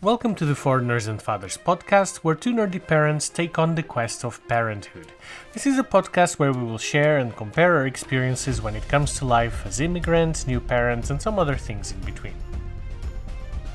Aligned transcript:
Welcome 0.00 0.36
to 0.36 0.44
the 0.44 0.54
Foreigners 0.54 1.08
and 1.08 1.20
Fathers 1.20 1.58
podcast, 1.58 2.18
where 2.18 2.36
two 2.36 2.54
nerdy 2.54 2.78
parents 2.78 3.28
take 3.28 3.58
on 3.58 3.74
the 3.74 3.82
quest 3.82 4.24
of 4.24 4.40
parenthood. 4.46 5.10
This 5.52 5.66
is 5.66 5.76
a 5.76 5.82
podcast 5.82 6.38
where 6.38 6.52
we 6.52 6.62
will 6.62 6.78
share 6.78 7.18
and 7.18 7.34
compare 7.34 7.74
our 7.76 7.86
experiences 7.88 8.62
when 8.62 8.76
it 8.76 8.86
comes 8.86 9.18
to 9.18 9.24
life 9.24 9.66
as 9.66 9.80
immigrants, 9.80 10.46
new 10.46 10.60
parents, 10.60 11.10
and 11.10 11.20
some 11.20 11.36
other 11.36 11.56
things 11.56 11.90
in 11.90 11.98
between. 12.02 12.34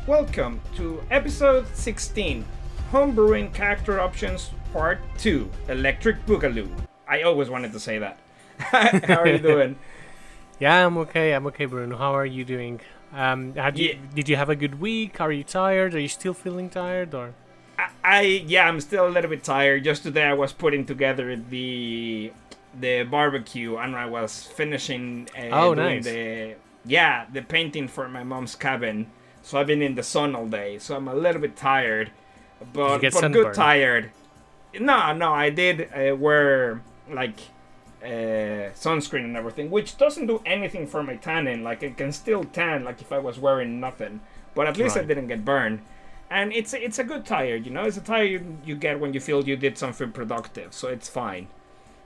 Welcome 0.08 0.62
to 0.78 1.04
episode 1.12 1.68
16 1.76 2.46
Homebrewing 2.94 3.54
Character 3.54 4.00
Options 4.00 4.52
Part 4.72 5.00
2 5.18 5.52
Electric 5.68 6.26
Boogaloo. 6.26 6.70
I 7.06 7.24
always 7.24 7.50
wanted 7.50 7.74
to 7.74 7.82
say 7.82 8.00
that. 8.00 8.18
How 8.60 9.20
are 9.20 9.28
you 9.28 9.40
doing? 9.52 9.76
Yeah, 10.58 10.86
I'm 10.86 10.98
okay. 11.00 11.34
I'm 11.34 11.46
okay, 11.48 11.66
Bruno. 11.66 11.98
How 11.98 12.16
are 12.16 12.26
you 12.26 12.46
doing? 12.46 12.80
Um, 13.14 13.54
had 13.54 13.78
you, 13.78 13.98
did 14.16 14.28
you 14.28 14.36
have 14.36 14.50
a 14.50 14.56
good 14.56 14.80
week? 14.80 15.22
Are 15.22 15.32
you 15.32 15.44
tired? 15.44 15.94
Are 15.94 16.00
you 16.00 16.08
still 16.08 16.34
feeling 16.34 16.70
tired? 16.70 17.14
Or 17.14 17.34
I, 17.78 17.90
I 18.04 18.22
yeah, 18.22 18.68
I'm 18.68 18.80
still 18.82 19.08
a 19.08 19.10
little 19.10 19.30
bit 19.30 19.44
tired. 19.44 19.84
Just 19.84 20.04
today 20.04 20.24
I 20.26 20.34
was 20.34 20.52
putting 20.52 20.86
together 20.86 21.36
the 21.36 22.32
the 22.80 23.04
barbecue 23.04 23.78
and 23.78 23.96
I 23.96 24.08
was 24.08 24.44
finishing 24.44 25.30
uh, 25.38 25.50
Oh, 25.52 25.74
nice. 25.76 26.06
the 26.06 26.56
yeah, 26.86 27.26
the 27.32 27.42
painting 27.44 27.88
for 27.88 28.10
my 28.10 28.24
mom's 28.24 28.56
cabin. 28.56 29.12
So 29.44 29.60
I've 29.60 29.68
been 29.68 29.82
in 29.82 29.96
the 29.96 30.04
sun 30.04 30.36
all 30.36 30.48
day. 30.48 30.80
So 30.80 30.96
I'm 30.96 31.08
a 31.08 31.14
little 31.14 31.42
bit 31.42 31.56
tired. 31.56 32.12
But 32.74 33.00
but 33.02 33.14
sunburned? 33.14 33.34
good 33.46 33.54
tired. 33.54 34.12
No, 34.80 35.14
no, 35.14 35.34
I 35.34 35.52
did 35.52 35.90
uh, 35.94 36.16
wear 36.16 36.82
like 37.12 37.36
uh, 38.04 38.72
sunscreen 38.76 39.24
and 39.24 39.38
everything, 39.38 39.70
which 39.70 39.98
doesn't 39.98 40.28
do 40.28 40.42
anything 40.46 40.88
for 40.88 41.04
my 41.04 41.16
tanning. 41.16 41.64
Like 41.64 41.84
I 41.84 41.90
can 41.90 42.12
still 42.12 42.44
tan, 42.44 42.84
like 42.84 43.02
if 43.02 43.12
I 43.12 43.20
was 43.20 43.40
wearing 43.40 43.80
nothing. 43.80 44.22
But 44.56 44.68
at 44.68 44.78
least 44.78 44.98
I 44.98 45.04
didn't 45.04 45.28
get 45.28 45.44
burned. 45.44 45.82
And 46.30 46.54
it's 46.54 46.74
it's 46.74 47.00
a 47.00 47.04
good 47.04 47.26
tire, 47.26 47.56
you 47.56 47.72
know. 47.72 47.84
It's 47.84 47.98
a 47.98 48.02
tire 48.02 48.24
you, 48.24 48.58
you 48.66 48.76
get 48.76 49.00
when 49.00 49.14
you 49.14 49.20
feel 49.20 49.48
you 49.48 49.56
did 49.56 49.78
something 49.78 50.12
productive, 50.12 50.74
so 50.74 50.88
it's 50.88 51.08
fine. 51.10 51.48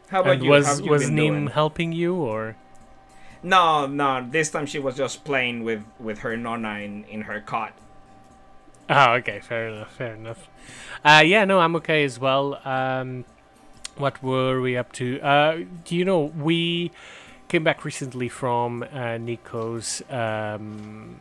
How 0.09 0.21
about 0.21 0.35
and 0.35 0.43
you? 0.43 0.49
was 0.49 0.81
you 0.81 0.91
was 0.91 1.09
Nim 1.09 1.47
helping 1.47 1.91
you 1.91 2.15
or? 2.15 2.55
No, 3.43 3.85
no. 3.87 4.25
This 4.29 4.49
time 4.49 4.65
she 4.65 4.79
was 4.79 4.95
just 4.95 5.23
playing 5.23 5.63
with 5.63 5.83
with 5.99 6.19
her 6.19 6.35
nonna 6.35 6.79
in, 6.79 7.03
in 7.05 7.21
her 7.21 7.39
cot. 7.41 7.73
Oh, 8.89 9.13
okay, 9.15 9.39
fair 9.39 9.67
enough, 9.67 9.91
fair 9.93 10.13
enough. 10.15 10.47
Uh, 11.03 11.23
yeah, 11.25 11.43
no, 11.43 11.59
I'm 11.59 11.75
okay 11.77 12.03
as 12.05 12.19
well. 12.19 12.59
Um, 12.65 13.25
what 13.97 14.21
were 14.21 14.61
we 14.61 14.77
up 14.77 14.91
to? 14.93 15.19
Uh, 15.21 15.59
do 15.85 15.95
you 15.95 16.05
know 16.05 16.25
we 16.37 16.91
came 17.47 17.63
back 17.63 17.85
recently 17.85 18.29
from 18.29 18.83
uh, 18.93 19.17
Nico's? 19.17 20.01
Um, 20.09 21.15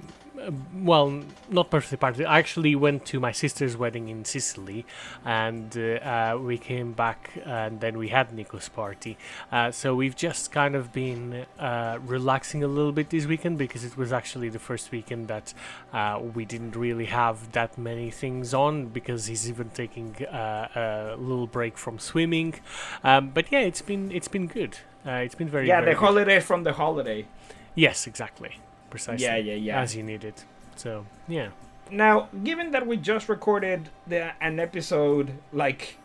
well, 0.74 1.22
not 1.48 1.70
birthday 1.70 1.96
party. 1.96 2.24
I 2.24 2.38
actually 2.38 2.74
went 2.74 3.04
to 3.06 3.20
my 3.20 3.32
sister's 3.32 3.76
wedding 3.76 4.08
in 4.08 4.24
Sicily, 4.24 4.84
and 5.24 5.76
uh, 5.76 5.80
uh, 5.80 6.38
we 6.40 6.58
came 6.58 6.92
back, 6.92 7.30
and 7.44 7.80
then 7.80 7.98
we 7.98 8.08
had 8.08 8.32
Nico's 8.32 8.68
party. 8.68 9.16
Uh, 9.50 9.70
so 9.70 9.94
we've 9.94 10.16
just 10.16 10.52
kind 10.52 10.74
of 10.74 10.92
been 10.92 11.46
uh, 11.58 11.98
relaxing 12.04 12.62
a 12.62 12.68
little 12.68 12.92
bit 12.92 13.10
this 13.10 13.26
weekend 13.26 13.58
because 13.58 13.84
it 13.84 13.96
was 13.96 14.12
actually 14.12 14.48
the 14.48 14.58
first 14.58 14.90
weekend 14.92 15.28
that 15.28 15.54
uh, 15.92 16.20
we 16.34 16.44
didn't 16.44 16.76
really 16.76 17.06
have 17.06 17.52
that 17.52 17.76
many 17.78 18.10
things 18.10 18.54
on 18.54 18.86
because 18.86 19.26
he's 19.26 19.48
even 19.48 19.70
taking 19.70 20.14
uh, 20.26 21.14
a 21.16 21.20
little 21.20 21.46
break 21.46 21.78
from 21.78 21.98
swimming. 21.98 22.54
Um, 23.02 23.30
but 23.30 23.50
yeah, 23.50 23.60
it's 23.60 23.82
been 23.82 24.10
it's 24.12 24.28
been 24.28 24.46
good. 24.46 24.78
Uh, 25.06 25.12
it's 25.12 25.34
been 25.34 25.48
very 25.48 25.68
yeah, 25.68 25.80
very 25.80 25.94
the 25.94 25.98
good. 25.98 26.06
holiday 26.06 26.40
from 26.40 26.64
the 26.64 26.72
holiday. 26.72 27.26
Yes, 27.74 28.06
exactly, 28.06 28.58
precisely. 28.90 29.24
Yeah, 29.24 29.36
yeah, 29.36 29.54
yeah. 29.54 29.80
As 29.80 29.94
you 29.96 30.02
need 30.02 30.24
it. 30.24 30.44
So 30.76 31.06
yeah. 31.28 31.48
Now, 31.90 32.28
given 32.42 32.72
that 32.72 32.86
we 32.86 32.96
just 32.96 33.28
recorded 33.28 33.90
the 34.06 34.32
an 34.42 34.58
episode 34.58 35.30
like 35.52 35.98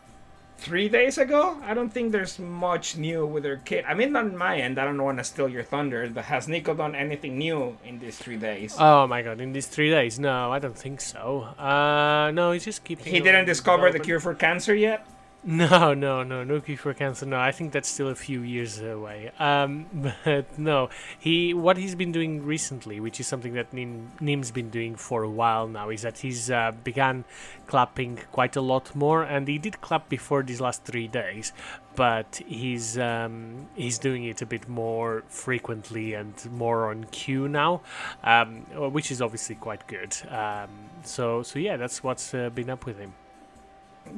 three 0.58 0.88
days 0.88 1.18
ago, 1.18 1.58
I 1.64 1.74
don't 1.74 1.90
think 1.90 2.12
there's 2.12 2.38
much 2.38 2.96
new 2.96 3.26
with 3.26 3.44
her 3.44 3.56
kid. 3.56 3.84
I 3.88 3.94
mean, 3.94 4.14
on 4.14 4.36
my 4.36 4.58
end, 4.58 4.78
I 4.78 4.84
don't 4.84 5.02
want 5.02 5.18
to 5.18 5.24
steal 5.24 5.48
your 5.48 5.64
thunder, 5.64 6.08
but 6.08 6.26
has 6.26 6.46
Nico 6.46 6.72
done 6.74 6.94
anything 6.94 7.36
new 7.36 7.76
in 7.84 7.98
these 7.98 8.16
three 8.16 8.36
days? 8.36 8.76
Oh 8.78 9.08
my 9.08 9.22
god! 9.22 9.40
In 9.40 9.52
these 9.52 9.66
three 9.66 9.90
days, 9.90 10.20
no, 10.20 10.52
I 10.52 10.60
don't 10.60 10.78
think 10.78 11.00
so. 11.00 11.48
Uh, 11.58 12.30
no, 12.32 12.52
he's 12.52 12.64
just 12.64 12.84
keeping. 12.84 13.12
he 13.12 13.18
didn't 13.18 13.46
discover 13.46 13.90
the 13.90 13.98
cure 13.98 14.20
for 14.20 14.34
cancer 14.34 14.74
yet. 14.74 15.04
No, 15.44 15.92
no, 15.92 16.22
no, 16.22 16.44
no 16.44 16.60
cure 16.60 16.78
for 16.78 16.94
cancer. 16.94 17.26
No, 17.26 17.36
I 17.36 17.50
think 17.50 17.72
that's 17.72 17.88
still 17.88 18.08
a 18.08 18.14
few 18.14 18.42
years 18.42 18.80
away. 18.80 19.32
Um, 19.40 19.86
but 20.24 20.56
no, 20.56 20.88
he 21.18 21.52
what 21.52 21.76
he's 21.76 21.96
been 21.96 22.12
doing 22.12 22.44
recently, 22.46 23.00
which 23.00 23.18
is 23.18 23.26
something 23.26 23.54
that 23.54 23.72
Nim, 23.72 24.12
Nim's 24.20 24.52
been 24.52 24.70
doing 24.70 24.94
for 24.94 25.24
a 25.24 25.28
while 25.28 25.66
now, 25.66 25.90
is 25.90 26.02
that 26.02 26.18
he's 26.18 26.48
uh, 26.48 26.70
began 26.84 27.24
clapping 27.66 28.20
quite 28.30 28.54
a 28.54 28.60
lot 28.60 28.94
more, 28.94 29.24
and 29.24 29.48
he 29.48 29.58
did 29.58 29.80
clap 29.80 30.08
before 30.08 30.44
these 30.44 30.60
last 30.60 30.84
three 30.84 31.08
days, 31.08 31.52
but 31.96 32.40
he's 32.46 32.96
um, 32.96 33.66
he's 33.74 33.98
doing 33.98 34.22
it 34.22 34.42
a 34.42 34.46
bit 34.46 34.68
more 34.68 35.24
frequently 35.28 36.14
and 36.14 36.34
more 36.52 36.88
on 36.88 37.02
cue 37.10 37.48
now, 37.48 37.80
um, 38.22 38.58
which 38.92 39.10
is 39.10 39.20
obviously 39.20 39.56
quite 39.56 39.88
good. 39.88 40.16
Um, 40.30 40.68
so 41.02 41.42
so 41.42 41.58
yeah, 41.58 41.76
that's 41.76 42.04
what's 42.04 42.32
uh, 42.32 42.48
been 42.50 42.70
up 42.70 42.86
with 42.86 42.98
him. 43.00 43.14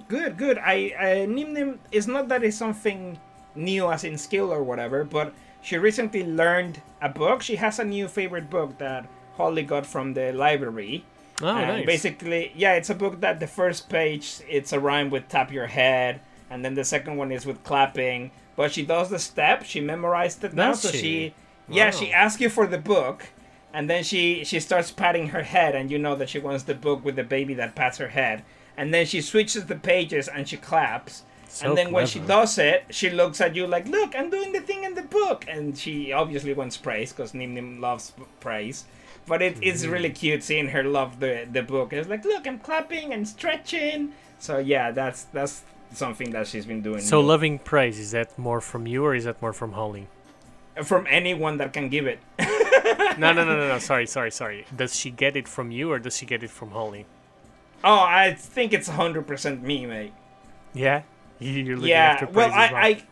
Good, 0.08 0.36
good. 0.36 0.58
I, 0.58 0.94
I 0.98 1.26
Nim 1.26 1.52
Nim. 1.52 1.80
It's 1.92 2.06
not 2.06 2.28
that 2.28 2.42
it's 2.42 2.56
something 2.56 3.18
new 3.54 3.90
as 3.90 4.04
in 4.04 4.18
skill 4.18 4.52
or 4.52 4.62
whatever, 4.62 5.04
but 5.04 5.32
she 5.62 5.76
recently 5.78 6.24
learned 6.24 6.80
a 7.00 7.08
book. 7.08 7.42
She 7.42 7.56
has 7.56 7.78
a 7.78 7.84
new 7.84 8.08
favorite 8.08 8.50
book 8.50 8.78
that 8.78 9.06
Hollie 9.36 9.62
got 9.62 9.86
from 9.86 10.14
the 10.14 10.32
library. 10.32 11.04
Oh, 11.42 11.48
and 11.48 11.68
nice. 11.78 11.86
Basically, 11.86 12.52
yeah, 12.54 12.74
it's 12.74 12.90
a 12.90 12.94
book 12.94 13.20
that 13.20 13.40
the 13.40 13.46
first 13.46 13.88
page 13.88 14.40
it's 14.48 14.72
a 14.72 14.80
rhyme 14.80 15.10
with 15.10 15.28
tap 15.28 15.52
your 15.52 15.66
head, 15.66 16.20
and 16.50 16.64
then 16.64 16.74
the 16.74 16.84
second 16.84 17.16
one 17.16 17.30
is 17.32 17.44
with 17.46 17.62
clapping. 17.64 18.30
But 18.56 18.72
she 18.72 18.84
does 18.84 19.10
the 19.10 19.18
step. 19.18 19.64
She 19.64 19.80
memorized 19.80 20.44
it 20.44 20.54
now, 20.54 20.70
Does 20.70 20.82
so 20.82 20.90
she? 20.90 20.98
she, 20.98 21.34
yeah, 21.68 21.86
Wow. 21.86 21.90
she 21.90 22.12
asks 22.12 22.40
you 22.40 22.48
for 22.48 22.66
the 22.68 22.78
book, 22.78 23.26
and 23.72 23.90
then 23.90 24.04
she 24.04 24.44
she 24.44 24.60
starts 24.60 24.90
patting 24.92 25.28
her 25.28 25.42
head, 25.42 25.74
and 25.74 25.90
you 25.90 25.98
know 25.98 26.14
that 26.16 26.28
she 26.28 26.38
wants 26.38 26.62
the 26.64 26.74
book 26.74 27.04
with 27.04 27.16
the 27.16 27.24
baby 27.24 27.54
that 27.54 27.74
pats 27.74 27.98
her 27.98 28.08
head, 28.08 28.42
and 28.76 28.92
then 28.92 29.06
she 29.06 29.20
switches 29.20 29.66
the 29.66 29.76
pages 29.76 30.28
and 30.28 30.48
she 30.48 30.56
claps. 30.56 31.22
So 31.48 31.68
and 31.68 31.78
then 31.78 31.92
when 31.92 32.06
she 32.06 32.18
does 32.18 32.58
it, 32.58 32.84
she 32.90 33.10
looks 33.10 33.40
at 33.40 33.54
you 33.54 33.66
like, 33.66 33.86
"Look, 33.86 34.14
I'm 34.16 34.28
doing 34.30 34.52
the 34.52 34.60
thing 34.60 34.82
in 34.84 34.94
the 34.94 35.02
book," 35.02 35.44
and 35.48 35.78
she 35.78 36.12
obviously 36.12 36.52
wants 36.52 36.76
praise 36.76 37.12
because 37.12 37.32
Nim 37.34 37.54
Nim 37.54 37.80
loves 37.80 38.12
praise. 38.40 38.84
But 39.26 39.40
it, 39.40 39.54
Mm-hmm. 39.54 39.62
it's 39.62 39.86
really 39.86 40.10
cute 40.10 40.42
seeing 40.42 40.68
her 40.68 40.82
love 40.82 41.20
the 41.20 41.46
the 41.50 41.62
book. 41.62 41.92
It's 41.92 42.08
like, 42.08 42.24
"Look, 42.24 42.46
I'm 42.46 42.58
clapping 42.58 43.12
and 43.12 43.26
stretching." 43.28 44.12
So 44.40 44.58
yeah, 44.58 44.90
that's 44.90 45.24
that's 45.32 45.62
something 45.92 46.32
that 46.32 46.48
she's 46.48 46.66
been 46.66 46.82
doing. 46.82 47.00
So 47.00 47.20
new. 47.20 47.28
loving 47.28 47.58
praise 47.60 47.98
is 48.00 48.10
that 48.10 48.36
more 48.36 48.60
from 48.60 48.86
you 48.88 49.04
or 49.04 49.14
is 49.14 49.24
that 49.24 49.40
more 49.40 49.52
from 49.52 49.72
Hollie? 49.72 50.08
from 50.82 51.06
anyone 51.08 51.58
that 51.58 51.72
can 51.72 51.88
give 51.88 52.04
it. 52.04 52.18
no, 53.16 53.32
no, 53.32 53.44
no, 53.44 53.44
no, 53.56 53.68
no. 53.68 53.78
Sorry, 53.90 54.06
sorry, 54.06 54.32
sorry. 54.32 54.66
Does 54.74 54.96
she 54.96 55.10
get 55.12 55.36
it 55.36 55.46
from 55.46 55.70
you 55.70 55.92
or 55.92 56.00
does 56.00 56.16
she 56.16 56.26
get 56.26 56.42
it 56.42 56.50
from 56.50 56.72
Hollie? 56.72 57.06
Oh, 57.84 58.00
I 58.00 58.32
think 58.34 58.72
it's 58.72 58.88
hundred 58.88 59.26
percent 59.26 59.62
me, 59.62 59.86
mate. 59.86 60.12
Yeah, 60.72 61.02
you're 61.38 61.76
looking 61.76 61.90
yeah 61.90 62.12
after 62.12 62.26
well 62.26 62.50
I, 62.52 62.72
well. 62.72 62.76
I 62.76 63.02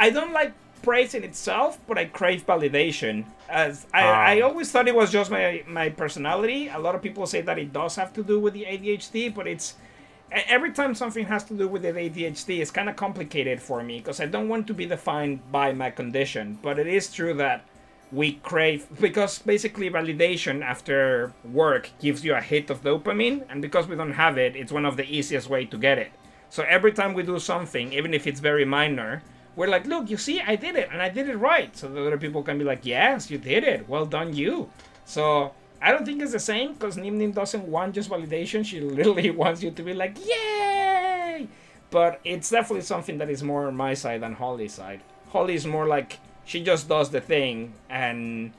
i 0.00 0.10
don't 0.10 0.32
like 0.32 0.52
praise 0.82 1.14
in 1.14 1.24
itself 1.24 1.78
but 1.86 1.98
i 1.98 2.04
crave 2.06 2.46
validation 2.46 3.24
as 3.48 3.86
i 3.92 4.02
Ah. 4.02 4.24
i 4.32 4.40
always 4.40 4.70
thought 4.70 4.88
it 4.88 4.94
was 4.94 5.10
just 5.10 5.30
my 5.30 5.62
my 5.66 5.88
personality 5.90 6.68
a 6.68 6.78
lot 6.78 6.94
of 6.94 7.02
people 7.02 7.26
say 7.26 7.40
that 7.42 7.58
it 7.58 7.72
does 7.72 7.96
have 7.96 8.12
to 8.14 8.22
do 8.22 8.38
with 8.40 8.54
the 8.54 8.64
adhd 8.64 9.34
but 9.34 9.46
it's 9.46 9.74
every 10.30 10.72
time 10.72 10.94
something 10.94 11.26
has 11.26 11.44
to 11.44 11.54
do 11.54 11.66
with 11.68 11.82
the 11.82 11.88
adhd 11.92 12.58
it's 12.60 12.70
kind 12.70 12.88
of 12.88 12.96
complicated 12.96 13.60
for 13.60 13.82
me 13.82 13.98
because 13.98 14.20
i 14.20 14.26
don't 14.26 14.48
want 14.48 14.66
to 14.66 14.74
be 14.74 14.86
defined 14.86 15.40
by 15.50 15.72
my 15.72 15.90
condition 15.90 16.58
but 16.62 16.78
it 16.78 16.86
is 16.86 17.12
true 17.12 17.34
that 17.34 17.64
we 18.10 18.32
crave 18.32 18.86
because 19.00 19.38
basically 19.40 19.90
validation 19.90 20.62
after 20.62 21.32
work 21.44 21.90
gives 22.00 22.24
you 22.24 22.34
a 22.34 22.40
hit 22.40 22.70
of 22.70 22.82
dopamine 22.82 23.44
and 23.50 23.60
because 23.60 23.86
we 23.86 23.96
don't 23.96 24.12
have 24.12 24.38
it 24.38 24.56
it's 24.56 24.72
one 24.72 24.86
of 24.86 24.96
the 24.96 25.04
easiest 25.04 25.48
way 25.50 25.64
to 25.64 25.76
get 25.76 25.98
it. 25.98 26.10
So 26.50 26.64
every 26.66 26.92
time 26.92 27.12
we 27.12 27.22
do 27.22 27.38
something 27.38 27.92
even 27.92 28.14
if 28.14 28.26
it's 28.26 28.40
very 28.40 28.64
minor 28.64 29.22
we're 29.56 29.68
like 29.68 29.86
look 29.86 30.08
you 30.08 30.16
see 30.16 30.40
i 30.40 30.56
did 30.56 30.76
it 30.76 30.88
and 30.90 31.02
i 31.02 31.08
did 31.08 31.28
it 31.28 31.36
right. 31.36 31.76
So 31.76 31.88
the 31.88 32.06
other 32.06 32.18
people 32.18 32.42
can 32.42 32.56
be 32.58 32.64
like 32.64 32.86
yes 32.86 33.30
you 33.30 33.38
did 33.38 33.64
it. 33.64 33.88
Well 33.88 34.06
done 34.06 34.34
you. 34.34 34.70
So 35.04 35.52
i 35.82 35.92
don't 35.92 36.06
think 36.06 36.22
it's 36.22 36.32
the 36.32 36.40
same 36.40 36.72
because 36.72 36.96
nim 36.96 37.18
nim 37.18 37.32
doesn't 37.32 37.64
want 37.64 37.94
just 37.94 38.08
validation. 38.08 38.64
She 38.64 38.80
literally 38.98 39.30
wants 39.30 39.62
you 39.62 39.70
to 39.70 39.82
be 39.82 39.92
like 39.92 40.16
yay! 40.26 41.46
But 41.90 42.20
it's 42.24 42.48
definitely 42.50 42.84
something 42.84 43.18
that 43.18 43.28
is 43.28 43.42
more 43.42 43.70
my 43.70 43.92
side 43.94 44.22
than 44.22 44.34
hollie's 44.34 44.72
side. 44.72 45.02
Hollie 45.28 45.54
is 45.54 45.66
more 45.66 45.86
like 45.86 46.18
she 46.48 46.58
just 46.64 46.88
does 46.88 47.10
the 47.10 47.20
thing 47.20 47.74
and 47.90 48.52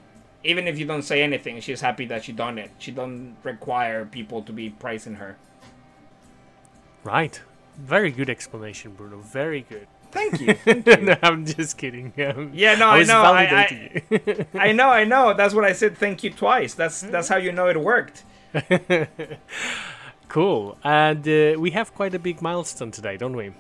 even 0.44 0.68
if 0.68 0.80
you 0.80 0.86
don't 0.86 1.02
say 1.12 1.22
anything 1.22 1.60
she's 1.60 1.82
happy 1.82 2.06
that 2.06 2.24
she 2.24 2.32
done 2.32 2.58
it 2.58 2.72
she 2.80 2.92
don't 2.92 3.36
require 3.44 4.06
people 4.06 4.42
to 4.44 4.54
be 4.54 4.70
praising 4.70 5.16
her 5.16 5.38
Right. 7.04 7.42
Very 7.78 8.12
good 8.12 8.30
explanation, 8.30 8.92
Bruno. 8.94 9.20
Very 9.20 9.62
good. 9.62 9.88
thank 10.12 10.42
you, 10.42 10.54
thank 10.66 10.86
you. 10.86 10.98
no, 10.98 11.16
I'm 11.24 11.46
just 11.46 11.78
kidding. 11.78 12.12
Yeah, 12.18 12.76
no, 12.76 12.90
I 12.90 13.00
I, 13.00 13.04
know. 13.04 13.22
I. 13.24 13.44
I, 13.44 14.46
I 14.70 14.72
know, 14.74 14.90
I 14.90 15.06
know. 15.06 15.34
That's 15.34 15.54
what 15.54 15.64
I 15.64 15.74
said. 15.74 15.98
Thank 15.98 16.24
you 16.24 16.32
twice. 16.32 16.74
That's 16.74 17.02
that's 17.02 17.30
how 17.30 17.38
you 17.38 17.52
know 17.54 17.68
it 17.70 17.80
worked. 17.80 18.24
Cool. 20.28 20.78
And 20.84 21.28
uh, 21.28 21.60
we 21.60 21.72
have 21.72 21.94
quite 21.94 22.14
a 22.14 22.20
big 22.20 22.42
milestone 22.42 22.92
today, 22.92 23.18
don't 23.18 23.36
we? 23.36 23.52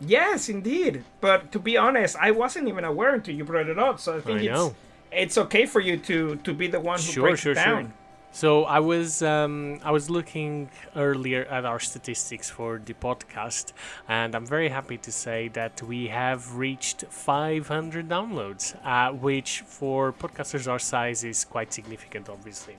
Yes, 0.00 0.48
indeed. 0.48 1.04
But 1.20 1.50
to 1.52 1.58
be 1.58 1.76
honest, 1.76 2.16
I 2.20 2.30
wasn't 2.30 2.68
even 2.68 2.84
aware 2.84 3.14
until 3.14 3.34
you 3.34 3.44
brought 3.44 3.68
it 3.68 3.78
up. 3.78 3.98
So 4.00 4.16
I 4.16 4.20
think 4.20 4.40
I 4.40 4.44
it's 4.44 4.74
it's 5.10 5.38
okay 5.38 5.66
for 5.66 5.80
you 5.80 5.96
to 5.98 6.36
to 6.36 6.52
be 6.54 6.68
the 6.68 6.80
one 6.80 6.98
who 6.98 7.12
Sure, 7.12 7.22
breaks 7.28 7.40
sure, 7.40 7.52
it 7.52 7.58
sure. 7.58 7.64
down. 7.64 7.92
So 8.30 8.64
I 8.64 8.78
was 8.80 9.22
um, 9.22 9.80
I 9.82 9.90
was 9.90 10.10
looking 10.10 10.68
earlier 10.94 11.44
at 11.46 11.64
our 11.64 11.80
statistics 11.80 12.50
for 12.50 12.78
the 12.84 12.94
podcast, 12.94 13.72
and 14.06 14.34
I'm 14.34 14.46
very 14.46 14.68
happy 14.68 14.98
to 14.98 15.10
say 15.10 15.48
that 15.48 15.82
we 15.82 16.08
have 16.08 16.54
reached 16.54 17.04
500 17.08 18.06
downloads, 18.08 18.76
uh, 18.84 19.12
which 19.12 19.62
for 19.66 20.12
podcasters 20.12 20.68
our 20.70 20.78
size 20.78 21.24
is 21.24 21.44
quite 21.44 21.72
significant, 21.72 22.28
obviously. 22.28 22.76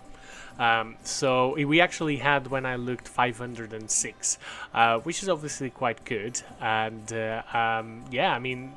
Um, 0.60 0.98
so 1.04 1.56
we 1.56 1.80
actually 1.80 2.18
had 2.18 2.48
when 2.48 2.66
I 2.66 2.76
looked 2.76 3.08
506, 3.08 4.38
uh, 4.74 5.00
which 5.00 5.24
is 5.24 5.30
obviously 5.30 5.70
quite 5.70 6.04
good. 6.04 6.42
And 6.60 7.12
uh, 7.14 7.42
um, 7.54 8.04
yeah, 8.12 8.36
I 8.36 8.40
mean, 8.40 8.74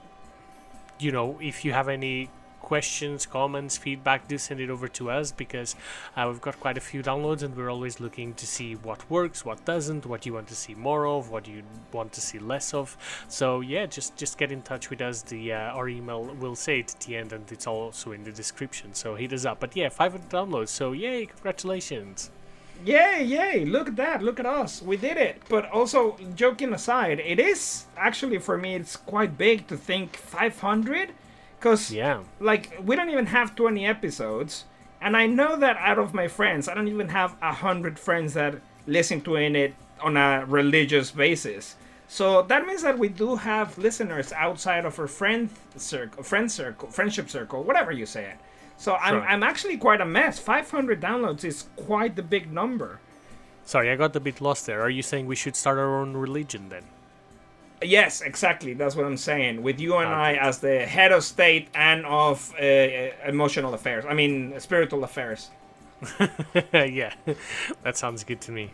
you 0.99 1.11
know, 1.11 1.39
if 1.41 1.65
you 1.65 1.73
have 1.73 1.89
any 1.89 2.31
questions, 2.73 3.27
comments, 3.27 3.77
feedback, 3.77 4.27
do 4.29 4.39
send 4.39 4.59
it 4.59 4.71
over 4.71 4.89
to 4.89 5.11
us 5.11 5.31
because 5.31 5.77
uh, 6.17 6.25
we've 6.27 6.41
got 6.41 6.59
quite 6.59 6.79
a 6.79 6.81
few 6.81 7.03
downloads 7.03 7.43
and 7.43 7.55
we're 7.55 7.69
always 7.69 8.01
looking 8.01 8.33
to 8.33 8.47
see 8.47 8.73
what 8.77 9.11
works, 9.11 9.45
what 9.45 9.63
doesn't, 9.67 10.07
what 10.07 10.25
you 10.25 10.33
want 10.33 10.47
to 10.49 10.55
see 10.55 10.75
more 10.75 11.07
of, 11.07 11.29
what 11.29 11.47
you 11.47 11.63
want 11.93 12.15
to 12.15 12.21
see 12.23 12.39
less 12.39 12.73
of. 12.73 12.97
So 13.29 13.61
yeah, 13.61 13.85
just 13.85 14.17
just 14.17 14.39
get 14.39 14.51
in 14.51 14.63
touch 14.63 14.89
with 14.89 15.03
us. 15.03 15.21
The 15.21 15.53
uh, 15.53 15.77
our 15.79 15.87
email 15.87 16.25
will 16.25 16.57
say 16.57 16.79
it 16.79 16.95
at 16.95 17.01
the 17.01 17.15
end 17.15 17.35
and 17.35 17.45
it's 17.53 17.67
also 17.67 18.13
in 18.13 18.25
the 18.25 18.33
description. 18.33 18.95
So 18.95 19.17
hit 19.17 19.35
us 19.35 19.45
up. 19.45 19.61
But 19.61 19.77
yeah, 19.77 19.91
500 19.91 20.31
downloads. 20.31 20.71
So 20.71 20.93
yay, 20.93 21.27
congratulations. 21.27 22.31
Yay, 22.87 23.23
yay, 23.23 23.67
look 23.67 23.87
at 23.87 23.97
that, 23.97 24.23
look 24.23 24.41
at 24.41 24.47
us, 24.47 24.83
we 24.83 24.97
did 24.97 25.17
it. 25.17 25.41
But 25.49 25.71
also, 25.71 26.17
joking 26.35 26.73
aside, 26.73 27.21
it 27.21 27.39
is 27.39 27.85
actually 27.97 28.39
for 28.39 28.57
me, 28.59 28.75
it's 28.75 28.97
quite 28.97 29.39
big 29.39 29.69
to 29.69 29.77
think 29.77 30.17
500. 30.17 31.11
Because, 31.63 31.93
Yeah. 31.93 32.23
like, 32.41 32.77
we 32.83 32.97
don't 32.97 33.09
even 33.11 33.27
have 33.27 33.55
20 33.55 33.87
episodes. 33.87 34.65
And 35.01 35.17
I 35.17 35.27
know 35.27 35.55
that 35.57 35.77
out 35.77 35.97
of 35.97 36.13
my 36.13 36.27
friends, 36.27 36.69
I 36.69 36.75
don't 36.75 36.89
even 36.89 37.11
have 37.11 37.37
100 37.41 38.01
friends 38.01 38.35
that 38.35 38.57
listen 38.89 39.21
to 39.23 39.37
it 39.37 39.75
on 40.01 40.17
a 40.17 40.45
religious 40.45 41.13
basis. 41.13 41.77
So 42.09 42.43
that 42.43 42.67
means 42.67 42.83
that 42.83 42.99
we 42.99 43.09
do 43.09 43.37
have 43.37 43.79
listeners 43.79 44.33
outside 44.33 44.85
of 44.85 44.99
our 44.99 45.07
friend 45.07 45.51
circle, 45.77 46.25
friend 46.25 46.51
circle, 46.51 46.89
friendship 46.91 47.31
circle, 47.31 47.63
whatever 47.63 47.93
you 47.93 48.07
say 48.07 48.25
it. 48.25 48.39
So 48.77 48.97
I'm, 48.97 49.15
Sure. 49.15 49.23
I'm 49.23 49.43
actually 49.45 49.77
quite 49.77 50.01
a 50.01 50.05
mess. 50.05 50.41
500 50.41 51.01
downloads 51.01 51.45
is 51.45 51.67
quite 51.77 52.17
the 52.17 52.23
big 52.25 52.53
number. 52.53 52.99
Sorry, 53.65 53.89
I 53.89 53.95
got 53.95 54.17
a 54.17 54.21
bit 54.21 54.41
lost 54.41 54.67
there. 54.67 54.83
Are 54.83 54.91
you 54.91 55.03
saying 55.03 55.27
we 55.27 55.37
should 55.37 55.55
start 55.55 55.79
our 55.79 55.95
own 56.01 56.17
religion 56.17 56.69
then? 56.71 56.83
Yes, 57.83 58.21
exactly. 58.21 58.75
That's 58.75 58.97
what 58.97 59.07
I'm 59.07 59.17
saying. 59.17 59.63
With 59.63 59.81
you 59.81 59.97
and 59.97 60.09
I 60.09 60.35
as 60.35 60.59
the 60.59 60.87
head 60.87 61.13
of 61.13 61.25
state 61.25 61.69
and 61.75 62.05
of 62.07 62.55
uh, 62.61 62.65
emotional 63.27 63.75
affairs. 63.75 64.05
I 64.09 64.15
mean, 64.15 64.59
spiritual 64.61 65.05
affairs. 65.05 65.51
yeah, 66.73 67.15
that 67.83 67.97
sounds 67.97 68.25
good 68.25 68.41
to 68.43 68.53
me. 68.53 68.71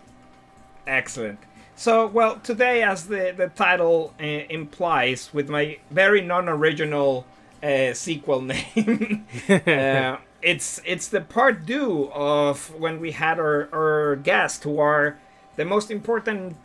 Excellent. 0.87 1.39
So, 1.77 2.07
well, 2.09 2.41
today, 2.41 2.83
as 2.83 3.07
the, 3.07 3.33
the 3.37 3.49
title 3.49 4.13
uh, 4.19 4.25
implies, 4.25 5.33
with 5.33 5.49
my 5.49 5.79
very 5.91 6.23
non-original 6.23 7.25
uh, 7.63 7.93
sequel 7.93 8.41
name, 8.53 9.27
uh, 9.49 10.17
it's 10.43 10.81
it's 10.85 11.09
the 11.09 11.21
part 11.21 11.67
due 11.67 12.11
of 12.13 12.75
when 12.75 12.99
we 13.01 13.13
had 13.13 13.39
our, 13.39 13.69
our 13.73 14.17
guest, 14.17 14.65
who 14.65 14.81
are 14.81 15.19
the 15.57 15.65
most 15.65 15.91
important 15.91 16.57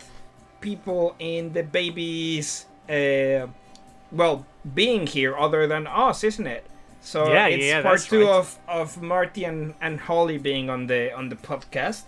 people 0.64 1.16
in 1.20 1.54
the 1.54 1.64
baby's, 1.64 2.66
uh, 2.90 3.48
well, 4.12 4.46
being 4.74 5.08
here, 5.08 5.38
other 5.38 5.68
than 5.68 5.86
us, 5.88 6.24
isn't 6.24 6.48
it? 6.48 6.64
So 7.02 7.20
Yeah, 7.34 7.48
it's 7.48 7.66
yeah, 7.66 7.82
part 7.82 8.02
two 8.02 8.26
right. 8.26 8.40
of, 8.40 8.58
of 8.68 9.02
Marty 9.02 9.44
and, 9.44 9.76
and 9.82 10.00
Hollie 10.00 10.38
being 10.40 10.70
on 10.70 10.88
the 10.88 11.12
on 11.20 11.30
the 11.30 11.36
podcast. 11.36 12.04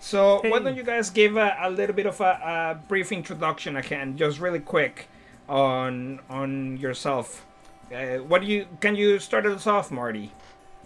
So 0.00 0.40
why 0.50 0.58
don't 0.60 0.76
you 0.76 0.84
guys 0.84 1.10
give 1.10 1.36
a, 1.36 1.56
a 1.60 1.70
little 1.70 1.94
bit 1.94 2.06
of 2.06 2.20
a, 2.20 2.32
a 2.80 2.88
brief 2.88 3.12
introduction 3.12 3.76
again, 3.76 4.16
just 4.16 4.38
really 4.40 4.60
quick, 4.60 5.08
on 5.48 6.20
on 6.30 6.78
yourself. 6.78 7.44
Uh, 7.92 8.18
what 8.30 8.40
do 8.42 8.46
you 8.46 8.66
can 8.80 8.94
you 8.96 9.18
start 9.18 9.44
us 9.46 9.66
off, 9.66 9.90
Marty? 9.90 10.32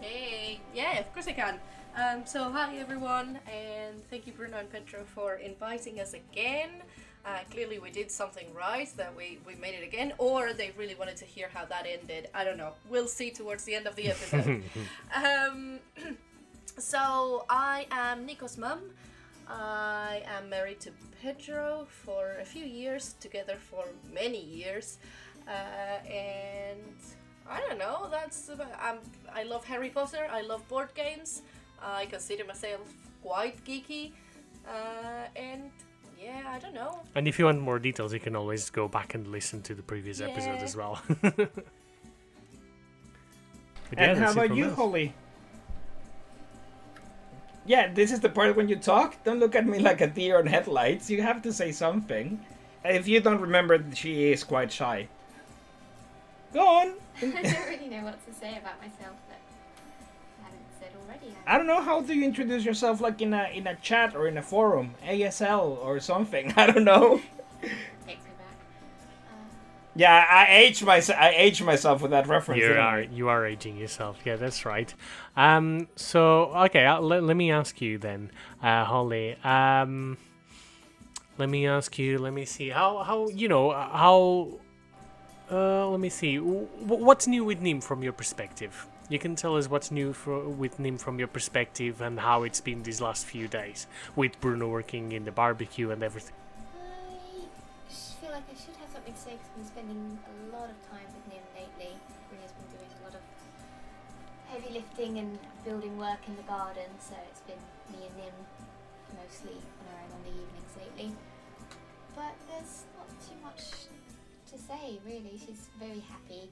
Hey, 0.00 0.60
yeah, 0.74 0.98
of 0.98 1.12
course 1.12 1.28
I 1.28 1.32
can. 1.32 1.60
Um, 1.94 2.24
so 2.24 2.50
hi 2.50 2.76
everyone, 2.78 3.38
and 3.46 4.02
thank 4.10 4.26
you 4.26 4.32
Bruno 4.32 4.58
and 4.58 4.70
Pedro 4.72 5.04
for 5.04 5.34
inviting 5.34 6.00
us 6.00 6.14
again. 6.14 6.70
Uh, 7.24 7.38
clearly 7.50 7.78
we 7.78 7.90
did 7.90 8.10
something 8.10 8.52
right 8.52 8.88
that 8.96 9.14
we, 9.16 9.38
we 9.46 9.54
made 9.54 9.74
it 9.74 9.84
again, 9.84 10.12
or 10.18 10.52
they 10.52 10.72
really 10.76 10.96
wanted 10.96 11.16
to 11.16 11.24
hear 11.24 11.48
how 11.54 11.64
that 11.64 11.86
ended. 11.86 12.28
I 12.34 12.42
don't 12.42 12.56
know. 12.56 12.72
We'll 12.90 13.06
see 13.06 13.30
towards 13.30 13.62
the 13.64 13.74
end 13.76 13.86
of 13.86 13.94
the 13.94 14.10
episode. 14.10 14.62
um, 15.14 15.78
so 16.78 17.44
I 17.48 17.86
am 17.92 18.26
Nico's 18.26 18.58
mum. 18.58 18.80
I 19.48 20.22
am 20.26 20.48
married 20.48 20.80
to 20.80 20.90
Pedro 21.20 21.86
for 21.88 22.36
a 22.40 22.44
few 22.44 22.64
years, 22.64 23.14
together 23.20 23.56
for 23.56 23.84
many 24.12 24.42
years, 24.42 24.98
uh, 25.46 26.04
and 26.08 26.96
I 27.48 27.60
don't 27.60 27.78
know. 27.78 28.08
That's 28.10 28.50
I'm, 28.80 28.98
I 29.32 29.44
love 29.44 29.64
Harry 29.64 29.90
Potter. 29.90 30.26
I 30.30 30.40
love 30.40 30.66
board 30.68 30.88
games. 30.94 31.42
I 31.80 32.06
consider 32.06 32.44
myself 32.44 32.80
quite 33.22 33.64
geeky, 33.64 34.12
uh, 34.66 35.26
and 35.36 35.70
yeah, 36.22 36.42
I 36.46 36.58
don't 36.58 36.74
know. 36.74 37.00
And 37.14 37.26
if 37.26 37.38
you 37.38 37.46
want 37.46 37.60
more 37.60 37.78
details, 37.78 38.12
you 38.12 38.20
can 38.20 38.36
always 38.36 38.70
go 38.70 38.88
back 38.88 39.14
and 39.14 39.26
listen 39.28 39.62
to 39.62 39.74
the 39.74 39.82
previous 39.82 40.20
episode 40.20 40.60
as 40.62 40.76
well. 40.76 41.02
But 43.92 44.00
yeah, 44.00 44.10
and 44.12 44.18
how 44.20 44.32
about 44.32 44.56
you, 44.56 44.68
us. 44.68 44.74
Hollie? 44.74 45.12
Yeah, 47.66 47.92
this 47.92 48.10
is 48.10 48.20
the 48.20 48.30
part 48.30 48.56
when 48.56 48.66
you 48.66 48.76
talk. 48.76 49.22
Don't 49.22 49.38
look 49.38 49.54
at 49.54 49.66
me 49.66 49.80
like 49.80 50.00
a 50.00 50.06
deer 50.06 50.38
on 50.38 50.46
headlights. 50.46 51.10
You 51.10 51.20
have 51.20 51.42
to 51.42 51.52
say 51.52 51.72
something. 51.72 52.40
If 52.86 53.06
you 53.06 53.20
don't 53.20 53.42
remember, 53.42 53.84
she 53.92 54.32
is 54.32 54.44
quite 54.44 54.72
shy. 54.72 55.08
Go 56.54 56.66
on. 56.66 56.94
I 57.22 57.42
don't 57.42 57.68
really 57.68 57.88
know 57.88 58.04
what 58.04 58.26
to 58.26 58.32
say 58.32 58.56
about 58.56 58.80
myself 58.80 59.16
I 61.46 61.58
don't 61.58 61.66
know 61.66 61.80
how 61.82 62.00
do 62.00 62.14
you 62.14 62.24
introduce 62.24 62.64
yourself, 62.64 63.00
like 63.00 63.20
in 63.20 63.34
a 63.34 63.48
in 63.52 63.66
a 63.66 63.74
chat 63.76 64.14
or 64.14 64.28
in 64.28 64.38
a 64.38 64.42
forum, 64.42 64.94
ASL 65.04 65.78
or 65.84 65.98
something. 66.00 66.52
I 66.56 66.66
don't 66.70 66.84
know. 66.84 67.20
Takes 67.60 68.24
me 68.24 68.30
back. 68.38 68.56
Uh, 69.28 69.34
Yeah, 69.96 70.24
I 70.30 70.46
aged 70.50 70.84
myself. 70.84 71.18
I 71.20 71.30
aged 71.36 71.64
myself 71.64 72.00
with 72.02 72.12
that 72.12 72.26
reference. 72.28 72.60
You 72.62 72.68
didn't 72.68 72.82
I? 72.82 72.86
are 72.94 73.00
you 73.02 73.28
are 73.28 73.44
aging 73.46 73.76
yourself. 73.76 74.18
Yeah, 74.24 74.36
that's 74.36 74.64
right. 74.64 74.94
Um, 75.36 75.88
so 75.96 76.52
okay, 76.66 76.86
uh, 76.86 77.00
let, 77.00 77.22
let 77.24 77.36
me 77.36 77.50
ask 77.50 77.80
you 77.80 77.98
then, 77.98 78.30
uh, 78.62 78.84
Hollie. 78.84 79.36
Um, 79.44 80.16
let 81.38 81.48
me 81.48 81.66
ask 81.66 81.98
you. 81.98 82.18
Let 82.18 82.32
me 82.32 82.44
see 82.44 82.68
how 82.70 83.02
how 83.02 83.28
you 83.28 83.48
know 83.48 83.70
uh, 83.70 83.88
how. 83.88 84.60
Uh, 85.50 85.88
let 85.88 86.00
me 86.00 86.08
see. 86.08 86.36
W- 86.36 86.66
what's 86.86 87.26
new 87.26 87.44
with 87.44 87.60
Nim 87.60 87.80
from 87.80 88.02
your 88.02 88.12
perspective? 88.12 88.86
You 89.08 89.18
can 89.18 89.36
tell 89.36 89.56
us 89.56 89.68
what's 89.68 89.90
new 89.90 90.12
for, 90.12 90.48
with 90.48 90.78
Nim 90.78 90.96
from 90.96 91.18
your 91.18 91.28
perspective 91.28 92.00
and 92.00 92.20
how 92.20 92.44
it's 92.44 92.60
been 92.60 92.82
these 92.82 93.00
last 93.00 93.26
few 93.26 93.48
days 93.48 93.86
with 94.16 94.40
Bruno 94.40 94.68
working 94.68 95.12
in 95.12 95.24
the 95.24 95.32
barbecue 95.32 95.90
and 95.90 96.02
everything. 96.02 96.34
I 96.78 97.92
feel 97.92 98.30
like 98.30 98.44
I 98.48 98.54
should 98.54 98.76
have 98.80 98.90
something 98.92 99.12
to 99.12 99.18
say 99.18 99.32
because 99.32 99.48
I've 99.50 99.56
been 99.56 99.66
spending 99.66 100.18
a 100.24 100.56
lot 100.56 100.70
of 100.70 100.78
time 100.88 101.04
with 101.12 101.26
Nim 101.28 101.44
lately. 101.52 101.92
Really 102.30 102.42
has 102.42 102.52
been 102.52 102.70
doing 102.72 102.88
a 102.88 103.04
lot 103.04 103.14
of 103.14 103.24
heavy 104.48 104.72
lifting 104.72 105.18
and 105.18 105.38
building 105.64 105.98
work 105.98 106.20
in 106.26 106.36
the 106.36 106.46
garden, 106.48 106.88
so 106.98 107.14
it's 107.28 107.40
been 107.42 107.60
me 107.92 108.06
and 108.06 108.16
Nim 108.16 108.36
mostly 109.18 109.60
on 109.60 109.84
our 109.92 110.00
own 110.08 110.12
on 110.16 110.20
the 110.24 110.30
evenings 110.30 110.72
lately. 110.78 111.12
But 112.14 112.32
there's 112.48 112.84
not 112.96 113.08
too 113.20 113.36
much 113.44 113.92
to 114.52 114.56
say, 114.56 115.00
really. 115.04 115.36
She's 115.36 115.68
very 115.78 116.00
happy, 116.08 116.48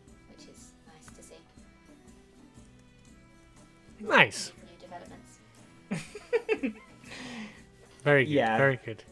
Nice. 4.01 4.53
New 4.63 4.87
developments. 4.87 6.81
Very 8.05 8.25
good. 8.25 8.33
Yeah. 8.33 8.57
Very 8.57 8.79
good. 8.85 9.05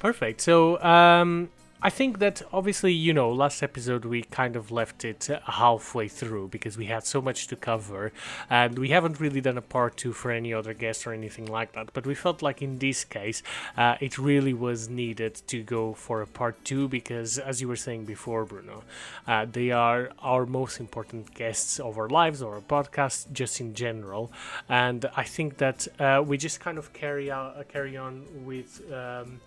Perfect. 0.00 0.40
So, 0.40 0.82
um, 0.82 1.48
I 1.84 1.90
think 1.90 2.20
that 2.20 2.42
obviously, 2.52 2.92
you 2.92 3.12
know, 3.12 3.32
last 3.32 3.60
episode 3.60 4.04
we 4.04 4.22
kind 4.22 4.54
of 4.54 4.70
left 4.70 5.04
it 5.04 5.28
halfway 5.46 6.06
through 6.06 6.46
because 6.48 6.78
we 6.78 6.86
had 6.86 7.04
so 7.04 7.20
much 7.20 7.48
to 7.48 7.56
cover, 7.56 8.12
and 8.48 8.78
we 8.78 8.90
haven't 8.90 9.18
really 9.18 9.40
done 9.40 9.58
a 9.58 9.62
part 9.62 9.96
two 9.96 10.12
for 10.12 10.30
any 10.30 10.54
other 10.54 10.74
guest 10.74 11.08
or 11.08 11.12
anything 11.12 11.46
like 11.46 11.72
that. 11.72 11.92
But 11.92 12.06
we 12.06 12.14
felt 12.14 12.40
like 12.40 12.62
in 12.62 12.78
this 12.78 13.02
case, 13.02 13.42
uh, 13.76 13.96
it 14.00 14.16
really 14.16 14.54
was 14.54 14.88
needed 14.88 15.42
to 15.48 15.64
go 15.64 15.92
for 15.92 16.22
a 16.22 16.26
part 16.26 16.64
two 16.64 16.86
because, 16.86 17.36
as 17.36 17.60
you 17.60 17.66
were 17.66 17.74
saying 17.74 18.04
before, 18.04 18.44
Bruno, 18.44 18.84
uh, 19.26 19.46
they 19.50 19.72
are 19.72 20.10
our 20.20 20.46
most 20.46 20.78
important 20.78 21.34
guests 21.34 21.80
of 21.80 21.98
our 21.98 22.08
lives 22.08 22.42
or 22.42 22.54
our 22.54 22.60
podcast, 22.60 23.32
just 23.32 23.60
in 23.60 23.74
general. 23.74 24.30
And 24.68 25.06
I 25.16 25.24
think 25.24 25.56
that 25.56 25.88
uh, 25.98 26.22
we 26.24 26.36
just 26.38 26.60
kind 26.60 26.78
of 26.78 26.92
carry 26.92 27.28
out, 27.28 27.66
carry 27.66 27.96
on 27.96 28.24
with. 28.46 28.80
Um, 28.92 29.40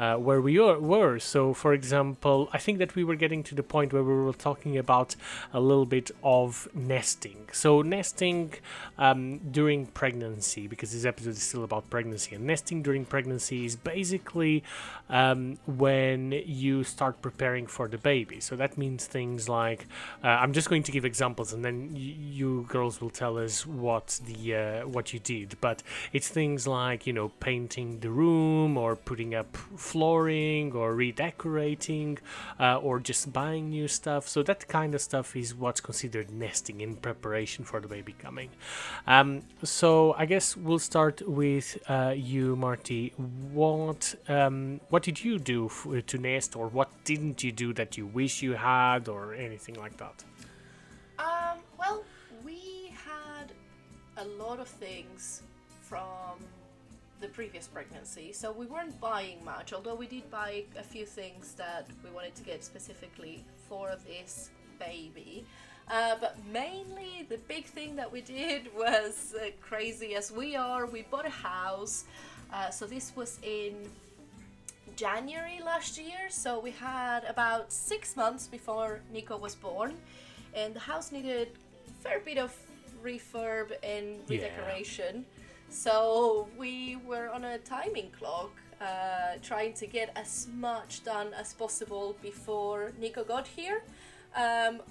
uh, 0.00 0.16
where 0.16 0.40
we 0.40 0.58
are, 0.58 0.78
were. 0.78 1.18
So, 1.18 1.52
for 1.52 1.74
example, 1.74 2.48
I 2.54 2.58
think 2.58 2.78
that 2.78 2.94
we 2.94 3.04
were 3.04 3.16
getting 3.16 3.42
to 3.44 3.54
the 3.54 3.62
point 3.62 3.92
where 3.92 4.02
we 4.02 4.14
were 4.14 4.32
talking 4.32 4.78
about 4.78 5.14
a 5.52 5.60
little 5.60 5.84
bit 5.84 6.10
of 6.24 6.66
nesting. 6.72 7.50
So, 7.52 7.82
nesting 7.82 8.54
um, 8.96 9.38
during 9.50 9.86
pregnancy, 9.86 10.66
because 10.66 10.92
this 10.92 11.04
episode 11.04 11.30
is 11.30 11.42
still 11.42 11.64
about 11.64 11.90
pregnancy, 11.90 12.34
and 12.34 12.46
nesting 12.46 12.82
during 12.82 13.04
pregnancy 13.04 13.66
is 13.66 13.76
basically 13.76 14.64
um, 15.10 15.58
when 15.66 16.32
you 16.46 16.82
start 16.82 17.20
preparing 17.20 17.66
for 17.66 17.86
the 17.86 17.98
baby. 17.98 18.40
So, 18.40 18.56
that 18.56 18.78
means 18.78 19.04
things 19.04 19.50
like 19.50 19.86
uh, 20.24 20.28
I'm 20.28 20.54
just 20.54 20.70
going 20.70 20.82
to 20.84 20.92
give 20.92 21.04
examples, 21.04 21.52
and 21.52 21.62
then 21.62 21.90
you 21.94 22.64
girls 22.70 23.02
will 23.02 23.10
tell 23.10 23.36
us 23.36 23.66
what 23.66 24.18
the 24.24 24.54
uh, 24.54 24.88
what 24.88 25.12
you 25.12 25.18
did. 25.18 25.58
But 25.60 25.82
it's 26.14 26.28
things 26.28 26.66
like 26.66 27.06
you 27.06 27.12
know 27.12 27.28
painting 27.40 28.00
the 28.00 28.08
room 28.08 28.78
or 28.78 28.96
putting 28.96 29.34
up 29.34 29.58
flooring 29.90 30.66
or 30.80 30.88
redecorating 30.94 32.18
uh, 32.64 32.86
or 32.86 32.94
just 33.10 33.32
buying 33.32 33.64
new 33.70 33.88
stuff. 33.88 34.22
So 34.34 34.38
that 34.50 34.60
kind 34.68 34.94
of 34.94 35.00
stuff 35.00 35.28
is 35.42 35.48
what's 35.62 35.80
considered 35.80 36.28
nesting 36.30 36.80
in 36.80 36.96
preparation 37.08 37.64
for 37.64 37.78
the 37.80 37.88
baby 37.96 38.14
coming. 38.26 38.50
Um, 39.06 39.42
so 39.62 40.14
I 40.22 40.24
guess 40.32 40.56
we'll 40.56 40.84
start 40.92 41.16
with 41.40 41.66
uh, 41.88 42.14
you, 42.16 42.56
Marty. 42.56 43.12
What 43.60 44.14
um, 44.28 44.80
what 44.92 45.02
did 45.08 45.18
you 45.24 45.38
do 45.38 45.60
to 46.10 46.18
nest, 46.18 46.50
or 46.56 46.66
what 46.68 46.88
didn't 47.04 47.38
you 47.44 47.52
do 47.64 47.68
that 47.78 47.90
you 47.98 48.06
wish 48.06 48.42
you 48.46 48.52
had, 48.54 49.08
or 49.08 49.34
anything 49.34 49.76
like 49.84 49.96
that? 49.96 50.16
Um, 51.18 51.58
well, 51.78 52.04
we 52.44 52.60
had 53.10 53.46
a 54.16 54.26
lot 54.42 54.58
of 54.60 54.68
things 54.68 55.42
from 55.82 56.38
the 57.20 57.28
previous 57.28 57.66
pregnancy, 57.66 58.32
so 58.32 58.50
we 58.50 58.66
weren't 58.66 58.98
buying 59.00 59.44
much, 59.44 59.72
although 59.72 59.94
we 59.94 60.06
did 60.06 60.30
buy 60.30 60.64
a 60.78 60.82
few 60.82 61.04
things 61.04 61.54
that 61.54 61.86
we 62.02 62.10
wanted 62.10 62.34
to 62.36 62.42
get 62.42 62.64
specifically 62.64 63.44
for 63.68 63.96
this 64.06 64.50
baby. 64.78 65.44
Uh, 65.90 66.14
but 66.20 66.36
mainly, 66.52 67.26
the 67.28 67.38
big 67.48 67.66
thing 67.66 67.96
that 67.96 68.10
we 68.10 68.20
did 68.20 68.74
was 68.76 69.34
uh, 69.40 69.50
crazy 69.60 70.14
as 70.14 70.30
we 70.32 70.56
are. 70.56 70.86
We 70.86 71.02
bought 71.02 71.26
a 71.26 71.30
house. 71.30 72.04
Uh, 72.52 72.70
so, 72.70 72.86
this 72.86 73.12
was 73.14 73.38
in 73.42 73.74
January 74.96 75.60
last 75.64 75.98
year. 75.98 76.28
So, 76.30 76.58
we 76.58 76.70
had 76.70 77.24
about 77.24 77.72
six 77.72 78.16
months 78.16 78.46
before 78.46 79.00
Nico 79.12 79.36
was 79.36 79.54
born, 79.54 79.96
and 80.54 80.74
the 80.74 80.80
house 80.80 81.12
needed 81.12 81.48
a 81.88 82.02
fair 82.02 82.20
bit 82.20 82.38
of 82.38 82.56
refurb 83.02 83.72
and 83.82 84.20
Yeah. 84.42 84.48
So 85.70 86.48
we 86.58 86.96
were 87.06 87.30
on 87.30 87.44
a 87.44 87.58
timing 87.58 88.10
clock, 88.18 88.50
uh, 88.80 89.36
trying 89.42 89.72
to 89.74 89.86
get 89.86 90.10
as 90.16 90.48
much 90.52 91.04
done 91.04 91.28
as 91.34 91.52
possible 91.54 92.16
before 92.22 92.92
Nico 92.98 93.22
got 93.24 93.46
here. 93.46 93.82
Um, 94.36 94.82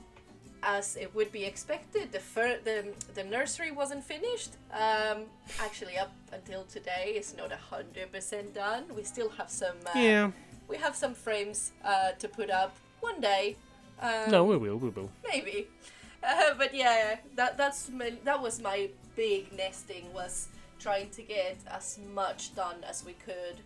as 0.62 0.98
it 0.98 1.14
would 1.16 1.32
be 1.32 1.46
expected, 1.46 2.12
the 2.12 2.20
the, 2.64 2.86
the 3.14 3.24
nursery 3.24 3.72
wasn't 3.72 4.04
finished. 4.04 4.52
Um, 4.74 5.24
actually, 5.60 5.98
up 5.98 6.12
until 6.34 6.64
today, 6.64 7.14
it's 7.16 7.36
not 7.36 7.52
hundred 7.52 8.12
percent 8.12 8.54
done. 8.54 8.84
We 8.96 9.04
still 9.04 9.30
have 9.38 9.50
some. 9.50 9.78
Uh, 9.86 10.00
Yeah. 10.00 10.32
We 10.68 10.78
have 10.78 10.96
some 10.96 11.16
frames 11.16 11.72
uh, 11.84 12.12
to 12.20 12.28
put 12.28 12.50
up 12.50 12.76
one 13.00 13.20
day. 13.22 13.56
Um, 14.02 14.32
No, 14.32 14.44
we 14.44 14.58
will. 14.58 14.78
We 14.78 14.90
will. 14.90 15.10
maybe 15.32 15.68
uh, 16.24 16.54
but 16.58 16.74
yeah 16.76 17.18
that 17.36 17.58
that's 17.58 17.90
my, 17.90 18.14
that 18.24 18.42
was 18.42 18.62
my 18.62 18.90
big 19.16 19.52
nesting 19.58 20.14
was 20.14 20.48
trying 20.80 21.10
to 21.12 21.22
get 21.22 21.58
as 21.68 22.00
much 22.14 22.56
done 22.56 22.78
as 22.88 23.06
we 23.06 23.14
could 23.14 23.58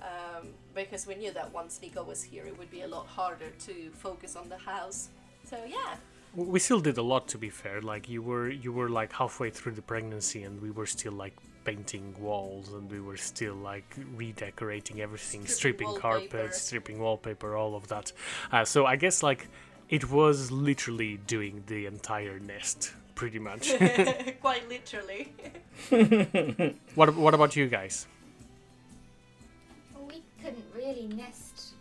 um, 0.00 0.48
because 0.74 1.06
we 1.06 1.14
knew 1.14 1.32
that 1.32 1.52
once 1.52 1.80
Nico 1.82 2.02
was 2.02 2.22
here 2.22 2.46
it 2.46 2.58
would 2.58 2.70
be 2.70 2.82
a 2.82 2.88
lot 2.88 3.06
harder 3.06 3.50
to 3.66 3.90
focus 3.92 4.36
on 4.36 4.48
the 4.48 4.56
house. 4.56 5.08
So 5.44 5.56
yeah. 5.66 5.96
We 6.34 6.60
still 6.60 6.80
did 6.80 6.96
a 6.96 7.02
lot 7.02 7.26
to 7.28 7.38
be 7.38 7.50
fair. 7.50 7.82
Like 7.82 8.08
you 8.08 8.22
were 8.22 8.48
you 8.48 8.72
were 8.72 8.88
like 8.88 9.12
halfway 9.12 9.50
through 9.50 9.72
the 9.72 9.82
pregnancy 9.82 10.44
and 10.44 10.62
we 10.62 10.70
were 10.70 10.86
still 10.86 11.12
like 11.12 11.36
painting 11.64 12.14
walls 12.18 12.72
and 12.72 12.90
we 12.90 13.00
were 13.00 13.16
still 13.16 13.54
like 13.54 13.96
redecorating 14.14 15.00
everything 15.00 15.46
Stripping 15.46 15.94
stripping 15.96 16.52
stripping 16.52 16.98
wallpaper 16.98 17.56
all 17.56 17.74
of 17.74 17.88
that. 17.88 18.12
Uh, 18.50 18.64
so 18.64 18.86
i 18.86 18.96
guess 18.96 19.22
like 19.22 19.48
it 19.90 20.10
was 20.10 20.50
literally 20.50 21.18
doing 21.26 21.62
the 21.66 21.84
entire 21.86 22.38
nest 22.38 22.92
pretty 23.20 23.38
much 23.38 23.64
quite 24.40 24.64
literally 24.74 25.22
what 26.94 27.14
what 27.24 27.34
about 27.38 27.54
you 27.54 27.66
guys 27.68 28.06
Well, 29.94 30.06
we 30.12 30.22
couldn't 30.42 30.68
really 30.74 31.06
nest 31.22 31.74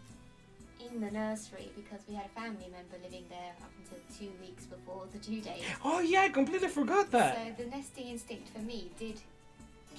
in 0.86 1.00
the 1.00 1.12
nursery 1.12 1.68
because 1.80 2.02
we 2.10 2.16
had 2.20 2.26
a 2.26 2.34
family 2.42 2.68
member 2.78 2.98
living 3.06 3.26
there 3.30 3.54
up 3.66 3.72
until 3.80 4.00
two 4.18 4.32
weeks 4.44 4.66
before 4.66 5.04
the 5.14 5.20
due 5.20 5.42
date. 5.42 5.64
Oh 5.86 6.00
yeah, 6.00 6.22
I 6.28 6.30
completely 6.30 6.68
forgot 6.68 7.12
that. 7.12 7.32
So 7.38 7.64
the 7.64 7.70
nesting 7.70 8.08
instinct 8.08 8.50
for 8.50 8.64
me 8.72 8.80
did 8.98 9.18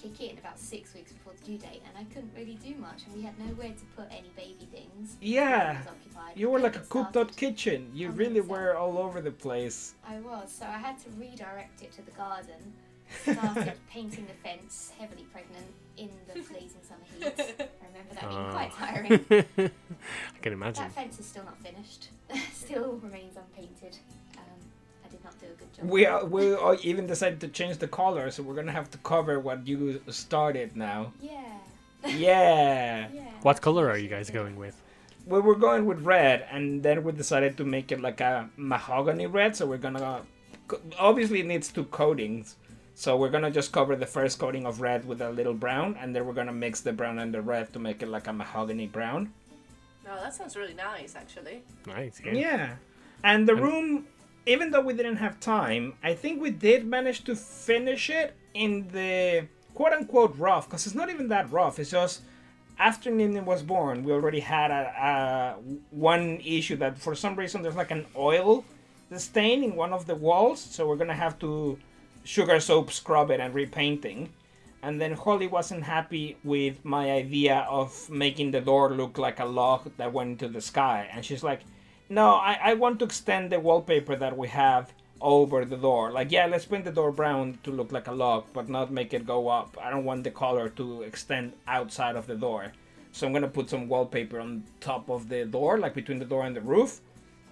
kick 0.02 0.20
in 0.32 0.38
about 0.38 0.58
six 0.58 0.94
weeks 0.94 1.12
before 1.12 1.32
the 1.38 1.44
due 1.44 1.58
date, 1.58 1.82
and 1.86 1.96
I 1.98 2.04
couldn't 2.12 2.32
really 2.36 2.58
do 2.64 2.74
much, 2.76 3.04
and 3.06 3.14
we 3.16 3.22
had 3.22 3.38
nowhere 3.38 3.68
to 3.70 3.84
put 3.96 4.06
any 4.10 4.30
baby 4.36 4.66
things. 4.72 5.16
Yeah. 5.20 5.76
I 5.76 5.78
was 5.78 5.86
occupied. 5.88 6.32
You 6.36 6.50
were 6.50 6.58
like 6.60 6.76
a 6.76 6.80
it 6.80 6.88
cooked 6.88 7.10
started- 7.12 7.30
out 7.32 7.36
kitchen. 7.36 7.90
You 7.94 8.10
really 8.10 8.40
were 8.40 8.76
all 8.76 8.98
over 8.98 9.20
the 9.20 9.30
place. 9.32 9.94
I 10.06 10.20
was, 10.20 10.50
so 10.50 10.64
I 10.66 10.78
had 10.78 10.98
to 11.00 11.10
redirect 11.18 11.82
it 11.82 11.92
to 11.92 12.02
the 12.02 12.12
garden. 12.12 12.72
Started 13.22 13.72
painting 13.90 14.26
the 14.26 14.48
fence, 14.48 14.92
heavily 14.98 15.24
pregnant, 15.32 15.66
in 15.96 16.10
the 16.28 16.40
blazing 16.50 16.80
summer 16.88 17.04
heat. 17.18 17.24
I 17.26 17.86
remember 17.88 18.14
that 18.14 18.28
being 18.28 18.50
quite 18.52 18.72
Ah. 18.78 18.86
tiring. 18.86 19.44
i 20.36 20.38
can 20.40 20.52
imagine 20.52 20.84
That 20.84 20.92
fence 20.92 21.18
is 21.18 21.26
still 21.26 21.44
not 21.44 21.58
finished. 21.60 22.08
still 22.52 23.00
remains 23.02 23.36
unpainted. 23.36 23.98
A 25.50 25.54
good 25.60 25.72
job. 25.74 25.84
We 25.90 26.06
uh, 26.06 26.24
we 26.24 26.54
uh, 26.54 26.76
even 26.82 27.06
decided 27.06 27.40
to 27.40 27.48
change 27.48 27.78
the 27.78 27.88
color, 27.88 28.30
so 28.30 28.42
we're 28.42 28.54
gonna 28.54 28.72
have 28.80 28.90
to 28.92 28.98
cover 28.98 29.38
what 29.40 29.66
you 29.66 30.00
started 30.08 30.76
now. 30.76 31.12
Yeah. 31.20 31.36
Yeah. 32.06 33.08
Yeah. 33.12 33.22
what 33.42 33.60
color 33.60 33.88
are 33.90 33.98
you 33.98 34.08
guys 34.08 34.30
going 34.30 34.56
with 34.56 34.76
We 35.26 35.38
were 35.40 35.54
going 35.68 35.84
with 35.86 36.00
red, 36.16 36.46
and 36.50 36.82
then 36.82 37.04
we 37.04 37.12
decided 37.12 37.56
to 37.58 37.64
make 37.64 37.92
it 37.92 38.00
like 38.00 38.20
a 38.20 38.48
mahogany 38.56 39.26
red. 39.26 39.54
So 39.56 39.66
we're 39.66 39.84
gonna 39.88 40.22
obviously 40.98 41.40
it 41.40 41.46
needs 41.46 41.68
two 41.68 41.84
coatings. 41.84 42.56
So 42.94 43.16
we're 43.16 43.30
gonna 43.30 43.50
just 43.50 43.72
cover 43.72 43.96
the 43.96 44.06
first 44.06 44.38
coating 44.38 44.66
of 44.66 44.80
red 44.80 45.04
with 45.06 45.20
a 45.20 45.30
little 45.30 45.54
brown, 45.54 45.96
and 46.00 46.14
then 46.14 46.26
we're 46.26 46.34
gonna 46.40 46.52
mix 46.66 46.80
the 46.80 46.92
brown 46.92 47.18
and 47.18 47.32
the 47.32 47.42
red 47.42 47.72
to 47.74 47.78
make 47.78 48.02
it 48.02 48.08
like 48.08 48.26
a 48.28 48.32
mahogany 48.32 48.86
brown. 48.86 49.32
no 50.04 50.12
that 50.22 50.32
sounds 50.34 50.56
really 50.56 50.74
nice 50.74 51.12
actually 51.22 51.56
nice 51.86 52.16
yeah, 52.24 52.32
Yeah. 52.44 52.68
And 53.30 53.46
the 53.48 53.52
And- 53.52 53.62
room, 53.66 54.06
even 54.46 54.70
though 54.70 54.80
we 54.80 54.94
didn't 54.94 55.16
have 55.16 55.38
time, 55.40 55.94
I 56.02 56.14
think 56.14 56.40
we 56.40 56.50
did 56.50 56.86
manage 56.86 57.24
to 57.24 57.36
finish 57.36 58.10
it 58.10 58.34
in 58.54 58.88
the 58.88 59.46
quote 59.74 59.92
unquote 59.92 60.36
rough, 60.36 60.68
because 60.68 60.86
it's 60.86 60.94
not 60.94 61.10
even 61.10 61.28
that 61.28 61.50
rough. 61.50 61.78
It's 61.78 61.90
just 61.90 62.22
after 62.78 63.10
Nimni 63.10 63.44
was 63.44 63.62
born, 63.62 64.04
we 64.04 64.12
already 64.12 64.40
had 64.40 64.70
a, 64.70 64.82
a 64.98 65.56
one 65.90 66.40
issue 66.44 66.76
that 66.76 66.98
for 66.98 67.14
some 67.14 67.36
reason 67.36 67.62
there's 67.62 67.76
like 67.76 67.90
an 67.90 68.06
oil 68.16 68.64
stain 69.16 69.64
in 69.64 69.76
one 69.76 69.92
of 69.92 70.06
the 70.06 70.14
walls, 70.14 70.60
so 70.60 70.86
we're 70.86 70.96
gonna 70.96 71.14
have 71.14 71.38
to 71.40 71.78
sugar 72.24 72.60
soap 72.60 72.92
scrub 72.92 73.30
it 73.30 73.40
and 73.40 73.54
repainting. 73.54 74.30
And 74.82 74.98
then 74.98 75.12
Hollie 75.12 75.46
wasn't 75.46 75.82
happy 75.82 76.38
with 76.42 76.82
my 76.84 77.10
idea 77.10 77.66
of 77.68 78.08
making 78.08 78.52
the 78.52 78.62
door 78.62 78.90
look 78.94 79.18
like 79.18 79.38
a 79.38 79.44
log 79.44 79.90
that 79.98 80.12
went 80.12 80.30
into 80.30 80.48
the 80.48 80.62
sky. 80.62 81.06
And 81.12 81.22
she's 81.22 81.42
like, 81.42 81.60
No, 82.10 82.34
I, 82.34 82.58
I 82.60 82.74
want 82.74 82.98
to 82.98 83.04
extend 83.04 83.52
the 83.52 83.60
wallpaper 83.60 84.16
that 84.16 84.36
we 84.36 84.48
have 84.48 84.92
over 85.20 85.64
the 85.64 85.76
door. 85.76 86.10
Like, 86.10 86.32
yeah, 86.32 86.46
let's 86.46 86.64
paint 86.64 86.84
the 86.84 86.90
door 86.90 87.12
brown 87.12 87.60
to 87.62 87.70
look 87.70 87.92
like 87.92 88.08
a 88.08 88.12
log, 88.12 88.46
but 88.52 88.68
not 88.68 88.90
make 88.90 89.14
it 89.14 89.24
go 89.24 89.46
up. 89.46 89.78
I 89.80 89.90
don't 89.90 90.04
want 90.04 90.24
the 90.24 90.32
color 90.32 90.68
to 90.70 91.02
extend 91.02 91.52
outside 91.68 92.16
of 92.16 92.26
the 92.26 92.34
door. 92.34 92.72
So 93.12 93.28
I'm 93.28 93.32
gonna 93.32 93.46
put 93.46 93.70
some 93.70 93.88
wallpaper 93.88 94.40
on 94.40 94.64
top 94.80 95.08
of 95.08 95.28
the 95.28 95.44
door, 95.44 95.78
like 95.78 95.94
between 95.94 96.18
the 96.18 96.24
door 96.24 96.44
and 96.44 96.56
the 96.56 96.60
roof. 96.60 97.00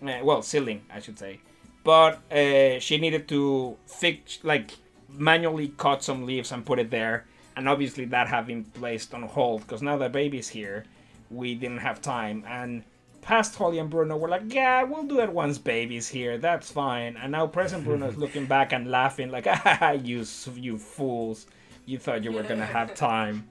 Uh, 0.03 0.19
well, 0.25 0.43
ceiling, 0.43 0.83
I 0.93 0.99
should 0.99 1.21
say. 1.21 1.39
But 1.85 2.21
uh, 2.33 2.81
she 2.81 2.99
needed 2.99 3.29
to 3.29 3.77
fix, 3.87 4.41
like, 4.43 4.73
manually 5.09 5.69
cut 5.77 6.03
some 6.03 6.27
leaves 6.27 6.51
and 6.51 6.67
put 6.67 6.81
it 6.81 6.91
there. 6.91 7.27
And 7.57 7.69
obviously, 7.69 8.07
that 8.07 8.27
had 8.27 8.49
been 8.49 8.65
placed 8.65 9.15
on 9.15 9.23
hold 9.23 9.63
because 9.63 9.83
now 9.83 9.97
the 9.97 10.09
baby's 10.09 10.49
here, 10.49 10.85
we 11.31 11.55
didn't 11.55 11.79
have 11.79 12.03
time. 12.03 12.45
And 12.47 12.83
past 13.29 13.55
Hollie 13.57 13.79
and 13.79 13.91
Bruno 13.91 14.17
were 14.17 14.29
like, 14.29 14.55
"Yeah, 14.55 14.83
we'll 14.85 15.05
do 15.05 15.21
it 15.21 15.31
once 15.31 15.59
baby's 15.59 16.09
here. 16.09 16.39
That's 16.39 16.73
fine." 16.73 17.17
And 17.19 17.31
now 17.33 17.47
present 17.47 17.85
Bruno 17.85 18.09
is 18.09 18.17
looking 18.25 18.47
back 18.47 18.73
and 18.73 18.91
laughing 18.91 19.31
like, 19.31 19.47
"Ah, 19.47 19.91
you 20.09 20.25
you 20.55 20.79
fools! 20.79 21.47
You 21.85 21.99
thought 21.99 22.25
you 22.25 22.33
were 22.33 22.43
gonna 22.43 22.65
have 22.79 22.95
time." 23.11 23.47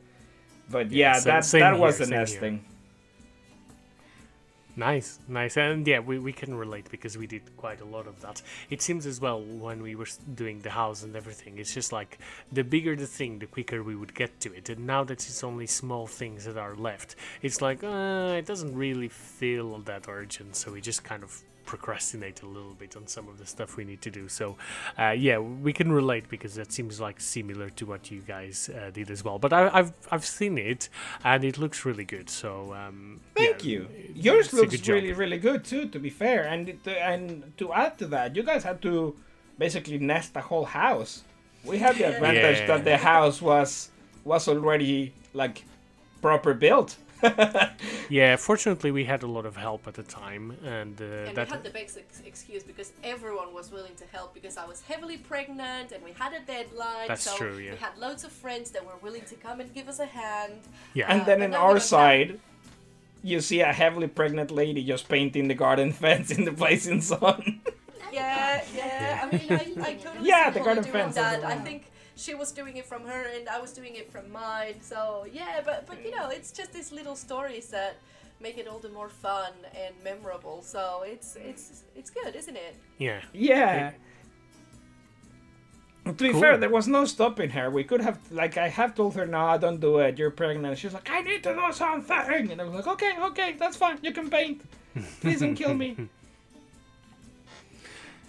But 0.69 0.91
yeah, 0.91 1.19
sa- 1.19 1.29
that 1.29 1.46
that 1.60 1.79
was 1.79 2.00
here, 2.00 2.07
the 2.07 2.12
nesting. 2.12 2.55
here. 2.55 2.76
Nice, 4.77 5.17
nice, 5.27 5.57
and 5.57 5.88
yeah, 5.88 5.98
we, 5.98 6.19
we 6.19 6.31
can 6.31 6.53
relate 6.53 6.88
because 6.91 7.17
we 7.17 7.25
did 7.25 7.41
quite 7.57 7.81
a 7.81 7.86
lot 7.86 8.05
of 8.05 8.22
that. 8.22 8.43
It 8.69 8.84
seems 8.84 9.07
as 9.07 9.19
well 9.19 9.41
when 9.41 9.81
we 9.81 9.96
were 9.96 10.05
doing 10.36 10.60
the 10.60 10.69
house 10.69 11.01
and 11.01 11.15
everything. 11.15 11.57
It's 11.57 11.74
just 11.74 11.91
like 11.91 12.19
the 12.51 12.63
bigger 12.63 12.96
the 12.96 13.07
thing, 13.07 13.39
the 13.39 13.48
quicker 13.48 13.81
we 13.81 13.96
would 13.96 14.13
get 14.13 14.39
to 14.41 14.53
it. 14.53 14.69
And 14.69 14.86
now 14.86 15.03
that 15.05 15.27
it's 15.27 15.43
only 15.43 15.65
small 15.65 16.05
things 16.05 16.46
that 16.46 16.57
are 16.57 16.75
left, 16.75 17.15
it's 17.41 17.60
like 17.60 17.84
uh, 17.84 18.36
it 18.38 18.46
doesn't 18.46 18.75
really 18.75 19.10
feel 19.10 19.79
that 19.79 20.05
urgent. 20.07 20.55
So 20.55 20.74
we 20.74 20.79
just 20.79 21.03
kind 21.03 21.24
of 21.24 21.41
procrastinate 21.68 22.42
a 22.42 22.48
little 22.58 22.74
bit 22.84 22.96
on 23.00 23.06
some 23.06 23.28
of 23.32 23.38
the 23.38 23.46
stuff 23.46 23.70
we 23.78 23.84
need 23.92 24.02
to 24.02 24.12
do. 24.20 24.28
So 24.40 24.46
uh, 24.98 25.14
yeah, 25.28 25.38
we 25.38 25.72
can 25.80 25.92
relate 25.92 26.26
because 26.30 26.56
that 26.56 26.72
seems 26.72 27.00
like 27.00 27.20
similar 27.20 27.70
to 27.80 27.86
what 27.86 28.10
you 28.10 28.22
guys 28.22 28.70
uh, 28.70 28.90
did 29.00 29.12
as 29.12 29.24
well. 29.26 29.38
But 29.46 29.52
I, 29.54 29.70
I've 29.80 29.92
I've 30.12 30.26
seen 30.26 30.58
it 30.58 30.90
and 31.24 31.44
it 31.44 31.58
looks 31.64 31.86
really 31.86 32.06
good. 32.16 32.28
So 32.30 32.74
um, 32.74 33.20
Thank 33.36 33.64
yeah, 33.64 33.72
you. 33.72 33.80
Yours 34.16 34.52
looks 34.54 34.72
good 34.72 34.84
job. 34.84 34.94
really, 34.96 35.14
really 35.14 35.38
good 35.38 35.62
too. 35.72 35.84
To 35.94 36.00
be 36.00 36.10
fair, 36.10 36.42
and 36.54 36.70
it, 36.70 36.80
and 36.88 37.28
to 37.60 37.66
add 37.74 37.94
to 38.00 38.08
that, 38.16 38.36
you 38.36 38.44
guys 38.44 38.64
had 38.64 38.82
to 38.88 39.16
basically 39.60 40.00
nest 40.00 40.34
the 40.34 40.42
whole 40.42 40.66
house. 40.66 41.24
We 41.64 41.78
had 41.86 41.96
the 41.98 42.06
advantage 42.16 42.60
Yeah. 42.60 42.68
that 42.72 42.84
the 42.86 42.98
house 42.98 43.42
was 43.42 43.92
was 44.24 44.48
already 44.48 45.14
like 45.34 45.64
proper 46.22 46.54
built. 46.54 46.96
Yeah, 48.10 48.36
fortunately 48.38 48.92
we 48.92 49.04
had 49.06 49.24
a 49.24 49.28
lot 49.28 49.46
of 49.46 49.58
help 49.58 49.88
at 49.88 49.94
the 49.96 50.04
time, 50.04 50.56
and, 50.64 51.00
uh, 51.02 51.06
And 51.28 51.36
that 51.38 51.48
we 51.48 51.54
had 51.54 51.64
the 51.64 51.70
best 51.70 51.98
ex- 51.98 52.22
excuse 52.26 52.64
because 52.64 52.94
everyone 53.04 53.54
was 53.54 53.72
willing 53.72 53.96
to 53.96 54.06
help 54.12 54.34
because 54.34 54.56
I 54.58 54.66
was 54.66 54.82
heavily 54.82 55.18
pregnant 55.18 55.92
and 55.92 56.02
we 56.04 56.12
had 56.14 56.32
a 56.34 56.40
deadline. 56.40 57.08
That's 57.10 57.24
so 57.24 57.36
true, 57.38 57.58
yeah. 57.58 57.72
We 57.72 57.78
had 57.78 57.98
loads 57.98 58.24
of 58.24 58.32
friends 58.32 58.72
that 58.72 58.86
were 58.86 58.98
willing 59.02 59.24
to 59.26 59.36
come 59.36 59.60
and 59.60 59.74
give 59.74 59.88
us 59.90 60.00
a 60.00 60.06
hand. 60.06 60.60
yeah, 60.94 61.12
And 61.12 61.26
then 61.26 61.40
but 61.40 61.46
in 61.46 61.54
our 61.54 61.68
don't 61.68 61.76
have- 61.76 61.84
side, 61.84 62.40
you 63.24 63.42
see 63.42 63.60
a 63.62 63.74
heavily 63.74 64.08
pregnant 64.08 64.52
lady 64.52 64.84
just 64.84 65.10
painting 65.10 65.48
the 65.50 65.56
garden 65.56 65.92
fence 66.04 66.32
in 66.32 66.46
the 66.46 66.52
blazing 66.52 67.02
sun. 67.02 67.62
Yeah, 68.14 68.64
yeah. 68.74 69.20
I 69.30 69.36
mean, 69.36 69.52
I, 69.52 69.56
I 69.90 69.94
totally 69.96 70.30
Yeah, 70.30 70.46
see 70.54 70.60
the 70.60 70.66
garden 70.66 70.84
fence 70.86 71.16
that. 71.16 71.36
is 71.40 71.42
the 71.42 71.48
I 71.48 71.56
think 71.58 71.92
she 72.18 72.34
was 72.36 72.52
doing 72.52 72.76
it 72.78 72.86
from 72.86 73.06
her 73.06 73.22
and 73.36 73.48
I 73.48 73.60
was 73.62 73.72
doing 73.74 73.96
it 73.96 74.12
from 74.12 74.32
mine. 74.32 74.76
So 74.82 75.26
yeah, 75.32 75.62
but 75.64 75.86
but 75.88 76.04
you 76.04 76.12
know, 76.16 76.30
it's 76.30 76.52
just 76.52 76.74
these 76.74 76.92
little 76.92 77.16
stories 77.16 77.70
that 77.70 77.96
make 78.40 78.58
it 78.58 78.68
all 78.68 78.80
the 78.80 78.90
more 78.90 79.10
fun 79.10 79.54
and 79.84 79.94
memorable. 80.04 80.62
So 80.62 81.04
it's 81.06 81.36
it's 81.36 81.84
it's 81.96 82.10
good, 82.10 82.36
isn't 82.36 82.56
it? 82.56 82.76
yeah. 82.98 83.22
Yeah. 83.34 83.92
To 86.06 86.14
be 86.14 86.32
Cool. 86.32 86.40
fair, 86.40 86.58
there 86.58 86.70
was 86.70 86.88
no 86.88 87.04
stopping 87.04 87.50
her. 87.50 87.70
We 87.70 87.84
could 87.84 88.00
have, 88.00 88.18
like, 88.32 88.56
I 88.58 88.70
have 88.70 88.96
told 88.96 89.14
her, 89.16 89.26
no, 89.26 89.58
don't 89.58 89.82
do 89.82 89.98
it. 90.00 90.18
You're 90.18 90.32
pregnant. 90.32 90.78
She's 90.78 90.94
like, 90.94 91.10
I 91.12 91.20
need 91.20 91.44
to 91.44 91.54
do 91.54 91.72
something. 91.74 92.50
And 92.50 92.62
I 92.62 92.64
was 92.64 92.74
like, 92.76 92.88
okay, 92.88 93.12
okay, 93.24 93.56
that's 93.60 93.76
fine. 93.76 93.98
You 94.02 94.14
can 94.14 94.30
paint. 94.30 94.62
Please 95.20 95.42
don't 95.42 95.56
kill 95.56 95.74
me. 95.74 95.98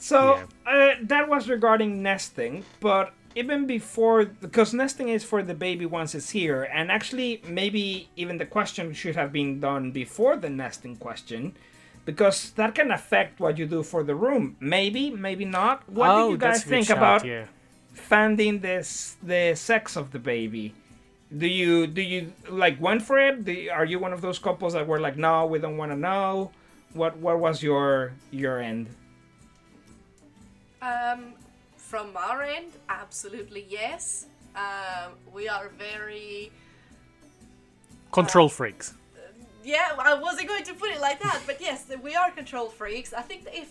So, 0.01 0.41
uh, 0.67 0.95
that 1.03 1.29
was 1.29 1.49
regarding 1.49 2.03
nesting. 2.03 2.65
But 2.81 3.13
even 3.39 3.67
before, 3.67 4.25
because 4.25 4.75
nesting 4.75 5.09
is 5.09 5.23
for 5.23 5.43
the 5.43 5.55
baby 5.55 5.87
once 5.87 6.15
it's 6.15 6.31
here. 6.31 6.63
And 6.65 6.91
actually, 6.91 7.41
maybe 7.47 8.09
even 8.17 8.39
the 8.39 8.47
question 8.47 8.93
should 8.93 9.15
have 9.15 9.33
been 9.33 9.61
done 9.61 9.93
before 9.93 10.37
the 10.37 10.51
nesting 10.51 10.97
question. 10.97 11.55
Because 12.05 12.51
that 12.53 12.75
can 12.75 12.91
affect 12.91 13.39
what 13.39 13.59
you 13.59 13.67
do 13.67 13.83
for 13.83 14.03
the 14.03 14.15
room. 14.15 14.57
Maybe, 14.61 15.11
maybe 15.11 15.45
not. 15.45 15.89
What 15.89 16.11
oh, 16.11 16.27
do 16.27 16.33
you 16.33 16.39
guys 16.39 16.55
that's 16.55 16.61
a 16.61 16.65
good 16.65 16.71
think 16.71 16.87
shout, 16.87 16.97
about 16.99 17.25
Yeah. 17.25 17.45
finding 17.93 18.61
this 18.61 19.17
the 19.23 19.55
sex 19.55 19.95
of 19.95 20.11
the 20.11 20.19
baby? 20.19 20.75
Do 21.43 21.47
you 21.47 21.87
do 21.87 22.01
you 22.01 22.33
like 22.49 22.81
went 22.81 23.03
for 23.03 23.19
it? 23.19 23.45
Do 23.45 23.53
you- 23.53 23.71
are 23.71 23.85
you 23.85 23.99
one 23.99 24.15
of 24.15 24.23
those 24.23 24.39
couples 24.39 24.73
that 24.73 24.87
were 24.87 24.99
like, 24.99 25.17
no, 25.19 25.45
we 25.47 25.59
don't 25.59 25.77
want 25.77 25.93
to 25.93 25.99
know? 25.99 26.51
What 26.95 27.19
what 27.19 27.39
was 27.39 27.63
your 27.63 28.13
your 28.31 28.59
end? 28.59 28.89
Um, 30.81 31.35
from 31.89 32.15
our 32.17 32.43
end, 32.43 32.73
absolutely 32.89 33.67
yes. 33.69 34.27
Um, 34.55 35.13
we 35.33 35.49
are 35.49 35.71
very 35.79 36.51
Control 38.13 38.49
freaks. 38.49 38.95
yeah. 39.65 39.93
I 39.99 40.15
wasn't 40.15 40.49
going 40.49 40.65
to 40.65 40.75
put 40.75 40.91
it 40.91 41.01
like 41.01 41.21
that, 41.23 41.41
but 41.47 41.61
yes, 41.61 41.87
we 42.03 42.15
are 42.15 42.31
control 42.31 42.69
freaks. 42.69 43.13
I 43.13 43.23
think 43.23 43.45
that 43.45 43.57
if 43.57 43.71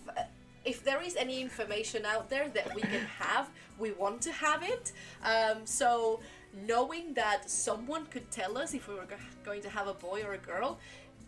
if 0.65 0.83
there 0.83 1.01
is 1.01 1.15
any 1.15 1.41
information 1.41 2.05
out 2.05 2.29
there 2.29 2.49
that 2.49 2.73
we 2.75 2.81
can 2.81 3.05
have, 3.19 3.49
we 3.79 3.91
want 3.91 4.21
to 4.21 4.31
have 4.31 4.63
it. 4.63 4.91
Um, 5.23 5.57
so 5.65 6.19
knowing 6.65 7.13
that 7.13 7.49
someone 7.49 8.05
could 8.07 8.29
tell 8.31 8.57
us 8.57 8.73
if 8.73 8.87
we 8.87 8.95
were 8.95 9.05
go- 9.05 9.15
going 9.45 9.61
to 9.61 9.69
have 9.69 9.87
a 9.87 9.93
boy 9.93 10.23
or 10.23 10.33
a 10.33 10.37
girl. 10.51 10.79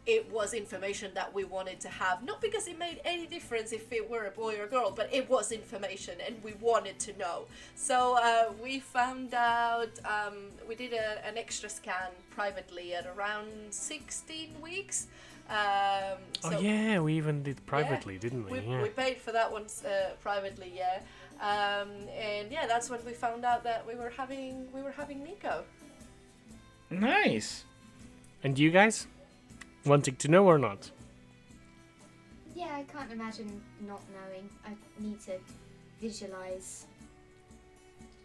It 0.06 0.32
was 0.32 0.54
information 0.54 1.12
that 1.14 1.34
we 1.34 1.44
wanted 1.44 1.80
to 1.82 1.90
have, 1.90 2.24
not 2.24 2.42
because 2.42 2.68
it 2.68 2.80
made 2.80 3.00
any 3.06 3.28
difference 3.28 3.72
if 3.72 3.92
it 3.92 4.10
were 4.10 4.26
a 4.26 4.32
boy 4.32 4.58
or 4.60 4.64
a 4.64 4.68
girl, 4.68 4.92
but 4.92 5.08
it 5.14 5.30
was 5.30 5.52
information 5.52 6.16
and 6.26 6.42
we 6.44 6.54
wanted 6.54 6.98
to 7.00 7.18
know. 7.18 7.46
So 7.76 8.18
uh, 8.18 8.52
we 8.62 8.80
found 8.80 9.34
out, 9.34 9.92
um, 10.06 10.36
we 10.68 10.76
did 10.76 10.94
a, 10.94 11.26
an 11.28 11.38
extra 11.38 11.70
scan 11.70 12.12
privately 12.32 12.96
at 12.96 13.06
around 13.06 13.52
16 13.70 14.62
weeks. 14.62 15.08
Um, 15.50 16.18
oh 16.44 16.60
yeah, 16.60 17.00
we 17.00 17.14
even 17.16 17.42
did 17.42 17.66
privately, 17.66 18.20
didn't 18.20 18.46
we? 18.46 18.60
we, 18.60 18.68
yeah. 18.68 18.84
we 18.84 18.90
paid 18.90 19.18
for 19.18 19.32
that 19.32 19.52
one 19.52 19.66
uh, 19.84 20.12
privately, 20.22 20.72
yeah. 20.76 21.02
Um, 21.42 21.90
and 22.16 22.52
yeah, 22.52 22.68
that's 22.68 22.90
when 22.90 23.00
we 23.06 23.14
found 23.14 23.46
out 23.46 23.64
that 23.64 23.88
we 23.88 23.96
were 23.96 24.12
having 24.16 24.68
we 24.74 24.82
were 24.82 24.92
having 24.92 25.24
Nico. 25.24 25.64
Nice. 26.90 27.66
And 28.44 28.58
you 28.60 28.72
guys, 28.72 29.08
wanting 29.86 30.16
to 30.18 30.28
know 30.28 30.46
or 30.46 30.58
not? 30.58 30.92
Yeah, 32.56 32.74
I 32.74 32.84
can't 32.84 33.12
imagine 33.12 33.62
not 33.88 34.02
knowing. 34.14 34.50
I 34.66 34.72
need 35.00 35.20
to 35.22 35.40
visualize. 36.02 36.86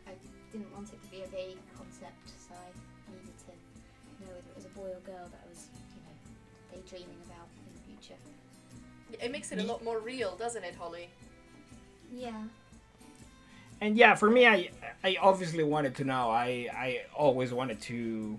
I 0.06 0.12
didn't 0.52 0.72
want 0.72 0.88
it 0.92 1.02
to 1.02 1.10
be 1.10 1.22
a 1.22 1.26
vague 1.26 1.58
concept, 1.76 2.28
so 2.48 2.54
I 2.54 3.10
needed 3.12 3.38
to 3.38 4.24
know 4.24 4.32
whether 4.34 4.38
it 4.38 4.56
was 4.56 4.64
a 4.64 4.68
boy 4.68 4.88
or 4.88 5.00
girl 5.06 5.28
that 5.30 5.40
I 5.44 5.48
was, 5.48 5.68
you 5.94 6.02
know, 6.02 6.82
daydreaming 6.82 7.20
about 7.26 7.46
in 7.66 7.74
the 7.74 7.98
future. 8.00 8.20
It 9.22 9.30
makes 9.30 9.52
it 9.52 9.58
a 9.60 9.62
lot 9.62 9.84
more 9.84 10.00
real, 10.00 10.34
doesn't 10.36 10.64
it, 10.64 10.74
Hollie? 10.74 11.08
Yeah. 12.12 12.42
And 13.80 13.96
yeah, 13.96 14.14
for 14.14 14.30
me, 14.30 14.46
I 14.46 14.70
I 15.02 15.16
obviously 15.20 15.62
wanted 15.62 15.94
to 15.96 16.04
know. 16.04 16.30
I 16.30 16.68
I 16.72 17.02
always 17.14 17.52
wanted 17.52 17.80
to 17.82 18.38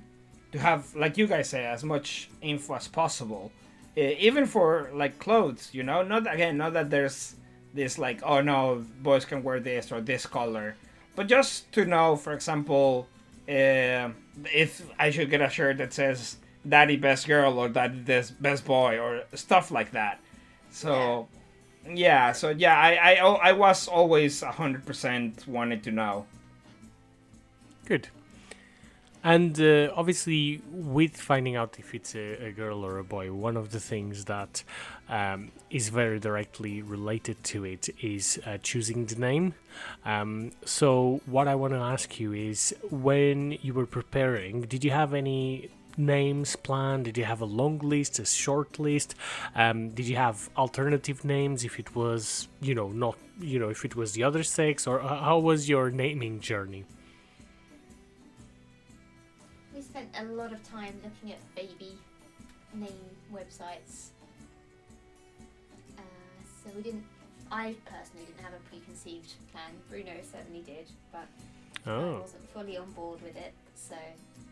to 0.55 0.61
have, 0.61 0.95
like 0.95 1.17
you 1.17 1.27
guys 1.27 1.49
say, 1.49 1.65
as 1.65 1.83
much 1.83 2.29
info 2.41 2.75
as 2.75 2.87
possible, 2.87 3.51
uh, 3.97 4.01
even 4.01 4.45
for 4.45 4.89
like 4.93 5.19
clothes. 5.19 5.69
You 5.73 5.83
know, 5.83 6.01
not 6.01 6.33
again, 6.33 6.57
not 6.57 6.73
that 6.73 6.89
there's 6.89 7.35
this 7.73 7.97
like, 7.97 8.21
oh 8.23 8.41
no, 8.41 8.85
boys 9.01 9.25
can 9.25 9.43
wear 9.43 9.59
this 9.59 9.91
or 9.91 9.99
this 10.01 10.25
color, 10.25 10.75
but 11.15 11.27
just 11.27 11.71
to 11.73 11.85
know, 11.85 12.15
for 12.15 12.33
example, 12.33 13.07
uh, 13.49 14.09
if 14.53 14.89
I 14.97 15.11
should 15.11 15.29
get 15.29 15.41
a 15.41 15.49
shirt 15.49 15.77
that 15.77 15.93
says 15.93 16.37
"Daddy 16.67 16.95
Best 16.95 17.27
Girl" 17.27 17.59
or 17.59 17.67
"Daddy 17.67 17.99
Best 17.99 18.41
Best 18.41 18.65
Boy" 18.65 18.97
or 18.97 19.23
stuff 19.33 19.71
like 19.71 19.91
that. 19.91 20.19
So. 20.71 21.27
Yeah, 21.87 22.31
so 22.31 22.49
yeah, 22.49 22.75
I 22.75 23.13
I, 23.13 23.49
I 23.49 23.51
was 23.51 23.87
always 23.87 24.41
hundred 24.41 24.87
percent 24.87 25.47
wanted 25.47 25.83
to 25.83 25.91
know. 25.91 26.25
Good. 27.85 28.07
And 29.25 29.59
uh, 29.59 29.91
obviously, 29.95 30.61
with 30.71 31.17
finding 31.17 31.55
out 31.55 31.77
if 31.79 31.95
it's 31.95 32.13
a, 32.13 32.49
a 32.49 32.51
girl 32.51 32.85
or 32.85 32.99
a 32.99 33.03
boy, 33.03 33.33
one 33.33 33.57
of 33.57 33.71
the 33.71 33.79
things 33.79 34.25
that 34.25 34.61
um, 35.09 35.51
is 35.71 35.89
very 35.89 36.19
directly 36.19 36.83
related 36.83 37.43
to 37.45 37.65
it 37.65 37.89
is 38.03 38.39
uh, 38.45 38.59
choosing 38.61 39.07
the 39.07 39.15
name. 39.15 39.55
Um, 40.05 40.51
so, 40.63 41.21
what 41.25 41.47
I 41.47 41.55
want 41.55 41.73
to 41.73 41.79
ask 41.79 42.19
you 42.19 42.33
is 42.33 42.75
when 42.91 43.57
you 43.63 43.73
were 43.73 43.87
preparing, 43.87 44.61
did 44.61 44.83
you 44.83 44.91
have 44.91 45.15
any 45.15 45.71
names 45.97 46.55
planned? 46.55 47.05
Did 47.05 47.17
you 47.17 47.25
have 47.25 47.41
a 47.41 47.45
long 47.45 47.79
list, 47.79 48.19
a 48.19 48.25
short 48.27 48.77
list? 48.77 49.15
Um, 49.55 49.89
did 49.89 50.05
you 50.05 50.17
have 50.17 50.51
alternative 50.55 51.25
names 51.25 51.63
if 51.63 51.79
it 51.79 51.95
was, 51.95 52.47
you 52.61 52.75
know, 52.75 52.89
not, 52.89 53.17
you 53.39 53.57
know, 53.57 53.69
if 53.69 53.85
it 53.85 53.95
was 53.95 54.13
the 54.13 54.21
other 54.21 54.43
sex, 54.43 54.85
or 54.85 54.99
how 54.99 55.39
was 55.39 55.67
your 55.67 55.89
naming 55.89 56.41
journey? 56.41 56.85
Spent 59.95 60.09
a 60.19 60.25
lot 60.33 60.51
of 60.51 60.61
time 60.69 60.93
looking 61.05 61.31
at 61.31 61.55
baby 61.55 61.93
name 62.73 62.89
websites. 63.33 64.09
Uh, 65.97 66.01
so 66.43 66.69
we 66.75 66.81
didn't. 66.81 67.05
I 67.49 67.75
personally 67.85 68.25
didn't 68.25 68.43
have 68.43 68.51
a 68.51 68.69
preconceived 68.69 69.31
plan. 69.53 69.71
Bruno 69.89 70.11
certainly 70.29 70.63
did, 70.63 70.87
but 71.13 71.27
I 71.85 71.89
Oh. 71.91 72.19
wasn't 72.19 72.43
fully 72.49 72.75
on 72.75 72.91
board 72.91 73.21
with 73.21 73.37
it. 73.37 73.53
So 73.75 73.95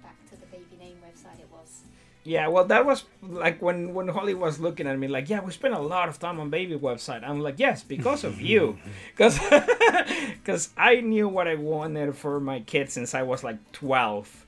back 0.01 0.15
to 0.29 0.37
the 0.39 0.45
baby 0.45 0.77
name 0.79 0.95
website 1.05 1.41
it 1.41 1.49
was. 1.51 1.81
Yeah, 2.23 2.47
well, 2.47 2.63
that 2.63 2.85
was 2.85 3.03
like 3.21 3.61
when 3.61 3.93
when 3.93 4.07
Hollie 4.07 4.35
was 4.35 4.61
looking 4.61 4.87
at 4.87 4.97
me, 4.97 5.09
like, 5.09 5.29
yeah, 5.29 5.41
we 5.41 5.51
spent 5.51 5.73
a 5.73 5.79
lot 5.79 6.07
of 6.07 6.19
time 6.19 6.39
on 6.39 6.51
baby 6.51 6.77
website. 6.79 7.21
I'm 7.27 7.41
like, 7.41 7.55
yes, 7.59 7.83
because 7.83 8.23
of 8.23 8.39
you, 8.39 8.77
because 9.11 9.37
because 10.41 10.69
I 10.77 11.01
knew 11.01 11.27
what 11.27 11.49
I 11.49 11.55
wanted 11.55 12.15
for 12.15 12.39
my 12.39 12.61
kids 12.61 12.93
since 12.93 13.13
I 13.13 13.23
was 13.23 13.43
like 13.43 13.57
twelve, 13.73 14.42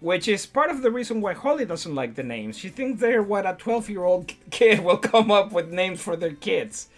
which 0.00 0.26
is 0.28 0.46
part 0.46 0.70
of 0.70 0.82
the 0.82 0.90
reason 0.90 1.20
why 1.20 1.34
Hollie 1.34 1.64
doesn't 1.66 1.94
like 1.94 2.14
the 2.14 2.22
names. 2.22 2.58
She 2.58 2.68
thinks 2.68 3.00
they're 3.00 3.22
what 3.22 3.46
a 3.46 3.54
twelve 3.54 3.88
year 3.88 4.04
old 4.04 4.32
kid 4.50 4.80
will 4.84 4.98
come 4.98 5.30
up 5.30 5.52
with 5.52 5.70
names 5.70 6.00
for 6.00 6.16
their 6.16 6.32
kids. 6.34 6.88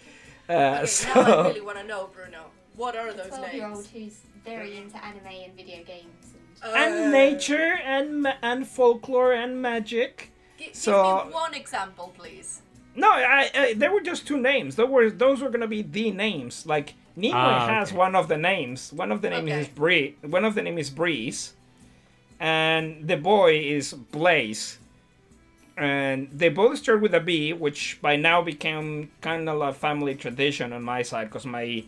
Uh, 0.49 0.53
Okay, 0.53 0.85
so 0.87 1.13
now 1.13 1.21
I 1.21 1.47
really 1.47 1.61
want 1.61 1.77
to 1.77 1.83
know, 1.85 2.09
Bruno. 2.13 2.45
What 2.75 2.95
are 2.95 3.13
those 3.13 3.27
Twelve 3.27 3.53
year 3.53 3.67
old 3.67 3.75
names? 3.75 3.89
who's 3.91 4.17
very 4.43 4.77
into 4.77 4.97
anime 5.03 5.27
and 5.45 5.53
video 5.55 5.83
games 5.83 6.33
and 6.63 6.73
Uh, 6.73 6.77
and 6.77 7.11
nature 7.11 7.73
and 7.85 8.27
and 8.41 8.67
folklore 8.67 9.33
and 9.33 9.61
magic. 9.61 10.31
gi- 10.57 10.65
give 10.65 10.75
so- 10.75 11.25
me 11.27 11.33
one 11.33 11.53
example, 11.53 12.13
please. 12.17 12.61
No, 12.95 13.09
I, 13.11 13.49
I 13.55 13.73
there 13.73 13.91
were 13.91 14.01
just 14.01 14.27
two 14.27 14.39
names. 14.39 14.75
Those 14.75 14.89
were 14.89 15.09
those 15.09 15.41
were 15.41 15.49
gonna 15.49 15.67
be 15.67 15.81
the 15.81 16.11
names. 16.11 16.65
Like 16.65 16.93
Nimoy 17.17 17.33
Ah, 17.33 17.67
has 17.67 17.89
okay. 17.89 17.97
one 17.97 18.15
of 18.15 18.27
the 18.27 18.37
names. 18.37 18.91
One 18.93 19.11
of 19.11 19.21
the 19.21 19.29
names 19.29 19.51
is 19.51 19.67
Bree. 19.67 20.15
One 20.21 20.45
of 20.45 20.53
the 20.55 20.61
name 20.61 20.77
is 20.77 20.89
Breeze, 20.89 21.53
and 22.43 23.07
the 23.07 23.15
boy 23.15 23.57
is 23.57 23.93
Blaze. 23.93 24.77
And 25.77 26.27
they 26.29 26.49
both 26.49 26.77
start 26.77 27.01
with 27.01 27.15
a 27.15 27.21
B, 27.21 27.53
which 27.53 27.99
by 28.01 28.17
now 28.17 28.41
became 28.43 29.09
kind 29.21 29.47
of 29.47 29.61
a 29.61 29.73
family 29.73 30.13
tradition 30.13 30.73
on 30.73 30.83
my 30.83 31.01
side, 31.01 31.29
because 31.29 31.45
my 31.45 31.85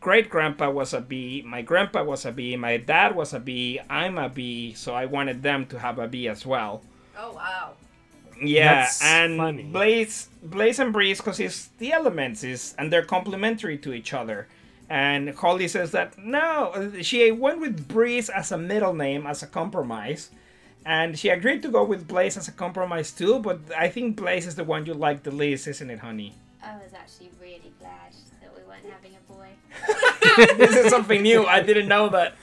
great 0.00 0.28
grandpa 0.28 0.68
was 0.68 0.92
a 0.92 1.00
B, 1.00 1.42
my 1.46 1.62
grandpa 1.62 2.02
was 2.02 2.26
a 2.26 2.32
B, 2.32 2.56
my 2.56 2.76
dad 2.76 3.14
was 3.14 3.32
a 3.32 3.40
B, 3.40 3.80
I'm 3.88 4.18
a 4.18 4.28
B, 4.28 4.74
so 4.74 4.94
I 4.94 5.06
wanted 5.06 5.42
them 5.42 5.64
to 5.66 5.78
have 5.78 5.98
a 5.98 6.08
B 6.08 6.28
as 6.28 6.44
well. 6.44 6.82
Oh 7.16 7.32
wow. 7.32 7.74
Yeah, 8.42 8.82
That's 8.82 9.00
and 9.00 9.38
funny. 9.38 9.62
Blaze, 9.62 10.28
Blaze 10.42 10.80
and 10.80 10.92
Breeze, 10.92 11.18
because 11.18 11.38
it's 11.38 11.68
the 11.78 11.92
elements 11.92 12.42
is, 12.42 12.74
and 12.76 12.92
they're 12.92 13.04
complementary 13.06 13.78
to 13.78 13.94
each 13.94 14.12
other. 14.12 14.48
And 14.94 15.30
Hollie 15.30 15.66
says 15.66 15.90
that 15.90 16.16
no, 16.16 16.70
uh, 16.70 17.02
she 17.02 17.32
went 17.32 17.58
with 17.58 17.88
Breeze 17.88 18.28
as 18.28 18.52
a 18.52 18.56
middle 18.56 18.94
name 18.94 19.26
as 19.26 19.42
a 19.42 19.48
compromise, 19.48 20.30
and 20.86 21.18
she 21.18 21.30
agreed 21.30 21.62
to 21.62 21.68
go 21.68 21.82
with 21.82 22.06
Blaze 22.06 22.36
as 22.36 22.46
a 22.46 22.52
compromise 22.52 23.10
too. 23.10 23.40
But 23.40 23.58
I 23.76 23.88
think 23.88 24.14
Blaze 24.14 24.46
is 24.46 24.54
the 24.54 24.62
one 24.62 24.86
you 24.86 24.94
like 24.94 25.24
the 25.24 25.32
least, 25.32 25.66
isn't 25.66 25.90
it, 25.90 25.98
honey? 25.98 26.34
I 26.62 26.76
was 26.76 26.94
actually 26.94 27.30
really 27.40 27.72
glad 27.80 28.12
that 28.40 28.54
we 28.56 28.62
weren't 28.62 28.86
having 28.88 29.16
a 29.16 29.32
boy. 29.32 29.48
this 30.64 30.76
is 30.76 30.90
something 30.90 31.22
new. 31.22 31.44
I 31.44 31.60
didn't 31.60 31.88
know 31.88 32.08
that. 32.10 32.36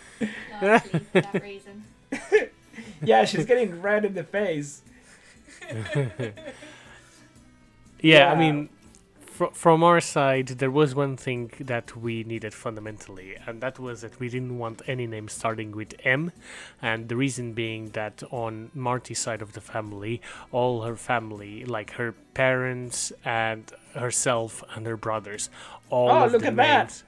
Largely 0.61 0.99
for 0.99 1.21
that 1.21 1.41
reason. 1.41 1.83
Yeah, 3.03 3.25
she's 3.25 3.45
getting 3.45 3.81
red 3.81 4.03
in 4.05 4.13
the 4.13 4.23
face. 4.23 4.81
Yeah, 8.01 8.31
I 8.31 8.35
mean, 8.35 8.69
fr- 9.41 9.53
from 9.53 9.83
our 9.83 9.99
side, 10.01 10.47
there 10.61 10.71
was 10.71 10.93
one 10.95 11.17
thing 11.17 11.51
that 11.59 11.95
we 11.95 12.23
needed 12.23 12.53
fundamentally, 12.53 13.35
and 13.47 13.61
that 13.61 13.79
was 13.79 14.01
that 14.01 14.19
we 14.19 14.29
didn't 14.29 14.57
want 14.57 14.81
any 14.87 15.07
name 15.07 15.27
starting 15.27 15.71
with 15.71 15.93
M, 16.03 16.31
and 16.81 17.09
the 17.09 17.15
reason 17.15 17.53
being 17.53 17.89
that 17.91 18.21
on 18.31 18.69
Marty's 18.73 19.19
side 19.19 19.41
of 19.41 19.53
the 19.53 19.61
family, 19.61 20.21
all 20.51 20.83
her 20.83 20.95
family, 20.95 21.65
like 21.65 21.91
her 21.93 22.13
parents 22.33 23.11
and 23.25 23.71
herself 23.95 24.63
and 24.75 24.85
her 24.85 24.97
brothers, 24.97 25.49
all 25.89 26.09
Oh, 26.11 26.23
of 26.25 26.31
look 26.31 26.41
the 26.41 26.47
at 26.49 26.55
that. 26.57 27.03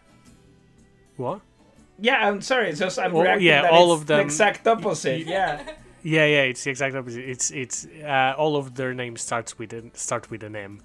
What? 1.18 1.42
Yeah, 2.00 2.28
I'm 2.28 2.42
sorry. 2.42 2.70
It's 2.70 2.80
just 2.80 2.98
I'm 2.98 3.14
Well, 3.14 3.24
reacting 3.24 3.48
yeah, 3.48 3.62
that 3.62 3.72
all 3.72 3.94
it's 3.94 4.02
of 4.02 4.08
the 4.08 4.16
them- 4.18 4.26
exact 4.26 4.68
opposite. 4.68 5.28
Yeah. 5.38 5.62
Yeah, 6.06 6.26
yeah, 6.26 6.42
it's 6.52 6.62
the 6.66 6.70
exact 6.70 6.96
opposite. 6.98 7.24
It's 7.30 7.50
it's 7.52 7.88
uh, 8.04 8.34
all 8.38 8.58
of 8.58 8.76
their 8.76 8.94
names 8.94 9.22
starts 9.22 9.58
with 9.58 9.72
an 9.72 9.92
start 9.94 10.30
with 10.30 10.44
an 10.44 10.54
M. 10.54 10.82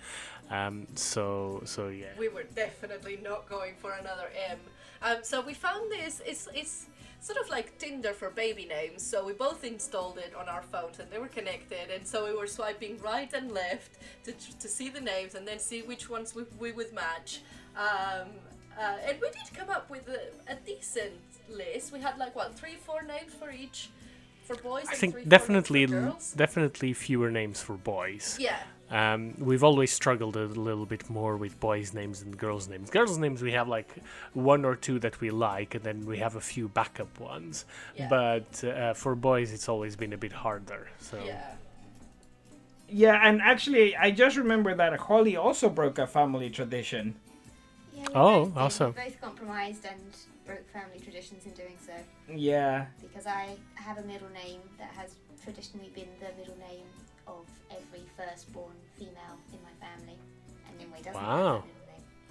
Um, 0.50 0.86
so 0.94 1.62
so 1.64 1.88
yeah. 1.88 2.06
We 2.18 2.28
were 2.28 2.44
definitely 2.54 3.18
not 3.22 3.48
going 3.48 3.74
for 3.78 3.92
another 3.92 4.30
M. 4.50 4.58
Um, 5.02 5.18
so 5.22 5.40
we 5.40 5.54
found 5.54 5.90
this. 5.90 6.22
It's 6.26 6.48
it's 6.54 6.86
sort 7.20 7.38
of 7.38 7.48
like 7.50 7.76
Tinder 7.78 8.12
for 8.12 8.30
baby 8.30 8.64
names. 8.64 9.02
So 9.02 9.24
we 9.24 9.32
both 9.32 9.64
installed 9.64 10.18
it 10.18 10.32
on 10.34 10.48
our 10.48 10.62
phones, 10.62 10.98
and 11.00 11.10
they 11.10 11.18
were 11.18 11.28
connected. 11.28 11.90
And 11.94 12.06
so 12.06 12.24
we 12.24 12.34
were 12.36 12.46
swiping 12.46 12.98
right 12.98 13.32
and 13.32 13.52
left 13.52 13.98
to 14.24 14.32
to 14.32 14.68
see 14.68 14.88
the 14.88 15.00
names, 15.00 15.34
and 15.34 15.46
then 15.46 15.58
see 15.58 15.82
which 15.82 16.08
ones 16.08 16.34
we, 16.34 16.44
we 16.58 16.72
would 16.72 16.92
match. 16.92 17.40
Um, 17.76 18.28
uh, 18.78 18.96
and 19.06 19.18
we 19.20 19.28
did 19.30 19.52
come 19.54 19.70
up 19.70 19.90
with 19.90 20.08
a, 20.08 20.52
a 20.52 20.56
decent 20.64 21.14
list. 21.50 21.92
We 21.92 22.00
had 22.00 22.16
like 22.18 22.34
what 22.36 22.54
three, 22.58 22.76
four 22.76 23.02
names 23.02 23.34
for 23.34 23.50
each 23.50 23.90
for 24.44 24.56
boys. 24.56 24.86
I 24.88 24.92
and 24.92 25.00
think 25.00 25.12
three, 25.14 25.24
definitely 25.24 25.80
names 25.80 25.90
for 25.92 26.00
girls. 26.00 26.32
definitely 26.32 26.92
fewer 26.94 27.30
names 27.30 27.60
for 27.62 27.76
boys. 27.76 28.36
Yeah. 28.40 28.58
Um, 28.90 29.34
we've 29.38 29.62
always 29.62 29.92
struggled 29.92 30.36
a 30.36 30.46
little 30.46 30.86
bit 30.86 31.10
more 31.10 31.36
with 31.36 31.60
boys' 31.60 31.92
names 31.92 32.20
than 32.22 32.34
girls' 32.34 32.68
names. 32.68 32.88
Girls' 32.90 33.18
names 33.18 33.42
we 33.42 33.52
have 33.52 33.68
like 33.68 33.94
one 34.32 34.64
or 34.64 34.74
two 34.76 34.98
that 35.00 35.20
we 35.20 35.30
like, 35.30 35.74
and 35.74 35.84
then 35.84 36.06
we 36.06 36.18
have 36.18 36.36
a 36.36 36.40
few 36.40 36.68
backup 36.68 37.20
ones. 37.20 37.66
Yeah. 37.98 38.08
But 38.08 38.64
uh, 38.64 38.94
for 38.94 39.14
boys, 39.14 39.52
it's 39.52 39.68
always 39.68 39.94
been 39.96 40.12
a 40.12 40.18
bit 40.18 40.32
harder. 40.32 40.88
So 41.00 41.22
Yeah. 41.26 41.40
Yeah, 42.90 43.20
and 43.22 43.42
actually, 43.42 43.94
I 43.96 44.10
just 44.10 44.36
remember 44.38 44.74
that 44.74 44.98
Hollie 44.98 45.36
also 45.36 45.68
broke 45.68 45.98
a 45.98 46.06
family 46.06 46.48
tradition. 46.48 47.14
Yeah, 47.94 48.06
Oh, 48.14 48.46
both 48.46 48.56
awesome. 48.56 48.94
We 48.96 49.02
both 49.10 49.20
compromised 49.20 49.84
and 49.84 50.00
broke 50.46 50.66
family 50.72 50.98
traditions 50.98 51.44
in 51.44 51.52
doing 51.52 51.76
so. 51.84 51.92
Yeah. 52.34 52.86
Because 53.02 53.26
I 53.26 53.56
have 53.74 53.98
a 53.98 54.02
middle 54.04 54.30
name 54.30 54.60
that 54.78 54.90
has 54.96 55.16
traditionally 55.44 55.90
been 55.94 56.08
the 56.20 56.32
middle 56.38 56.56
name 56.56 56.86
of 57.26 57.44
every 57.70 57.97
firstborn 58.18 58.74
female 58.98 59.36
in 59.52 59.58
my 59.62 59.74
family. 59.86 60.18
And 60.66 60.78
Nimue 60.78 60.98
doesn't 60.98 61.14
Wow. 61.14 61.62
have 61.62 61.64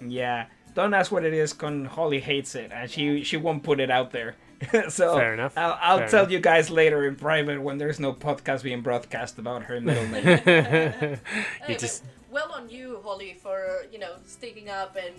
that. 0.02 0.12
Yeah. 0.12 0.46
Don't 0.76 0.94
ask 0.94 1.12
what 1.12 1.24
it 1.26 1.34
is, 1.34 1.54
con 1.54 1.86
Hollie 1.86 2.20
hates 2.20 2.54
it, 2.54 2.72
and 2.72 2.90
she 2.92 3.24
she 3.24 3.38
won't 3.38 3.64
put 3.64 3.80
it 3.80 3.90
out 3.90 4.12
there. 4.12 4.36
so 4.90 5.16
Fair 5.16 5.34
enough, 5.34 5.58
I'll, 5.58 5.78
I'll 5.82 5.98
fair 6.00 6.08
tell 6.08 6.20
enough. 6.22 6.32
you 6.32 6.40
guys 6.40 6.70
later 6.70 7.06
in 7.08 7.16
private 7.16 7.62
when 7.62 7.78
there's 7.78 8.00
no 8.00 8.12
podcast 8.14 8.62
being 8.64 8.82
broadcast 8.82 9.38
about 9.40 9.64
her 9.64 9.80
middle 9.82 10.08
name. 10.08 10.26
you 10.46 11.18
Anyway, 11.64 11.80
just 11.80 12.04
well 12.32 12.52
on 12.52 12.70
you, 12.70 13.00
Hollie, 13.04 13.38
for 13.42 13.86
you 13.92 13.98
know 14.00 14.14
sticking 14.28 14.70
up 14.70 14.96
and 14.96 15.16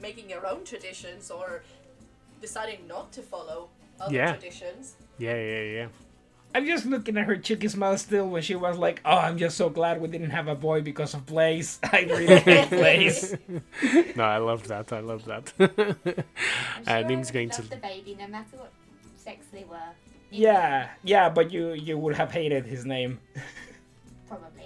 making 0.00 0.28
your 0.30 0.46
own 0.46 0.64
traditions 0.64 1.30
or 1.30 1.62
deciding 2.40 2.86
not 2.88 3.10
to 3.12 3.22
follow 3.22 3.68
other 4.00 4.14
Yeah. 4.14 4.32
traditions. 4.32 4.94
yeah 5.18 5.34
yeah 5.36 5.62
yeah. 5.62 5.86
I'm 6.54 6.66
just 6.66 6.84
looking 6.86 7.16
at 7.16 7.26
her 7.26 7.36
cheeky 7.36 7.68
smile 7.68 7.96
still 7.98 8.28
when 8.28 8.42
she 8.42 8.54
was 8.56 8.76
like, 8.76 9.00
"Oh, 9.04 9.16
I'm 9.18 9.38
just 9.38 9.56
so 9.56 9.68
glad 9.70 10.00
we 10.00 10.08
didn't 10.08 10.30
have 10.30 10.48
a 10.48 10.54
boy 10.54 10.80
because 10.82 11.14
of 11.14 11.24
Blaze. 11.26 11.78
I 11.92 12.00
really 12.02 12.38
hate 12.40 12.70
Blaze." 12.80 13.36
No, 14.16 14.24
I 14.24 14.38
love 14.38 14.66
that. 14.68 14.92
I 14.92 15.00
love 15.00 15.24
that. 15.26 15.52
I'm 15.58 15.68
Uh, 16.86 16.92
sure 16.92 16.94
I 16.96 17.02
Would 17.02 17.18
would 17.18 17.32
going 17.32 17.48
love 17.50 17.56
to- 17.62 17.68
the 17.70 17.76
baby 17.76 18.16
no 18.18 18.26
matter 18.26 18.56
what 18.56 18.72
sex 19.16 19.46
they 19.52 19.64
were. 19.64 19.78
Yeah, 20.30 20.88
yeah, 21.04 21.28
but 21.28 21.50
you 21.52 21.72
you 21.72 21.98
would 21.98 22.14
have 22.16 22.30
hated 22.32 22.64
his 22.66 22.84
name. 22.84 23.18
Probably. 24.28 24.64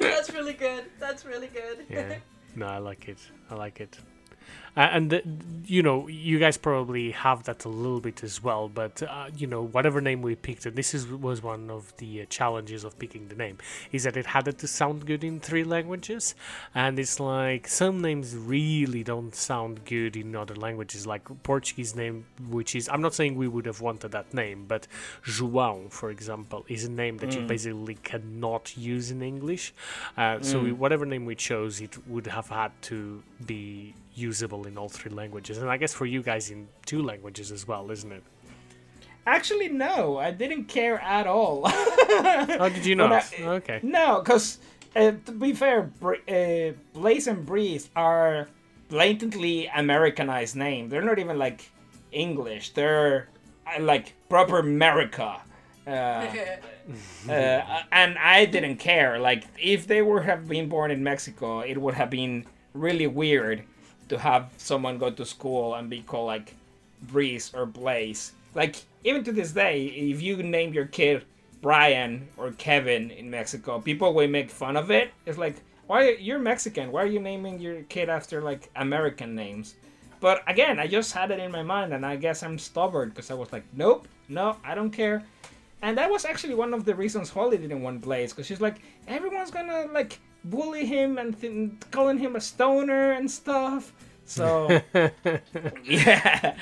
That's 0.00 0.32
really 0.32 0.54
good. 0.54 0.84
That's 0.98 1.24
really 1.24 1.48
good. 1.48 1.84
yeah. 1.88 2.16
No, 2.56 2.66
I 2.66 2.78
like 2.78 3.08
it. 3.08 3.18
I 3.50 3.54
like 3.54 3.80
it. 3.80 3.98
Uh, 4.76 4.80
and 4.80 5.10
the, 5.10 5.22
you 5.66 5.82
know, 5.82 6.08
you 6.08 6.38
guys 6.38 6.56
probably 6.56 7.10
have 7.10 7.44
that 7.44 7.64
a 7.64 7.68
little 7.68 8.00
bit 8.00 8.22
as 8.22 8.42
well. 8.42 8.68
But 8.68 9.02
uh, 9.02 9.26
you 9.36 9.46
know, 9.46 9.62
whatever 9.62 10.00
name 10.00 10.22
we 10.22 10.34
picked, 10.34 10.66
and 10.66 10.76
this 10.76 10.94
is 10.94 11.06
was 11.06 11.42
one 11.42 11.70
of 11.70 11.94
the 11.98 12.22
uh, 12.22 12.24
challenges 12.28 12.84
of 12.84 12.98
picking 12.98 13.28
the 13.28 13.34
name, 13.34 13.58
is 13.92 14.04
that 14.04 14.16
it 14.16 14.26
had 14.26 14.46
to 14.58 14.66
sound 14.66 15.06
good 15.06 15.24
in 15.24 15.40
three 15.40 15.64
languages. 15.64 16.34
And 16.74 16.98
it's 16.98 17.20
like 17.20 17.68
some 17.68 18.00
names 18.00 18.34
really 18.36 19.02
don't 19.02 19.34
sound 19.34 19.84
good 19.84 20.16
in 20.16 20.34
other 20.34 20.54
languages, 20.54 21.06
like 21.06 21.28
Portuguese 21.42 21.94
name, 21.94 22.24
which 22.48 22.74
is 22.74 22.88
I'm 22.88 23.02
not 23.02 23.14
saying 23.14 23.36
we 23.36 23.48
would 23.48 23.66
have 23.66 23.80
wanted 23.80 24.12
that 24.12 24.32
name, 24.32 24.64
but 24.66 24.86
João, 25.24 25.90
for 25.90 26.10
example, 26.10 26.64
is 26.68 26.84
a 26.84 26.90
name 26.90 27.18
that 27.18 27.34
you 27.34 27.42
basically 27.42 27.96
cannot 27.96 28.76
use 28.76 29.10
in 29.10 29.22
English. 29.22 29.74
Uh, 30.16 30.40
So 30.40 30.60
we, 30.60 30.72
whatever 30.72 31.06
name 31.06 31.24
we 31.24 31.34
chose, 31.34 31.80
it 31.80 31.96
would 32.06 32.26
have 32.26 32.48
had 32.48 32.72
to 32.82 33.22
be 33.46 33.94
usable 34.14 34.66
in 34.66 34.76
all 34.78 34.88
three 34.88 35.10
languages, 35.10 35.58
and 35.58 35.70
I 35.70 35.76
guess 35.76 35.92
for 35.94 36.06
you 36.06 36.22
guys 36.22 36.50
in 36.50 36.68
two 36.86 37.02
languages 37.02 37.50
as 37.52 37.66
well, 37.66 37.90
isn't 37.90 38.12
it? 38.12 38.22
Actually, 39.26 39.68
no, 39.68 40.18
I 40.18 40.32
didn't 40.32 40.64
care 40.64 41.00
at 41.00 41.26
all. 41.26 41.62
Oh, 42.14 42.68
did 42.68 42.84
you 42.84 42.96
But 42.96 43.08
not? 43.08 43.32
I- 43.40 43.42
okay. 43.58 43.80
No, 43.82 44.20
because 44.20 44.58
uh, 44.94 45.12
to 45.24 45.32
be 45.32 45.54
fair, 45.54 45.82
Br- 45.82 46.16
uh, 46.28 46.72
Blaze 46.92 47.26
and 47.26 47.46
Breeze 47.46 47.88
are 47.96 48.48
blatantly 48.88 49.70
Americanized 49.74 50.54
names. 50.56 50.90
They're 50.90 51.02
not 51.02 51.18
even 51.18 51.38
like 51.38 51.70
English. 52.10 52.70
They're 52.74 53.28
uh, 53.66 53.82
like 53.82 54.12
proper 54.28 54.58
America. 54.58 55.40
Uh, 55.86 55.90
uh, 57.28 57.82
and 57.92 58.18
I 58.18 58.44
didn't 58.44 58.76
care. 58.76 59.18
Like 59.18 59.44
if 59.58 59.86
they 59.86 60.02
were 60.02 60.20
have 60.20 60.46
been 60.46 60.68
born 60.68 60.90
in 60.90 61.02
Mexico, 61.02 61.60
it 61.60 61.78
would 61.80 61.94
have 61.94 62.10
been 62.10 62.44
really 62.74 63.06
weird 63.06 63.62
to 64.08 64.18
have 64.18 64.50
someone 64.56 64.98
go 64.98 65.10
to 65.10 65.24
school 65.24 65.74
and 65.74 65.88
be 65.88 66.00
called 66.02 66.26
like 66.26 66.54
Breeze 67.02 67.52
or 67.54 67.66
Blaze. 67.66 68.32
Like 68.54 68.76
even 69.04 69.24
to 69.24 69.32
this 69.32 69.52
day, 69.52 69.86
if 69.86 70.22
you 70.22 70.36
name 70.42 70.72
your 70.72 70.86
kid 70.86 71.24
Brian 71.60 72.28
or 72.36 72.52
Kevin 72.52 73.10
in 73.10 73.30
Mexico, 73.30 73.80
people 73.80 74.12
will 74.12 74.28
make 74.28 74.50
fun 74.50 74.76
of 74.76 74.90
it. 74.90 75.10
It's 75.26 75.38
like, 75.38 75.56
why 75.86 76.10
you're 76.10 76.38
Mexican? 76.38 76.90
Why 76.92 77.02
are 77.02 77.06
you 77.06 77.20
naming 77.20 77.60
your 77.60 77.82
kid 77.84 78.08
after 78.08 78.42
like 78.42 78.70
American 78.76 79.34
names? 79.34 79.74
But 80.20 80.42
again, 80.46 80.78
I 80.78 80.86
just 80.86 81.12
had 81.12 81.32
it 81.32 81.40
in 81.40 81.50
my 81.50 81.64
mind, 81.64 81.92
and 81.92 82.06
I 82.06 82.14
guess 82.14 82.44
I'm 82.44 82.56
stubborn 82.56 83.08
because 83.08 83.30
I 83.30 83.34
was 83.34 83.52
like, 83.52 83.64
nope, 83.72 84.06
no, 84.28 84.56
I 84.64 84.76
don't 84.76 84.92
care. 84.92 85.24
And 85.82 85.98
that 85.98 86.08
was 86.08 86.24
actually 86.24 86.54
one 86.54 86.72
of 86.72 86.84
the 86.84 86.94
reasons 86.94 87.28
Hollie 87.28 87.58
didn't 87.58 87.82
want 87.82 88.02
Blaze 88.02 88.32
because 88.32 88.46
she's 88.46 88.60
like, 88.60 88.76
everyone's 89.08 89.50
gonna 89.50 89.86
like 89.92 90.20
bully 90.44 90.86
him 90.86 91.18
and 91.18 91.38
th- 91.40 91.72
calling 91.90 92.18
him 92.18 92.36
a 92.36 92.40
stoner 92.40 93.12
and 93.12 93.30
stuff. 93.30 93.92
So 94.24 94.80
yeah, 95.84 96.54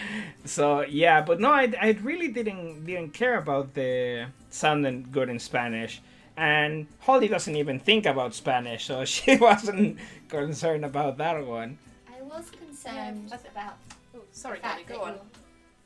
so 0.44 0.82
yeah, 0.82 1.20
but 1.22 1.40
no, 1.40 1.50
I, 1.52 1.72
I 1.80 1.90
really 2.02 2.28
didn't 2.28 2.84
didn't 2.86 3.12
care 3.12 3.36
about 3.38 3.74
the 3.74 4.28
sounding 4.50 5.06
good 5.10 5.28
in 5.28 5.38
Spanish, 5.38 6.00
and 6.36 6.86
Hollie 7.00 7.28
doesn't 7.28 7.54
even 7.56 7.78
think 7.78 8.06
about 8.06 8.34
Spanish, 8.34 8.86
so 8.86 9.04
she 9.14 9.36
wasn't 9.36 9.98
concerned 10.28 10.84
about 10.84 11.18
that 11.18 11.46
one. 11.46 11.78
I 12.08 12.22
was 12.22 12.50
concerned 12.50 13.28
Yeah, 13.30 13.36
I 13.36 13.48
about 13.48 13.74
Oh, 14.16 14.22
sorry, 14.32 14.58
the 14.58 14.62
fact 14.62 14.88
Daddy, 14.88 14.88
that 14.88 14.94
go 14.94 15.04
on. 15.04 15.18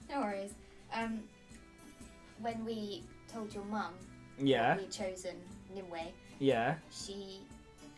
No 0.08 0.20
worries. 0.20 0.52
Um, 0.94 1.20
when 2.40 2.64
we 2.64 3.02
told 3.32 3.52
your 3.54 3.64
mum 3.64 3.92
Yeah, 4.38 4.76
we'd 4.76 4.90
chosen 4.90 5.36
Nimue, 5.74 6.12
yeah, 6.38 6.76
she 6.90 7.40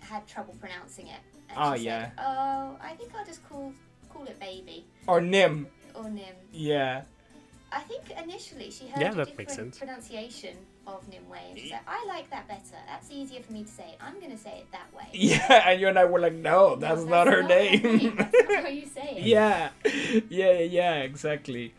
had 0.07 0.27
trouble 0.27 0.55
pronouncing 0.61 1.07
it. 1.09 1.21
And 1.51 1.59
Oh, 1.59 1.75
she 1.77 1.85
yeah. 1.85 2.05
Said, 2.07 2.13
oh, 2.19 2.77
I 2.83 2.93
think 2.99 3.13
I'll 3.17 3.25
just 3.25 3.47
call 3.49 3.73
call 4.13 4.25
it 4.25 4.39
baby 4.41 4.85
or 5.07 5.21
Nim. 5.21 5.67
or 5.95 6.09
Nim. 6.11 6.35
Yeah, 6.53 7.03
I 7.73 7.81
think 7.81 8.03
initially 8.23 8.71
she 8.71 8.87
heard 8.89 9.01
Yeah, 9.01 9.13
a 9.13 9.15
that 9.15 9.17
different 9.27 9.39
makes 9.39 9.55
sense. 9.55 9.79
pronunciation 9.79 10.57
of 10.87 11.07
Nimue, 11.09 11.35
and 11.51 11.59
she 11.59 11.75
"I 11.87 12.05
like 12.07 12.31
that 12.31 12.47
better. 12.49 12.79
That's 12.87 13.11
easier 13.11 13.41
for 13.43 13.53
me 13.53 13.65
to 13.65 13.71
say. 13.71 13.97
I'm 14.01 14.15
going 14.21 14.31
to 14.33 14.39
say 14.39 14.59
it 14.63 14.67
that 14.73 14.89
way." 14.97 15.07
yeah, 15.13 15.69
and 15.71 15.81
you 15.81 15.89
and 15.89 15.99
I 15.99 16.05
were 16.05 16.21
like, 16.21 16.33
no, 16.35 16.77
that's, 16.77 17.03
not 17.05 17.27
her 17.27 17.43
name. 17.43 18.15
That's 18.17 18.49
not 18.49 18.63
how 18.65 18.69
you 18.69 18.87
say 18.87 19.17
it. 19.19 19.23
yeah, 19.25 19.71
yeah, 20.31 20.59
yeah, 20.61 20.95
exactly. 21.03 21.75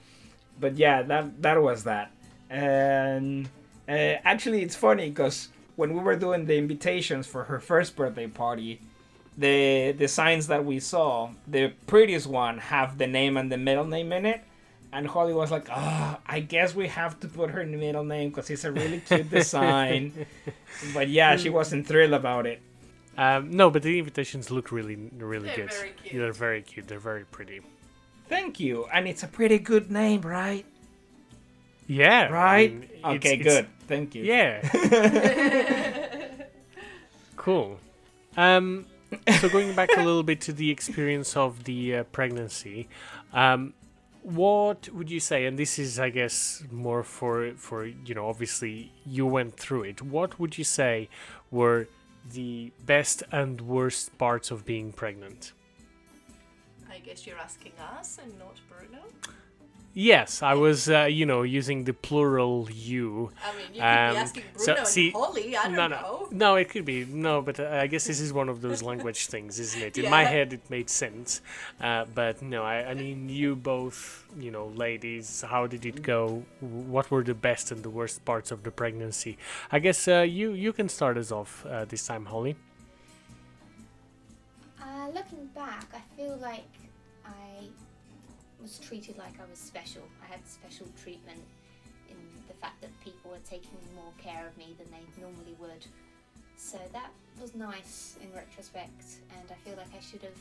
But 0.60 0.78
yeah, 0.78 1.02
that 1.04 1.42
that 1.42 1.62
was 1.62 1.84
that. 1.86 2.12
And 2.50 3.48
uh, 3.88 3.92
actually, 4.26 4.62
it's 4.64 4.76
funny 4.76 5.10
because 5.10 5.50
when 5.78 5.94
we 5.94 6.00
were 6.02 6.18
doing 6.18 6.46
the 6.48 6.58
invitations 6.58 7.26
for 7.26 7.46
her 7.46 7.60
first 7.62 7.96
birthday 7.96 8.28
party, 8.28 8.82
the 9.38 9.94
the 9.98 10.08
signs 10.10 10.48
that 10.48 10.66
we 10.66 10.80
saw, 10.82 11.30
the 11.48 11.72
prettiest 11.86 12.28
one 12.28 12.58
have 12.58 12.98
the 12.98 13.08
name 13.08 13.38
and 13.38 13.50
the 13.50 13.58
middle 13.58 13.86
name 13.86 14.12
in 14.12 14.26
it. 14.26 14.42
And 14.92 15.06
Hollie 15.08 15.34
was 15.34 15.52
like, 15.52 15.68
"Ah, 15.70 16.20
I 16.26 16.40
guess 16.40 16.74
we 16.74 16.88
have 16.88 17.20
to 17.22 17.28
put 17.28 17.52
her 17.52 17.64
middle 17.66 18.04
name 18.04 18.30
because 18.30 18.50
it's 18.50 18.64
a 18.66 18.72
really 18.72 19.00
cute 19.02 19.30
design." 19.30 20.26
but 20.94 21.08
yeah, 21.10 21.36
she 21.38 21.50
wasn't 21.50 21.86
thrilled 21.88 22.14
about 22.14 22.46
it. 22.48 22.60
Um, 23.18 23.52
no, 23.52 23.70
but 23.70 23.82
the 23.84 23.98
invitations 24.00 24.50
look 24.52 24.72
really, 24.72 24.96
really 25.18 25.48
They're 25.50 25.56
good. 25.68 25.74
very 25.74 25.94
cute. 26.04 26.14
They're 26.22 26.34
very 26.48 26.62
cute. 26.62 26.88
They're 26.88 27.00
very 27.00 27.26
pretty. 27.26 27.62
Thank 28.30 28.60
you, 28.60 28.86
and 28.94 29.08
it's 29.08 29.24
a 29.24 29.28
pretty 29.28 29.60
good 29.60 29.92
name, 29.92 30.22
right? 30.22 30.66
Yeah. 31.88 32.28
I 32.30 32.32
Right? 32.32 32.74
mean, 32.80 32.90
okay, 33.18 33.34
it's- 33.40 33.44
good. 33.44 33.68
Thank 33.88 34.16
you. 34.16 34.24
Yeah. 34.24 34.62
cool. 37.38 37.80
Um, 38.36 38.86
so 39.40 39.50
going 39.50 39.74
back 39.74 39.90
a 39.96 40.04
little 40.04 40.24
bit 40.24 40.42
to 40.42 40.54
the 40.54 40.70
experience 40.70 41.38
of 41.38 41.64
the 41.64 41.98
uh, 41.98 42.04
pregnancy, 42.04 42.90
um, 43.34 43.74
what 44.22 44.90
would 44.90 45.10
you 45.10 45.22
say? 45.22 45.46
And 45.46 45.58
this 45.58 45.80
is, 45.80 46.00
I 46.00 46.10
guess, 46.10 46.64
more 46.70 47.02
for 47.04 47.54
for 47.56 47.86
you 47.86 48.14
know. 48.14 48.28
Obviously, 48.28 48.92
you 49.06 49.26
went 49.26 49.56
through 49.56 49.84
it. 49.84 50.02
What 50.02 50.38
would 50.38 50.58
you 50.58 50.66
say 50.66 51.08
were 51.50 51.88
the 52.34 52.74
best 52.86 53.24
and 53.32 53.62
worst 53.62 54.18
parts 54.18 54.52
of 54.52 54.66
being 54.66 54.92
pregnant? 54.92 55.54
I 56.92 57.00
guess 57.00 57.26
you're 57.26 57.38
asking 57.38 57.72
us 57.80 58.20
and 58.22 58.38
not 58.38 58.60
Bruno. 58.70 59.06
Yes, 60.00 60.44
I 60.44 60.54
was, 60.54 60.88
uh, 60.92 61.06
you 61.06 61.26
know, 61.26 61.42
using 61.42 61.86
the 61.86 61.92
plural 61.94 62.68
you. 62.72 63.32
I 63.44 63.52
mean, 63.58 63.66
you 63.74 63.82
could 63.82 63.82
Um, 63.82 64.14
be 64.14 64.18
asking 64.18 64.44
so, 64.56 64.74
Bruno 64.76 64.84
see- 64.86 65.08
and 65.08 65.16
Hollie. 65.16 65.58
I 65.58 65.64
don't 65.64 65.74
no, 65.74 65.88
know. 65.88 66.28
no, 66.30 66.38
no. 66.38 66.56
It 66.56 66.70
could 66.70 66.86
be 66.86 67.04
no, 67.06 67.42
but 67.42 67.60
uh, 67.60 67.82
I 67.84 67.88
guess 67.88 68.06
this 68.06 68.20
is 68.20 68.32
one 68.32 68.48
of 68.48 68.62
those 68.62 68.84
language 68.84 69.26
things, 69.34 69.58
isn't 69.60 69.82
it? 69.82 69.98
In 69.98 70.12
my 70.12 70.24
head, 70.24 70.54
it 70.54 70.70
made 70.70 70.92
sense, 70.92 71.42
uh, 71.82 72.06
but 72.14 72.44
no. 72.44 72.62
I, 72.64 72.92
I 72.92 72.94
mean, 72.94 73.28
you 73.28 73.56
both, 73.56 74.24
you 74.38 74.52
know, 74.52 74.68
ladies. 74.68 75.42
How 75.42 75.66
did 75.66 75.84
it 75.84 76.04
go? 76.04 76.44
What 76.60 77.10
were 77.10 77.24
the 77.24 77.34
best 77.50 77.72
and 77.72 77.82
the 77.82 77.90
worst 77.90 78.24
parts 78.24 78.52
of 78.52 78.62
the 78.62 78.70
pregnancy? 78.70 79.34
I 79.72 79.80
guess 79.80 80.08
uh, 80.08 80.22
you 80.22 80.52
you 80.52 80.74
can 80.74 80.90
start 80.90 81.18
us 81.18 81.32
off 81.32 81.66
uh, 81.66 81.86
this 81.86 82.06
time, 82.06 82.26
Hollie. 82.26 82.56
Uh, 84.80 85.08
looking 85.10 85.48
back, 85.56 85.86
I 85.94 86.02
feel 86.16 86.38
like 86.38 86.70
I 86.86 86.87
was 88.68 88.80
treated 88.80 89.18
like 89.18 89.40
I 89.40 89.50
was 89.50 89.58
special. 89.58 90.02
I 90.22 90.30
had 90.30 90.46
special 90.46 90.88
treatment 91.02 91.40
in 92.10 92.18
the 92.50 92.54
fact 92.56 92.82
that 92.82 92.90
people 93.00 93.32
were 93.32 93.46
taking 93.50 93.80
more 93.96 94.12
care 94.18 94.46
of 94.46 94.58
me 94.58 94.76
than 94.78 94.88
they 94.92 95.22
normally 95.22 95.56
would. 95.58 95.86
So 96.58 96.78
that 96.92 97.12
was 97.40 97.56
nice 97.56 98.18
in 98.22 98.28
retrospect, 98.36 99.24
and 99.40 99.50
I 99.50 99.56
feel 99.64 99.78
like 99.78 99.94
I 99.98 100.02
should 100.04 100.22
have 100.22 100.40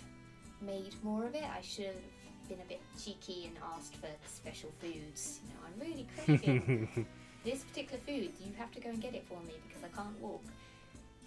made 0.61 0.93
more 1.05 1.25
of 1.25 1.37
it. 1.37 1.45
I 1.45 1.61
should 1.61 1.87
have 1.87 2.49
been 2.49 2.59
a 2.59 2.69
bit 2.69 2.81
cheeky 2.99 3.47
and 3.47 3.57
asked 3.77 3.95
for 3.95 4.09
special 4.27 4.73
foods. 4.81 5.39
You 5.45 5.55
know, 5.55 5.61
I'm 5.69 5.89
really 5.89 6.07
craving 6.17 7.07
this 7.45 7.63
particular 7.63 8.01
food. 8.05 8.33
You 8.45 8.53
have 8.59 8.73
to 8.73 8.81
go 8.81 8.91
and 8.91 9.01
get 9.01 9.15
it 9.15 9.25
for 9.29 9.39
me 9.47 9.55
because 9.69 9.85
I 9.85 9.97
can't 9.97 10.21
walk. 10.21 10.43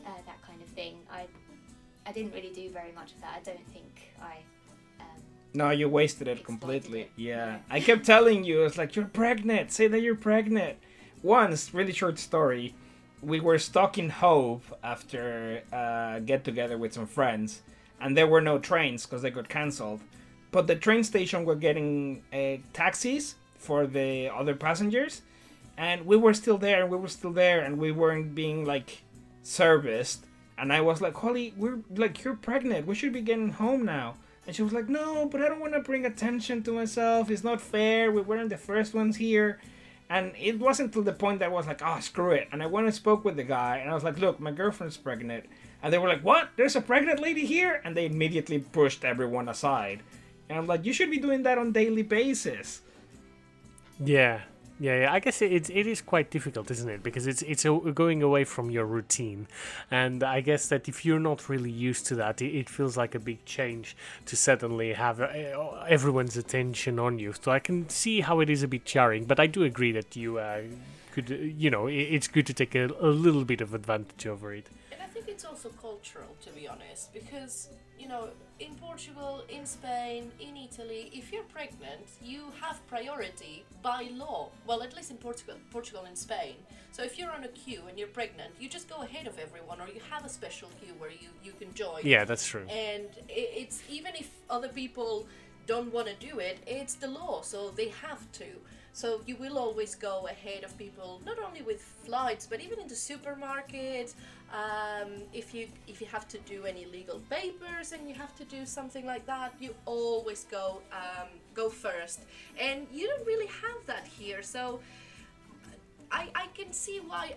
Uh, 0.05 0.09
that 0.25 0.41
kind 0.45 0.61
of 0.61 0.67
thing. 0.69 0.97
I 1.09 1.27
I 2.05 2.11
didn't 2.11 2.33
really 2.33 2.51
do 2.51 2.69
very 2.71 2.91
much 2.91 3.13
of 3.13 3.21
that. 3.21 3.39
I 3.39 3.43
don't 3.43 3.67
think 3.71 4.11
I. 4.21 4.39
No, 5.53 5.71
you 5.71 5.89
wasted 5.89 6.27
it 6.27 6.43
completely. 6.43 7.09
Yeah. 7.15 7.59
I 7.69 7.79
kept 7.79 8.05
telling 8.05 8.43
you, 8.43 8.63
it's 8.63 8.77
like, 8.77 8.95
you're 8.95 9.05
pregnant. 9.05 9.71
Say 9.71 9.87
that 9.87 10.01
you're 10.01 10.15
pregnant. 10.15 10.77
Once, 11.23 11.73
really 11.73 11.91
short 11.91 12.19
story, 12.19 12.75
we 13.21 13.39
were 13.39 13.57
stuck 13.57 13.97
in 13.97 14.09
Hove 14.09 14.73
after 14.83 15.61
a 15.71 16.21
get 16.25 16.43
together 16.43 16.77
with 16.77 16.93
some 16.93 17.07
friends, 17.07 17.61
and 17.99 18.15
there 18.15 18.27
were 18.27 18.41
no 18.41 18.59
trains 18.59 19.05
because 19.05 19.21
they 19.21 19.31
got 19.31 19.49
cancelled. 19.49 20.01
But 20.51 20.67
the 20.67 20.75
train 20.75 21.03
station 21.03 21.45
were 21.45 21.55
getting 21.55 22.23
uh, 22.31 22.57
taxis 22.73 23.35
for 23.57 23.85
the 23.85 24.29
other 24.29 24.55
passengers, 24.55 25.21
and 25.77 26.05
we 26.05 26.15
were 26.15 26.33
still 26.33 26.57
there, 26.57 26.81
and 26.81 26.91
we 26.91 26.97
were 26.97 27.09
still 27.09 27.33
there, 27.33 27.59
and 27.61 27.77
we 27.77 27.91
weren't 27.91 28.33
being 28.33 28.65
like 28.65 29.01
serviced. 29.43 30.25
And 30.57 30.71
I 30.71 30.81
was 30.81 31.01
like, 31.01 31.15
Hollie, 31.15 31.53
we're 31.57 31.79
like, 31.95 32.23
you're 32.23 32.35
pregnant. 32.35 32.87
We 32.87 32.95
should 32.95 33.13
be 33.13 33.21
getting 33.21 33.51
home 33.51 33.83
now. 33.85 34.15
And 34.49 34.55
she 34.55 34.63
was 34.63 34.73
like, 34.73 34.89
No, 34.89 35.27
but 35.27 35.43
I 35.43 35.47
don't 35.47 35.59
want 35.59 35.73
to 35.73 35.79
bring 35.79 36.07
attention 36.07 36.63
to 36.63 36.71
myself. 36.71 37.29
It's 37.29 37.43
not 37.43 37.61
fair. 37.61 38.11
We 38.11 38.21
weren't 38.21 38.49
the 38.49 38.57
first 38.57 38.95
ones 38.95 39.15
here. 39.15 39.59
And 40.09 40.31
it 40.35 40.57
wasn't 40.57 40.91
till 40.91 41.03
the 41.03 41.13
point 41.13 41.37
that 41.37 41.45
I 41.45 41.49
was 41.49 41.67
like, 41.67 41.83
Oh, 41.85 41.99
screw 41.99 42.31
it. 42.31 42.47
And 42.51 42.63
I 42.63 42.65
went 42.65 42.87
and 42.87 42.95
spoke 42.95 43.23
with 43.23 43.35
the 43.35 43.43
guy. 43.43 43.77
And 43.77 43.91
I 43.91 43.93
was 43.93 44.03
like, 44.03 44.17
Look, 44.17 44.39
my 44.39 44.49
girlfriend's 44.49 44.97
pregnant. 44.97 45.45
And 45.83 45.93
they 45.93 45.99
were 45.99 46.07
like, 46.07 46.23
What? 46.23 46.49
There's 46.55 46.75
a 46.75 46.81
pregnant 46.81 47.19
lady 47.19 47.45
here? 47.45 47.79
And 47.85 47.95
they 47.95 48.07
immediately 48.07 48.57
pushed 48.57 49.05
everyone 49.05 49.47
aside. 49.47 50.01
And 50.49 50.57
I'm 50.57 50.65
like, 50.65 50.83
You 50.83 50.93
should 50.93 51.11
be 51.11 51.19
doing 51.19 51.43
that 51.43 51.59
on 51.59 51.71
daily 51.71 52.01
basis. 52.01 52.81
Yeah, 54.03 54.41
yeah, 54.79 55.01
yeah. 55.01 55.13
I 55.13 55.19
guess 55.19 55.41
it, 55.41 55.69
it, 55.69 55.87
is 55.87 56.01
quite 56.01 56.31
difficult, 56.31 56.71
isn't 56.71 56.89
it? 56.89 57.03
Because 57.03 57.27
it's 57.27 57.41
it's 57.41 57.63
going 57.63 58.23
away 58.23 58.45
from 58.45 58.71
your 58.71 58.85
routine, 58.85 59.47
and 59.91 60.23
I 60.23 60.39
guess 60.41 60.67
that 60.67 60.87
if 60.87 61.05
you're 61.05 61.19
not 61.19 61.49
really 61.49 61.71
used 61.71 62.05
to 62.07 62.15
that, 62.15 62.41
it, 62.41 62.69
feels 62.69 62.95
like 62.95 63.13
a 63.13 63.19
big 63.19 63.43
change 63.45 63.97
to 64.25 64.35
suddenly 64.37 64.93
have 64.93 65.19
uh, 65.19 65.27
everyone's 65.87 66.37
attention 66.37 66.97
on 66.97 67.19
you. 67.19 67.33
So 67.33 67.51
I 67.51 67.59
can 67.59 67.89
see 67.89 68.21
how 68.21 68.39
it 68.39 68.49
is 68.49 68.63
a 68.63 68.67
bit 68.67 68.85
jarring, 68.85 69.25
but 69.25 69.39
I 69.39 69.47
do 69.47 69.63
agree 69.63 69.91
that 69.91 70.15
you 70.15 70.39
uh, 70.39 70.61
could, 71.11 71.31
uh, 71.31 71.35
you 71.35 71.69
know, 71.69 71.87
it, 71.87 71.95
it's 71.95 72.27
good 72.27 72.45
to 72.47 72.53
take 72.53 72.73
a, 72.75 72.85
a 73.01 73.07
little 73.07 73.43
bit 73.43 73.59
of 73.59 73.73
advantage 73.73 74.25
over 74.27 74.53
it. 74.53 74.67
And 74.91 75.01
I 75.01 75.07
think 75.07 75.27
it's 75.27 75.43
also 75.43 75.69
cultural, 75.69 76.35
to 76.43 76.51
be 76.51 76.67
honest, 76.67 77.13
because 77.13 77.69
you 77.99 78.07
know, 78.07 78.29
in 78.59 78.75
Portugal, 78.75 79.43
in 79.49 79.65
Spain, 79.65 80.31
in 80.39 80.57
Italy, 80.57 81.09
if 81.13 81.31
you're 81.31 81.43
pregnant, 81.43 82.05
you 82.21 82.51
have 82.61 82.85
priority 82.87 83.63
by 83.81 84.09
law. 84.13 84.49
Well, 84.67 84.83
at 84.83 84.95
least 84.95 85.11
in 85.11 85.17
Portugal, 85.17 85.55
Portugal 85.71 86.03
and 86.05 86.17
Spain. 86.17 86.55
So 86.91 87.03
if 87.03 87.17
you're 87.17 87.31
on 87.31 87.43
a 87.43 87.47
queue 87.49 87.83
and 87.87 87.97
you're 87.97 88.09
pregnant, 88.09 88.51
you 88.59 88.67
just 88.67 88.89
go 88.89 89.01
ahead 89.01 89.27
of 89.27 89.39
everyone, 89.39 89.79
or 89.79 89.87
you 89.87 90.01
have 90.09 90.25
a 90.25 90.29
special 90.29 90.69
queue 90.81 90.93
where 90.97 91.11
you 91.11 91.29
you 91.43 91.53
can 91.53 91.73
join. 91.73 92.01
Yeah, 92.03 92.25
that's 92.25 92.45
true. 92.45 92.65
And 92.69 93.07
it's 93.29 93.81
even 93.89 94.13
if 94.15 94.29
other 94.49 94.69
people 94.69 95.27
don't 95.65 95.93
want 95.93 96.07
to 96.07 96.15
do 96.15 96.39
it, 96.39 96.57
it's 96.67 96.95
the 96.95 97.07
law, 97.07 97.41
so 97.41 97.69
they 97.69 97.89
have 98.01 98.29
to. 98.33 98.45
So 98.91 99.21
you 99.25 99.35
will 99.35 99.57
always 99.57 99.95
go 99.95 100.27
ahead 100.27 100.63
of 100.63 100.77
people, 100.77 101.21
not 101.25 101.37
only 101.39 101.61
with 101.61 101.81
flights, 101.81 102.47
but 102.47 102.59
even 102.59 102.79
in 102.79 102.87
the 102.87 102.95
supermarket. 102.95 104.13
Um, 104.51 105.23
if 105.31 105.53
you 105.53 105.67
if 105.87 106.01
you 106.01 106.07
have 106.07 106.27
to 106.29 106.39
do 106.39 106.65
any 106.65 106.85
legal 106.85 107.19
papers 107.29 107.91
and 107.91 108.07
you 108.09 108.15
have 108.15 108.35
to 108.37 108.45
do 108.45 108.65
something 108.65 109.05
like 109.05 109.25
that, 109.27 109.53
you 109.59 109.75
always 109.85 110.45
go 110.45 110.81
um, 110.91 111.27
go 111.53 111.69
first. 111.69 112.21
And 112.59 112.87
you 112.91 113.07
don't 113.07 113.25
really 113.27 113.47
have 113.47 113.85
that 113.85 114.07
here, 114.07 114.41
so 114.41 114.79
I 116.11 116.29
I 116.33 116.47
can 116.55 116.73
see 116.73 116.99
why 117.05 117.35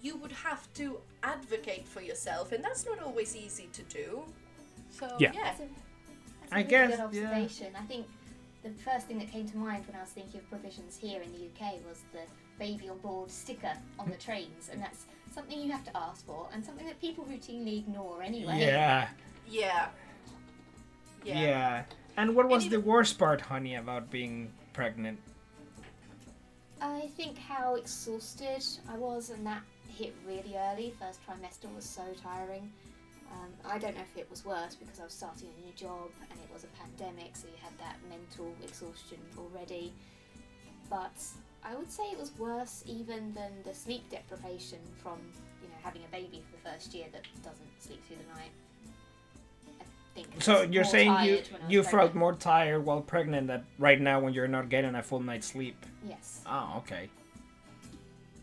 you 0.00 0.16
would 0.16 0.32
have 0.32 0.72
to 0.74 0.98
advocate 1.22 1.86
for 1.86 2.00
yourself, 2.00 2.52
and 2.52 2.62
that's 2.64 2.86
not 2.86 3.02
always 3.02 3.36
easy 3.36 3.68
to 3.72 3.82
do. 3.82 4.24
So 4.90 5.06
Yeah. 5.18 5.32
yeah, 5.34 5.44
That's 5.44 5.60
a, 5.60 5.68
that's 6.40 6.52
a 6.52 6.54
I 6.54 6.58
really 6.58 6.68
guess, 6.70 6.90
good 6.90 6.98
yeah. 6.98 7.04
observation. 7.04 7.76
I 7.76 7.82
think 7.82 8.06
the 8.62 8.70
first 8.70 9.06
thing 9.06 9.18
that 9.18 9.30
came 9.30 9.48
to 9.48 9.56
mind 9.56 9.86
when 9.86 9.96
I 9.96 10.00
was 10.00 10.10
thinking 10.10 10.40
of 10.40 10.48
provisions 10.48 10.96
here 10.96 11.20
in 11.22 11.30
the 11.32 11.46
UK 11.50 11.74
was 11.86 12.00
the 12.12 12.22
baby 12.58 12.88
on 12.88 12.98
board 12.98 13.30
sticker 13.30 13.72
on 13.98 14.08
the 14.08 14.16
trains, 14.26 14.68
and 14.72 14.80
that's 14.80 15.06
something 15.38 15.60
you 15.60 15.70
have 15.70 15.84
to 15.84 15.96
ask 15.96 16.26
for, 16.26 16.48
and 16.52 16.64
something 16.64 16.86
that 16.86 17.00
people 17.00 17.24
routinely 17.24 17.78
ignore 17.78 18.22
anyway. 18.22 18.58
Yeah, 18.58 19.08
yeah, 19.48 19.88
yeah. 21.24 21.84
And 22.16 22.34
what 22.34 22.48
was 22.48 22.64
And 22.64 22.72
the 22.72 22.80
worst 22.80 23.18
part, 23.18 23.40
honey, 23.40 23.76
about 23.76 24.10
being 24.10 24.50
pregnant? 24.72 25.20
I 26.80 27.08
think 27.16 27.38
how 27.38 27.76
exhausted 27.76 28.64
I 28.88 28.96
was, 28.96 29.30
and 29.30 29.46
that 29.46 29.62
hit 29.88 30.14
really 30.26 30.54
early. 30.56 30.92
First 30.98 31.20
trimester 31.24 31.72
was 31.74 31.84
so 31.84 32.02
tiring. 32.20 32.72
Um, 33.32 33.50
I 33.64 33.78
don't 33.78 33.94
know 33.94 34.02
if 34.02 34.16
it 34.16 34.28
was 34.30 34.44
worse 34.44 34.74
because 34.74 34.98
I 35.00 35.04
was 35.04 35.12
starting 35.12 35.48
a 35.58 35.66
new 35.66 35.72
job 35.74 36.10
and 36.30 36.40
it 36.40 36.50
was 36.52 36.64
a 36.64 36.68
pandemic, 36.68 37.36
so 37.36 37.46
you 37.46 37.58
had 37.62 37.76
that 37.78 37.96
mental 38.08 38.52
exhaustion 38.64 39.18
already. 39.36 39.92
But 40.88 41.12
I 41.64 41.74
would 41.74 41.90
say 41.90 42.04
it 42.04 42.18
was 42.18 42.32
worse 42.38 42.82
even 42.86 43.34
than 43.34 43.52
the 43.64 43.74
sleep 43.74 44.08
deprivation 44.10 44.78
from 45.02 45.18
you 45.62 45.68
know 45.68 45.74
having 45.82 46.02
a 46.04 46.08
baby 46.10 46.42
for 46.50 46.56
the 46.56 46.70
first 46.74 46.94
year 46.94 47.06
that 47.12 47.22
doesn't 47.42 47.68
sleep 47.82 48.02
through 48.06 48.16
the 48.16 48.34
night. 48.40 48.50
I 49.80 49.84
think. 50.14 50.28
So 50.42 50.62
you're 50.62 50.84
saying 50.84 51.10
you 51.10 51.16
tired 51.36 51.48
when 51.52 51.62
I 51.62 51.64
was 51.64 51.72
you 51.72 51.82
felt 51.82 51.92
pregnant. 51.92 52.14
more 52.16 52.32
tired 52.34 52.84
while 52.84 53.00
pregnant 53.02 53.46
than 53.48 53.64
right 53.78 54.00
now 54.00 54.20
when 54.20 54.32
you're 54.34 54.48
not 54.48 54.68
getting 54.68 54.94
a 54.94 55.02
full 55.02 55.20
night's 55.20 55.46
sleep. 55.48 55.84
Yes, 56.08 56.42
Oh, 56.46 56.74
okay. 56.78 57.10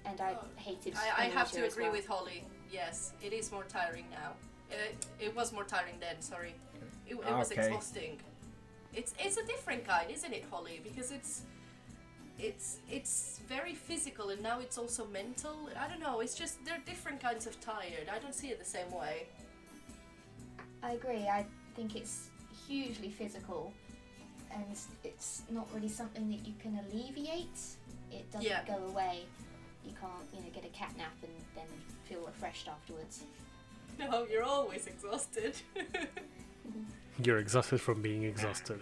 and 0.05 0.19
I 0.21 0.33
Oh, 0.33 0.45
hated. 0.57 0.93
I, 0.95 1.23
I 1.23 1.25
have 1.29 1.51
to 1.51 1.65
agree 1.65 1.83
well. 1.85 1.93
with 1.93 2.05
Hollie. 2.07 2.43
Yes, 2.71 3.13
it 3.23 3.33
is 3.33 3.51
more 3.51 3.63
tiring 3.63 4.05
now. 4.11 4.33
It, 4.69 5.05
it 5.19 5.35
was 5.35 5.53
more 5.53 5.63
tiring 5.63 5.95
then. 5.99 6.21
Sorry, 6.21 6.53
it, 7.07 7.13
it 7.15 7.17
was 7.35 7.51
Okay. 7.51 7.65
exhausting. 7.67 8.19
It's 8.93 9.13
it's 9.19 9.37
a 9.37 9.45
different 9.45 9.85
kind, 9.87 10.09
isn't 10.11 10.33
it, 10.33 10.45
Hollie? 10.51 10.81
Because 10.83 11.11
it's 11.11 11.41
it's 12.39 12.77
it's 12.91 13.39
very 13.47 13.73
physical 13.73 14.29
and 14.29 14.41
now 14.41 14.59
it's 14.59 14.77
also 14.77 15.05
mental. 15.07 15.69
I 15.79 15.87
don't 15.87 15.99
know. 16.01 16.19
It's 16.19 16.35
just 16.35 16.63
they're 16.65 16.81
different 16.85 17.21
kinds 17.21 17.47
of 17.47 17.59
tired. 17.61 18.07
I 18.13 18.19
don't 18.19 18.33
see 18.35 18.47
it 18.49 18.59
the 18.59 18.65
same 18.65 18.91
way. 18.91 19.27
I 20.83 20.91
agree. 20.91 21.27
I 21.27 21.45
think 21.75 21.95
it's 21.95 22.29
hugely 22.67 23.09
physical, 23.09 23.73
and 24.53 24.63
it's, 24.71 24.87
it's 25.03 25.41
not 25.49 25.67
really 25.73 25.87
something 25.89 26.29
that 26.29 26.45
you 26.45 26.53
can 26.61 26.79
alleviate. 26.87 27.57
It 28.11 28.29
doesn't 28.31 28.47
Yeah. 28.47 28.63
go 28.67 28.77
away. 28.85 29.21
You 29.83 29.93
can't, 29.99 30.13
you 30.33 30.41
know, 30.41 30.49
get 30.53 30.63
a 30.65 30.69
cat 30.69 30.93
nap 30.97 31.13
and 31.23 31.31
then 31.55 31.65
feel 32.03 32.21
refreshed 32.25 32.67
afterwards. 32.67 33.23
No, 33.97 34.25
you're 34.29 34.43
always 34.43 34.87
exhausted. 34.87 35.55
You're 37.23 37.37
exhausted 37.37 37.79
from 37.79 38.01
being 38.01 38.23
exhausted. 38.23 38.81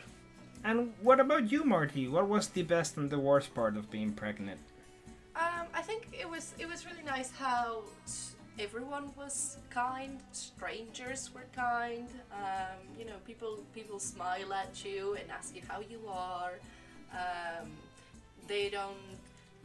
And 0.63 0.93
what 1.02 1.19
about 1.19 1.52
you, 1.52 1.65
Marty? 1.65 2.08
What 2.08 2.30
was 2.30 2.47
the 2.47 2.63
best 2.63 2.95
and 2.97 3.10
the 3.10 3.19
worst 3.19 3.54
part 3.54 3.76
of 3.76 3.91
being 3.91 4.13
pregnant? 4.13 4.60
Um, 5.36 5.67
I 5.73 5.82
think 5.82 6.08
it 6.17 6.30
was 6.30 6.54
it 6.58 6.67
was 6.69 6.86
really 6.86 7.04
nice 7.04 7.32
how 7.32 7.84
everyone 8.58 9.12
was 9.17 9.58
kind. 9.69 10.19
Strangers 10.32 11.32
were 11.34 11.47
kind. 11.56 12.08
Um, 12.32 12.80
you 12.97 13.06
know, 13.06 13.17
people 13.26 13.60
people 13.73 13.99
smile 13.99 14.54
at 14.54 14.86
you 14.86 15.17
and 15.19 15.30
ask 15.32 15.56
you 15.56 15.62
how 15.67 15.82
you 15.82 15.99
are. 16.08 16.54
Um, 17.12 17.69
they 18.47 18.69
don't 18.69 19.19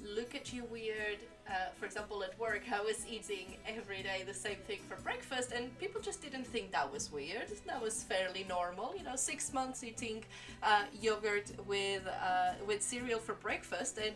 look 0.05 0.35
at 0.35 0.53
you 0.53 0.65
weird. 0.65 1.19
Uh, 1.49 1.71
for 1.79 1.87
example, 1.87 2.23
at 2.23 2.39
work, 2.39 2.63
I 2.71 2.81
was 2.83 3.07
eating 3.09 3.57
every 3.67 4.03
day 4.03 4.23
the 4.27 4.35
same 4.35 4.59
thing 4.67 4.81
for 4.87 4.97
breakfast, 5.03 5.53
and 5.53 5.77
people 5.79 6.01
just 6.01 6.21
didn't 6.21 6.47
think 6.47 6.71
that 6.73 6.93
was 6.93 7.11
weird. 7.11 7.49
That 7.67 7.81
was 7.81 8.03
fairly 8.03 8.45
normal. 8.47 8.95
You 8.97 9.05
know, 9.05 9.17
six 9.17 9.53
months 9.55 9.83
eating 9.83 10.25
uh, 10.63 10.85
yogurt 11.01 11.51
with 11.67 12.07
uh, 12.07 12.53
with 12.67 12.83
cereal 12.83 13.19
for 13.19 13.35
breakfast, 13.35 13.99
and 13.99 14.15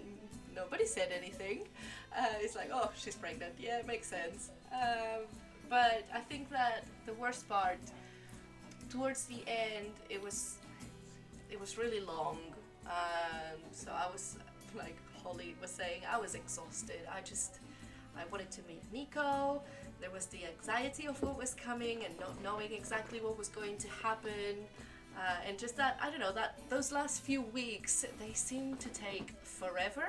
nobody 0.55 0.85
said 0.85 1.09
anything. 1.17 1.61
Uh, 2.17 2.27
it's 2.41 2.55
like, 2.55 2.71
oh, 2.73 2.91
she's 2.95 3.17
pregnant. 3.17 3.55
Yeah, 3.59 3.79
it 3.79 3.87
makes 3.87 4.09
sense. 4.09 4.51
Um, 4.71 5.23
but 5.71 6.05
I 6.15 6.21
think 6.21 6.51
that 6.51 6.85
the 7.07 7.15
worst 7.15 7.49
part, 7.49 7.81
towards 8.91 9.25
the 9.25 9.43
end, 9.47 9.93
it 10.11 10.23
was 10.23 10.59
it 11.51 11.59
was 11.59 11.79
really 11.79 12.01
long. 12.01 12.39
Um, 12.87 13.59
so 13.73 13.91
I 13.91 14.11
was 14.13 14.37
like 14.77 14.97
Hollie 15.23 15.55
was 15.61 15.71
saying, 15.71 16.03
I 16.11 16.19
was 16.19 16.35
exhausted. 16.35 17.01
I 17.11 17.21
just 17.21 17.59
I 18.17 18.23
wanted 18.31 18.51
to 18.53 18.61
meet 18.69 18.83
Nico. 18.93 19.63
There 20.01 20.11
was 20.11 20.27
the 20.27 20.41
anxiety 20.45 21.07
of 21.07 21.23
what 21.23 21.39
was 21.39 21.55
coming 21.55 22.05
and 22.05 22.19
not 22.19 22.43
knowing 22.43 22.73
exactly 22.73 23.21
what 23.21 23.39
was 23.39 23.49
going 23.49 23.79
to 23.79 23.89
happen. 23.89 24.67
Uh, 25.17 25.47
and 25.47 25.59
just 25.59 25.77
that 25.77 25.99
I 26.03 26.11
don't 26.11 26.21
know 26.21 26.33
that 26.33 26.59
those 26.69 26.91
last 26.91 27.23
few 27.23 27.43
weeks 27.43 28.05
they 28.19 28.33
seem 28.33 28.77
to 28.79 28.89
take 28.89 29.35
forever. 29.43 30.09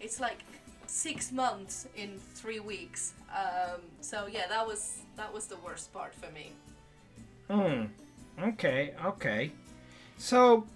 It's 0.00 0.20
like 0.20 0.38
six 0.86 1.30
months 1.32 1.86
in 1.96 2.18
three 2.34 2.60
weeks. 2.60 3.14
Um, 3.34 3.80
so 4.00 4.26
yeah, 4.26 4.46
that 4.48 4.66
was 4.66 4.98
that 5.16 5.32
was 5.32 5.46
the 5.46 5.56
worst 5.58 5.92
part 5.92 6.14
for 6.14 6.30
me. 6.32 6.52
Hmm. 7.48 7.86
Okay. 8.42 8.94
Okay. 9.04 9.52
So, 10.18 10.66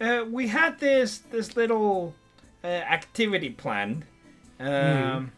uh, 0.00 0.24
we 0.30 0.48
had 0.48 0.78
this 0.80 1.18
this 1.18 1.56
little 1.56 2.14
uh, 2.64 2.66
activity 2.66 3.50
planned, 3.50 4.04
um, 4.58 5.32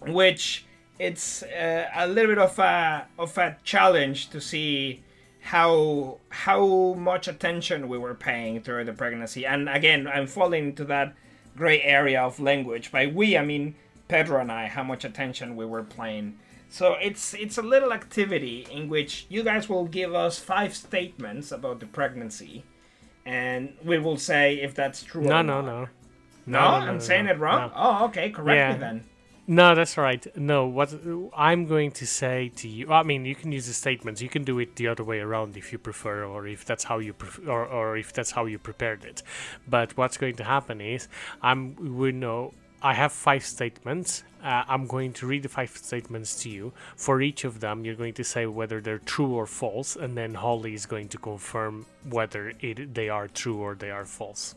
which 0.00 0.66
it's 0.98 1.42
uh, 1.42 1.88
a 1.94 2.06
little 2.08 2.32
bit 2.32 2.38
of 2.38 2.58
a 2.58 3.06
of 3.18 3.36
a 3.38 3.56
challenge 3.62 4.30
to 4.30 4.40
see 4.40 5.02
how 5.40 6.18
how 6.30 6.94
much 6.94 7.28
attention 7.28 7.88
we 7.88 7.98
were 7.98 8.14
paying 8.14 8.60
through 8.60 8.84
the 8.84 8.92
pregnancy. 8.92 9.46
And 9.46 9.68
again, 9.68 10.06
I'm 10.06 10.26
falling 10.26 10.68
into 10.68 10.84
that 10.86 11.14
gray 11.56 11.82
area 11.82 12.22
of 12.22 12.40
language. 12.40 12.92
By 12.92 13.06
we, 13.06 13.36
I 13.36 13.44
mean 13.44 13.74
Pedro 14.08 14.40
and 14.40 14.50
I. 14.50 14.66
How 14.66 14.82
much 14.82 15.04
attention 15.04 15.56
we 15.56 15.66
were 15.66 15.84
paying. 15.84 16.38
So 16.70 16.96
it's 17.00 17.34
it's 17.34 17.56
a 17.56 17.62
little 17.62 17.92
activity 17.92 18.66
in 18.70 18.88
which 18.88 19.26
you 19.28 19.42
guys 19.42 19.68
will 19.68 19.86
give 19.86 20.14
us 20.14 20.38
five 20.38 20.74
statements 20.76 21.50
about 21.50 21.80
the 21.80 21.86
pregnancy, 21.86 22.64
and 23.24 23.74
we 23.82 23.98
will 23.98 24.18
say 24.18 24.60
if 24.60 24.74
that's 24.74 25.02
true. 25.02 25.22
No, 25.22 25.38
or 25.38 25.42
no, 25.42 25.88
not. 26.48 26.80
no. 26.80 26.86
No, 26.86 26.92
I'm 26.92 27.00
saying 27.00 27.26
no, 27.26 27.32
it 27.32 27.38
wrong. 27.38 27.68
no. 27.68 27.72
Oh, 27.76 28.04
okay. 28.06 28.30
Correct 28.30 28.56
Yeah. 28.56 28.72
me 28.74 28.78
then. 28.78 29.04
No, 29.50 29.74
that's 29.74 29.96
right. 29.96 30.26
No, 30.36 30.66
what 30.66 30.92
I'm 31.34 31.64
going 31.64 31.90
to 31.92 32.06
say 32.06 32.50
to 32.56 32.68
you, 32.68 32.92
I 32.92 33.02
mean, 33.02 33.24
you 33.24 33.34
can 33.34 33.50
use 33.50 33.66
the 33.66 33.72
statements. 33.72 34.20
You 34.20 34.28
can 34.28 34.44
do 34.44 34.58
it 34.58 34.76
the 34.76 34.88
other 34.88 35.02
way 35.02 35.20
around 35.20 35.56
if 35.56 35.72
you 35.72 35.78
prefer, 35.78 36.22
or 36.24 36.46
if 36.46 36.66
that's 36.66 36.84
how 36.84 36.98
you 36.98 37.14
pref- 37.14 37.48
or, 37.48 37.64
or 37.64 37.96
if 37.96 38.12
that's 38.12 38.32
how 38.32 38.44
you 38.44 38.58
prepared 38.58 39.06
it. 39.06 39.22
But 39.66 39.96
what's 39.96 40.18
going 40.18 40.36
to 40.36 40.44
happen 40.44 40.82
is, 40.82 41.08
I'm 41.42 41.76
we 41.98 42.12
know 42.12 42.52
I 42.82 42.92
have 42.92 43.10
five 43.10 43.42
statements. 43.42 44.22
Uh, 44.44 44.64
I'm 44.68 44.86
going 44.86 45.14
to 45.14 45.26
read 45.26 45.44
the 45.44 45.48
five 45.48 45.70
statements 45.70 46.42
to 46.42 46.50
you. 46.50 46.74
For 46.94 47.22
each 47.22 47.44
of 47.44 47.60
them, 47.60 47.86
you're 47.86 47.94
going 47.96 48.14
to 48.14 48.24
say 48.24 48.44
whether 48.44 48.82
they're 48.82 48.98
true 48.98 49.32
or 49.34 49.46
false, 49.46 49.96
and 49.96 50.14
then 50.14 50.34
Hollie 50.34 50.74
is 50.74 50.84
going 50.84 51.08
to 51.08 51.16
confirm 51.18 51.86
whether 52.10 52.52
it 52.60 52.92
they 52.94 53.08
are 53.08 53.28
true 53.28 53.56
or 53.62 53.74
they 53.74 53.90
are 53.90 54.04
false. 54.04 54.54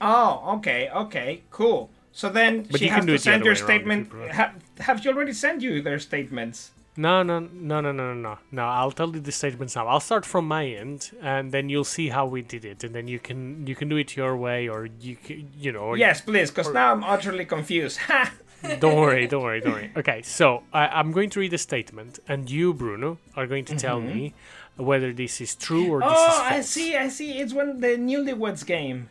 Oh, 0.00 0.56
okay, 0.56 0.88
okay, 0.90 1.42
cool. 1.50 1.90
So 2.12 2.30
then 2.30 2.62
But 2.70 2.80
she 2.80 2.88
has 2.88 3.04
to 3.04 3.18
send 3.18 3.44
your 3.44 3.54
way 3.54 3.60
around 3.60 3.70
if 3.80 3.86
you 3.86 4.04
statement. 4.06 4.32
Ha- 4.34 4.52
have 4.80 5.04
you 5.04 5.10
already 5.10 5.32
sent 5.32 5.60
you 5.62 5.82
their 5.82 5.98
statements? 5.98 6.70
No, 6.98 7.22
no, 7.22 7.40
no, 7.40 7.82
no, 7.82 7.92
no, 7.92 8.14
no, 8.14 8.38
no. 8.50 8.62
I'll 8.64 8.90
tell 8.90 9.10
you 9.14 9.20
the 9.20 9.32
statements 9.32 9.76
now. 9.76 9.86
I'll 9.86 10.00
start 10.00 10.24
from 10.24 10.48
my 10.48 10.66
end, 10.66 11.10
and 11.20 11.52
then 11.52 11.68
you'll 11.68 11.84
see 11.84 12.08
how 12.08 12.24
we 12.24 12.40
did 12.40 12.64
it, 12.64 12.84
and 12.84 12.94
then 12.94 13.06
you 13.06 13.18
can 13.18 13.66
you 13.66 13.74
can 13.74 13.90
do 13.90 13.96
it 13.96 14.16
your 14.16 14.34
way, 14.34 14.66
or 14.66 14.88
you 15.00 15.16
can, 15.16 15.50
you 15.58 15.72
know. 15.72 15.94
Yes, 15.94 16.22
please, 16.22 16.50
because 16.50 16.72
now 16.72 16.92
I'm 16.92 17.04
utterly 17.04 17.44
confused. 17.44 17.98
Don't 18.80 18.96
worry, 18.96 19.26
don't 19.28 19.42
worry, 19.44 19.60
don't 19.60 19.74
worry. 19.74 19.92
Okay, 19.96 20.22
so 20.22 20.62
I, 20.72 20.88
I'm 20.88 21.12
going 21.12 21.30
to 21.30 21.40
read 21.40 21.52
a 21.52 21.58
statement, 21.58 22.18
and 22.26 22.50
you, 22.50 22.72
Bruno, 22.72 23.18
are 23.36 23.46
going 23.46 23.64
to 23.66 23.76
tell 23.76 24.00
me 24.00 24.34
whether 24.76 25.12
this 25.12 25.40
is 25.40 25.54
true 25.54 25.86
or 25.92 26.00
this 26.00 26.10
is 26.10 26.16
Mm-hmm. 26.16 26.52
oh. 26.52 26.56
I 26.56 26.60
see, 26.62 26.96
I 26.96 27.08
see. 27.08 27.38
It's 27.38 27.52
one 27.52 27.80
the 27.80 27.88
newlyweds 27.98 28.64
game. 28.66 29.10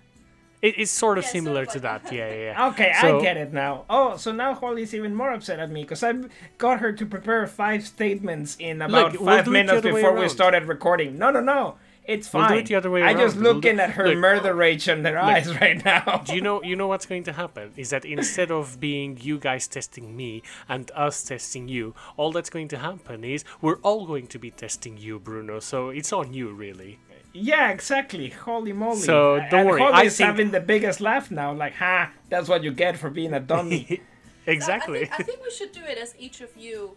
It, 0.65 0.75
it's 0.81 0.91
sort 0.91 1.17
of 1.17 1.23
Yeah, 1.25 1.29
similar 1.37 1.65
sort 1.65 1.67
of 1.67 1.73
to 1.73 1.79
that. 1.87 2.01
Yeah, 2.17 2.29
yeah. 2.29 2.43
yeah. 2.51 2.67
Okay, 2.69 2.91
So- 3.01 3.19
I 3.19 3.21
get 3.21 3.37
it 3.37 3.51
now. 3.53 3.85
Oh, 3.89 4.17
so 4.17 4.31
now 4.31 4.53
Hollie's 4.55 4.93
even 4.93 5.13
more 5.15 5.31
upset 5.31 5.59
at 5.59 5.69
me 5.69 5.81
because 5.83 6.03
I 6.03 6.13
got 6.57 6.79
her 6.79 6.91
to 6.91 7.05
prepare 7.05 7.45
five 7.47 7.85
statements 7.85 8.55
in 8.59 8.81
about 8.81 9.13
Look, 9.13 9.21
we'll 9.21 9.29
five 9.37 9.45
do 9.45 9.51
it 9.51 9.53
the 9.53 9.63
minutes 9.65 9.81
before 9.81 10.13
we 10.15 10.27
started 10.29 10.63
recording. 10.65 11.17
No, 11.17 11.29
no, 11.31 11.39
no. 11.41 11.75
It's 12.07 12.31
We'll 12.31 12.43
fine. 12.43 12.51
do 12.53 12.57
it 12.59 12.65
the 12.67 12.75
other 12.75 12.91
way 12.91 13.01
I 13.01 13.13
just 13.15 13.35
around. 13.35 13.43
We'll 13.43 13.53
looking 13.55 13.75
do- 13.77 13.81
at 13.81 13.89
her 13.97 14.07
look. 14.09 14.17
murder 14.19 14.53
rage 14.53 14.87
in 14.87 15.01
their 15.01 15.17
eyes 15.17 15.47
right 15.61 15.83
now. 15.83 16.21
Do 16.23 16.35
you 16.35 16.41
know 16.41 16.61
you 16.61 16.75
know 16.75 16.85
what's 16.87 17.07
going 17.07 17.23
to 17.23 17.33
happen 17.33 17.71
is 17.77 17.89
that 17.89 18.05
instead 18.05 18.51
of 18.51 18.79
being 18.79 19.17
you 19.19 19.39
guys 19.39 19.67
testing 19.67 20.15
me 20.15 20.43
and 20.69 20.91
us 20.93 21.23
testing 21.23 21.67
you, 21.67 21.95
all 22.15 22.31
that's 22.31 22.51
going 22.51 22.67
to 22.69 22.77
happen 22.77 23.23
is 23.23 23.43
we're 23.59 23.79
all 23.87 24.05
going 24.05 24.27
to 24.27 24.37
be 24.37 24.51
testing 24.51 24.97
you, 24.97 25.17
Bruno. 25.17 25.59
So 25.59 25.89
it's 25.89 26.13
on 26.13 26.31
you 26.31 26.53
really. 26.53 26.99
Yeah, 27.37 27.69
exactly. 27.71 28.29
Holy 28.29 28.71
moly. 28.71 28.97
So, 29.01 29.37
don't 29.51 29.53
and 29.61 29.69
worry, 29.69 29.81
I 29.81 29.91
Hollie's 29.91 30.15
think- 30.17 30.27
having 30.27 30.51
the 30.51 30.61
biggest 30.61 31.01
laugh 31.01 31.29
now. 31.29 31.51
Like, 31.53 31.73
ha, 31.75 32.11
that's 32.29 32.47
what 32.47 32.63
you 32.63 32.71
get 32.71 32.97
for 32.97 33.09
being 33.09 33.33
a 33.33 33.39
dummy. 33.41 34.01
exactly. 34.47 35.01
I 35.03 35.05
think, 35.17 35.19
I 35.19 35.23
think 35.23 35.43
we 35.43 35.51
should 35.51 35.71
do 35.73 35.81
it 35.83 35.97
as 35.97 36.15
each 36.17 36.39
of 36.39 36.55
you 36.55 36.95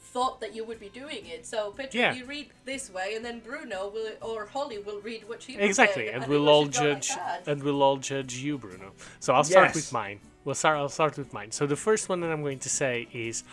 thought 0.00 0.40
that 0.40 0.54
you 0.54 0.64
would 0.64 0.80
be 0.80 0.88
doing 0.88 1.26
it. 1.26 1.44
So, 1.44 1.72
Pedro, 1.72 2.00
Yeah. 2.00 2.14
you 2.14 2.24
read 2.24 2.48
this 2.64 2.88
way, 2.90 3.14
and 3.16 3.22
then 3.24 3.40
Bruno 3.40 3.88
will, 3.90 4.12
or 4.22 4.46
Hollie 4.46 4.78
will 4.78 5.00
read 5.00 5.28
what 5.28 5.42
she 5.42 5.56
exactly, 5.56 6.04
prepared. 6.04 6.22
and 6.22 6.30
we'll 6.30 6.48
all 6.48 6.64
should 6.64 6.74
go 6.74 6.88
like 6.92 7.02
judge, 7.02 7.18
and 7.46 7.62
we'll 7.62 7.82
all 7.82 7.96
judge 7.98 8.34
you, 8.36 8.56
Bruno. 8.56 8.92
So 9.20 9.34
I'll 9.34 9.44
start 9.44 9.66
Yes. 9.68 9.74
with 9.76 9.92
mine. 9.92 10.20
We'll 10.44 10.54
start. 10.54 10.78
I'll 10.78 10.88
start 10.88 11.18
with 11.18 11.32
mine. 11.34 11.50
So 11.50 11.66
the 11.66 11.76
first 11.76 12.08
one 12.08 12.20
that 12.20 12.30
I'm 12.30 12.42
going 12.42 12.60
to 12.60 12.68
say 12.70 13.08
is, 13.12 13.44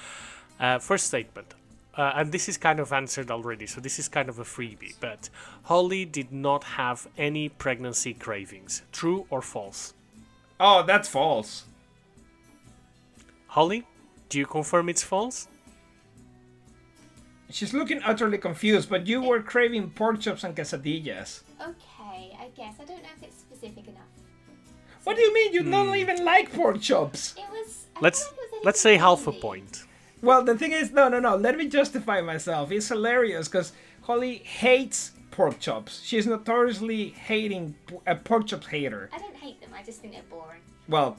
uh, 0.60 0.78
first 0.80 1.08
statement, 1.08 1.54
uh, 1.96 2.14
and 2.16 2.32
this 2.32 2.48
is 2.48 2.58
kind 2.58 2.80
of 2.80 2.94
answered 2.94 3.30
already. 3.30 3.68
So 3.68 3.82
this 3.82 4.00
is 4.00 4.08
kind 4.08 4.30
of 4.30 4.40
a 4.40 4.44
freebie. 4.44 4.96
But 5.00 5.30
Hollie 5.64 6.06
did 6.06 6.32
not 6.32 6.64
have 6.64 7.08
any 7.18 7.50
pregnancy 7.50 8.14
cravings. 8.14 8.84
True 8.92 9.26
or 9.30 9.42
false? 9.42 9.94
Oh, 10.60 10.84
that's 10.84 11.10
false. 11.10 11.66
Hollie, 13.48 13.86
do 14.30 14.40
you 14.40 14.46
confirm 14.46 14.88
it's 14.88 15.04
false? 15.04 15.48
She's 17.50 17.74
looking 17.74 18.02
utterly 18.04 18.38
confused, 18.38 18.90
but 18.90 19.06
you 19.06 19.22
were 19.22 19.42
craving 19.42 19.90
pork 19.90 20.22
chops 20.22 20.46
and 20.46 20.56
quesadillas. 20.56 21.42
Okay, 21.62 22.38
I 22.40 22.48
guess. 22.56 22.76
I 22.80 22.86
don't 22.86 23.04
know 23.04 23.10
if 23.18 23.24
it's 23.24 23.40
specific 23.40 23.88
enough. 23.88 24.04
What 25.04 25.18
do 25.18 25.22
you 25.22 25.34
mean 25.34 25.52
you 25.52 25.64
don't 25.64 25.96
even 25.96 26.24
like 26.24 26.54
pork 26.54 26.80
chops? 26.80 27.36
It 27.38 27.44
was. 27.52 27.88
I 27.98 28.00
Let's 28.00 28.24
like 28.24 28.34
it 28.34 28.52
was 28.52 28.66
let's 28.66 28.80
say 28.80 28.96
half 28.96 29.28
a 29.28 29.34
point. 29.34 29.84
Well, 30.22 30.44
the 30.44 30.58
thing 30.58 30.72
is, 30.72 30.92
no, 30.92 31.10
no, 31.10 31.20
no. 31.20 31.36
Let 31.36 31.58
me 31.58 31.68
justify 31.68 32.22
myself. 32.22 32.72
It's 32.72 32.88
hilarious 32.88 33.48
because 33.48 33.74
Hollie 34.04 34.38
hates 34.38 35.12
pork 35.32 35.60
chops. 35.60 36.02
She's 36.04 36.28
notoriously 36.28 37.10
hating 37.10 37.76
a 38.06 38.16
pork 38.16 38.48
chops 38.48 38.68
hater. 38.68 39.10
I 39.14 39.18
don't 39.18 39.36
hate 39.36 39.62
them. 39.62 39.72
I 39.76 39.84
just 39.84 40.02
think 40.02 40.14
they're 40.14 40.24
boring. 40.30 40.62
Well, 40.88 41.18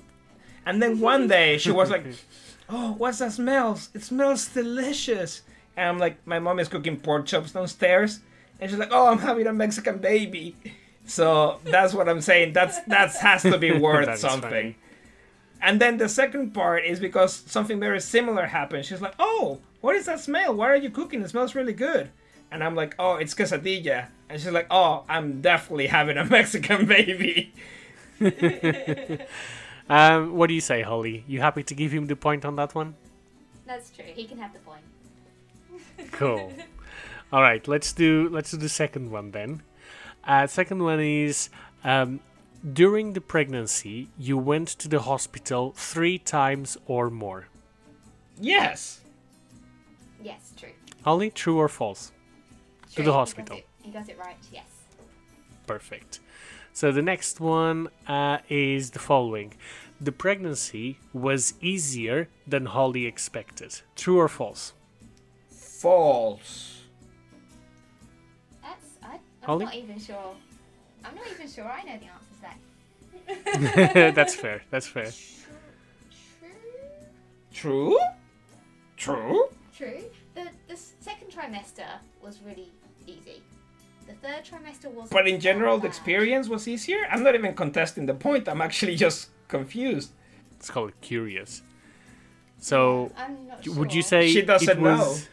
and 0.64 0.80
then 0.80 1.00
one 1.00 1.26
day 1.28 1.58
she 1.58 1.72
was 1.72 1.90
like, 1.90 2.04
"Oh, 2.68 2.92
what's 2.92 3.18
that 3.18 3.32
smells? 3.32 3.88
It 3.94 4.02
smells 4.02 4.46
delicious." 4.48 5.42
And 5.76 5.88
I'm 5.88 5.98
like, 5.98 6.24
"My 6.26 6.38
mom 6.38 6.60
is 6.60 6.68
cooking 6.68 6.98
pork 6.98 7.26
chops 7.26 7.52
downstairs," 7.52 8.20
and 8.60 8.70
she's 8.70 8.78
like, 8.78 8.90
"Oh, 8.92 9.08
I'm 9.08 9.18
having 9.18 9.46
a 9.46 9.52
Mexican 9.52 9.98
baby." 9.98 10.54
So 11.04 11.58
that's 11.64 11.94
what 11.94 12.08
I'm 12.08 12.20
saying. 12.20 12.52
That's 12.52 12.80
that 12.82 13.14
has 13.16 13.42
to 13.42 13.58
be 13.58 13.72
worth 13.78 14.06
That 14.06 14.14
is 14.14 14.20
something. 14.20 14.76
Funny. 15.62 15.70
And 15.70 15.80
then 15.80 15.96
the 15.98 16.08
second 16.08 16.52
part 16.52 16.84
is 16.84 17.00
because 17.00 17.42
something 17.46 17.78
very 17.80 18.00
similar 18.00 18.46
happened. 18.46 18.84
She's 18.84 19.00
like, 19.00 19.14
"Oh, 19.18 19.60
what 19.80 19.96
is 19.96 20.06
that 20.06 20.20
smell? 20.20 20.54
Why 20.54 20.68
are 20.68 20.76
you 20.76 20.90
cooking? 20.90 21.22
It 21.22 21.30
smells 21.30 21.54
really 21.54 21.72
good." 21.72 22.10
And 22.50 22.62
I'm 22.62 22.74
like, 22.74 22.94
"Oh, 22.98 23.14
it's 23.16 23.34
quesadilla." 23.34 24.08
And 24.28 24.40
she's 24.40 24.50
like, 24.52 24.66
"Oh, 24.70 25.04
I'm 25.08 25.40
definitely 25.40 25.86
having 25.86 26.18
a 26.18 26.24
Mexican 26.38 26.86
baby." 26.86 27.52
Um, 29.88 30.36
what 30.36 30.46
do 30.46 30.54
you 30.54 30.60
say, 30.60 30.82
Hollie? 30.82 31.24
You 31.26 31.40
happy 31.40 31.62
to 31.64 31.74
give 31.74 31.92
him 31.92 32.06
the 32.06 32.16
point 32.16 32.44
on 32.44 32.56
that 32.56 32.74
one? 32.74 32.94
That's 33.66 33.90
true. 33.90 34.04
He 34.06 34.24
can 34.24 34.38
have 34.38 34.52
the 34.52 34.60
point. 34.60 34.82
Cool. 36.12 36.52
All 37.32 37.42
right, 37.42 37.66
let's 37.68 37.92
do 37.92 38.28
let's 38.30 38.50
do 38.50 38.56
the 38.56 38.68
second 38.68 39.10
one 39.10 39.30
then. 39.30 39.62
Uh, 40.24 40.46
second 40.46 40.82
one 40.82 41.00
is 41.00 41.48
um, 41.84 42.20
during 42.72 43.12
the 43.12 43.20
pregnancy, 43.20 44.08
you 44.18 44.36
went 44.38 44.68
to 44.68 44.88
the 44.88 45.00
hospital 45.00 45.72
three 45.76 46.18
times 46.18 46.76
or 46.86 47.10
more. 47.10 47.48
Yes. 48.40 49.00
Yes, 50.22 50.52
true. 50.56 50.70
Hollie, 51.04 51.30
true 51.30 51.58
or 51.58 51.68
false? 51.68 52.12
To 52.90 52.96
True, 52.96 53.04
the 53.04 53.10
he 53.10 53.14
got 53.14 53.18
hospital. 53.18 53.56
it- 53.58 53.66
He 53.82 53.90
got 53.90 54.08
it 54.08 54.18
right. 54.18 54.36
Yes. 54.52 54.66
Perfect. 55.66 56.20
So 56.72 56.92
the 56.92 57.02
next 57.02 57.40
one 57.40 57.88
uh, 58.06 58.38
is 58.48 58.90
the 58.90 58.98
following: 58.98 59.54
the 60.00 60.12
pregnancy 60.12 60.98
was 61.12 61.54
easier 61.60 62.28
than 62.46 62.66
Hollie 62.66 63.06
expected. 63.06 63.80
True 63.96 64.18
or 64.20 64.28
false? 64.28 64.72
False. 65.50 66.80
That's. 68.62 68.86
I, 69.02 69.14
I'm 69.14 69.20
Hollie? 69.42 69.64
not 69.66 69.74
even 69.74 69.98
sure. 69.98 70.34
I'm 71.04 71.14
not 71.14 71.26
even 71.30 71.48
sure 71.48 71.64
I 71.64 71.82
know 71.82 71.98
the 71.98 72.06
answer 72.16 72.32
to 72.34 72.40
that. 72.42 74.14
That's 74.14 74.34
fair. 74.34 74.62
That's 74.70 74.86
fair. 74.86 75.10
True. 77.52 77.98
True? 77.98 77.98
True? 78.96 79.44
True. 79.76 80.04
The 80.34 80.48
the 80.68 80.76
second 80.76 81.28
trimester 81.30 81.86
was 82.22 82.40
really 82.46 82.70
easy. 83.06 83.42
The 84.06 84.14
third 84.14 84.44
trimester 84.44 84.90
was. 84.92 85.08
But 85.10 85.28
in 85.28 85.38
general, 85.40 85.78
the 85.78 85.86
experience 85.86 86.48
was 86.48 86.66
easier? 86.66 87.06
I'm 87.10 87.22
not 87.22 87.34
even 87.34 87.54
contesting 87.54 88.06
the 88.06 88.14
point, 88.14 88.48
I'm 88.48 88.60
actually 88.60 88.96
just 88.96 89.28
confused. 89.48 90.12
It's 90.56 90.70
called 90.70 90.92
curious. 91.00 91.62
So, 92.58 93.10
I'm 93.16 93.48
not 93.48 93.66
would 93.68 93.92
you 93.92 94.02
say 94.02 94.28
She 94.30 94.42
doesn't 94.42 94.78
it 94.78 94.80
was? 94.80 95.22
know. 95.22 95.26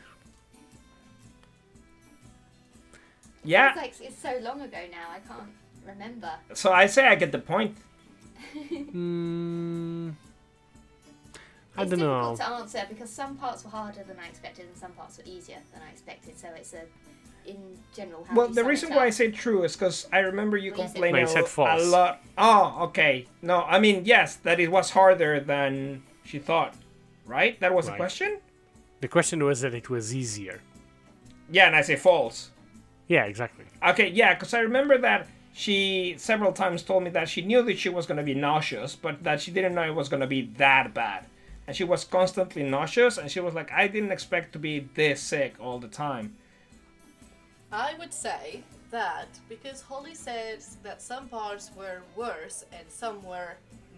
It's 3.50 3.54
Yeah, 3.54 3.74
like 3.76 3.94
it's 4.00 4.18
so 4.22 4.38
long 4.42 4.62
ago 4.62 4.78
now. 4.92 5.08
I 5.12 5.20
can't 5.28 5.50
remember. 5.88 6.32
so 6.54 6.72
I 6.72 6.86
say 6.86 7.08
I 7.08 7.16
get 7.16 7.32
the 7.32 7.40
point. 7.40 7.76
Mm, 8.94 10.14
I 11.78 11.82
it's 11.84 11.90
don't 11.92 12.00
know. 12.00 12.20
difficult 12.36 12.38
to 12.40 12.48
answer 12.50 12.86
because 12.90 13.10
some 13.10 13.36
parts 13.38 13.64
were 13.64 13.70
harder 13.72 14.04
than 14.04 14.18
I 14.20 14.28
expected 14.28 14.66
and 14.68 14.78
some 14.78 14.92
parts 14.94 15.18
were 15.18 15.24
easier 15.26 15.58
than 15.74 15.82
I 15.88 15.90
expected. 15.92 16.38
So 16.38 16.48
it's 16.56 16.74
a, 16.74 16.84
in 17.50 17.58
general. 17.96 18.26
How 18.28 18.36
Well, 18.36 18.48
the 18.50 18.64
reason 18.64 18.94
why 18.94 19.06
I 19.06 19.10
say 19.12 19.32
true 19.32 19.64
is 19.64 19.76
because 19.76 20.08
I 20.12 20.20
remember 20.20 20.58
you 20.58 20.72
Well, 20.72 20.82
you 20.82 20.88
said- 20.88 20.94
complaining 20.94 21.16
No, 21.24 21.28
you 21.28 21.34
said 21.34 21.44
a, 21.46 21.48
false. 21.48 21.82
a 21.84 21.86
lot. 21.86 22.22
Oh, 22.38 22.78
okay. 22.88 23.26
No, 23.42 23.64
I 23.64 23.80
mean, 23.80 24.04
yes, 24.06 24.36
that 24.46 24.60
it 24.60 24.70
was 24.72 24.92
harder 24.92 25.40
than 25.40 26.04
she 26.24 26.38
thought. 26.40 26.74
Right? 27.26 27.60
That 27.60 27.74
was 27.74 27.86
the 27.88 27.94
question? 28.04 28.40
The 29.02 29.08
question 29.08 29.44
was 29.44 29.62
that 29.62 29.74
it 29.74 29.90
was 29.90 30.16
easier. 30.16 30.62
Yeah, 31.52 31.68
and 31.68 31.76
I 31.76 31.82
say 31.82 31.96
false. 31.96 32.52
Yeah, 33.10 33.26
exactly. 33.26 33.66
Okay, 33.86 34.10
yeah, 34.10 34.36
because 34.36 34.54
I 34.54 34.60
remember 34.60 34.98
that 35.00 35.28
she 35.52 36.16
several 36.18 36.54
times 36.54 36.84
told 36.84 37.04
me 37.04 37.10
that 37.10 37.28
she 37.28 37.42
knew 37.42 37.64
that 37.64 37.80
she 37.80 37.90
was 37.90 38.06
going 38.06 38.20
to 38.20 38.24
be 38.24 38.36
nauseous, 38.36 38.96
but 38.96 39.24
that 39.24 39.42
she 39.42 39.52
didn't 39.52 39.74
know 39.74 39.84
it 39.84 39.96
was 39.96 40.08
going 40.08 40.22
to 40.22 40.28
be 40.28 40.44
that 40.58 40.94
bad. 40.94 41.26
And 41.66 41.76
she 41.76 41.84
was 41.84 42.04
constantly 42.04 42.64
nauseous, 42.64 43.18
and 43.18 43.30
she 43.30 43.40
was 43.40 43.56
like, 43.56 43.72
I 43.72 43.88
didn't 43.88 44.12
expect 44.12 44.54
to 44.54 44.60
be 44.60 44.88
this 44.94 45.22
sick 45.22 45.56
all 45.60 45.80
the 45.80 45.88
time. 45.88 46.36
I 47.72 47.96
would 48.00 48.14
say 48.14 48.64
that 48.92 49.28
because 49.50 49.82
Hollie 49.82 50.16
said 50.16 50.64
that 50.84 51.02
some 51.02 51.28
parts 51.28 51.72
were 51.76 52.02
worse 52.16 52.66
and 52.72 52.90
some 52.90 53.24
were 53.24 53.56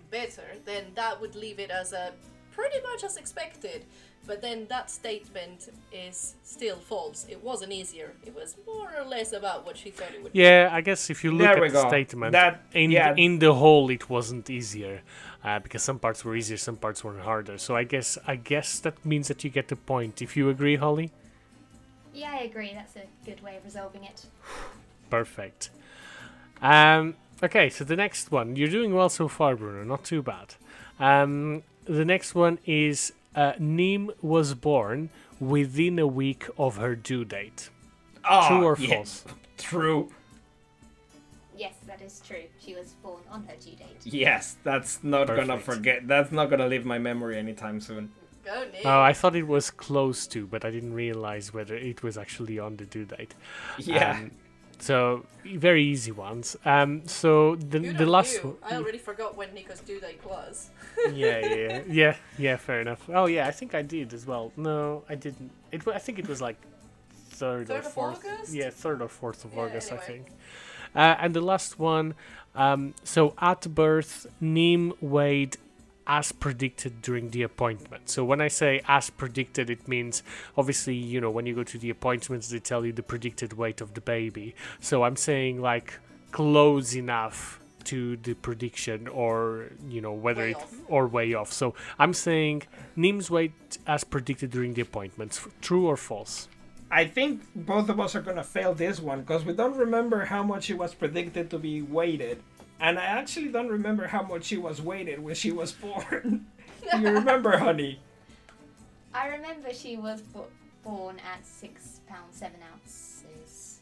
better, 0.09 0.55
then 0.66 0.86
that 0.95 1.20
would 1.20 1.36
leave 1.36 1.59
it 1.59 1.70
as 1.70 1.91
a 1.91 2.14
pretty 2.51 2.82
much 2.82 3.03
as 3.03 3.18
expected. 3.18 3.86
But 4.28 4.42
then 4.42 4.68
that 4.70 4.90
statement 4.92 5.70
is 5.92 6.36
still 6.44 6.76
false. 6.78 7.26
It 7.28 7.44
wasn't 7.44 7.72
easier. 7.72 8.12
It 8.26 8.36
was 8.36 8.56
more 8.68 8.90
or 8.98 9.04
less 9.04 9.34
about 9.34 9.66
what 9.66 9.76
she 9.78 9.90
thought 9.90 10.12
it 10.14 10.22
would 10.24 10.32
be. 10.34 10.40
Yeah, 10.40 10.70
I 10.72 10.82
guess 10.82 11.10
if 11.10 11.24
you 11.24 11.32
look 11.32 11.42
There 11.48 11.56
at 11.58 11.62
we 11.62 11.68
the 11.70 11.82
go. 11.82 11.88
statement, 11.90 12.32
That- 12.34 12.62
in 12.74 12.92
yeah. 12.92 13.16
in 13.18 13.40
the 13.40 13.54
whole, 13.54 13.90
it 13.90 14.10
wasn't 14.10 14.50
easier 14.50 15.02
uh, 15.44 15.58
because 15.60 15.82
some 15.82 15.98
parts 16.00 16.24
were 16.24 16.36
easier, 16.36 16.58
some 16.58 16.78
parts 16.78 17.04
were 17.04 17.20
harder. 17.20 17.58
So 17.58 17.76
I 17.76 17.84
guess 17.84 18.18
I 18.28 18.36
guess 18.36 18.80
that 18.80 19.04
means 19.04 19.28
that 19.28 19.44
you 19.44 19.50
get 19.50 19.68
the 19.70 19.76
point. 19.76 20.22
If 20.22 20.38
you 20.38 20.50
agree, 20.50 20.76
Hollie, 20.78 21.12
Yeah, 22.14 22.32
I 22.40 22.44
agree. 22.44 22.72
That's 22.74 22.96
a 22.96 23.06
good 23.26 23.42
way 23.42 23.58
of 23.58 23.64
resolving 23.66 24.04
it. 24.04 24.26
perfect. 25.10 25.70
Um, 26.62 27.16
okay, 27.42 27.70
so 27.70 27.84
the 27.84 27.96
next 27.96 28.32
one, 28.32 28.56
you're 28.56 28.70
doing 28.70 28.94
well 28.94 29.10
so 29.10 29.28
far, 29.28 29.56
Bruno. 29.56 29.84
Not 29.84 30.04
too 30.04 30.22
bad. 30.22 30.56
Um, 31.00 31.64
the 31.86 32.06
next 32.06 32.36
one 32.36 32.60
is 32.66 33.14
uh, 33.36 33.54
Neem 33.60 34.12
was 34.22 34.54
born 34.54 35.10
within 35.40 36.00
a 36.00 36.08
week 36.08 36.48
of 36.58 36.78
her 36.78 36.96
due 36.96 37.26
date. 37.26 37.70
Oh, 38.30 38.48
True 38.48 38.66
or 38.66 38.78
yeah, 38.80 38.96
false? 38.96 39.26
True. 39.58 40.10
Yes, 41.58 41.76
that 41.86 42.02
is 42.02 42.22
true. 42.26 42.44
She 42.60 42.74
was 42.74 42.94
born 43.04 43.22
on 43.30 43.44
her 43.44 43.54
due 43.64 43.76
date. 43.76 44.02
Yes, 44.06 44.58
that's 44.64 45.04
not 45.04 45.28
gonna 45.28 45.60
forget. 45.60 46.08
That's 46.08 46.32
not 46.32 46.50
gonna 46.50 46.66
leave 46.68 46.86
my 46.86 46.98
memory 46.98 47.38
anytime 47.38 47.80
soon. 47.80 48.12
go. 48.44 48.62
Nick. 48.72 48.82
Oh, 48.84 49.00
I 49.02 49.14
thought 49.14 49.36
it 49.36 49.48
was 49.48 49.70
close 49.70 50.26
to, 50.28 50.48
but 50.48 50.66
I 50.66 50.72
didn't 50.72 50.94
realize 50.94 51.54
whether 51.54 51.76
it 51.76 52.02
was 52.02 52.18
actually 52.18 52.58
on 52.58 52.78
the 52.78 52.86
due 52.86 53.06
date. 53.06 53.36
Yeah. 53.78 54.12
Um, 54.18 54.32
so 54.82 55.26
very 55.46 55.84
easy 55.84 56.12
ones. 56.12 56.58
Um, 56.66 57.08
so 57.08 57.56
the 57.56 57.80
Good 57.80 57.98
the 57.98 58.06
last 58.06 58.44
one. 58.44 58.56
I 58.64 58.76
already 58.76 58.98
forgot 58.98 59.38
when 59.38 59.54
Nico's 59.54 59.80
due 59.80 60.00
date 60.00 60.20
was. 60.26 60.70
yeah, 61.14 61.40
yeah, 61.56 61.82
yeah, 61.88 62.16
yeah. 62.38 62.58
Fair 62.58 62.82
enough. 62.82 63.08
Oh 63.10 63.28
yeah, 63.28 63.48
I 63.48 63.52
think 63.52 63.74
I 63.74 63.82
did 63.82 64.14
as 64.14 64.26
well. 64.26 64.52
No, 64.58 65.04
I 65.08 65.16
didn't. 65.16 65.52
It. 65.72 65.88
I 65.88 66.00
think 66.00 66.20
it 66.20 66.28
was 66.28 66.42
like 66.42 66.58
third, 67.30 67.64
or 67.64 67.66
Third 67.66 67.86
of 67.86 67.94
fourth. 67.94 68.26
August? 68.26 68.54
Yeah, 68.54 68.70
third 68.70 69.02
or 69.02 69.08
fourth 69.08 69.46
of 69.46 69.54
Yeah, 69.54 69.62
August, 69.62 69.92
I 69.92 69.98
think. 69.98 70.28
Uh, 70.96 71.16
and 71.20 71.34
the 71.34 71.42
last 71.42 71.80
one. 71.80 72.16
Um, 72.54 72.94
so 73.04 73.34
at 73.40 73.62
birth, 73.74 74.28
Neem 74.42 74.92
weighed 75.00 75.56
as 76.08 76.32
predicted 76.32 77.02
during 77.02 77.30
the 77.30 77.43
appointment. 77.43 78.10
So 78.10 78.24
when 78.26 78.41
I 78.41 78.47
say 78.47 78.82
as 78.88 79.10
predicted, 79.10 79.70
it 79.70 79.88
means 79.88 80.24
obviously 80.58 80.95
you 80.95 81.22
know 81.22 81.30
when 81.32 81.45
you 81.45 81.56
go 81.56 81.64
to 81.64 81.78
the 81.78 81.89
appointments, 81.89 82.49
they 82.49 82.60
tell 82.60 82.86
you 82.86 82.91
the 82.93 83.04
predicted 83.04 83.54
weight 83.54 83.82
of 83.82 83.93
the 83.93 84.02
baby. 84.02 84.56
So 84.80 85.04
I'm 85.04 85.16
saying 85.16 85.62
like 85.62 85.99
close 86.32 86.95
enough 86.95 87.60
to 87.84 88.16
the 88.18 88.36
prediction 88.36 89.08
or 89.08 89.72
you 89.89 90.02
know 90.02 90.14
whether 90.14 90.41
Way 90.43 90.52
it 90.52 90.56
off. 90.58 90.76
or 90.88 91.08
way 91.08 91.34
off. 91.34 91.52
So 91.52 91.74
I'm 91.97 92.14
saying 92.14 92.64
Nim's 92.95 93.32
weight 93.32 93.54
as 93.88 94.04
predicted 94.04 94.52
during 94.52 94.74
the 94.76 94.82
appointments. 94.82 95.45
True 95.62 95.88
or 95.88 95.97
false? 95.97 96.47
I 96.93 97.06
think 97.06 97.41
both 97.56 97.88
of 97.89 97.99
us 97.99 98.16
are 98.16 98.22
gonna 98.22 98.43
fail 98.43 98.74
this 98.74 98.99
one 98.99 99.22
because 99.22 99.45
we 99.45 99.54
don't 99.54 99.78
remember 99.78 100.26
how 100.26 100.43
much 100.43 100.70
it 100.70 100.78
was 100.78 100.93
predicted 100.93 101.49
to 101.52 101.58
be 101.58 101.82
weighted, 101.82 102.43
and 102.82 102.98
I 102.98 103.04
actually 103.04 103.50
don't 103.50 103.70
remember 103.70 104.08
how 104.08 104.24
much 104.24 104.46
she 104.46 104.58
was 104.58 104.82
weighted 104.82 105.24
when 105.24 105.36
she 105.36 105.52
was 105.52 105.72
born. 105.72 106.48
Do 106.92 107.00
you 107.00 107.12
remember, 107.12 107.58
honey? 107.58 108.00
I 109.14 109.28
remember 109.28 109.72
she 109.72 109.98
was 109.98 110.22
bo- 110.22 110.48
born 110.84 111.22
at 111.32 111.46
six 111.46 112.00
pounds 112.10 112.38
seven 112.38 112.60
ounces. 112.74 113.80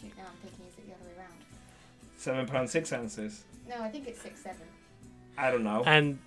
Shoot, 0.00 0.16
now 0.16 0.24
I'm 0.30 0.36
thinking 0.42 0.66
is 0.68 0.74
it 0.78 0.86
the 0.86 0.94
other 0.94 1.04
way 1.04 1.18
around? 1.18 1.34
Seven 2.16 2.46
pounds 2.46 2.70
six 2.70 2.92
ounces. 2.92 3.44
No, 3.68 3.82
I 3.82 3.88
think 3.88 4.06
it's 4.06 4.22
six 4.22 4.40
seven. 4.40 4.66
I 5.36 5.50
don't 5.50 5.64
know. 5.64 5.82
And 5.84 6.18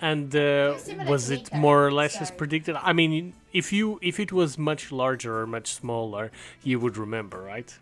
and 0.00 0.34
uh, 0.34 0.74
was 0.76 0.90
was 1.06 1.30
it 1.30 1.44
Nico, 1.44 1.56
more 1.56 1.86
or 1.86 1.92
less 1.92 2.20
as 2.22 2.30
predicted? 2.30 2.76
I 2.76 2.94
mean, 2.94 3.34
if 3.52 3.70
you 3.72 3.98
if 4.00 4.18
it 4.18 4.32
was 4.32 4.56
much 4.56 4.92
larger 4.92 5.40
or 5.40 5.46
much 5.46 5.74
smaller, 5.74 6.30
you 6.62 6.80
would 6.80 6.96
remember, 6.96 7.42
right? 7.42 7.76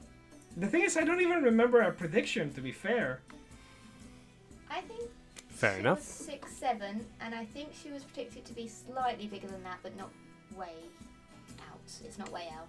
The 0.57 0.67
thing 0.67 0.83
is, 0.83 0.97
I 0.97 1.05
don't 1.05 1.21
even 1.21 1.43
remember 1.43 1.81
a 1.83 1.93
prediction. 1.93 2.53
To 2.55 2.61
be 2.61 2.73
fair. 2.73 3.21
I 4.71 4.81
think 4.81 5.11
Fair 5.49 5.75
she 5.75 5.81
enough. 5.81 5.99
was 5.99 6.07
six 6.07 6.53
seven, 6.53 7.07
and 7.21 7.35
I 7.35 7.45
think 7.45 7.69
she 7.73 7.91
was 7.91 8.03
predicted 8.05 8.45
to 8.45 8.53
be 8.53 8.69
slightly 8.69 9.27
bigger 9.27 9.47
than 9.49 9.63
that, 9.65 9.79
but 9.83 9.97
not 9.97 10.11
way 10.57 10.75
out. 11.61 11.81
It's 12.05 12.19
not 12.19 12.31
way 12.33 12.49
out. 12.53 12.69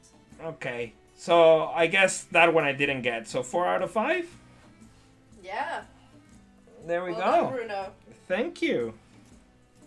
Okay, 0.54 0.94
so 1.16 1.66
I 1.68 1.88
guess 1.88 2.24
that 2.32 2.54
one 2.54 2.64
I 2.64 2.72
didn't 2.74 3.02
get. 3.02 3.28
So 3.28 3.44
four 3.44 3.66
out 3.68 3.82
of 3.82 3.92
five. 3.92 4.28
Yeah. 5.44 5.82
There 6.86 7.04
we 7.04 7.12
well 7.12 7.20
go. 7.20 7.42
done, 7.44 7.54
Bruno. 7.54 7.92
Thank 8.28 8.62
you. 8.62 8.94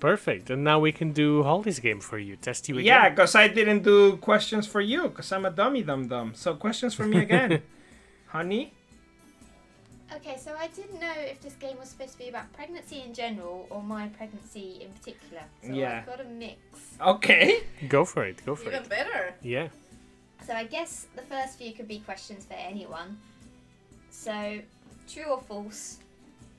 Perfect. 0.00 0.48
And 0.50 0.64
now 0.64 0.78
we 0.80 0.92
can 0.92 1.12
do 1.12 1.42
Hollie's 1.42 1.78
game 1.78 2.00
for 2.00 2.18
you. 2.18 2.36
Test 2.36 2.68
you 2.68 2.76
again. 2.76 2.86
Yeah, 2.86 3.08
because 3.10 3.34
I 3.34 3.48
didn't 3.48 3.82
do 3.82 4.16
questions 4.16 4.66
for 4.66 4.80
you, 4.80 5.08
because 5.08 5.30
I'm 5.30 5.44
a 5.44 5.50
dummy 5.50 5.82
dum 5.82 6.08
dum. 6.08 6.32
So 6.34 6.54
questions 6.54 6.94
for 6.94 7.06
me 7.06 7.18
again, 7.18 7.62
honey. 8.28 8.72
Okay, 10.16 10.36
so 10.36 10.54
I 10.58 10.66
didn't 10.68 11.00
know 11.00 11.12
if 11.16 11.40
this 11.40 11.54
game 11.54 11.78
was 11.78 11.88
supposed 11.90 12.12
to 12.12 12.18
be 12.18 12.28
about 12.28 12.52
pregnancy 12.52 13.00
in 13.00 13.14
general 13.14 13.66
or 13.70 13.82
my 13.82 14.08
pregnancy 14.08 14.78
in 14.82 14.90
particular. 14.92 15.42
So 15.64 15.72
Yeah. 15.72 15.98
I've 15.98 16.06
got 16.06 16.20
a 16.20 16.24
mix. 16.24 16.58
Okay. 17.00 17.62
Go 17.88 18.04
for 18.04 18.24
it. 18.24 18.44
Go 18.44 18.54
for 18.56 18.68
Even 18.70 18.82
it. 18.82 18.88
better. 18.88 19.34
Yeah. 19.42 19.68
So 20.44 20.54
I 20.54 20.64
guess 20.64 21.06
the 21.14 21.22
first 21.22 21.58
few 21.58 21.72
could 21.72 21.86
be 21.86 22.00
questions 22.00 22.44
for 22.44 22.54
anyone. 22.54 23.18
So, 24.10 24.60
true 25.08 25.24
or 25.26 25.40
false? 25.42 25.98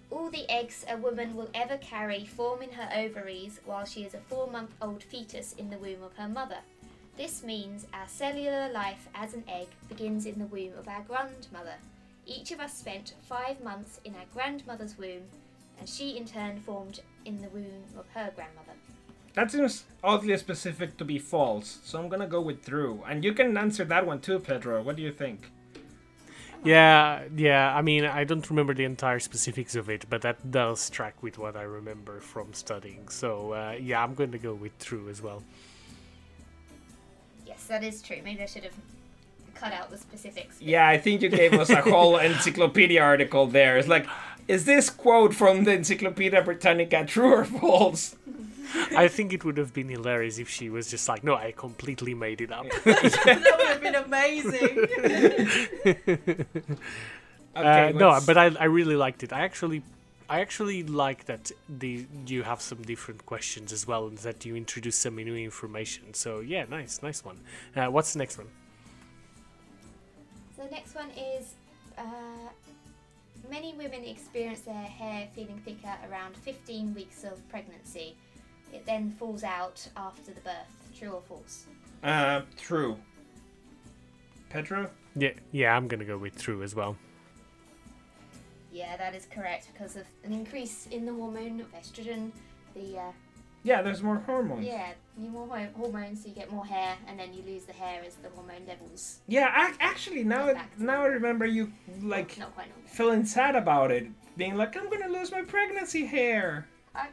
All 0.09 0.29
the 0.29 0.49
eggs 0.49 0.85
a 0.89 0.97
woman 0.97 1.35
will 1.35 1.49
ever 1.53 1.77
carry 1.77 2.25
form 2.25 2.61
in 2.61 2.71
her 2.71 2.89
ovaries 2.95 3.59
while 3.65 3.85
she 3.85 4.03
is 4.03 4.13
a 4.13 4.19
four 4.19 4.47
month 4.49 4.71
old 4.81 5.03
fetus 5.03 5.53
in 5.53 5.69
the 5.69 5.77
womb 5.77 6.03
of 6.03 6.15
her 6.17 6.27
mother. 6.29 6.59
This 7.17 7.43
means 7.43 7.85
our 7.93 8.07
cellular 8.07 8.69
life 8.71 9.07
as 9.13 9.33
an 9.33 9.43
egg 9.47 9.67
begins 9.89 10.25
in 10.25 10.39
the 10.39 10.45
womb 10.45 10.73
of 10.77 10.87
our 10.87 11.01
grandmother. 11.01 11.75
Each 12.25 12.51
of 12.51 12.59
us 12.59 12.77
spent 12.77 13.13
five 13.23 13.63
months 13.63 13.99
in 14.05 14.15
our 14.15 14.25
grandmother's 14.33 14.97
womb, 14.97 15.23
and 15.79 15.89
she 15.89 16.17
in 16.17 16.25
turn 16.25 16.59
formed 16.59 17.01
in 17.25 17.41
the 17.41 17.49
womb 17.49 17.83
of 17.97 18.07
her 18.09 18.31
grandmother. 18.35 18.73
That 19.33 19.51
seems 19.51 19.85
oddly 20.03 20.37
specific 20.37 20.97
to 20.97 21.05
be 21.05 21.17
false, 21.17 21.79
so 21.83 21.99
I'm 21.99 22.09
gonna 22.09 22.27
go 22.27 22.41
with 22.41 22.65
true. 22.65 23.03
And 23.07 23.23
you 23.23 23.33
can 23.33 23.57
answer 23.57 23.85
that 23.85 24.05
one 24.05 24.19
too, 24.19 24.39
Pedro. 24.39 24.81
What 24.83 24.97
do 24.97 25.01
you 25.01 25.11
think? 25.11 25.49
Yeah, 26.63 27.23
yeah. 27.35 27.75
I 27.75 27.81
mean, 27.81 28.05
I 28.05 28.23
don't 28.23 28.47
remember 28.49 28.73
the 28.73 28.83
entire 28.83 29.19
specifics 29.19 29.75
of 29.75 29.89
it, 29.89 30.05
but 30.09 30.21
that 30.21 30.51
does 30.51 30.89
track 30.89 31.23
with 31.23 31.39
what 31.39 31.55
I 31.55 31.63
remember 31.63 32.19
from 32.19 32.53
studying. 32.53 33.07
So, 33.09 33.53
uh, 33.53 33.77
yeah, 33.81 34.03
I'm 34.03 34.13
going 34.13 34.31
to 34.31 34.37
go 34.37 34.53
with 34.53 34.77
true 34.77 35.09
as 35.09 35.21
well. 35.21 35.43
Yes, 37.47 37.65
that 37.65 37.83
is 37.83 38.01
true. 38.01 38.17
Maybe 38.23 38.43
I 38.43 38.45
should 38.45 38.63
have 38.63 38.75
cut 39.61 39.73
out 39.73 39.91
the 39.91 39.97
specifics. 39.97 40.59
Yeah, 40.59 40.87
I 40.87 40.97
think 40.97 41.21
you 41.21 41.29
gave 41.29 41.53
us 41.53 41.69
a 41.69 41.81
whole 41.81 42.17
encyclopedia 42.31 43.01
article 43.01 43.45
there. 43.47 43.77
It's 43.77 43.87
like, 43.87 44.07
is 44.47 44.65
this 44.65 44.89
quote 44.89 45.33
from 45.35 45.65
the 45.65 45.73
Encyclopedia 45.73 46.41
Britannica 46.41 47.05
true 47.05 47.33
or 47.33 47.45
false? 47.45 48.15
I 48.95 49.07
think 49.07 49.33
it 49.33 49.43
would 49.45 49.57
have 49.57 49.73
been 49.73 49.89
hilarious 49.89 50.39
if 50.39 50.49
she 50.49 50.69
was 50.69 50.89
just 50.89 51.07
like, 51.07 51.23
no, 51.23 51.35
I 51.35 51.53
completely 51.55 52.13
made 52.13 52.41
it 52.41 52.51
up. 52.51 52.65
that 52.85 53.55
would 53.57 53.67
have 53.67 53.81
been 53.81 53.95
amazing. 53.95 54.75
Okay, 57.53 57.89
uh, 57.89 57.91
no, 57.91 58.17
but 58.25 58.37
I, 58.37 58.45
I 58.59 58.63
really 58.65 58.95
liked 58.95 59.23
it. 59.23 59.33
I 59.33 59.41
actually, 59.41 59.83
I 60.29 60.39
actually 60.39 60.83
like 60.83 61.25
that 61.25 61.51
the 61.67 62.05
you 62.25 62.43
have 62.43 62.61
some 62.61 62.81
different 62.83 63.25
questions 63.25 63.73
as 63.73 63.85
well, 63.85 64.07
and 64.07 64.17
that 64.19 64.45
you 64.45 64.55
introduce 64.55 64.95
some 64.95 65.17
new 65.17 65.35
information. 65.35 66.13
So 66.13 66.39
yeah, 66.39 66.63
nice, 66.69 67.03
nice 67.03 67.25
one. 67.25 67.39
Uh, 67.75 67.87
what's 67.87 68.13
the 68.13 68.19
next 68.19 68.37
one? 68.37 68.47
So 70.61 70.67
the 70.67 70.75
next 70.75 70.93
one 70.93 71.09
is 71.11 71.55
uh, 71.97 72.03
many 73.49 73.73
women 73.73 74.03
experience 74.03 74.59
their 74.59 74.75
hair 74.75 75.27
feeling 75.33 75.59
thicker 75.65 75.91
around 76.07 76.37
15 76.37 76.93
weeks 76.93 77.23
of 77.23 77.47
pregnancy. 77.49 78.15
It 78.71 78.85
then 78.85 79.15
falls 79.17 79.43
out 79.43 79.87
after 79.97 80.31
the 80.31 80.41
birth. 80.41 80.93
True 80.95 81.13
or 81.13 81.21
false? 81.21 81.65
Uh, 82.03 82.41
true. 82.57 82.95
Pedro? 84.49 84.91
Yeah, 85.15 85.31
yeah, 85.51 85.75
I'm 85.75 85.87
gonna 85.87 86.05
go 86.05 86.17
with 86.17 86.39
true 86.39 86.61
as 86.61 86.75
well. 86.75 86.95
Yeah, 88.71 88.97
that 88.97 89.15
is 89.15 89.25
correct 89.33 89.69
because 89.73 89.95
of 89.95 90.03
an 90.23 90.31
increase 90.31 90.87
in 90.91 91.07
the 91.07 91.13
hormone 91.13 91.59
of 91.59 91.73
estrogen. 91.73 92.29
The 92.75 92.99
uh, 92.99 93.11
Yeah, 93.63 93.81
there's 93.81 94.01
more 94.01 94.17
hormones. 94.17 94.65
yeah, 94.65 94.93
you 95.17 95.29
more 95.29 95.47
ho- 95.47 95.67
hormones, 95.77 96.23
so 96.23 96.29
you 96.29 96.35
get 96.35 96.51
more 96.51 96.65
hair, 96.65 96.95
and 97.07 97.19
then 97.19 97.33
you 97.33 97.43
lose 97.43 97.65
the 97.65 97.73
hair 97.73 98.01
as 98.05 98.15
the 98.15 98.29
hormone 98.29 98.65
levels. 98.67 99.19
Yeah, 99.27 99.67
ac- 99.67 99.77
actually, 99.79 100.23
now 100.23 100.47
Get 100.47 100.55
back 100.55 100.75
to 100.77 100.83
now 100.83 101.03
I 101.03 101.07
remember 101.07 101.45
you 101.45 101.71
like 102.01 102.37
not 102.39 102.55
quite 102.55 102.69
normal. 102.69 102.87
feeling 102.89 103.25
sad 103.25 103.55
about 103.55 103.91
it, 103.91 104.07
being 104.35 104.55
like, 104.55 104.75
I'm 104.75 104.89
gonna 104.89 105.09
lose 105.09 105.31
my 105.31 105.43
pregnancy 105.43 106.05
hair. 106.07 106.67
I 106.95 107.07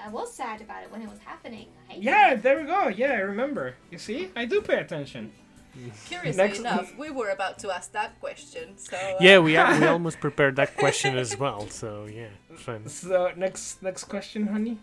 I 0.00 0.08
was 0.10 0.32
sad 0.32 0.60
about 0.60 0.82
it 0.84 0.92
when 0.92 1.02
it 1.02 1.08
was 1.08 1.18
happening. 1.24 1.66
I 1.90 1.94
Yeah, 1.96 2.32
it. 2.34 2.42
there 2.42 2.60
we 2.60 2.66
go. 2.66 2.88
Yeah, 2.88 3.12
I 3.12 3.18
remember. 3.20 3.74
You 3.90 3.98
see, 3.98 4.30
I 4.36 4.44
do 4.44 4.60
pay 4.60 4.78
attention. 4.78 5.32
Curiously 6.06 6.36
Next- 6.40 6.60
enough, 6.60 6.96
we 6.96 7.10
were 7.10 7.30
about 7.30 7.58
to 7.60 7.74
ask 7.74 7.90
that 7.92 8.20
question. 8.20 8.78
So 8.78 8.96
uh, 8.96 9.16
Yeah, 9.20 9.40
we 9.40 9.56
a- 9.56 9.76
we 9.80 9.86
almost 9.96 10.20
prepared 10.20 10.54
that 10.56 10.76
question 10.76 11.18
as 11.18 11.36
well. 11.36 11.68
So 11.68 12.06
yeah, 12.06 12.28
fun. 12.56 12.88
So 12.88 13.32
next 13.36 13.82
next 13.82 14.04
question, 14.04 14.46
honey. 14.46 14.78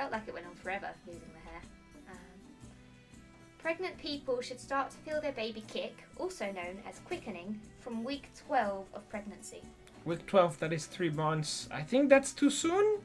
Felt 0.00 0.12
like 0.12 0.28
it 0.28 0.32
went 0.32 0.46
on 0.46 0.54
forever, 0.54 0.88
losing 1.06 1.28
the 1.34 1.50
hair. 1.50 1.60
Um, 2.08 2.16
pregnant 3.58 3.98
people 3.98 4.40
should 4.40 4.58
start 4.58 4.88
to 4.92 4.96
feel 4.96 5.20
their 5.20 5.32
baby 5.32 5.62
kick, 5.68 5.94
also 6.16 6.46
known 6.46 6.80
as 6.88 7.00
quickening, 7.00 7.60
from 7.80 8.02
week 8.02 8.30
12 8.48 8.86
of 8.94 9.06
pregnancy. 9.10 9.60
Week 10.06 10.26
12, 10.26 10.58
that 10.60 10.72
is 10.72 10.86
three 10.86 11.10
months. 11.10 11.68
I 11.70 11.82
think 11.82 12.08
that's 12.08 12.32
too 12.32 12.48
soon. 12.48 13.00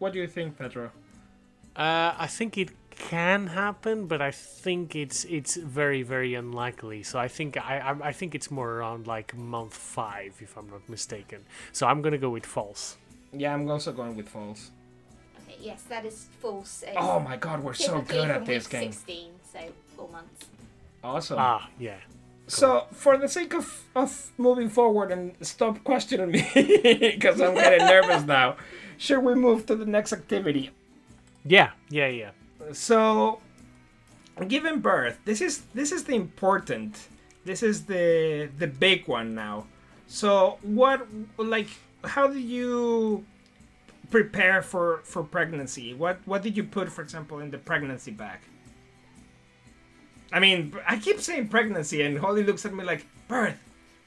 What 0.00 0.12
do 0.12 0.18
you 0.18 0.26
think, 0.26 0.58
Pedro? 0.58 0.90
Uh, 1.76 2.14
I 2.18 2.26
think 2.26 2.58
it 2.58 2.70
can 2.90 3.46
happen, 3.46 4.08
but 4.08 4.20
I 4.20 4.32
think 4.32 4.96
it's 4.96 5.24
it's 5.26 5.54
very 5.54 6.02
very 6.02 6.34
unlikely. 6.34 7.04
So 7.04 7.20
I 7.20 7.28
think 7.28 7.56
I 7.56 7.78
I, 7.78 8.08
I 8.08 8.12
think 8.12 8.34
it's 8.34 8.50
more 8.50 8.72
around 8.72 9.06
like 9.06 9.36
month 9.36 9.74
five, 9.74 10.34
if 10.40 10.56
I'm 10.56 10.68
not 10.68 10.88
mistaken. 10.88 11.44
So 11.70 11.86
I'm 11.86 12.02
gonna 12.02 12.18
go 12.18 12.30
with 12.30 12.44
false. 12.44 12.96
Yeah, 13.32 13.54
I'm 13.54 13.70
also 13.70 13.92
going 13.92 14.16
with 14.16 14.28
false. 14.28 14.72
Okay, 15.60 15.68
yes, 15.68 15.82
that 15.88 16.04
is 16.04 16.26
false. 16.40 16.84
It's 16.86 16.96
Oh 16.96 17.20
my 17.20 17.36
god, 17.36 17.62
we're 17.62 17.74
so 17.74 18.00
typically 18.00 18.16
good 18.16 18.30
at 18.30 18.36
from 18.36 18.44
this 18.46 18.64
week 18.64 18.80
game. 18.80 18.92
16, 18.92 19.30
so 19.52 19.58
four 19.96 20.08
months. 20.08 20.46
Awesome. 21.02 21.36
Ah, 21.38 21.68
yeah. 21.78 21.96
So, 22.46 22.86
for 22.92 23.16
the 23.16 23.28
sake 23.28 23.54
of, 23.54 23.84
of 23.94 24.32
moving 24.36 24.68
forward 24.68 25.12
and 25.12 25.34
stop 25.40 25.84
questioning 25.84 26.32
me, 26.32 26.42
because 27.14 27.40
I'm 27.40 27.54
getting 27.54 27.86
nervous 27.94 28.24
now, 28.24 28.56
should 28.98 29.20
we 29.20 29.34
move 29.34 29.66
to 29.66 29.76
the 29.76 29.86
next 29.86 30.12
activity? 30.12 30.70
Yeah, 31.44 31.70
yeah, 31.90 32.08
yeah. 32.08 32.30
So, 32.72 33.40
giving 34.48 34.80
birth. 34.80 35.20
This 35.24 35.40
is 35.40 35.62
this 35.74 35.92
is 35.92 36.04
the 36.04 36.14
important. 36.16 37.06
This 37.44 37.62
is 37.62 37.86
the 37.86 38.48
the 38.58 38.66
big 38.66 39.06
one 39.06 39.34
now. 39.34 39.66
So, 40.08 40.58
what 40.62 41.06
like 41.38 41.68
how 42.02 42.26
do 42.26 42.38
you 42.38 43.24
prepare 44.10 44.62
for 44.62 45.00
for 45.04 45.22
pregnancy? 45.22 45.94
What 45.94 46.18
what 46.26 46.42
did 46.42 46.56
you 46.56 46.64
put, 46.64 46.90
for 46.90 47.02
example, 47.02 47.38
in 47.40 47.50
the 47.50 47.58
pregnancy 47.58 48.10
bag? 48.10 48.38
I 50.32 50.38
mean, 50.38 50.74
I 50.86 50.96
keep 50.98 51.20
saying 51.20 51.48
pregnancy, 51.48 52.02
and 52.02 52.18
Hollie 52.18 52.44
looks 52.44 52.64
at 52.64 52.72
me 52.72 52.84
like 52.84 53.04
birth, 53.26 53.58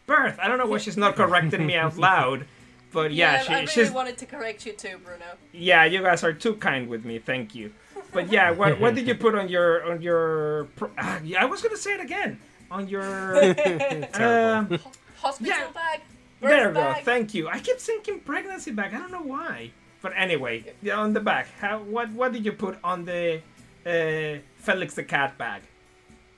birth. 0.06 0.40
I 0.42 0.48
don't 0.48 0.58
know 0.58 0.66
why 0.66 0.78
she's 0.78 0.96
not 0.98 1.16
correcting 1.16 1.66
me 1.66 1.76
out 1.76 1.98
loud, 2.10 2.46
but 2.94 3.12
yeah, 3.14 3.42
she, 3.42 3.50
I 3.50 3.56
really 3.56 3.68
she's 3.68 3.92
wanted 3.92 4.18
to 4.20 4.26
correct 4.26 4.66
you 4.66 4.74
too, 4.74 5.00
Bruno. 5.04 5.26
yeah, 5.52 5.84
you 5.84 6.02
guys 6.02 6.24
are 6.24 6.32
too 6.34 6.56
kind 6.56 6.88
with 6.88 7.04
me. 7.04 7.20
Thank 7.20 7.54
you. 7.56 7.74
But 8.14 8.32
yeah, 8.32 8.52
what 8.52 8.80
what 8.80 8.96
did 8.96 9.08
you 9.08 9.16
put 9.16 9.36
on 9.36 9.50
your 9.50 9.92
on 9.92 10.02
your? 10.02 10.66
Pro- 10.78 10.92
yeah, 11.24 11.42
I 11.42 11.46
was 11.46 11.62
gonna 11.62 11.76
say 11.78 11.94
it 11.96 12.00
again 12.02 12.40
on 12.72 12.88
your. 12.88 13.54
Terrible. 13.56 14.76
um, 14.76 14.80
Hospital 15.18 15.54
Yeah. 15.58 15.68
bag. 15.74 16.00
birth 16.40 16.50
there 16.52 16.68
we 16.70 16.74
go. 16.76 16.94
Thank 17.04 17.34
you. 17.34 17.48
I 17.50 17.60
keep 17.60 17.80
thinking 17.80 18.20
pregnancy 18.20 18.72
bag. 18.72 18.94
I 18.94 18.98
don't 19.00 19.12
know 19.12 19.22
why. 19.24 19.72
But 20.04 20.12
anyway, 20.18 20.66
yeah, 20.84 21.00
on 21.00 21.14
the 21.14 21.22
back, 21.22 21.48
how 21.60 21.80
what 21.80 22.12
what 22.12 22.34
did 22.34 22.44
you 22.46 22.52
put 22.52 22.78
on 22.84 23.06
the 23.06 23.42
uh, 23.88 24.40
Felix 24.58 24.94
the 24.94 25.04
cat 25.04 25.38
bag? 25.38 25.62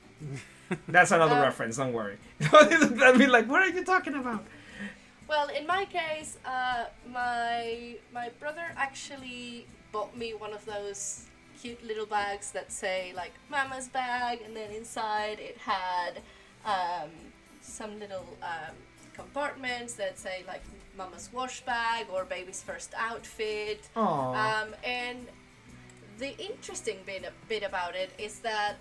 That's 0.87 1.11
another 1.11 1.35
Uh, 1.35 1.41
reference. 1.41 1.77
Don't 1.77 1.91
worry. 1.91 2.17
I'll 2.53 3.17
be 3.17 3.27
like, 3.27 3.47
what 3.49 3.61
are 3.63 3.69
you 3.77 3.83
talking 3.83 4.13
about? 4.15 4.43
Well, 5.27 5.47
in 5.49 5.65
my 5.65 5.85
case, 5.85 6.37
uh, 6.45 6.85
my 7.11 7.95
my 8.13 8.29
brother 8.39 8.65
actually 8.77 9.65
bought 9.91 10.15
me 10.15 10.33
one 10.45 10.53
of 10.53 10.63
those 10.65 11.25
cute 11.59 11.81
little 11.83 12.05
bags 12.05 12.51
that 12.51 12.71
say 12.71 13.13
like 13.15 13.33
"Mama's 13.49 13.87
bag," 13.87 14.41
and 14.45 14.55
then 14.55 14.69
inside 14.71 15.39
it 15.39 15.57
had 15.57 16.13
um, 16.65 17.09
some 17.61 17.99
little 17.99 18.27
um, 18.43 18.75
compartments 19.15 19.93
that 19.95 20.19
say 20.19 20.43
like 20.47 20.61
"Mama's 20.97 21.29
wash 21.33 21.61
bag" 21.61 22.07
or 22.13 22.25
"Baby's 22.25 22.61
first 22.63 22.93
outfit." 22.97 23.89
Um, 24.35 24.75
and 24.83 25.27
the 26.17 26.37
interesting 26.37 26.97
bit, 27.05 27.31
bit 27.49 27.63
about 27.63 27.95
it 27.95 28.11
is 28.17 28.39
that, 28.39 28.75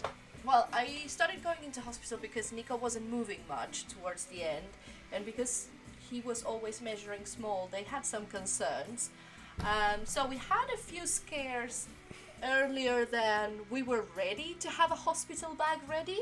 well, 0.44 0.68
I 0.72 1.02
started 1.06 1.42
going 1.42 1.62
into 1.64 1.80
hospital 1.80 2.18
because 2.20 2.52
Nico 2.52 2.76
wasn't 2.76 3.10
moving 3.10 3.40
much 3.48 3.86
towards 3.88 4.26
the 4.26 4.42
end, 4.42 4.66
and 5.12 5.24
because 5.24 5.68
he 6.10 6.20
was 6.20 6.42
always 6.44 6.80
measuring 6.80 7.24
small, 7.24 7.68
they 7.72 7.82
had 7.82 8.04
some 8.06 8.26
concerns. 8.26 9.10
Um, 9.60 10.00
so 10.04 10.26
we 10.26 10.36
had 10.36 10.66
a 10.72 10.76
few 10.76 11.06
scares 11.06 11.86
earlier 12.42 13.04
than 13.04 13.52
we 13.70 13.82
were 13.82 14.04
ready 14.16 14.56
to 14.60 14.68
have 14.68 14.90
a 14.90 14.96
hospital 14.96 15.54
bag 15.54 15.78
ready. 15.88 16.20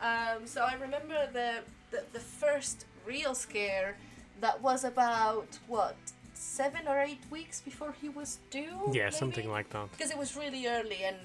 Um, 0.00 0.46
so 0.46 0.62
I 0.62 0.74
remember 0.74 1.28
the, 1.32 1.60
the 1.90 2.04
the 2.12 2.20
first 2.20 2.86
real 3.06 3.34
scare 3.34 3.96
that 4.40 4.60
was 4.62 4.84
about 4.84 5.58
what 5.66 5.96
seven 6.34 6.86
or 6.88 7.00
eight 7.00 7.22
weeks 7.30 7.60
before 7.60 7.94
he 8.00 8.08
was 8.08 8.38
due. 8.50 8.90
Yeah, 8.92 9.04
maybe? 9.04 9.14
something 9.14 9.50
like 9.50 9.70
that. 9.70 9.90
because 9.92 10.10
it 10.10 10.18
was 10.18 10.36
really 10.36 10.66
early 10.66 11.04
and 11.04 11.16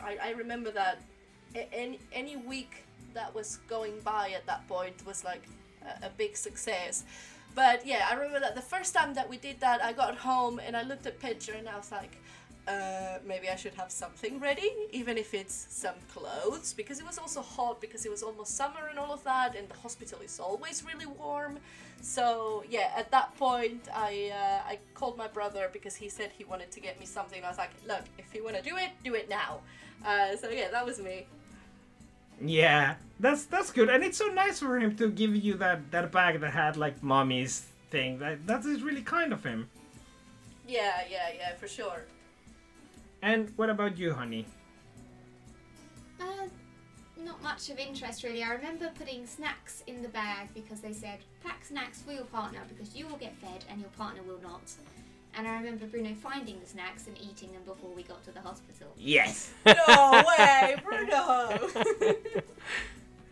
I, 0.00 0.16
I 0.22 0.30
remember 0.32 0.70
that 0.72 1.00
any, 1.54 1.98
any 2.12 2.36
week 2.36 2.84
that 3.14 3.34
was 3.34 3.58
going 3.68 4.00
by 4.00 4.30
at 4.30 4.46
that 4.46 4.66
point 4.68 5.04
was 5.06 5.24
like 5.24 5.42
a, 5.84 6.06
a 6.06 6.10
big 6.10 6.36
success 6.36 7.04
but 7.54 7.84
yeah 7.84 8.06
i 8.08 8.14
remember 8.14 8.38
that 8.38 8.54
the 8.54 8.62
first 8.62 8.94
time 8.94 9.14
that 9.14 9.28
we 9.28 9.36
did 9.36 9.58
that 9.60 9.82
i 9.82 9.92
got 9.92 10.16
home 10.16 10.60
and 10.64 10.76
i 10.76 10.82
looked 10.82 11.06
at 11.06 11.18
Pedro 11.18 11.56
and 11.58 11.68
i 11.68 11.76
was 11.76 11.90
like 11.90 12.16
uh, 12.68 13.18
maybe 13.26 13.48
I 13.48 13.56
should 13.56 13.74
have 13.74 13.90
something 13.90 14.38
ready, 14.38 14.70
even 14.92 15.18
if 15.18 15.34
it's 15.34 15.66
some 15.70 15.94
clothes, 16.12 16.72
because 16.72 17.00
it 17.00 17.06
was 17.06 17.18
also 17.18 17.42
hot 17.42 17.80
because 17.80 18.04
it 18.04 18.10
was 18.10 18.22
almost 18.22 18.56
summer 18.56 18.86
and 18.88 18.98
all 18.98 19.12
of 19.12 19.24
that, 19.24 19.56
and 19.56 19.68
the 19.68 19.74
hospital 19.74 20.18
is 20.22 20.38
always 20.38 20.84
really 20.84 21.06
warm. 21.06 21.58
So 22.00 22.64
yeah, 22.68 22.92
at 22.96 23.10
that 23.10 23.36
point, 23.36 23.88
I 23.94 24.30
uh, 24.32 24.68
I 24.72 24.78
called 24.94 25.16
my 25.18 25.28
brother 25.28 25.68
because 25.72 25.96
he 25.96 26.08
said 26.08 26.30
he 26.36 26.44
wanted 26.44 26.70
to 26.72 26.80
get 26.80 26.98
me 26.98 27.06
something. 27.06 27.44
I 27.44 27.48
was 27.48 27.58
like, 27.58 27.70
look, 27.86 28.04
if 28.18 28.34
you 28.34 28.44
want 28.44 28.56
to 28.56 28.62
do 28.62 28.76
it, 28.76 28.90
do 29.04 29.14
it 29.14 29.28
now. 29.28 29.60
Uh, 30.04 30.36
so 30.36 30.48
yeah, 30.50 30.70
that 30.70 30.84
was 30.86 30.98
me. 31.00 31.26
yeah, 32.40 32.94
that's 33.18 33.44
that's 33.44 33.70
good, 33.72 33.88
and 33.90 34.02
it's 34.04 34.18
so 34.18 34.28
nice 34.28 34.58
for 34.60 34.78
him 34.78 34.96
to 34.96 35.10
give 35.10 35.34
you 35.36 35.54
that 35.56 35.90
that 35.90 36.10
bag 36.12 36.40
that 36.40 36.52
had 36.52 36.76
like 36.76 37.02
mommy's 37.02 37.66
thing. 37.90 38.18
That 38.18 38.46
that 38.46 38.64
is 38.64 38.82
really 38.82 39.02
kind 39.02 39.32
of 39.32 39.44
him. 39.44 39.68
Yeah, 40.66 41.02
yeah, 41.10 41.28
yeah, 41.36 41.54
for 41.56 41.68
sure. 41.68 42.06
And 43.22 43.52
what 43.56 43.70
about 43.70 43.98
you, 43.98 44.12
honey? 44.14 44.46
Uh, 46.20 46.48
not 47.24 47.42
much 47.42 47.70
of 47.70 47.78
interest 47.78 48.22
really. 48.24 48.42
I 48.42 48.52
remember 48.52 48.90
putting 48.98 49.26
snacks 49.26 49.82
in 49.86 50.02
the 50.02 50.08
bag 50.08 50.48
because 50.54 50.80
they 50.80 50.92
said 50.92 51.18
pack 51.44 51.64
snacks 51.64 52.02
for 52.02 52.12
your 52.12 52.24
partner 52.24 52.60
because 52.68 52.94
you 52.94 53.06
will 53.06 53.16
get 53.16 53.34
fed 53.36 53.64
and 53.70 53.80
your 53.80 53.90
partner 53.90 54.22
will 54.22 54.40
not. 54.42 54.62
And 55.36 55.46
I 55.46 55.54
remember 55.58 55.86
Bruno 55.86 56.12
finding 56.14 56.58
the 56.58 56.66
snacks 56.66 57.06
and 57.06 57.16
eating 57.20 57.52
them 57.52 57.62
before 57.64 57.90
we 57.94 58.02
got 58.02 58.24
to 58.24 58.32
the 58.32 58.40
hospital. 58.40 58.88
Yes. 58.96 59.52
No 59.64 60.24
way, 60.38 60.76
Bruno. 60.84 61.68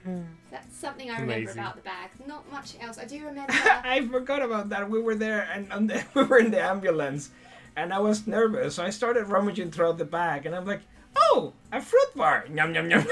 That's 0.50 0.76
something 0.76 1.10
I 1.10 1.14
remember 1.14 1.34
Amazing. 1.34 1.58
about 1.58 1.76
the 1.76 1.82
bag. 1.82 2.10
Not 2.26 2.50
much 2.52 2.76
else. 2.80 2.98
I 2.98 3.04
do 3.04 3.24
remember. 3.24 3.52
I 3.52 4.06
forgot 4.06 4.42
about 4.42 4.68
that. 4.70 4.88
We 4.88 5.00
were 5.02 5.16
there, 5.16 5.48
and 5.52 5.70
on 5.72 5.86
the, 5.88 6.02
we 6.14 6.22
were 6.22 6.38
in 6.38 6.50
the 6.50 6.60
ambulance, 6.62 7.30
and 7.76 7.92
I 7.92 7.98
was 7.98 8.26
nervous, 8.26 8.76
so 8.76 8.84
I 8.84 8.90
started 8.90 9.24
rummaging 9.24 9.70
throughout 9.72 9.98
the 9.98 10.04
bag, 10.06 10.46
and 10.46 10.54
I'm 10.54 10.64
like, 10.64 10.80
"Oh, 11.14 11.52
a 11.72 11.80
fruit 11.82 12.14
bar! 12.16 12.46
Yum 12.50 12.74
yum 12.74 12.90
yum!" 12.90 13.06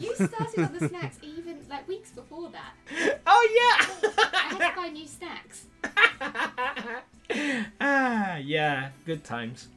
Yum. 0.00 0.10
you 0.18 0.26
started 0.26 0.58
on 0.64 0.78
the 0.78 0.88
snacks 0.88 1.18
even 1.22 1.58
like 1.68 1.86
weeks 1.88 2.10
before 2.10 2.50
that. 2.50 2.72
oh 3.26 3.48
yeah. 3.58 4.10
I 4.18 4.54
had 4.54 4.70
to 4.70 4.76
buy 4.76 4.88
new 4.88 5.06
snacks. 5.06 5.66
ah, 7.80 8.36
yeah. 8.36 8.90
Good 9.06 9.24
times. 9.24 9.68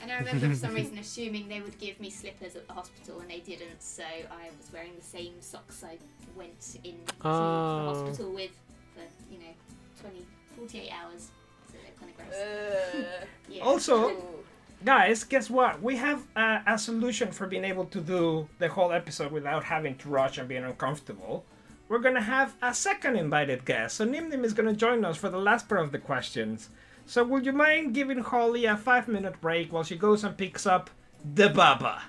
And 0.00 0.12
I 0.12 0.18
remember 0.18 0.48
for 0.50 0.54
some 0.54 0.74
reason 0.74 0.98
assuming 0.98 1.48
they 1.48 1.60
would 1.60 1.78
give 1.78 1.98
me 1.98 2.10
slippers 2.10 2.56
at 2.56 2.66
the 2.68 2.74
hospital 2.74 3.20
and 3.20 3.30
they 3.30 3.40
didn't, 3.40 3.80
so 3.82 4.02
I 4.04 4.50
was 4.58 4.70
wearing 4.72 4.92
the 4.98 5.04
same 5.04 5.40
socks 5.40 5.82
I 5.82 5.96
went 6.36 6.76
in 6.84 6.92
to 7.06 7.12
Oh. 7.28 7.84
the 7.94 8.00
hospital 8.04 8.32
with 8.32 8.50
for, 8.94 9.32
you 9.32 9.38
know, 9.38 9.54
20, 10.02 10.26
48 10.56 10.90
hours. 10.92 11.30
So 11.68 11.74
they're 11.82 11.98
kind 11.98 12.10
of 12.10 12.16
gross. 12.18 12.34
Uh, 12.34 13.24
yeah. 13.48 13.62
Also, 13.64 14.10
ooh. 14.10 14.44
Guys, 14.84 15.24
guess 15.24 15.48
what? 15.48 15.80
We 15.82 15.96
have 15.96 16.22
uh, 16.36 16.58
a 16.66 16.78
solution 16.78 17.32
for 17.32 17.46
being 17.46 17.64
able 17.64 17.86
to 17.86 18.00
do 18.00 18.48
the 18.58 18.68
whole 18.68 18.92
episode 18.92 19.32
without 19.32 19.64
having 19.64 19.96
to 19.98 20.08
rush 20.08 20.36
and 20.36 20.48
being 20.48 20.64
uncomfortable. 20.64 21.44
We're 21.88 22.00
gonna 22.00 22.20
have 22.20 22.54
a 22.62 22.74
second 22.74 23.16
invited 23.16 23.64
guest, 23.64 23.96
so 23.96 24.04
Nim 24.04 24.28
Nim 24.30 24.44
is 24.44 24.52
gonna 24.52 24.74
join 24.74 25.04
us 25.04 25.16
for 25.16 25.28
the 25.30 25.38
last 25.38 25.68
part 25.68 25.82
of 25.82 25.92
the 25.92 25.98
questions. 25.98 26.68
So, 27.06 27.22
would 27.24 27.44
you 27.46 27.52
mind 27.52 27.94
giving 27.94 28.18
Hollie 28.18 28.64
a 28.64 28.76
five 28.76 29.06
minute 29.08 29.40
break 29.40 29.72
while 29.72 29.84
she 29.84 29.96
goes 29.96 30.24
and 30.24 30.36
picks 30.36 30.66
up 30.66 30.90
the 31.34 31.48
Baba? 31.50 32.02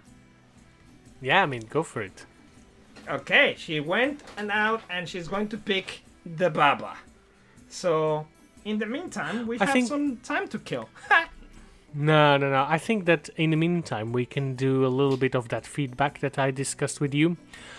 Yeah, 1.22 1.44
I 1.44 1.46
mean, 1.46 1.64
go 1.70 1.84
for 1.84 2.02
it. 2.02 2.26
Okay, 3.08 3.56
she 3.58 3.80
went 3.80 4.22
and 4.38 4.50
out 4.52 4.82
and 4.90 5.08
she's 5.08 5.28
going 5.28 5.50
to 5.50 5.58
pick 5.58 6.02
the 6.26 6.50
Baba. 6.50 6.98
So, 7.70 8.26
in 8.64 8.80
the 8.80 8.86
meantime, 8.86 9.46
we 9.48 9.60
I 9.60 9.66
have 9.66 9.74
think- 9.74 9.88
some 9.88 10.18
time 10.18 10.48
to 10.50 10.60
kill. 10.60 10.90
No, 11.98 12.36
no, 12.38 12.50
no. 12.50 12.66
I 12.68 12.78
think 12.78 13.06
that 13.06 13.30
in 13.38 13.52
the 13.52 13.56
meantime, 13.56 14.12
we 14.12 14.26
can 14.26 14.56
do 14.56 14.86
a 14.86 14.92
little 14.92 15.16
bit 15.18 15.34
of 15.34 15.48
that 15.50 15.66
feedback 15.66 16.20
that 16.20 16.38
I 16.38 16.52
discussed 16.52 17.00
with 17.00 17.14
you. 17.14 17.38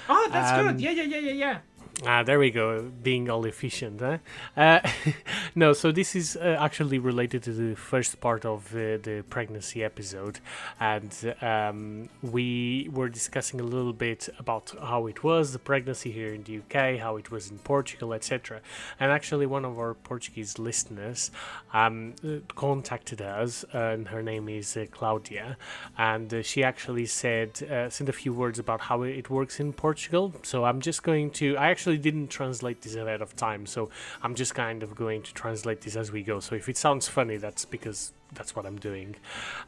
oh, 0.09 0.29
that's 0.33 0.59
Um, 0.59 0.67
good. 0.69 0.81
Yeah, 0.81 0.91
yeah, 0.93 1.03
yeah, 1.03 1.19
yeah, 1.19 1.33
yeah. 1.33 1.59
Ah, 2.05 2.23
there 2.23 2.39
we 2.39 2.51
go, 2.51 2.91
being 3.03 3.31
all 3.31 3.47
efficient. 3.47 4.01
Huh? 4.01 4.19
Uh, 4.55 4.81
no, 5.55 5.73
so 5.73 5.91
this 5.91 6.15
is 6.15 6.37
uh, 6.37 6.59
actually 6.61 6.99
related 6.99 7.43
to 7.45 7.53
the 7.55 7.75
first 7.75 8.21
part 8.21 8.45
of 8.45 8.71
uh, 8.75 8.99
the 9.03 9.25
pregnancy 9.31 9.83
episode, 9.83 10.41
and 10.79 11.35
um, 11.41 12.11
we 12.21 12.91
were 12.93 13.09
discussing 13.09 13.61
a 13.61 13.63
little 13.63 13.95
bit 13.95 14.29
about 14.39 14.75
how 14.79 15.07
it 15.07 15.25
was 15.25 15.55
the 15.55 15.59
pregnancy 15.59 16.13
here 16.13 16.35
in 16.35 16.43
the 16.43 16.59
UK, 16.59 17.01
how 17.01 17.17
it 17.17 17.31
was 17.31 17.51
in 17.51 17.57
Portugal, 17.61 18.13
etc. 18.13 18.61
And 19.01 19.11
actually, 19.11 19.47
one 19.47 19.65
of 19.65 19.79
our 19.79 19.95
Portuguese 19.95 20.59
listeners 20.59 21.31
um, 21.73 22.13
contacted 22.57 23.23
us, 23.23 23.65
and 23.73 24.09
her 24.09 24.23
name 24.23 24.51
is 24.51 24.77
uh, 24.77 24.85
Claudia, 24.91 25.57
and 25.97 26.33
uh, 26.35 26.43
she 26.43 26.63
actually 26.63 27.07
said 27.07 27.63
uh, 27.63 27.89
sent 27.89 28.11
a 28.11 28.13
few 28.13 28.35
words 28.35 28.59
about 28.59 28.83
how 28.83 29.01
it 29.01 29.31
works 29.31 29.61
in 29.61 29.73
Portugal. 29.73 30.35
So 30.43 30.65
I'm 30.65 30.83
just 30.83 31.03
going 31.03 31.31
to. 31.31 31.57
I 31.57 31.71
actually 31.71 31.86
didn't 31.95 32.29
translate 32.29 32.83
this 32.83 32.97
ahead 32.97 33.21
of 33.21 33.37
time, 33.37 33.67
so 33.67 33.91
I'm 34.23 34.35
just 34.35 34.55
kind 34.55 34.83
of 34.83 34.97
going 34.97 35.23
to 35.23 35.35
translate 35.35 35.83
this 35.83 35.95
as 35.95 36.11
we 36.11 36.23
go. 36.23 36.41
So 36.41 36.55
if 36.55 36.69
it 36.69 36.77
sounds 36.77 37.07
funny, 37.07 37.37
that's 37.37 37.65
because 37.65 38.13
that's 38.33 38.57
what 38.57 38.67
I'm 38.67 38.79
doing. 38.79 39.17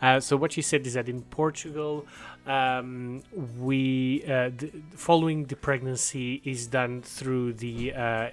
Uh, 0.02 0.20
so 0.20 0.36
what 0.36 0.52
she 0.52 0.62
said 0.62 0.86
is 0.86 0.94
that 0.94 1.08
in 1.08 1.22
Portugal, 1.22 2.06
um, 2.46 3.22
we 3.58 4.24
uh, 4.24 4.50
the, 4.56 4.72
following 4.90 5.44
the 5.44 5.56
pregnancy 5.56 6.40
is 6.44 6.66
done 6.66 7.02
through 7.02 7.52
the 7.54 7.94
uh, 7.94 8.30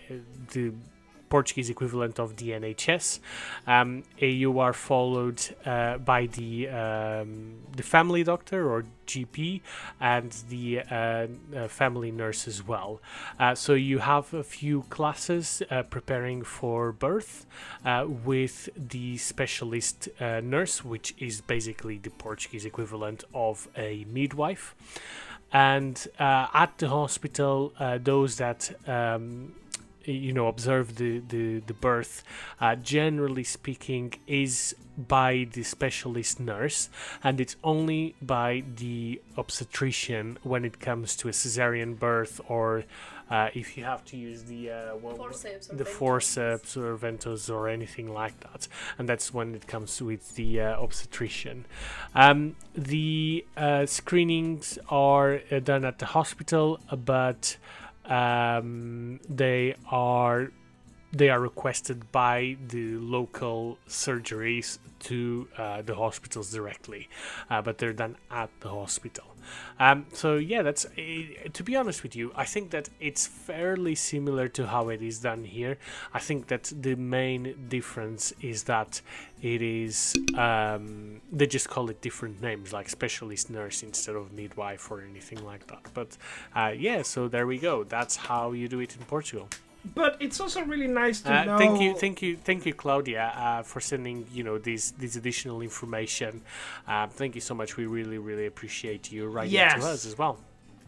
the 0.53 0.73
Portuguese 1.30 1.69
equivalent 1.69 2.19
of 2.19 2.38
the 2.38 2.49
NHS. 2.49 3.19
Um, 3.67 4.03
uh, 4.21 4.26
you 4.26 4.59
are 4.59 4.73
followed 4.73 5.41
uh, 5.65 5.97
by 5.97 6.28
the 6.28 6.69
um, 6.69 7.57
the 7.76 7.84
family 7.84 8.23
doctor 8.23 8.69
or 8.71 8.86
GP 9.05 9.61
and 9.99 10.32
the 10.49 10.82
uh, 10.82 11.28
uh, 11.55 11.67
family 11.67 12.11
nurse 12.11 12.47
as 12.47 12.65
well. 12.65 13.01
Uh, 13.39 13.55
so 13.55 13.73
you 13.73 13.99
have 13.99 14.34
a 14.34 14.43
few 14.43 14.84
classes 14.89 15.61
uh, 15.69 15.84
preparing 15.84 16.43
for 16.43 16.91
birth 16.91 17.45
with 18.23 18.69
the 18.76 19.17
specialist 19.17 20.09
nurse, 20.19 20.84
which 20.84 21.13
is 21.19 21.41
basically 21.41 21.97
the 21.97 22.09
Portuguese 22.09 22.65
equivalent 22.65 23.23
of 23.34 23.67
a 23.78 24.05
midwife. 24.09 24.76
And 25.53 26.07
at 26.19 26.78
the 26.80 26.89
hospital, 26.89 27.73
those 28.01 28.38
that 28.38 28.71
um, 28.88 29.53
you 30.06 30.34
know 30.34 30.47
observe 30.47 30.95
the 30.95 31.20
the, 31.28 31.60
the 31.60 31.74
birth 31.74 32.24
uh, 32.62 32.76
generally 32.76 33.43
speaking 33.43 34.14
is 34.28 34.76
by 34.97 35.47
the 35.53 35.64
specialist 35.64 36.39
nurse 36.39 36.89
and 37.24 37.41
it's 37.41 37.56
only 37.64 38.16
by 38.22 38.64
the 38.78 39.22
obstetrician 39.38 40.38
when 40.43 40.64
it 40.64 40.80
comes 40.80 41.16
to 41.16 41.28
a 41.28 41.32
cesarean 41.32 41.97
birth 41.97 42.39
or 42.47 42.84
uh, 43.30 43.49
if 43.56 43.76
you 43.76 43.84
have 43.84 44.06
to 44.06 44.18
use 44.18 44.43
the 44.43 44.70
uh, 44.70 44.95
what- 44.95 45.18
Forceps 45.18 45.72
or 45.72 45.76
the 45.76 45.86
forceps 45.86 46.78
or 46.78 46.95
ventouse 46.95 47.49
or 47.49 47.68
anything 47.68 48.14
like 48.14 48.39
that, 48.41 48.68
and 48.97 49.10
that's 49.10 49.34
when 49.34 49.56
it 49.56 49.66
comes 49.66 50.01
with 50.01 50.36
the 50.36 50.62
uh, 50.62 50.80
obstetrician. 50.80 51.66
Um, 52.14 52.56
the 52.76 53.45
uh, 53.58 53.86
screenings 53.88 54.78
are 54.89 55.41
uh, 55.51 55.60
done 55.60 55.86
at 55.86 55.99
the 55.99 56.08
hospital, 56.08 56.80
but 57.03 57.58
um, 58.10 59.20
they 59.30 59.76
are 59.89 60.51
they 61.12 61.30
are 61.30 61.39
requested 61.39 62.12
by 62.12 62.58
the 62.68 62.95
local 62.97 63.78
surgeries 63.88 64.80
to 64.99 65.47
uh, 65.58 65.82
the 65.82 65.95
hospitals 65.95 66.51
directly, 66.51 67.08
uh, 67.49 67.62
but 67.62 67.78
they're 67.78 67.93
done 67.93 68.18
at 68.32 68.49
the 68.62 68.70
hospital. 68.70 69.26
Um, 69.80 70.08
so 70.14 70.36
yeah, 70.38 70.62
that's 70.62 70.86
uh, 70.86 71.49
to 71.53 71.64
be 71.64 71.76
honest 71.76 72.03
with 72.03 72.16
you, 72.16 72.32
I 72.36 72.45
think 72.45 72.72
that 72.72 72.89
it's 72.99 73.28
fairly 73.28 73.95
similar 73.95 74.47
to 74.49 74.68
how 74.68 74.89
it 74.89 75.01
is 75.01 75.20
done 75.20 75.43
here. 75.43 75.78
I 76.14 76.20
think 76.20 76.47
that 76.47 76.72
the 76.76 76.95
main 76.95 77.68
difference 77.70 78.34
is 78.41 78.64
that 78.64 79.01
it 79.41 79.62
is 79.62 80.16
um, 80.36 81.22
they 81.32 81.45
just 81.45 81.70
call 81.70 81.89
it 81.89 82.01
different 82.01 82.41
names, 82.41 82.74
like 82.74 82.89
specialist 82.89 83.49
nurse 83.49 83.84
instead 83.84 84.16
of 84.16 84.34
midwife 84.34 84.89
or 84.89 85.01
anything 85.01 85.43
like 85.45 85.68
that. 85.68 85.84
But 85.93 86.18
uh, 86.56 86.74
yeah, 86.76 87.03
so 87.03 87.28
there 87.28 87.45
we 87.45 87.60
go. 87.60 87.84
That's 87.84 88.16
how 88.16 88.53
you 88.53 88.68
do 88.68 88.80
it 88.80 88.95
in 88.95 89.03
Portugal. 89.06 89.49
But 89.93 90.17
it's 90.19 90.39
also 90.39 90.61
really 90.63 90.88
nice 90.88 91.21
to 91.21 91.31
Uh, 91.33 91.43
know. 91.45 91.57
thank 91.57 91.79
you, 91.81 91.93
thank 91.95 92.21
you, 92.21 92.38
thank 92.38 92.65
you, 92.65 92.73
Claudia, 92.73 93.31
uh, 93.36 93.61
for 93.63 93.79
sending 93.79 94.25
you 94.33 94.43
know 94.43 94.57
these 94.57 94.91
these 94.97 95.15
additional 95.15 95.61
information. 95.61 96.41
Uh, 96.88 97.07
thank 97.07 97.36
you 97.36 97.41
so 97.41 97.53
much. 97.53 97.77
We 97.77 97.86
really, 97.86 98.17
really 98.17 98.45
appreciate 98.47 99.11
you 99.11 99.27
writing 99.27 99.53
Yes. 99.53 99.81
to 99.83 99.88
us 99.89 100.05
as 100.05 100.17
well. 100.17 100.38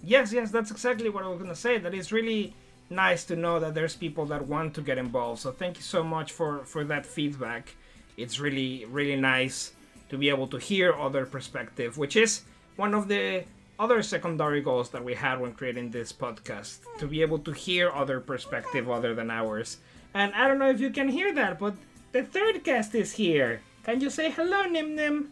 Yes, 0.03 0.31
yes, 0.33 0.51
that's 0.51 0.71
exactly 0.71 1.09
what 1.09 1.23
I 1.23 1.27
was 1.27 1.39
gonna 1.39 1.55
say. 1.55 1.77
That 1.77 1.93
it's 1.93 2.11
really 2.11 2.53
nice 2.89 3.23
to 3.25 3.35
know 3.35 3.59
that 3.59 3.73
there's 3.75 3.95
people 3.95 4.25
that 4.27 4.47
want 4.47 4.73
to 4.75 4.81
get 4.81 4.97
involved. 4.97 5.41
So 5.41 5.51
thank 5.51 5.77
you 5.77 5.83
so 5.83 6.03
much 6.03 6.31
for 6.31 6.59
for 6.65 6.83
that 6.85 7.05
feedback. 7.05 7.75
It's 8.15 8.39
really 8.39 8.85
really 8.85 9.19
nice 9.19 9.73
to 10.09 10.17
be 10.17 10.29
able 10.29 10.47
to 10.47 10.57
hear 10.57 10.93
other 10.93 11.25
perspective, 11.25 11.97
which 11.97 12.15
is 12.15 12.41
one 12.77 12.93
of 12.95 13.07
the 13.09 13.43
other 13.79 14.01
secondary 14.01 14.61
goals 14.61 14.89
that 14.89 15.03
we 15.03 15.13
had 15.13 15.39
when 15.39 15.53
creating 15.53 15.91
this 15.91 16.11
podcast 16.11 16.79
to 16.97 17.07
be 17.07 17.21
able 17.21 17.39
to 17.39 17.51
hear 17.51 17.91
other 17.91 18.19
perspective 18.19 18.89
other 18.89 19.13
than 19.13 19.29
ours. 19.29 19.77
And 20.13 20.33
I 20.33 20.47
don't 20.47 20.59
know 20.59 20.69
if 20.69 20.79
you 20.79 20.89
can 20.89 21.09
hear 21.09 21.33
that, 21.33 21.59
but 21.59 21.75
the 22.11 22.23
third 22.23 22.63
guest 22.63 22.95
is 22.95 23.13
here. 23.13 23.61
Can 23.83 24.01
you 24.01 24.09
say 24.09 24.31
hello, 24.31 24.63
Nim 24.63 24.95
Nim? 24.95 25.31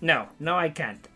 No, 0.00 0.28
no, 0.38 0.56
I 0.56 0.68
can't. 0.68 1.06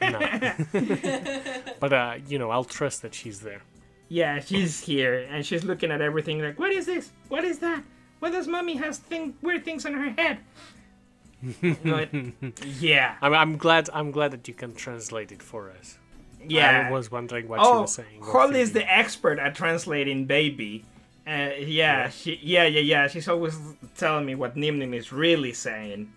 No. 0.00 0.18
but 1.80 1.92
uh, 1.92 2.16
you 2.28 2.38
know, 2.38 2.50
I'll 2.50 2.64
trust 2.64 3.02
that 3.02 3.14
she's 3.14 3.40
there. 3.40 3.62
Yeah, 4.08 4.40
she's 4.40 4.80
here 4.80 5.26
and 5.30 5.44
she's 5.44 5.64
looking 5.64 5.90
at 5.90 6.00
everything 6.00 6.40
like, 6.40 6.58
what 6.58 6.70
is 6.70 6.86
this? 6.86 7.10
What 7.28 7.44
is 7.44 7.58
that? 7.60 7.82
What 8.18 8.32
does 8.32 8.46
mommy 8.46 8.76
has 8.76 8.98
thing 8.98 9.34
weird 9.42 9.64
things 9.64 9.84
on 9.84 9.94
her 9.94 10.10
head? 10.10 10.38
But, 11.84 12.08
yeah, 12.80 13.16
I'm, 13.22 13.34
I'm 13.34 13.56
glad. 13.56 13.88
I'm 13.92 14.10
glad 14.10 14.30
that 14.32 14.48
you 14.48 14.54
can 14.54 14.74
translate 14.74 15.32
it 15.32 15.42
for 15.42 15.70
us. 15.70 15.98
yeah. 16.46 16.86
I 16.88 16.90
was 16.90 17.10
wondering 17.10 17.48
what 17.48 17.60
oh, 17.62 17.82
was 17.82 17.94
saying. 17.94 18.20
or 18.22 18.32
Hollie 18.32 18.60
is 18.60 18.72
the 18.72 18.90
expert 18.90 19.38
at 19.38 19.54
translating 19.54 20.24
baby. 20.26 20.84
Uh, 21.26 21.30
yeah, 21.58 21.58
Yeah. 21.58 22.08
she, 22.10 22.38
yeah, 22.42 22.64
yeah, 22.64 22.80
yeah. 22.80 23.08
She's 23.08 23.28
always 23.28 23.58
telling 23.96 24.24
me 24.26 24.34
what 24.34 24.56
Nim 24.56 24.78
Nim 24.78 24.94
is 24.94 25.12
really 25.12 25.52
saying. 25.52 26.12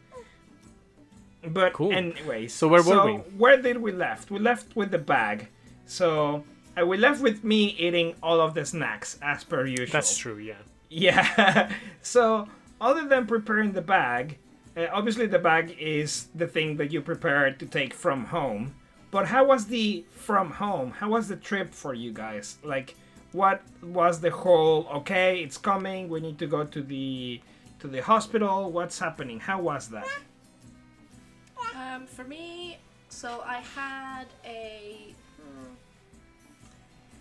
But 1.47 1.73
Cool. 1.73 1.93
anyways, 1.93 2.53
So 2.53 2.67
where 2.67 2.81
were 2.81 2.93
so 2.93 3.05
we? 3.05 3.13
Where 3.37 3.61
did 3.61 3.77
we 3.77 3.91
left? 3.91 4.29
We 4.29 4.39
left 4.39 4.75
with 4.75 4.91
the 4.91 4.97
bag. 4.97 5.47
So 5.85 6.43
uh, 6.79 6.85
we 6.85 6.97
left 6.97 7.21
with 7.21 7.43
me 7.43 7.75
eating 7.79 8.15
all 8.21 8.39
of 8.41 8.53
the 8.53 8.65
snacks 8.65 9.17
as 9.21 9.43
per 9.43 9.65
usual. 9.65 9.87
That's 9.91 10.17
true. 10.17 10.37
Yeah. 10.37 10.55
Yeah. 10.89 11.71
so, 12.01 12.47
other 12.81 13.07
than 13.07 13.25
preparing 13.25 13.71
the 13.71 13.81
bag, 13.81 14.37
uh, 14.77 14.87
obviously 14.91 15.27
the 15.27 15.39
bag 15.39 15.75
is 15.79 16.27
the 16.35 16.47
thing 16.47 16.77
that 16.77 16.91
you 16.91 17.01
prepared 17.01 17.59
to 17.59 17.65
take 17.65 17.93
from 17.93 18.25
home. 18.25 18.75
But 19.11 19.27
how 19.27 19.45
was 19.45 19.65
the 19.65 20.05
from 20.11 20.51
home? 20.51 20.91
How 20.91 21.09
was 21.09 21.27
the 21.27 21.35
trip 21.35 21.73
for 21.73 21.93
you 21.93 22.11
guys? 22.11 22.57
Like, 22.63 22.95
what 23.31 23.61
was 23.81 24.19
the 24.21 24.29
whole? 24.29 24.87
Okay, 24.87 25.41
it's 25.41 25.57
coming. 25.57 26.09
We 26.09 26.19
need 26.19 26.37
to 26.39 26.47
go 26.47 26.63
to 26.63 26.81
the 26.81 27.41
to 27.79 27.87
the 27.87 28.01
hospital. 28.01 28.71
What's 28.71 28.99
happening? 28.99 29.39
How 29.39 29.59
was 29.61 29.87
that? 29.89 30.07
Um, 31.75 32.05
for 32.05 32.23
me, 32.23 32.77
so 33.09 33.43
I 33.45 33.61
had 33.61 34.25
a. 34.45 35.13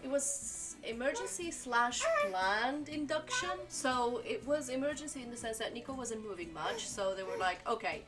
It 0.05 0.11
was 0.11 0.68
emergency 0.85 1.51
slash 1.51 2.03
planned 2.29 2.89
induction. 2.89 3.51
So 3.69 4.23
it 4.25 4.47
was 4.47 4.69
emergency 4.69 5.23
in 5.23 5.31
the 5.31 5.37
sense 5.37 5.59
that 5.59 5.75
Nico 5.75 5.93
wasn't 5.93 6.27
moving 6.27 6.53
much. 6.53 6.87
So 6.87 7.15
they 7.15 7.23
were 7.23 7.37
like, 7.39 7.59
okay, 7.69 8.03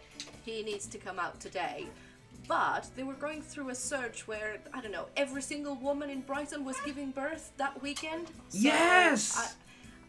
he 0.45 0.63
needs 0.63 0.87
to 0.87 0.99
come 0.99 1.19
out 1.19 1.41
today. 1.41 1.87
But 2.49 2.89
they 2.97 3.03
were 3.05 3.15
going 3.15 3.43
through 3.43 3.69
a 3.71 3.75
search 3.75 4.27
where 4.27 4.59
I 4.73 4.81
don't 4.81 4.93
know 4.93 5.07
every 5.17 5.43
single 5.43 5.77
woman 5.77 6.11
in 6.11 6.23
Brighton 6.23 6.65
was 6.65 6.77
giving 6.85 7.11
birth 7.13 7.53
that 7.59 7.81
weekend. 7.83 8.29
So 8.49 8.59
Yes! 8.59 9.37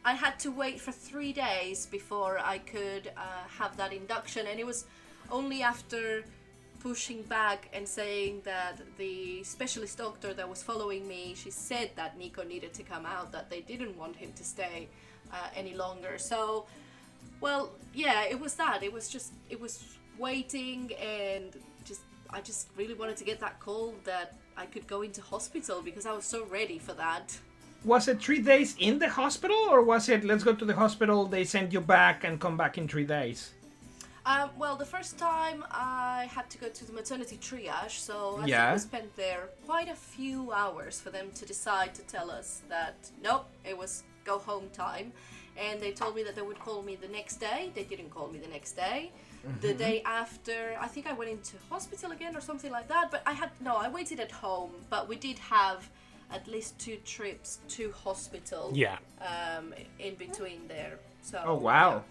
I, 0.04 0.12
I 0.12 0.14
had 0.16 0.40
to 0.40 0.52
wait 0.52 0.80
for 0.82 0.92
three 0.92 1.34
days 1.34 1.86
before 1.86 2.40
I 2.40 2.58
could 2.58 3.12
uh, 3.16 3.22
have 3.60 3.78
that 3.78 3.94
induction, 3.94 4.48
and 4.48 4.60
it 4.60 4.66
was 4.66 4.86
only 5.30 5.62
after 5.62 6.24
pushing 6.82 7.22
back 7.24 7.70
and 7.74 7.88
saying 7.88 8.42
that 8.44 8.82
the 8.98 9.44
specialist 9.44 9.98
doctor 9.98 10.34
that 10.34 10.48
was 10.48 10.64
following 10.64 11.08
me, 11.08 11.34
she 11.36 11.52
said 11.52 11.92
that 11.96 12.18
Nico 12.18 12.44
needed 12.44 12.74
to 12.74 12.84
come 12.84 13.06
out, 13.06 13.32
that 13.32 13.50
they 13.50 13.62
didn't 13.62 13.96
want 13.98 14.16
him 14.16 14.32
to 14.34 14.44
stay 14.44 14.88
uh, 15.32 15.36
any 15.56 15.76
longer. 15.76 16.18
So, 16.18 16.66
well, 17.40 17.72
yeah, 17.94 18.24
it 18.24 18.40
was 18.40 18.56
that. 18.56 18.84
It 18.84 18.92
was 18.92 19.10
just, 19.10 19.34
it 19.50 19.60
was 19.62 19.84
waiting 20.18 20.92
and 20.96 21.56
just, 21.86 22.02
I 22.30 22.42
just 22.42 22.70
really 22.76 22.96
wanted 22.96 23.18
to 23.18 23.24
get 23.24 23.40
that 23.40 23.60
call 23.60 23.94
that 24.06 24.38
I 24.58 24.66
could 24.66 24.88
go 24.88 25.02
into 25.02 25.22
hospital 25.22 25.82
because 25.82 26.06
I 26.06 26.14
was 26.14 26.26
so 26.26 26.46
ready 26.46 26.80
for 26.80 26.94
that. 26.94 27.38
Was 27.84 28.08
it 28.08 28.22
three 28.22 28.42
days 28.42 28.76
in 28.78 29.00
the 29.00 29.10
hospital, 29.10 29.58
or 29.70 29.82
was 29.82 30.08
it 30.08 30.24
let's 30.24 30.44
go 30.44 30.54
to 30.54 30.66
the 30.66 30.76
hospital? 30.76 31.26
They 31.26 31.44
send 31.44 31.74
you 31.74 31.82
back 31.82 32.24
and 32.24 32.40
come 32.40 32.56
back 32.56 32.78
in 32.78 32.88
three 32.88 33.06
days. 33.06 33.54
Um, 34.26 34.52
well, 34.58 34.76
the 34.76 34.86
first 34.86 35.18
time 35.18 35.64
I 35.72 36.30
had 36.32 36.50
to 36.52 36.58
go 36.60 36.70
to 36.70 36.86
the 36.86 36.94
maternity 36.94 37.38
triage, 37.38 37.98
so 38.00 38.38
I 38.40 38.46
Yeah. 38.46 38.66
think 38.72 38.76
we 38.76 38.80
spent 38.90 39.16
there 39.16 39.50
quite 39.66 39.88
a 39.90 39.96
few 39.96 40.52
hours 40.52 41.02
for 41.02 41.10
them 41.10 41.32
to 41.32 41.46
decide 41.46 41.96
to 41.96 42.04
tell 42.04 42.30
us 42.30 42.62
that 42.70 42.96
nope, 43.24 43.48
it 43.66 43.76
was 43.78 44.04
go 44.24 44.38
home 44.38 44.70
time. 44.70 45.12
And 45.58 45.82
they 45.82 45.92
told 45.92 46.16
me 46.16 46.24
that 46.24 46.36
they 46.36 46.44
would 46.44 46.60
call 46.60 46.82
me 46.84 46.96
the 46.96 47.08
next 47.08 47.38
day. 47.38 47.72
They 47.74 47.84
didn't 47.84 48.10
call 48.12 48.28
me 48.30 48.38
the 48.40 48.48
next 48.48 48.74
day. 48.74 49.12
The 49.60 49.74
day 49.74 50.02
after, 50.06 50.78
I 50.80 50.88
think 50.88 51.08
I 51.08 51.14
went 51.14 51.32
into 51.32 51.58
hospital 51.70 52.12
again 52.12 52.36
or 52.38 52.42
something 52.42 52.72
like 52.72 52.88
that. 52.88 53.10
But 53.12 53.24
I 53.26 53.34
had 53.34 53.50
no, 53.60 53.76
I 53.76 53.90
waited 53.90 54.20
at 54.20 54.32
home. 54.32 54.72
But 54.90 55.10
we 55.10 55.16
did 55.18 55.40
have 55.40 55.90
at 56.32 56.48
least 56.48 56.78
two 56.80 56.98
trips 56.98 57.60
to 57.70 57.92
hospital 57.92 58.72
Yeah. 58.74 58.98
um, 59.20 59.74
in 60.00 60.16
between 60.16 60.68
there. 60.68 61.00
So 61.22 61.42
Oh 61.46 61.56
wow. 61.56 62.04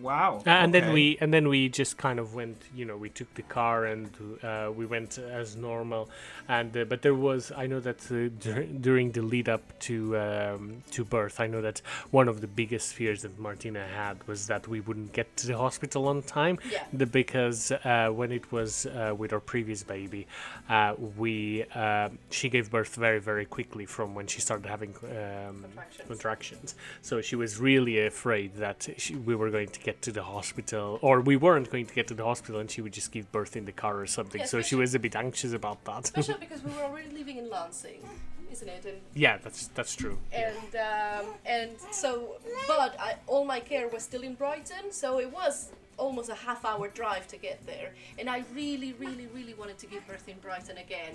Wow. 0.00 0.42
Uh, 0.46 0.50
and 0.50 0.72
then 0.72 0.92
we 0.92 1.18
and 1.20 1.34
then 1.34 1.48
we 1.48 1.68
just 1.68 1.96
kind 1.96 2.20
of 2.20 2.34
went 2.34 2.56
you 2.74 2.84
know 2.84 2.96
we 2.96 3.08
took 3.08 3.32
the 3.34 3.42
car 3.42 3.84
and 3.86 4.08
uh, 4.44 4.70
we 4.74 4.86
went 4.86 5.18
as 5.18 5.56
normal 5.56 6.08
and 6.48 6.76
uh, 6.76 6.84
but 6.84 7.02
there 7.02 7.14
was 7.16 7.50
i 7.56 7.66
know 7.66 7.80
that 7.80 8.00
uh, 8.12 8.28
dur- 8.38 8.64
during 8.80 9.10
the 9.10 9.22
lead 9.22 9.48
up 9.48 9.62
to 9.80 10.16
um, 10.16 10.82
to 10.92 11.04
birth 11.04 11.40
i 11.40 11.48
know 11.48 11.60
that 11.60 11.82
one 12.12 12.28
of 12.28 12.40
the 12.40 12.46
biggest 12.46 12.94
fears 12.94 13.22
that 13.22 13.36
martina 13.40 13.84
had 13.88 14.16
was 14.28 14.46
that 14.46 14.68
we 14.68 14.78
wouldn't 14.80 15.12
get 15.12 15.36
to 15.36 15.48
the 15.48 15.56
hospital 15.56 16.06
on 16.06 16.22
time 16.22 16.58
Yeah. 16.70 16.84
the, 16.92 17.06
because 17.06 17.72
uh, 17.72 18.08
when 18.14 18.30
it 18.30 18.52
was 18.52 18.86
uh, 18.86 19.14
with 19.18 19.32
our 19.32 19.40
previous 19.40 19.82
baby 19.82 20.28
uh, 20.68 20.94
we 21.16 21.64
uh, 21.74 22.08
she 22.30 22.48
gave 22.48 22.70
birth 22.70 22.94
very 22.94 23.18
very 23.18 23.46
quickly 23.46 23.84
from 23.84 24.14
when 24.14 24.28
she 24.28 24.40
started 24.40 24.66
having 24.68 24.90
um, 24.90 25.64
Contractions. 25.64 26.06
contractions 26.06 26.74
so 27.02 27.20
she 27.20 27.34
was 27.34 27.58
really 27.58 28.06
afraid 28.06 28.54
that 28.56 28.88
she, 28.96 29.16
we 29.16 29.34
were 29.34 29.50
going 29.50 29.68
to 29.68 29.80
get 29.88 29.96
to 30.08 30.12
the 30.18 30.26
hospital 30.36 30.98
or 31.06 31.14
we 31.30 31.36
weren't 31.44 31.68
going 31.74 31.86
to 31.90 31.94
get 31.98 32.06
to 32.12 32.16
the 32.20 32.26
hospital 32.32 32.58
and 32.62 32.68
she 32.74 32.80
would 32.84 32.94
just 33.00 33.10
give 33.16 33.26
birth 33.38 33.54
in 33.60 33.64
the 33.70 33.76
car 33.82 33.94
or 34.04 34.08
something 34.18 34.42
Yeah, 34.42 34.52
so 34.52 34.56
she 34.68 34.76
was 34.82 34.90
a 35.00 35.02
bit 35.06 35.14
anxious 35.24 35.52
about 35.60 35.78
that 35.88 36.02
Especially 36.04 36.40
because 36.46 36.62
we 36.66 36.72
were 36.76 36.84
already 36.88 37.10
living 37.20 37.36
in 37.42 37.46
Lancing, 37.56 38.00
isn't 38.54 38.70
it? 38.76 38.84
And 38.90 38.98
yeah 39.24 39.34
that's 39.44 39.60
that's 39.76 39.94
true 40.02 40.16
and 40.46 40.70
um, 40.90 41.24
and 41.46 41.70
so, 42.02 42.36
but 42.66 42.92
I, 43.08 43.10
all 43.26 43.44
my 43.44 43.60
care 43.60 43.88
was 43.88 44.02
still 44.02 44.22
in 44.22 44.34
Brighton, 44.34 44.84
so 44.90 45.08
it 45.20 45.30
was 45.40 45.72
almost 45.96 46.28
a 46.30 46.34
half 46.34 46.64
hour 46.64 46.88
drive 46.88 47.26
to 47.28 47.36
get 47.36 47.58
there. 47.66 47.90
And 48.18 48.30
I 48.30 48.44
really, 48.54 48.92
really, 49.04 49.26
really 49.34 49.54
wanted 49.54 49.78
to 49.78 49.86
give 49.86 50.06
birth 50.06 50.28
in 50.28 50.38
Brighton 50.38 50.78
again. 50.78 51.14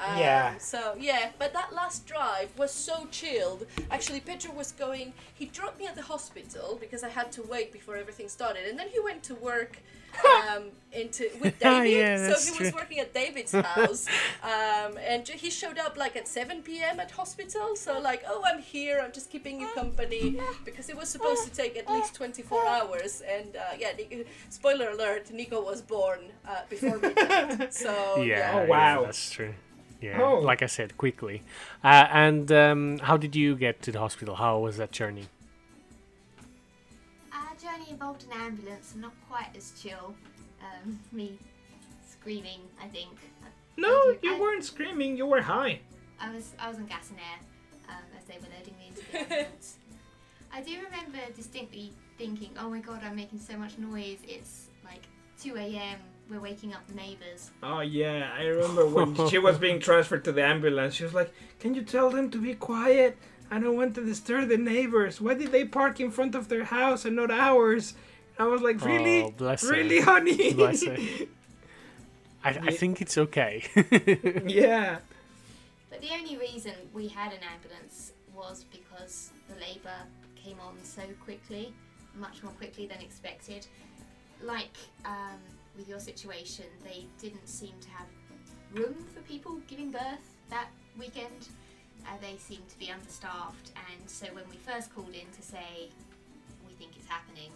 Um, 0.00 0.18
Yeah. 0.18 0.58
So 0.58 0.96
yeah, 0.98 1.30
but 1.38 1.52
that 1.52 1.72
last 1.72 2.06
drive 2.06 2.50
was 2.58 2.72
so 2.72 3.06
chilled. 3.10 3.66
Actually, 3.90 4.20
Pedro 4.20 4.52
was 4.52 4.72
going. 4.72 5.12
He 5.34 5.46
dropped 5.46 5.78
me 5.78 5.86
at 5.86 5.94
the 5.96 6.02
hospital 6.02 6.78
because 6.80 7.02
I 7.04 7.08
had 7.08 7.30
to 7.32 7.42
wait 7.42 7.72
before 7.72 7.96
everything 7.96 8.28
started, 8.28 8.66
and 8.68 8.78
then 8.78 8.88
he 8.88 9.00
went 9.00 9.22
to 9.24 9.34
work. 9.34 9.78
um, 10.56 10.64
into 10.90 11.30
with 11.40 11.56
David, 11.60 11.90
yeah, 11.92 12.16
so 12.16 12.22
that's 12.30 12.48
he 12.48 12.64
was 12.64 12.74
working 12.74 12.98
at 12.98 13.14
David's 13.14 13.52
house, 13.74 14.08
um, 14.42 14.98
and 14.98 15.26
he 15.28 15.50
showed 15.50 15.78
up 15.78 15.96
like 15.96 16.16
at 16.16 16.26
7 16.26 16.62
p.m. 16.62 16.98
at 16.98 17.12
hospital. 17.12 17.76
So 17.76 18.00
like, 18.00 18.24
oh, 18.26 18.42
I'm 18.44 18.60
here. 18.60 19.00
I'm 19.00 19.12
just 19.12 19.30
keeping 19.30 19.60
you 19.60 19.68
company 19.72 20.36
because 20.64 20.88
it 20.88 20.96
was 20.96 21.08
supposed 21.08 21.44
to 21.44 21.50
take 21.50 21.76
at 21.76 21.88
least 21.88 22.16
24 22.16 22.66
hours. 22.66 23.22
And 23.24 23.54
uh, 23.54 23.60
yeah, 23.78 23.92
Nico, 23.96 24.24
spoiler 24.48 24.90
alert: 24.90 25.30
Nico 25.32 25.62
was 25.62 25.80
born 25.80 26.20
uh, 26.44 26.62
before 26.68 26.98
midnight. 26.98 27.72
So 27.72 27.92
yeah, 28.22 28.50
Oh, 28.52 28.62
yeah, 28.62 28.66
wow. 28.66 29.04
that's 29.04 29.30
true. 29.30 29.54
Yeah, 30.00 30.22
Oh. 30.22 30.38
like 30.38 30.62
I 30.62 30.66
said, 30.66 30.96
quickly. 30.96 31.42
Uh, 31.84 32.06
and 32.10 32.50
um, 32.52 32.98
how 32.98 33.16
did 33.16 33.36
you 33.36 33.54
get 33.54 33.82
to 33.82 33.92
the 33.92 33.98
hospital? 33.98 34.34
How 34.36 34.58
was 34.58 34.76
that 34.78 34.92
journey? 34.92 35.26
Our 37.32 37.54
journey 37.56 37.90
involved 37.90 38.24
an 38.24 38.40
ambulance, 38.40 38.92
and 38.92 39.02
not 39.02 39.12
quite 39.28 39.50
as 39.56 39.72
chill. 39.80 40.14
Um, 40.62 40.98
me 41.12 41.38
screaming, 42.08 42.60
I 42.82 42.86
think. 42.88 43.10
No, 43.76 43.88
I- 43.88 44.18
you 44.22 44.38
weren't 44.40 44.64
screaming. 44.64 45.16
You 45.16 45.26
were 45.26 45.42
high. 45.42 45.80
I 46.20 46.30
was 46.34 46.52
I 46.58 46.68
was 46.68 46.76
on 46.78 46.86
gas 46.86 47.08
and 47.10 47.18
air 47.18 47.38
um, 47.88 48.04
as 48.18 48.24
they 48.24 48.34
were 48.34 48.52
loading 48.56 48.74
me 48.78 48.88
into 48.88 49.00
the 49.10 49.18
ambulance. 49.20 49.76
I 50.52 50.60
do 50.60 50.72
remember 50.84 51.18
distinctly 51.34 51.92
thinking, 52.18 52.50
"Oh 52.58 52.68
my 52.68 52.80
god, 52.80 53.00
I'm 53.04 53.16
making 53.16 53.38
so 53.38 53.56
much 53.56 53.78
noise. 53.78 54.18
It's 54.26 54.66
like 54.84 55.02
2 55.42 55.56
a.m. 55.56 55.98
We're 56.30 56.40
waking 56.40 56.72
up 56.72 56.86
the 56.86 56.94
neighbors." 56.94 57.50
Oh 57.62 57.80
yeah, 57.80 58.30
I 58.38 58.44
remember 58.44 58.86
when 58.86 59.28
she 59.30 59.38
was 59.38 59.58
being 59.58 59.80
transferred 59.80 60.24
to 60.24 60.32
the 60.32 60.44
ambulance. 60.44 60.94
She 60.94 61.04
was 61.04 61.14
like, 61.14 61.32
"Can 61.58 61.74
you 61.74 61.82
tell 61.82 62.08
them 62.10 62.30
to 62.30 62.38
be 62.38 62.54
quiet? 62.54 63.18
I 63.50 63.58
don't 63.58 63.76
want 63.76 63.94
to 63.96 64.04
disturb 64.04 64.48
the 64.48 64.56
neighbors. 64.56 65.20
Why 65.20 65.34
did 65.34 65.50
they 65.50 65.64
park 65.64 65.98
in 66.00 66.10
front 66.12 66.34
of 66.36 66.48
their 66.48 66.64
house 66.64 67.04
and 67.04 67.16
not 67.16 67.30
ours?" 67.30 67.94
I 68.38 68.44
was 68.44 68.62
like, 68.62 68.82
"Really, 68.84 69.22
Oh, 69.24 69.30
bless 69.32 69.62
her. 69.66 69.72
really, 69.72 70.00
honey?" 70.00 70.54
Bless 70.54 70.84
her. 70.86 70.96
I, 72.44 72.50
I 72.50 72.70
think 72.70 73.02
it's 73.02 73.18
okay. 73.18 73.64
yeah. 74.46 74.98
But 75.90 76.00
the 76.00 76.08
only 76.14 76.38
reason 76.38 76.72
we 76.94 77.08
had 77.08 77.32
an 77.32 77.40
ambulance 77.52 78.12
was 78.34 78.64
because 78.72 79.32
the 79.48 79.56
labour 79.60 79.98
came 80.42 80.58
on 80.60 80.74
so 80.82 81.02
quickly, 81.22 81.74
much 82.14 82.42
more 82.42 82.52
quickly 82.52 82.86
than 82.86 83.00
expected. 83.02 83.66
Like 84.42 84.74
um, 85.04 85.40
with 85.80 85.88
your 85.88 85.98
situation, 85.98 86.66
they 86.84 87.06
didn't 87.18 87.48
seem 87.48 87.72
to 87.80 87.88
have 87.88 88.06
room 88.74 88.94
for 89.14 89.22
people 89.22 89.58
giving 89.66 89.90
birth 89.90 90.36
that 90.50 90.68
weekend. 90.98 91.48
Uh, 92.06 92.10
they 92.20 92.36
seemed 92.36 92.68
to 92.68 92.78
be 92.78 92.90
understaffed, 92.90 93.72
and 93.90 94.08
so 94.08 94.26
when 94.32 94.44
we 94.50 94.58
first 94.58 94.94
called 94.94 95.14
in 95.14 95.26
to 95.34 95.42
say 95.42 95.88
we 96.68 96.74
think 96.74 96.90
it's 96.96 97.06
happening, 97.08 97.50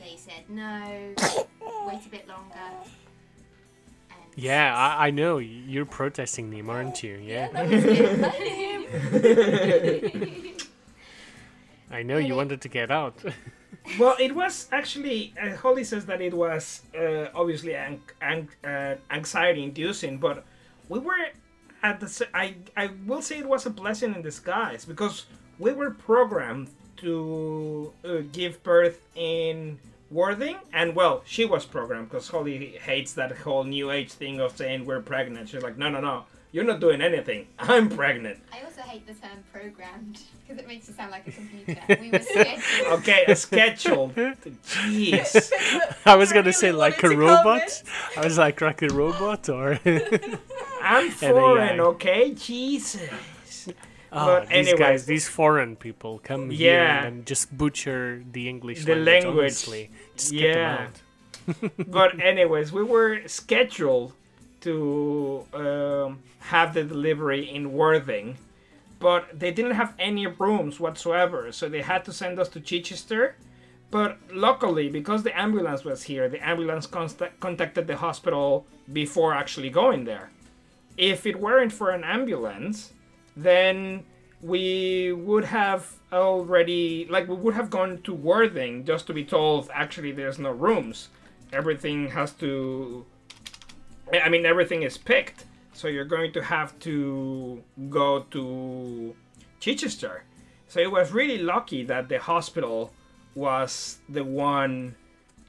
they 0.00 0.16
said 0.16 0.48
no, 0.48 1.14
wait 1.86 2.06
a 2.06 2.08
bit 2.10 2.26
longer. 2.26 2.54
And 4.10 4.32
yeah, 4.34 4.74
I, 4.74 5.08
I 5.08 5.10
know. 5.10 5.36
You're 5.36 5.84
protesting 5.84 6.48
them, 6.50 6.70
aren't 6.70 7.02
you? 7.02 7.20
Yeah. 7.22 7.48
that 7.52 7.68
was 7.68 7.84
good. 7.84 8.20
Let 8.20 8.34
him. 10.14 10.54
I 11.90 12.02
know 12.02 12.16
you 12.16 12.34
wanted 12.34 12.62
to 12.62 12.68
get 12.68 12.90
out. 12.90 13.22
Well, 13.96 14.16
it 14.18 14.34
was 14.34 14.68
actually. 14.72 15.32
Uh, 15.40 15.56
Hollie 15.56 15.84
says 15.84 16.04
that 16.06 16.20
it 16.20 16.34
was 16.34 16.82
uh, 16.98 17.26
obviously 17.34 17.74
an- 17.74 18.02
an- 18.20 18.48
uh, 18.64 18.96
anxiety-inducing, 19.10 20.18
but 20.18 20.44
we 20.88 20.98
were 20.98 21.16
at 21.82 22.00
the. 22.00 22.28
I 22.34 22.56
I 22.76 22.90
will 23.06 23.22
say 23.22 23.38
it 23.38 23.46
was 23.48 23.66
a 23.66 23.70
blessing 23.70 24.14
in 24.14 24.22
disguise 24.22 24.84
because 24.84 25.26
we 25.58 25.72
were 25.72 25.90
programmed 25.90 26.68
to 26.98 27.92
uh, 28.04 28.18
give 28.32 28.62
birth 28.62 29.00
in 29.14 29.78
Worthing, 30.10 30.56
and 30.72 30.94
well, 30.96 31.22
she 31.26 31.44
was 31.44 31.66
programmed 31.66 32.08
because 32.08 32.28
Hollie 32.28 32.78
hates 32.82 33.12
that 33.14 33.36
whole 33.38 33.64
new 33.64 33.90
age 33.90 34.12
thing 34.12 34.40
of 34.40 34.56
saying 34.56 34.86
we're 34.86 35.02
pregnant. 35.02 35.50
She's 35.50 35.62
like, 35.62 35.76
no, 35.76 35.90
no, 35.90 36.00
no, 36.00 36.24
you're 36.52 36.64
not 36.64 36.80
doing 36.80 37.00
anything. 37.02 37.46
I'm 37.58 37.88
pregnant. 37.88 38.38
I 38.52 38.64
also 38.64 38.82
hate 38.82 39.06
the 39.06 39.14
term 39.14 39.38
programmed 39.52 40.18
because 40.46 40.62
it 40.62 40.66
makes 40.68 40.88
you 40.88 40.94
sound 40.94 41.10
like 41.10 41.26
a 41.28 41.32
computer. 41.32 41.80
We 42.00 42.10
were 42.10 42.18
scheduled. 42.20 42.92
Okay, 43.00 43.24
a 43.28 43.36
scheduled. 43.36 44.14
Jeez. 44.14 45.52
I 46.06 46.16
was 46.16 46.32
gonna 46.32 46.52
say 46.52 46.72
like 46.72 47.02
a 47.02 47.10
robot. 47.10 47.82
I 48.16 48.24
was 48.24 48.38
like 48.38 48.60
like 48.60 48.82
a 48.82 48.88
robot 48.88 49.48
or. 49.48 49.78
I'm 50.82 51.06
AI. 51.06 51.10
foreign, 51.10 51.80
okay? 51.80 52.32
Jesus. 52.34 53.08
Oh, 54.10 54.24
But 54.26 54.48
these 54.48 54.56
anyways. 54.68 54.78
guys, 54.78 55.06
these 55.06 55.28
foreign 55.28 55.76
people 55.76 56.18
come 56.24 56.48
here 56.48 56.72
Yeah. 56.80 57.04
and 57.04 57.26
just 57.26 57.54
butcher 57.56 58.22
the 58.32 58.48
English 58.48 58.84
The 58.86 58.94
language. 58.94 59.24
language. 59.24 59.44
Honestly. 59.44 59.90
Just 60.16 60.32
get 60.32 60.54
them 60.54 60.62
Yeah. 60.62 60.86
out. 60.86 61.72
but 61.88 62.18
anyways, 62.20 62.72
we 62.72 62.82
were 62.84 63.20
scheduled 63.26 64.14
to 64.68 65.46
um, 65.54 66.22
have 66.40 66.74
the 66.74 66.84
delivery 66.84 67.48
in 67.48 67.72
Worthing, 67.72 68.36
but 68.98 69.38
they 69.38 69.50
didn't 69.50 69.76
have 69.82 69.94
any 69.98 70.26
rooms 70.26 70.78
whatsoever, 70.80 71.52
so 71.52 71.68
they 71.68 71.82
had 71.82 72.04
to 72.04 72.12
send 72.12 72.38
us 72.38 72.48
to 72.50 72.60
Chichester. 72.60 73.36
But 73.90 74.18
luckily, 74.32 74.88
because 74.90 75.22
the 75.22 75.38
ambulance 75.38 75.82
was 75.84 76.02
here, 76.02 76.28
the 76.28 76.46
ambulance 76.46 76.86
contacted 76.86 77.86
the 77.86 77.96
hospital 77.96 78.66
before 78.92 79.32
actually 79.32 79.70
going 79.70 80.04
there. 80.04 80.30
If 80.96 81.24
it 81.24 81.40
weren't 81.40 81.72
for 81.72 81.90
an 81.90 82.04
ambulance, 82.04 82.92
then 83.36 84.04
we 84.42 85.12
would 85.12 85.44
have 85.44 85.82
already 86.12 87.06
like 87.08 87.28
we 87.28 87.34
would 87.34 87.54
have 87.54 87.70
gone 87.70 88.00
to 88.02 88.12
Worthing 88.14 88.84
just 88.84 89.06
to 89.06 89.14
be 89.14 89.24
told 89.24 89.70
actually 89.72 90.12
there's 90.12 90.38
no 90.38 90.50
rooms. 90.50 91.08
Everything 91.52 92.08
has 92.10 92.32
to 92.34 93.06
I 94.12 94.28
mean 94.28 94.46
everything 94.46 94.82
is 94.82 94.96
picked. 94.96 95.44
So 95.72 95.86
you're 95.86 96.04
going 96.04 96.32
to 96.32 96.42
have 96.42 96.78
to 96.80 97.62
go 97.88 98.20
to 98.30 99.14
Chichester. 99.60 100.24
So 100.66 100.80
it 100.80 100.90
was 100.90 101.12
really 101.12 101.38
lucky 101.38 101.84
that 101.84 102.08
the 102.08 102.18
hospital 102.18 102.92
was 103.34 103.98
the 104.08 104.24
one 104.24 104.96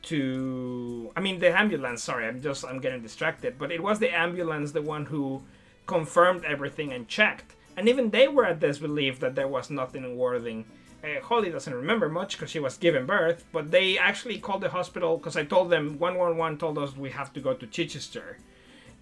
to 0.03 1.11
I 1.15 1.19
mean 1.19 1.39
the 1.39 1.57
ambulance, 1.57 2.03
sorry, 2.03 2.27
I'm 2.27 2.41
just 2.41 2.65
I'm 2.65 2.79
getting 2.79 3.01
distracted, 3.01 3.57
but 3.57 3.71
it 3.71 3.81
was 3.81 3.99
the 3.99 4.15
ambulance 4.15 4.71
the 4.71 4.81
one 4.81 5.05
who 5.05 5.41
confirmed 5.87 6.43
everything 6.45 6.93
and 6.93 7.07
checked. 7.07 7.55
And 7.75 7.87
even 7.87 8.09
they 8.09 8.27
were 8.27 8.45
at 8.45 8.59
disbelief 8.59 9.19
that 9.21 9.35
there 9.35 9.47
was 9.47 9.69
nothing 9.69 10.03
in 10.03 10.17
Worthing. 10.17 10.65
Uh, 11.01 11.21
Hollie 11.21 11.49
doesn't 11.49 11.73
remember 11.73 12.09
much 12.09 12.37
because 12.37 12.51
she 12.51 12.59
was 12.59 12.77
giving 12.77 13.05
birth, 13.05 13.45
but 13.53 13.71
they 13.71 13.97
actually 13.97 14.37
called 14.37 14.61
the 14.61 14.69
hospital 14.69 15.17
because 15.17 15.37
I 15.37 15.45
told 15.45 15.69
them 15.69 15.97
111 15.97 16.57
told 16.57 16.77
us 16.77 16.95
we 16.95 17.09
have 17.11 17.31
to 17.33 17.39
go 17.39 17.53
to 17.53 17.65
Chichester. 17.65 18.37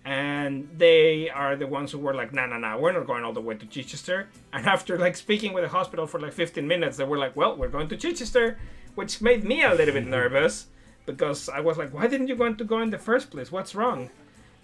And 0.08 0.70
they 0.78 1.30
are 1.30 1.58
the 1.58 1.68
ones 1.68 1.92
who 1.92 1.98
were 2.00 2.14
like, 2.14 2.32
no, 2.32 2.46
no, 2.46 2.58
no, 2.58 2.78
we're 2.78 2.94
not 2.94 3.06
going 3.06 3.26
all 3.26 3.34
the 3.34 3.42
way 3.42 3.56
to 3.56 3.66
Chichester. 3.66 4.30
And 4.54 4.66
after 4.66 4.98
like 4.98 5.18
speaking 5.18 5.52
with 5.52 5.66
the 5.66 5.70
hospital 5.70 6.08
for 6.08 6.18
like 6.18 6.32
15 6.32 6.66
minutes, 6.66 6.96
they 6.96 7.04
were 7.04 7.18
like, 7.18 7.36
well, 7.36 7.58
we're 7.58 7.68
going 7.68 7.90
to 7.90 7.98
Chichester, 7.98 8.58
which 8.96 9.22
made 9.22 9.44
me 9.44 9.64
a 9.64 9.74
little 9.74 9.94
bit 9.94 10.08
nervous 10.20 10.68
because 11.06 11.50
I 11.50 11.60
was 11.60 11.78
like, 11.78 11.94
why 11.94 12.08
didn't 12.08 12.30
you 12.30 12.38
want 12.38 12.58
to 12.60 12.64
go 12.64 12.80
in 12.80 12.90
the 12.90 12.98
first 12.98 13.30
place? 13.32 13.52
What's 13.52 13.76
wrong? 13.76 14.10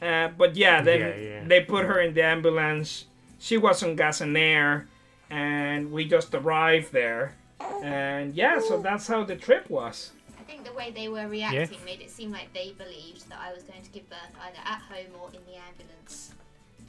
Uh, 0.01 0.29
but 0.29 0.55
yeah, 0.55 0.81
then 0.81 0.99
Yeah, 1.01 1.15
yeah. 1.17 1.43
they 1.45 1.59
put 1.59 1.85
her 1.87 1.99
in 1.99 2.13
the 2.13 2.23
ambulance. 2.23 3.05
She 3.37 3.57
was 3.57 3.83
on 3.83 3.97
gas 3.97 4.21
and 4.21 4.37
air, 4.37 4.87
and 5.29 5.91
we 5.91 6.05
just 6.05 6.33
arrived 6.33 6.93
there. 6.93 7.35
And 7.83 8.33
yeah, 8.33 8.61
so 8.61 8.81
that's 8.81 9.07
how 9.07 9.25
the 9.25 9.35
trip 9.35 9.69
was. 9.69 10.11
I 10.43 10.45
think 10.45 10.65
the 10.65 10.73
way 10.73 10.91
they 10.91 11.07
were 11.07 11.27
reacting 11.27 11.79
made 11.85 12.01
it 12.01 12.11
seem 12.11 12.29
like 12.31 12.53
they 12.53 12.71
believed 12.77 13.29
that 13.29 13.39
I 13.39 13.53
was 13.53 13.63
going 13.63 13.81
to 13.81 13.89
give 13.91 14.09
birth 14.09 14.33
either 14.45 14.57
at 14.65 14.81
home 14.81 15.13
or 15.21 15.29
in 15.29 15.39
the 15.45 15.55
ambulance. 15.69 16.33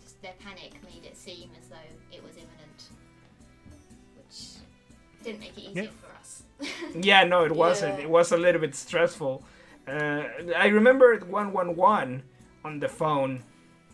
Just 0.03 0.21
their 0.23 0.33
panic 0.45 0.73
made 0.83 1.05
it 1.05 1.17
seem 1.17 1.51
as 1.61 1.69
though 1.69 1.77
it 2.13 2.21
was 2.25 2.33
imminent, 2.33 2.89
which 4.17 4.59
didn't 5.23 5.39
make 5.41 5.57
it 5.57 5.71
easier 5.71 5.85
Yeah. 5.85 5.91
for 6.03 6.11
us. 6.21 6.43
Yeah, 7.01 7.23
no, 7.25 7.45
it 7.45 7.53
wasn't. 7.65 7.99
Yeah. 7.99 8.05
It 8.07 8.11
was 8.11 8.33
a 8.33 8.37
little 8.37 8.61
bit 8.61 8.75
stressful. 8.75 9.45
Uh, 9.87 10.23
I 10.57 10.67
remember 10.69 11.17
111 11.19 12.23
on 12.65 12.81
the 12.81 12.89
phone 12.89 13.45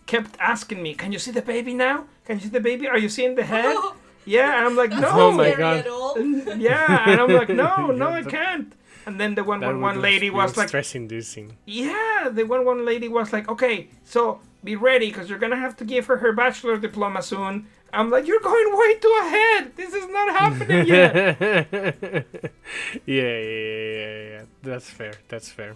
kept 0.06 0.36
asking 0.40 0.82
me, 0.82 0.94
"Can 0.94 1.12
you 1.12 1.18
see 1.18 1.32
the 1.32 1.42
baby 1.42 1.74
now? 1.74 2.06
Can 2.24 2.36
you 2.38 2.44
see 2.44 2.48
the 2.48 2.60
baby? 2.60 2.88
Are 2.88 2.98
you 2.98 3.10
seeing 3.10 3.34
the 3.34 3.44
head?" 3.44 3.76
Yeah, 4.26 4.58
and 4.58 4.66
I'm 4.68 4.76
like, 4.76 4.90
That's 4.90 5.02
"No." 5.02 5.08
Oh 5.08 5.30
not 5.30 5.36
my 5.38 5.54
God. 5.54 6.60
Yeah, 6.60 7.08
and 7.10 7.20
I'm 7.20 7.32
like, 7.32 7.48
"No, 7.48 7.86
no, 7.90 8.08
I 8.08 8.22
can't." 8.22 8.72
And 9.10 9.20
then 9.20 9.34
the 9.34 9.42
That 9.42 9.48
would 9.48 9.60
111 9.60 10.00
lady 10.00 10.30
was 10.30 10.56
like, 10.56 10.68
stress-inducing. 10.68 11.56
Yeah, 11.66 12.28
the 12.32 12.44
one 12.44 12.64
one 12.64 12.84
lady 12.84 13.08
was 13.08 13.32
like, 13.32 13.48
okay, 13.48 13.88
so 14.04 14.40
be 14.62 14.76
ready 14.76 15.08
because 15.08 15.28
you're 15.28 15.40
gonna 15.40 15.56
have 15.56 15.76
to 15.78 15.84
give 15.84 16.06
her 16.06 16.18
her 16.18 16.32
bachelor 16.32 16.78
diploma 16.78 17.22
soon. 17.22 17.66
I'm 17.92 18.08
like, 18.08 18.26
you're 18.28 18.40
going 18.40 18.78
way 18.78 18.94
too 18.98 19.18
ahead. 19.22 19.72
This 19.74 19.94
is 19.94 20.06
not 20.06 20.28
happening 20.28 20.86
yet. 20.86 21.40
yeah, 21.40 22.22
yeah, 23.04 23.38
yeah, 23.38 23.38
yeah, 23.40 24.22
yeah. 24.30 24.42
That's 24.62 24.88
fair. 24.88 25.14
That's 25.28 25.48
fair. 25.48 25.74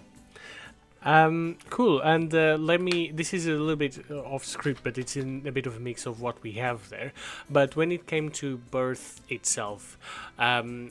Um, 1.05 1.59
cool. 1.70 2.01
And 2.01 2.32
uh, 2.32 2.57
let 2.59 2.80
me. 2.80 3.11
This 3.11 3.35
is 3.35 3.49
a 3.49 3.53
little 3.53 3.76
bit 3.76 3.99
uh, 4.09 4.20
off 4.20 4.45
script, 4.45 4.85
but 4.85 4.97
it's 4.97 5.16
in 5.16 5.43
a 5.45 5.51
bit 5.51 5.66
of 5.66 5.76
a 5.76 5.80
mix 5.80 6.07
of 6.07 6.20
what 6.20 6.41
we 6.43 6.53
have 6.53 6.89
there. 6.89 7.12
But 7.51 7.74
when 7.74 7.91
it 7.91 8.07
came 8.07 8.30
to 8.43 8.59
birth 8.59 9.20
itself, 9.28 9.99
um, 10.39 10.91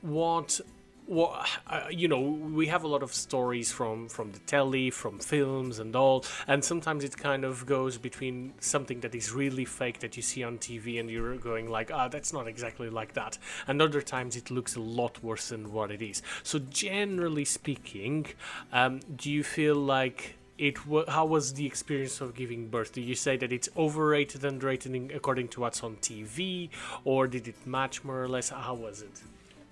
what 0.00 0.60
what 1.06 1.48
uh, 1.66 1.82
you 1.90 2.08
know 2.08 2.20
we 2.20 2.66
have 2.66 2.82
a 2.82 2.88
lot 2.88 3.02
of 3.02 3.12
stories 3.12 3.70
from 3.70 4.08
from 4.08 4.32
the 4.32 4.38
telly 4.40 4.88
from 4.90 5.18
films 5.18 5.78
and 5.78 5.94
all 5.94 6.24
and 6.46 6.64
sometimes 6.64 7.04
it 7.04 7.14
kind 7.16 7.44
of 7.44 7.66
goes 7.66 7.98
between 7.98 8.54
something 8.58 9.00
that 9.00 9.14
is 9.14 9.30
really 9.32 9.66
fake 9.66 10.00
that 10.00 10.16
you 10.16 10.22
see 10.22 10.42
on 10.42 10.56
tv 10.56 10.98
and 10.98 11.10
you're 11.10 11.36
going 11.36 11.68
like 11.68 11.90
ah 11.90 12.08
that's 12.08 12.32
not 12.32 12.48
exactly 12.48 12.88
like 12.88 13.12
that. 13.14 13.36
And 13.66 13.82
other 13.82 14.00
times 14.00 14.36
it 14.36 14.50
looks 14.50 14.76
a 14.76 14.80
lot 14.80 15.22
worse 15.22 15.48
than 15.48 15.72
what 15.72 15.90
it 15.90 16.00
is. 16.02 16.22
So 16.42 16.58
generally 16.58 17.44
speaking 17.44 18.26
um, 18.72 19.00
do 19.14 19.30
you 19.30 19.44
feel 19.44 19.76
like 19.76 20.36
it 20.56 20.86
wa- 20.86 21.04
how 21.08 21.26
was 21.26 21.54
the 21.54 21.66
experience 21.66 22.20
of 22.20 22.34
giving 22.34 22.68
birth? 22.68 22.92
Do 22.92 23.00
you 23.00 23.14
say 23.14 23.36
that 23.36 23.52
it's 23.52 23.68
overrated 23.76 24.44
underrated 24.44 24.94
in- 24.94 25.10
according 25.14 25.48
to 25.48 25.60
what's 25.60 25.82
on 25.82 25.96
tv 25.96 26.70
or 27.04 27.26
did 27.26 27.46
it 27.48 27.66
match 27.66 28.04
more 28.04 28.22
or 28.22 28.28
less? 28.28 28.48
How 28.48 28.74
was 28.74 29.02
it? 29.02 29.20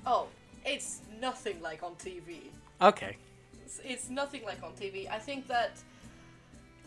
Oh, 0.05 0.27
it's 0.65 1.01
nothing 1.21 1.61
like 1.63 1.83
on 1.83 1.95
TV. 1.97 2.41
okay. 2.81 3.17
It's, 3.65 3.81
it's 3.85 4.11
nothing 4.11 4.45
like 4.45 4.63
on 4.63 4.73
TV. 4.73 5.11
I 5.11 5.19
think 5.19 5.47
that 5.49 5.73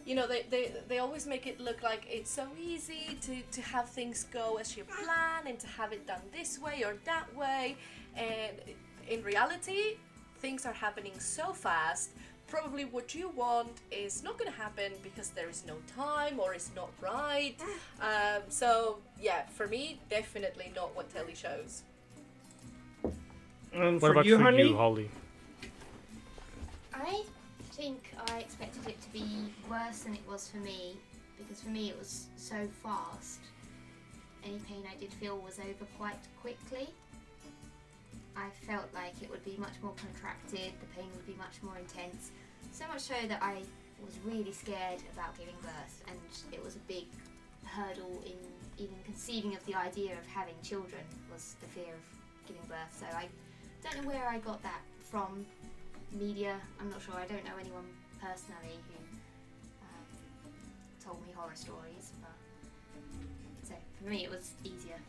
you 0.05 0.13
know 0.13 0.27
they, 0.27 0.45
they 0.51 0.71
they 0.87 0.99
always 0.99 1.25
make 1.25 1.47
it 1.47 1.59
look 1.59 1.81
like 1.81 2.05
it's 2.09 2.29
so 2.29 2.45
easy 2.61 3.17
to 3.21 3.41
to 3.51 3.61
have 3.61 3.89
things 3.89 4.25
go 4.31 4.57
as 4.57 4.77
you 4.77 4.83
plan 4.83 5.47
and 5.47 5.57
to 5.59 5.67
have 5.67 5.91
it 5.93 6.05
done 6.05 6.21
this 6.31 6.59
way 6.59 6.83
or 6.83 6.95
that 7.05 7.33
way. 7.35 7.75
And 8.15 8.55
in 9.07 9.23
reality 9.23 9.97
things 10.39 10.65
are 10.65 10.73
happening 10.73 11.13
so 11.19 11.53
fast. 11.53 12.11
Probably 12.47 12.85
what 12.85 13.15
you 13.15 13.29
want 13.29 13.73
is 13.89 14.21
not 14.21 14.37
going 14.37 14.51
to 14.51 14.57
happen 14.57 14.91
because 15.01 15.29
there 15.29 15.49
is 15.49 15.63
no 15.65 15.77
time 15.95 16.39
or 16.39 16.53
it's 16.53 16.71
not 16.75 16.91
right. 17.01 17.55
Um, 18.01 18.41
so 18.49 18.99
yeah 19.19 19.43
for 19.57 19.67
me 19.67 19.99
definitely 20.09 20.71
not 20.75 20.95
what 20.95 21.09
telly 21.13 21.33
shows 21.33 21.81
And 23.75 24.01
what 24.01 24.07
for 24.07 24.11
about 24.11 24.25
you, 24.25 24.37
for 24.37 24.43
honey? 24.43 24.69
you 24.69 24.77
Hollie 24.77 25.09
I 26.93 27.23
think 27.73 28.15
I 28.31 28.39
expected 28.39 28.87
it 28.87 29.01
to 29.01 29.09
be 29.11 29.25
worse 29.69 29.99
than 29.99 30.13
it 30.13 30.21
was 30.27 30.47
for 30.47 30.57
me 30.57 30.95
because 31.37 31.61
for 31.61 31.69
me 31.69 31.89
it 31.89 31.99
was 31.99 32.27
so 32.37 32.55
fast. 32.81 33.41
Any 34.45 34.59
pain 34.59 34.83
I 34.89 34.97
did 34.97 35.11
feel 35.13 35.37
was 35.37 35.59
over 35.59 35.85
quite 35.97 36.19
quickly. 36.41 36.87
I 38.37 38.49
felt 38.65 38.85
like 38.93 39.21
it 39.21 39.29
would 39.29 39.43
be 39.43 39.55
much 39.57 39.73
more 39.81 39.93
contracted, 39.97 40.71
the 40.79 40.87
pain 40.95 41.09
would 41.15 41.25
be 41.25 41.35
much 41.37 41.61
more 41.63 41.77
intense. 41.77 42.31
So 42.71 42.85
much 42.87 43.01
so 43.01 43.15
that 43.27 43.41
I 43.41 43.61
was 44.03 44.17
really 44.25 44.51
scared 44.51 45.01
about 45.13 45.37
giving 45.37 45.55
birth, 45.61 46.03
and 46.07 46.19
it 46.53 46.63
was 46.63 46.75
a 46.75 46.83
big 46.87 47.05
hurdle 47.63 48.23
in 48.25 48.37
even 48.77 48.95
conceiving 49.05 49.55
of 49.55 49.65
the 49.65 49.75
idea 49.75 50.13
of 50.13 50.25
having 50.27 50.55
children 50.63 51.01
was 51.31 51.55
the 51.61 51.67
fear 51.67 51.93
of 51.93 52.47
giving 52.47 52.63
birth. 52.67 52.91
So 52.99 53.05
I 53.05 53.27
don't 53.85 54.03
know 54.03 54.09
where 54.09 54.27
I 54.27 54.39
got 54.39 54.61
that 54.63 54.81
from 54.99 55.45
media. 56.11 56.57
I'm 56.79 56.89
not 56.89 57.01
sure. 57.01 57.15
I 57.15 57.25
don't 57.25 57.43
know 57.45 57.57
anyone 57.59 57.85
personally 58.21 58.77
who 58.87 59.17
um, 59.81 60.53
told 61.03 61.25
me 61.25 61.33
horror 61.35 61.55
stories, 61.55 62.11
but 62.21 62.31
so 63.67 63.73
for 64.01 64.09
me 64.09 64.23
it 64.23 64.31
was 64.31 64.51
easier, 64.63 64.99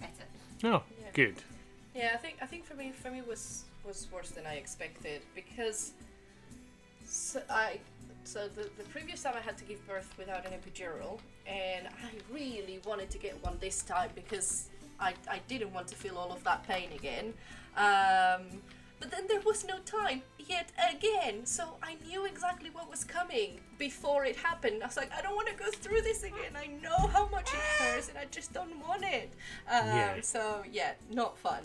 better. 0.00 0.28
oh 0.64 0.82
Yeah. 1.00 1.06
good 1.12 1.34
Yeah, 1.94 2.10
I 2.14 2.16
think 2.18 2.36
I 2.40 2.46
think 2.46 2.64
for 2.64 2.74
me 2.74 2.92
for 2.92 3.10
me 3.10 3.22
was 3.22 3.64
was 3.84 4.06
worse 4.12 4.30
than 4.30 4.46
I 4.46 4.54
expected 4.54 5.22
because 5.34 5.92
so 7.04 7.40
I 7.50 7.78
so 8.24 8.48
the, 8.48 8.68
the 8.76 8.84
previous 8.90 9.22
time 9.22 9.34
I 9.36 9.40
had 9.40 9.56
to 9.58 9.64
give 9.64 9.84
birth 9.86 10.12
without 10.18 10.44
an 10.46 10.52
epidural 10.52 11.20
and 11.46 11.86
I 11.86 12.10
really 12.32 12.80
wanted 12.84 13.10
to 13.10 13.18
get 13.18 13.42
one 13.44 13.56
this 13.60 13.82
time 13.82 14.10
because 14.14 14.68
I, 15.00 15.14
I 15.30 15.40
didn't 15.48 15.72
want 15.72 15.88
to 15.88 15.94
feel 15.94 16.16
all 16.16 16.32
of 16.32 16.42
that 16.44 16.66
pain 16.66 16.88
again. 16.94 17.34
Um, 17.76 18.62
but 18.98 19.10
then 19.10 19.26
there 19.28 19.40
was 19.40 19.66
no 19.66 19.78
time 19.80 20.22
yet 20.38 20.72
again, 20.90 21.44
so 21.44 21.76
I 21.82 21.96
knew 22.06 22.24
exactly 22.24 22.70
what 22.70 22.90
was 22.90 23.04
coming 23.04 23.60
before 23.78 24.24
it 24.24 24.36
happened. 24.36 24.82
I 24.82 24.86
was 24.86 24.96
like, 24.96 25.10
I 25.16 25.20
don't 25.20 25.36
want 25.36 25.48
to 25.48 25.54
go 25.54 25.70
through 25.70 26.00
this 26.00 26.22
again. 26.22 26.56
I 26.56 26.68
know 26.68 27.06
how 27.08 27.28
much 27.28 27.52
it 27.52 27.60
hurts, 27.78 28.08
and 28.08 28.16
I 28.16 28.24
just 28.30 28.54
don't 28.54 28.80
want 28.80 29.04
it. 29.04 29.32
Um, 29.70 29.86
Yeah. 29.86 30.20
So 30.22 30.62
yeah, 30.72 30.92
not 31.10 31.36
fun. 31.36 31.62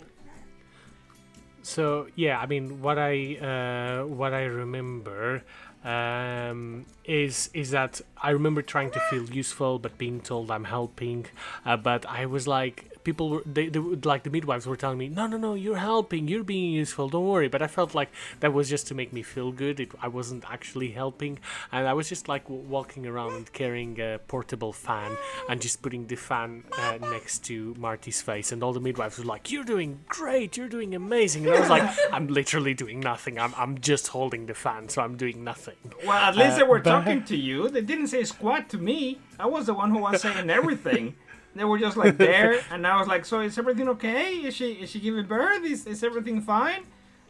So 1.62 2.08
yeah, 2.16 2.38
I 2.38 2.46
mean, 2.46 2.82
what 2.82 2.98
I 2.98 3.36
uh, 3.36 4.06
what 4.06 4.34
I 4.34 4.44
remember 4.44 5.42
um, 5.84 6.84
is 7.04 7.48
is 7.54 7.70
that 7.70 8.00
I 8.20 8.30
remember 8.30 8.62
trying 8.62 8.90
to 8.90 9.00
feel 9.10 9.24
useful, 9.30 9.78
but 9.78 9.96
being 9.96 10.20
told 10.20 10.50
I'm 10.50 10.64
helping. 10.64 11.26
Uh, 11.64 11.76
but 11.76 12.04
I 12.04 12.26
was 12.26 12.46
like, 12.46 12.91
people 13.04 13.28
were 13.30 13.42
they, 13.46 13.68
they 13.68 13.78
would 13.78 14.04
like 14.06 14.22
the 14.22 14.30
midwives 14.30 14.66
were 14.66 14.76
telling 14.76 14.98
me, 14.98 15.08
no, 15.08 15.26
no, 15.26 15.36
no, 15.36 15.54
you're 15.54 15.76
helping, 15.76 16.28
you're 16.28 16.44
being 16.44 16.72
useful, 16.72 17.08
don't 17.08 17.26
worry. 17.26 17.48
But 17.48 17.62
I 17.62 17.66
felt 17.66 17.94
like 17.94 18.10
that 18.40 18.52
was 18.52 18.68
just 18.68 18.86
to 18.88 18.94
make 18.94 19.12
me 19.12 19.22
feel 19.22 19.52
good. 19.52 19.80
It, 19.80 19.90
I 20.00 20.08
wasn't 20.08 20.44
actually 20.50 20.92
helping, 20.92 21.38
and 21.70 21.86
I 21.88 21.92
was 21.92 22.08
just 22.08 22.28
like 22.28 22.44
w- 22.44 22.62
walking 22.62 23.06
around 23.06 23.52
carrying 23.52 24.00
a 24.00 24.18
portable 24.28 24.72
fan 24.72 25.16
and 25.48 25.60
just 25.60 25.82
putting 25.82 26.06
the 26.06 26.16
fan 26.16 26.64
uh, 26.78 26.98
next 27.00 27.44
to 27.46 27.74
Marty's 27.78 28.20
face, 28.22 28.52
and 28.52 28.62
all 28.62 28.72
the 28.72 28.80
midwives 28.80 29.18
were 29.18 29.24
like, 29.24 29.50
"You're 29.50 29.64
doing 29.64 30.00
great, 30.08 30.56
you're 30.56 30.68
doing 30.68 30.94
amazing." 30.94 31.46
And 31.46 31.54
I 31.56 31.60
was 31.60 31.70
like, 31.70 31.90
"I'm 32.12 32.28
literally 32.28 32.74
doing 32.74 33.00
nothing. 33.00 33.38
I'm 33.38 33.54
I'm 33.56 33.78
just 33.78 34.08
holding 34.08 34.46
the 34.46 34.54
fan, 34.54 34.88
so 34.88 35.02
I'm 35.02 35.16
doing 35.16 35.42
nothing." 35.44 35.76
Well, 36.06 36.12
at 36.12 36.36
least 36.36 36.52
Uh, 36.52 36.56
they 36.58 36.62
were 36.64 36.78
but- 36.80 36.90
talking 36.90 37.24
to 37.24 37.36
you. 37.36 37.68
They 37.68 37.80
didn't 37.82 38.08
say 38.08 38.24
squat 38.24 38.68
to 38.70 38.78
me. 38.78 39.18
I 39.38 39.46
was 39.46 39.66
the 39.66 39.74
one 39.74 39.90
who 39.90 39.98
was 39.98 40.20
saying 40.22 40.50
everything. 40.60 41.14
They 41.54 41.64
were 41.64 41.78
just 41.78 41.96
like 41.96 42.16
there, 42.16 42.60
and 42.70 42.86
I 42.86 42.98
was 42.98 43.08
like, 43.08 43.24
"So 43.24 43.40
is 43.40 43.58
everything 43.58 43.88
okay? 43.90 44.36
Is 44.36 44.54
she 44.54 44.72
is 44.72 44.90
she 44.90 45.00
giving 45.00 45.26
birth? 45.26 45.64
Is 45.64 45.86
is 45.86 46.02
everything 46.02 46.40
fine?" 46.40 46.84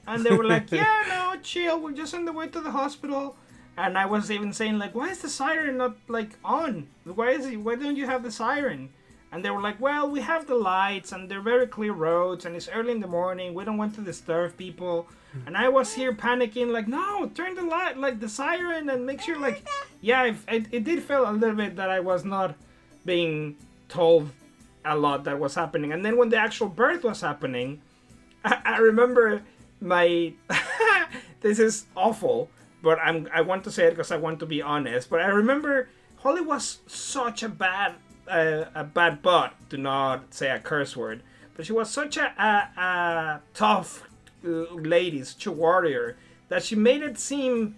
And 0.07 0.25
they 0.25 0.35
were 0.35 0.45
like, 0.45 0.71
"Yeah, 0.71 1.03
no, 1.09 1.41
chill. 1.43 1.81
We're 1.81 1.93
just 1.93 2.15
on 2.15 2.25
the 2.25 2.33
way 2.33 2.49
to 2.49 2.61
the 2.61 2.71
hospital." 2.71 3.37
And 3.77 3.97
I 3.97 4.07
was 4.07 4.31
even 4.31 4.53
saying 4.53 4.79
like, 4.79 4.95
"Why 4.95 5.09
is 5.09 5.21
the 5.23 5.29
siren 5.29 5.77
not 5.79 5.97
like 6.09 6.39
on? 6.45 6.89
Why 7.05 7.31
is 7.31 7.47
it? 7.47 7.57
Why 7.57 7.75
don't 7.75 7.97
you 7.97 8.07
have 8.07 8.23
the 8.23 8.31
siren?" 8.31 8.91
And 9.33 9.43
they 9.45 9.51
were 9.51 9.63
like, 9.63 9.81
"Well, 9.81 10.11
we 10.11 10.21
have 10.21 10.47
the 10.47 10.55
lights, 10.55 11.11
and 11.13 11.29
they're 11.29 11.41
very 11.41 11.67
clear 11.67 11.93
roads, 11.93 12.45
and 12.45 12.55
it's 12.55 12.69
early 12.69 12.93
in 12.93 13.01
the 13.01 13.07
morning. 13.07 13.55
We 13.55 13.65
don't 13.65 13.79
want 13.79 13.95
to 13.97 14.03
disturb 14.03 14.57
people." 14.57 15.09
And 15.47 15.57
I 15.57 15.71
was 15.71 15.95
here 15.95 16.13
panicking, 16.13 16.71
like, 16.71 16.87
"No, 16.87 17.27
turn 17.35 17.55
the 17.55 17.63
light, 17.63 17.97
like 17.97 18.21
the 18.21 18.29
siren, 18.29 18.91
and 18.91 19.07
make 19.07 19.21
sure, 19.23 19.39
like, 19.39 19.67
yeah." 20.01 20.25
It, 20.25 20.37
it, 20.49 20.67
it 20.71 20.85
did 20.85 21.03
feel 21.03 21.29
a 21.29 21.33
little 21.33 21.57
bit 21.57 21.77
that 21.77 21.89
I 21.91 22.01
was 22.01 22.25
not 22.25 22.55
being 23.07 23.57
told 23.93 24.31
a 24.85 24.97
lot 24.97 25.25
that 25.25 25.39
was 25.39 25.55
happening. 25.55 25.93
And 25.93 26.05
then 26.05 26.17
when 26.17 26.31
the 26.31 26.39
actual 26.39 26.69
birth 26.69 27.05
was 27.05 27.21
happening, 27.21 27.83
I, 28.45 28.59
I 28.65 28.77
remember 28.79 29.43
my. 29.81 30.33
this 31.41 31.59
is 31.59 31.87
awful, 31.95 32.49
but 32.83 32.99
I'm 32.99 33.29
I 33.33 33.43
want 33.43 33.65
to 33.65 33.71
say 33.71 33.87
it 33.87 33.91
because 33.91 34.11
I 34.11 34.17
want 34.17 34.41
to 34.41 34.47
be 34.47 34.63
honest. 34.63 35.11
But 35.11 35.21
I 35.21 35.27
remember 35.27 35.89
Hollie 36.17 36.41
was 36.41 36.81
such 36.87 37.43
a 37.43 37.49
bad 37.49 37.95
uh, 38.29 38.65
a 38.75 38.85
bad 38.85 39.23
butt. 39.23 39.55
Do 39.69 39.77
not 39.77 40.35
say 40.35 40.51
a 40.51 40.59
curse 40.59 40.97
word. 40.97 41.23
But 41.55 41.67
she 41.67 41.73
was 41.73 41.91
such 41.91 42.17
a, 42.17 42.33
a, 42.39 42.81
a 42.81 43.41
tough 43.53 44.09
lady, 44.43 45.23
such 45.23 45.45
a 45.45 45.53
warrior, 45.53 46.17
that 46.49 46.63
she 46.63 46.75
made 46.75 47.03
it 47.03 47.19
seem 47.19 47.77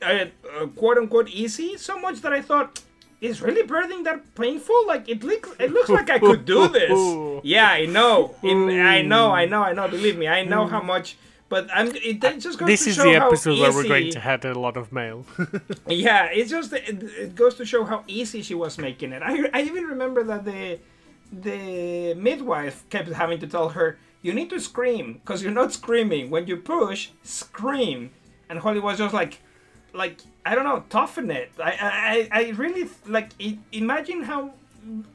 uh, 0.00 0.24
uh, 0.58 0.66
quote 0.68 0.96
unquote 0.96 1.28
easy 1.28 1.76
so 1.76 1.98
much 1.98 2.22
that 2.22 2.32
I 2.32 2.40
thought. 2.40 2.80
Is 3.20 3.42
really 3.42 3.62
birthing 3.62 4.04
that 4.04 4.34
painful? 4.34 4.86
Like 4.86 5.08
it 5.08 5.22
looks, 5.22 5.50
it 5.58 5.70
looks 5.70 5.90
like 5.90 6.08
I 6.08 6.18
could 6.18 6.44
do 6.44 6.68
this. 6.68 6.90
Yeah, 7.42 7.68
I 7.68 7.86
know. 7.86 8.34
I 8.42 9.02
know, 9.02 9.30
I 9.32 9.46
know, 9.46 9.62
I 9.62 9.72
know. 9.72 9.88
Believe 9.88 10.18
me, 10.18 10.28
I 10.28 10.44
know 10.44 10.66
how 10.66 10.80
mm. 10.80 10.86
much. 10.86 11.16
But 11.50 11.68
I'm. 11.74 11.88
It, 11.88 12.22
uh, 12.22 12.28
it 12.28 12.38
just 12.38 12.58
goes 12.58 12.68
This 12.68 12.84
to 12.84 12.90
is 12.90 12.96
show 12.96 13.04
the 13.04 13.16
episode 13.16 13.58
where 13.58 13.72
we're 13.72 13.88
going 13.88 14.12
to 14.12 14.20
have 14.20 14.44
a 14.44 14.54
lot 14.54 14.76
of 14.76 14.92
mail. 14.92 15.26
yeah, 15.88 16.26
it's 16.26 16.50
just 16.50 16.72
it, 16.72 17.02
it 17.02 17.34
goes 17.34 17.56
to 17.56 17.64
show 17.64 17.84
how 17.84 18.04
easy 18.06 18.40
she 18.40 18.54
was 18.54 18.78
making 18.78 19.12
it. 19.12 19.22
I, 19.22 19.50
I 19.52 19.62
even 19.62 19.84
remember 19.84 20.22
that 20.24 20.44
the 20.44 20.78
the 21.32 22.14
midwife 22.14 22.88
kept 22.88 23.08
having 23.08 23.40
to 23.40 23.48
tell 23.48 23.70
her, 23.70 23.98
"You 24.22 24.32
need 24.32 24.48
to 24.50 24.60
scream 24.60 25.14
because 25.14 25.42
you're 25.42 25.52
not 25.52 25.72
screaming. 25.72 26.30
When 26.30 26.46
you 26.46 26.56
push, 26.56 27.10
scream." 27.24 28.10
And 28.48 28.60
Hollie 28.60 28.80
was 28.80 28.98
just 28.98 29.14
like, 29.14 29.40
like 29.92 30.18
I 30.44 30.54
don't 30.54 30.64
know, 30.64 30.84
toughen 30.88 31.30
it. 31.30 31.50
I 31.62 32.28
I, 32.32 32.40
I 32.40 32.50
really 32.50 32.88
like 33.06 33.30
i 33.40 33.58
imagine 33.72 34.22
how 34.22 34.52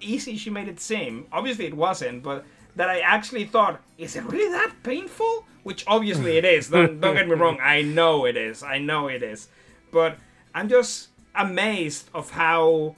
easy 0.01 0.37
she 0.37 0.49
made 0.49 0.67
it 0.67 0.79
seem. 0.79 1.25
Obviously, 1.31 1.65
it 1.65 1.73
wasn't, 1.73 2.23
but 2.23 2.45
that 2.75 2.89
I 2.89 2.99
actually 2.99 3.45
thought, 3.45 3.81
is 3.97 4.15
it 4.15 4.23
really 4.25 4.51
that 4.51 4.71
painful? 4.83 5.45
Which 5.63 5.83
obviously 5.87 6.37
it 6.37 6.45
is. 6.45 6.69
Don't, 6.69 6.99
don't 6.99 7.15
get 7.15 7.27
me 7.27 7.33
wrong. 7.33 7.57
I 7.59 7.81
know 7.81 8.25
it 8.25 8.37
is. 8.37 8.61
I 8.61 8.77
know 8.77 9.07
it 9.07 9.23
is. 9.23 9.47
But 9.91 10.17
I'm 10.53 10.69
just 10.69 11.09
amazed 11.33 12.09
of 12.13 12.29
how 12.29 12.95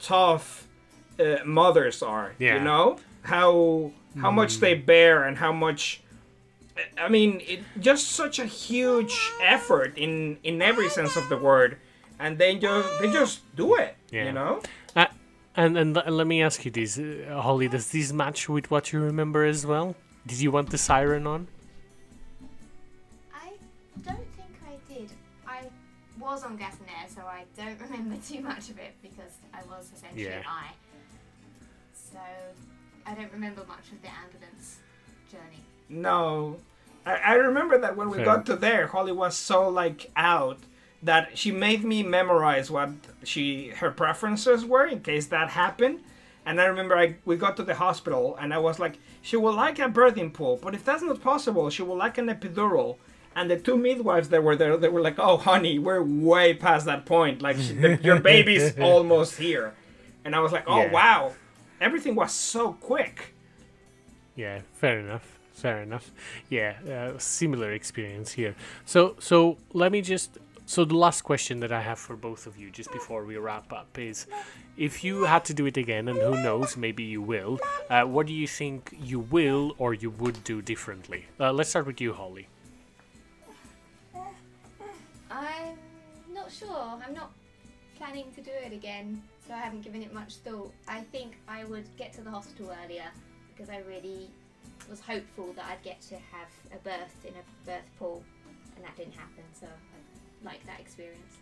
tough 0.00 0.66
uh, 1.20 1.38
mothers 1.44 2.02
are. 2.02 2.34
Yeah. 2.38 2.58
You 2.58 2.64
know 2.64 2.98
how 3.22 3.92
how 4.18 4.30
much 4.30 4.58
they 4.58 4.74
bear 4.74 5.24
and 5.24 5.36
how 5.36 5.52
much 5.52 6.02
I 6.98 7.08
mean, 7.08 7.40
it 7.46 7.60
just 7.80 8.12
such 8.12 8.38
a 8.38 8.46
huge 8.46 9.16
effort 9.42 9.96
in 9.96 10.38
in 10.42 10.62
every 10.62 10.88
sense 10.88 11.16
of 11.16 11.28
the 11.28 11.36
word, 11.36 11.78
and 12.18 12.38
they 12.38 12.56
just 12.56 12.88
they 13.00 13.10
just 13.10 13.40
do 13.56 13.74
it. 13.76 13.96
Yeah. 14.10 14.26
You 14.26 14.32
know. 14.32 14.62
Uh, 14.96 15.06
and 15.56 15.76
and 15.76 15.94
let 15.94 16.26
me 16.26 16.42
ask 16.42 16.64
you 16.64 16.70
this, 16.70 16.98
uh, 16.98 17.40
Hollie. 17.40 17.68
Does 17.68 17.90
this 17.90 18.12
match 18.12 18.48
with 18.48 18.70
what 18.70 18.92
you 18.92 19.00
remember 19.00 19.44
as 19.44 19.66
well? 19.66 19.96
Did 20.26 20.40
you 20.40 20.50
want 20.50 20.70
the 20.70 20.78
siren 20.78 21.26
on? 21.26 21.48
I 23.34 23.52
don't 24.04 24.28
think 24.36 24.54
I 24.66 24.76
did. 24.92 25.10
I 25.46 25.60
was 26.20 26.44
on 26.44 26.56
gas 26.56 26.76
and 26.80 26.88
air, 26.88 27.08
so 27.08 27.22
I 27.22 27.44
don't 27.56 27.80
remember 27.90 28.16
too 28.26 28.40
much 28.40 28.70
of 28.70 28.78
it 28.78 28.94
because 29.02 29.34
I 29.54 29.62
was 29.70 29.90
essentially 29.94 30.24
Yeah. 30.24 30.42
I. 30.46 30.72
So 31.92 32.18
I 33.06 33.14
don't 33.14 33.32
remember 33.32 33.64
much 33.66 33.90
of 33.92 34.00
the 34.02 34.08
ambulance 34.08 34.78
journey. 35.30 35.64
No, 35.88 36.58
I, 37.06 37.14
I 37.16 37.34
remember 37.34 37.78
that 37.78 37.96
when 37.96 38.10
we 38.10 38.16
Fair. 38.16 38.24
got 38.24 38.46
to 38.46 38.56
there, 38.56 38.86
Hollie 38.88 39.12
was 39.12 39.36
so 39.36 39.68
like 39.68 40.10
out 40.16 40.58
that 41.02 41.38
she 41.38 41.52
made 41.52 41.84
me 41.84 42.02
memorize 42.02 42.70
what 42.70 42.90
she 43.24 43.68
her 43.78 43.90
preferences 43.90 44.64
were 44.64 44.86
in 44.86 45.00
case 45.00 45.26
that 45.26 45.50
happened. 45.50 46.00
And 46.44 46.60
I 46.60 46.64
remember 46.64 46.96
I 46.96 47.16
we 47.24 47.36
got 47.36 47.56
to 47.58 47.62
the 47.62 47.74
hospital 47.74 48.36
and 48.40 48.52
I 48.52 48.58
was 48.58 48.78
like, 48.78 48.98
she 49.22 49.36
would 49.36 49.54
like 49.54 49.78
a 49.78 49.88
birthing 49.88 50.32
pool, 50.32 50.58
but 50.62 50.74
if 50.74 50.84
that's 50.84 51.02
not 51.02 51.20
possible, 51.22 51.70
she 51.70 51.82
would 51.82 51.98
like 51.98 52.18
an 52.18 52.26
epidural. 52.26 52.96
And 53.36 53.48
the 53.50 53.56
two 53.58 53.76
midwives 53.76 54.30
that 54.30 54.42
were 54.42 54.56
there, 54.56 54.76
they 54.76 54.88
were 54.88 55.00
like, 55.02 55.18
"Oh, 55.18 55.36
honey, 55.36 55.78
we're 55.78 56.02
way 56.02 56.54
past 56.54 56.86
that 56.86 57.06
point. 57.06 57.40
Like, 57.40 57.56
the, 57.56 57.96
your 58.02 58.18
baby's 58.18 58.76
almost 58.80 59.36
here." 59.38 59.74
And 60.24 60.34
I 60.34 60.40
was 60.40 60.50
like, 60.50 60.64
"Oh, 60.66 60.80
Yeah. 60.80 60.90
wow, 60.90 61.34
everything 61.80 62.16
was 62.16 62.32
so 62.32 62.72
quick." 62.72 63.34
Yeah, 64.34 64.62
fair 64.74 64.98
enough. 65.00 65.37
Fair 65.58 65.82
enough. 65.82 66.12
Yeah, 66.48 66.74
uh, 66.88 67.18
similar 67.18 67.72
experience 67.72 68.30
here. 68.30 68.54
So, 68.86 69.16
so 69.18 69.58
let 69.72 69.90
me 69.90 70.02
just. 70.02 70.38
So 70.66 70.84
the 70.84 70.96
last 70.96 71.22
question 71.22 71.60
that 71.60 71.72
I 71.72 71.80
have 71.80 71.98
for 71.98 72.14
both 72.14 72.46
of 72.46 72.56
you, 72.58 72.70
just 72.70 72.92
before 72.92 73.24
we 73.24 73.36
wrap 73.38 73.72
up, 73.72 73.98
is: 73.98 74.26
if 74.76 75.02
you 75.02 75.24
had 75.24 75.44
to 75.46 75.54
do 75.54 75.66
it 75.66 75.76
again, 75.76 76.06
and 76.08 76.18
who 76.18 76.40
knows, 76.40 76.76
maybe 76.76 77.02
you 77.02 77.20
will. 77.22 77.58
Uh, 77.90 78.04
what 78.04 78.26
do 78.26 78.34
you 78.34 78.46
think 78.46 78.96
you 79.02 79.18
will 79.18 79.74
or 79.78 79.94
you 79.94 80.10
would 80.10 80.44
do 80.44 80.62
differently? 80.62 81.26
Uh, 81.40 81.52
let's 81.52 81.70
start 81.70 81.86
with 81.86 82.00
you, 82.00 82.12
Hollie. 82.12 82.46
I'm 85.28 85.74
not 86.32 86.52
sure. 86.52 87.00
I'm 87.04 87.14
not 87.14 87.32
planning 87.96 88.30
to 88.36 88.40
do 88.40 88.52
it 88.64 88.72
again, 88.72 89.20
so 89.44 89.54
I 89.54 89.58
haven't 89.58 89.82
given 89.82 90.02
it 90.02 90.14
much 90.14 90.36
thought. 90.36 90.72
I 90.86 91.00
think 91.10 91.36
I 91.48 91.64
would 91.64 91.88
get 91.96 92.12
to 92.12 92.20
the 92.20 92.30
hospital 92.30 92.72
earlier 92.84 93.10
because 93.50 93.70
I 93.70 93.78
really 93.78 94.30
was 94.88 95.00
hopeful 95.00 95.52
that 95.54 95.64
I'd 95.70 95.82
get 95.82 96.00
to 96.02 96.14
have 96.14 96.48
a 96.72 96.78
birth 96.82 97.24
in 97.24 97.34
a 97.34 97.66
birth 97.66 97.82
pool, 97.98 98.22
and 98.76 98.84
that 98.84 98.96
didn't 98.96 99.14
happen. 99.14 99.44
So 99.52 99.66
I 99.66 100.46
like 100.46 100.64
that 100.66 100.80
experience. 100.80 101.36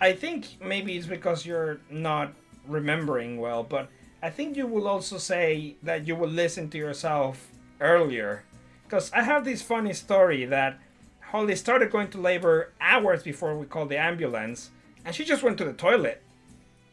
I 0.00 0.12
think 0.12 0.58
maybe 0.60 0.96
it's 0.96 1.06
because 1.06 1.46
you're 1.46 1.80
not 1.90 2.32
remembering 2.66 3.38
well, 3.38 3.62
but 3.62 3.88
I 4.22 4.30
think 4.30 4.56
you 4.56 4.66
will 4.66 4.88
also 4.88 5.18
say 5.18 5.76
that 5.82 6.06
you 6.06 6.16
will 6.16 6.28
listen 6.28 6.68
to 6.70 6.78
yourself 6.78 7.48
earlier. 7.80 8.44
Because 8.84 9.10
I 9.12 9.22
have 9.22 9.44
this 9.44 9.62
funny 9.62 9.92
story 9.92 10.44
that 10.44 10.78
Hollie 11.20 11.56
started 11.56 11.90
going 11.90 12.08
to 12.10 12.18
labor 12.18 12.72
hours 12.80 13.22
before 13.22 13.56
we 13.56 13.66
called 13.66 13.88
the 13.88 13.98
ambulance, 13.98 14.70
and 15.04 15.14
she 15.14 15.24
just 15.24 15.42
went 15.42 15.58
to 15.58 15.64
the 15.64 15.72
toilet. 15.72 16.22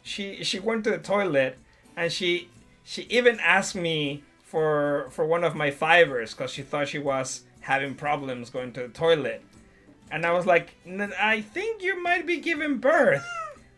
She 0.02 0.44
she 0.44 0.60
went 0.60 0.84
to 0.86 0.92
the 0.92 0.98
toilet, 0.98 1.58
and 1.96 2.12
she 2.12 2.50
she 2.84 3.04
even 3.04 3.40
asked 3.40 3.76
me 3.76 4.24
for 4.54 5.08
for 5.10 5.26
one 5.26 5.43
of 5.43 5.56
my 5.56 5.72
fivers 5.72 6.36
because 6.36 6.51
she 6.51 6.62
thought 6.62 6.88
she 6.88 6.99
was 6.99 7.41
having 7.62 7.95
problems 7.95 8.51
going 8.51 8.72
to 8.72 8.82
the 8.82 8.88
toilet. 8.88 9.41
And 10.12 10.28
I 10.28 10.32
was 10.32 10.45
like, 10.45 10.76
"N- 10.86 11.12
I 11.20 11.41
think 11.41 11.82
you 11.82 11.99
might 12.04 12.28
be 12.28 12.38
giving 12.38 12.78
birth. 12.78 13.26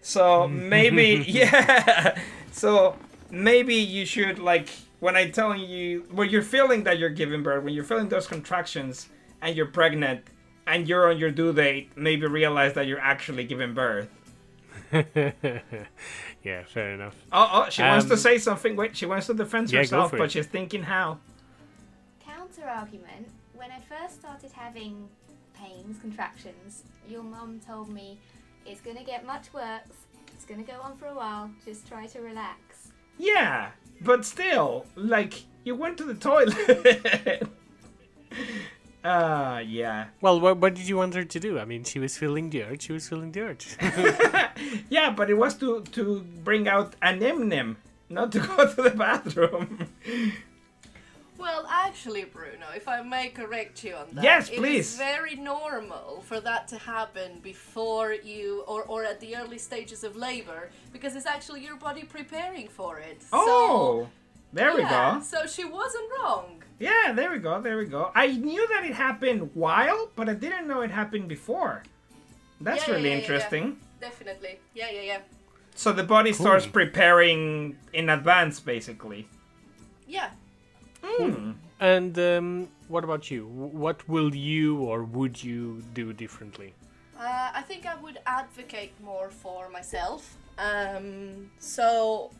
So 0.01 0.47
maybe, 0.76 1.23
yeah. 1.30 2.19
So 2.51 2.97
maybe 3.32 3.76
you 3.76 4.05
should, 4.05 4.38
like, 4.38 4.67
when 4.99 5.15
I 5.15 5.30
tell 5.30 5.55
you, 5.55 6.05
when 6.11 6.30
you're 6.30 6.41
feeling 6.55 6.84
that 6.84 6.99
you're 6.99 7.15
giving 7.21 7.41
birth, 7.41 7.63
when 7.63 7.73
you're 7.73 7.86
feeling 7.86 8.09
those 8.09 8.28
contractions 8.28 9.07
and 9.41 9.55
you're 9.55 9.71
pregnant 9.80 10.26
and 10.67 10.89
you're 10.89 11.09
on 11.09 11.17
your 11.17 11.32
due 11.32 11.53
date, 11.53 11.91
maybe 11.95 12.28
realize 12.28 12.73
that 12.73 12.86
you're 12.86 12.99
actually 12.99 13.45
giving 13.45 13.73
birth. 13.73 14.09
yeah, 16.46 16.64
fair 16.64 16.91
enough. 16.93 17.16
Oh, 17.34 17.50
oh, 17.66 17.70
she 17.70 17.82
wants 17.82 18.06
to 18.06 18.14
Um, 18.14 18.20
say 18.20 18.38
something. 18.38 18.76
Wait, 18.78 18.96
she 18.96 19.06
wants 19.06 19.28
to 19.28 19.34
defend 19.34 19.70
Yeah, 19.72 19.80
herself, 19.80 20.12
but 20.12 20.22
it. 20.22 20.32
she's 20.32 20.48
thinking 20.48 20.84
how. 20.84 21.20
Counter 22.24 22.70
argument: 22.70 23.28
When 23.54 23.72
I 23.72 23.80
first 23.80 24.22
started 24.22 24.52
having 24.54 25.10
pains, 25.54 25.98
contractions, 26.00 26.84
your 27.10 27.24
mum 27.24 27.60
told 27.66 27.89
me 27.89 28.20
it's 28.66 28.82
gonna 28.82 29.04
get 29.04 29.26
much 29.26 29.54
worse. 29.54 30.06
It's 30.34 30.46
gonna 30.46 30.64
go 30.64 30.80
on 30.82 30.98
for 30.98 31.08
a 31.08 31.14
while. 31.16 31.50
Just 31.66 31.88
try 31.88 32.06
to 32.08 32.20
relax. 32.22 32.91
Yeah, 33.18 33.72
but 34.02 34.26
still, 34.26 34.86
like, 34.96 35.43
you 35.64 35.74
went 35.76 35.98
to 36.00 36.04
the 36.04 36.14
toilet. 36.16 37.48
uh, 39.06 39.60
yeah. 39.66 40.08
Well, 40.22 40.39
what, 40.39 40.58
what 40.58 40.74
did 40.74 40.88
you 40.89 40.97
want 40.97 41.14
her 41.14 41.24
to 41.24 41.39
do? 41.39 41.60
I 41.60 41.66
mean, 41.66 41.84
she 41.84 41.99
was 41.99 42.18
feeling 42.18 42.49
the 42.49 42.64
urge. 42.64 42.82
She 42.88 42.93
was 42.93 43.08
feeling 43.08 43.32
the 43.32 43.41
urge. 43.41 43.68
Yeah, 44.89 45.12
but 45.12 45.30
it 45.30 45.38
was 45.43 45.53
to 45.62 45.82
to 45.97 46.22
bring 46.43 46.68
out 46.76 46.95
an 47.01 47.20
nim 47.20 47.78
not 48.10 48.32
to 48.34 48.39
go 48.49 48.56
to 48.74 48.82
the 48.88 48.91
bathroom. 49.06 49.68
Well, 51.38 51.68
actually, 51.70 52.24
Bruno, 52.24 52.68
if 52.76 52.88
I 52.88 53.01
may 53.03 53.28
correct 53.30 53.84
you 53.84 53.93
on 53.95 54.08
that, 54.14 54.24
Yes, 54.24 54.49
please. 54.49 54.91
is 54.93 54.97
very 54.97 55.36
normal 55.36 56.24
for 56.30 56.39
that 56.39 56.68
to 56.70 56.78
happen 56.78 57.39
before 57.43 58.14
you, 58.14 58.64
or, 58.68 58.84
or 58.84 59.03
at 59.03 59.20
the 59.20 59.36
early 59.36 59.58
stages 59.58 60.03
of 60.06 60.16
labor, 60.16 60.70
because 60.93 61.14
it's 61.18 61.26
actually 61.26 61.62
your 61.68 61.76
body 61.76 62.03
preparing 62.03 62.70
for 62.70 62.99
it. 62.99 63.22
oh, 63.34 64.08
there 64.56 64.72
so, 64.72 64.78
we 64.78 64.84
go. 64.84 65.22
So 65.22 65.47
she 65.47 65.66
wasn't 65.66 66.06
wrong. 66.18 66.64
Yeah, 66.80 67.14
there 67.14 67.32
we 67.32 67.39
go. 67.39 67.62
There 67.62 67.78
we 67.78 67.86
go. 67.86 68.12
I 68.16 68.28
knew 68.28 68.68
that 68.70 68.84
it 68.86 68.93
happened 68.93 69.51
while, 69.53 70.10
but 70.16 70.28
I 70.30 70.34
didn't 70.34 70.68
know 70.68 70.82
it 70.82 70.91
happened 70.91 71.28
before. 71.28 71.84
That's 72.62 72.88
Yeah, 72.88 72.88
yeah, 72.88 72.95
really 72.95 73.10
yeah, 73.10 73.16
yeah, 73.16 73.22
yeah. 73.22 73.22
interesting. 73.22 73.78
Definitely. 73.99 74.60
Yeah, 74.74 74.89
yeah, 74.91 75.01
yeah. 75.01 75.20
So 75.76 75.91
the 75.91 76.03
body 76.03 76.32
starts 76.32 76.66
preparing 76.66 77.78
in 77.93 78.10
advance, 78.10 78.60
basically. 78.60 79.28
Yeah. 80.08 80.30
Hmm. 81.03 81.51
and 81.80 82.18
um, 82.18 82.70
what 82.88 83.03
about 83.03 83.30
you? 83.30 83.45
What 83.47 84.08
will 84.08 84.34
you 84.34 84.78
or 84.78 85.03
would 85.03 85.43
you 85.43 85.84
do 85.93 86.14
differently? 86.14 86.74
Uh, 87.20 87.51
I 87.53 87.62
think 87.62 87.86
I 87.86 87.95
would 87.95 88.20
advocate 88.26 88.93
more 89.03 89.30
for 89.30 89.70
myself. 89.70 90.38
Um, 90.58 91.51
so 91.60 92.32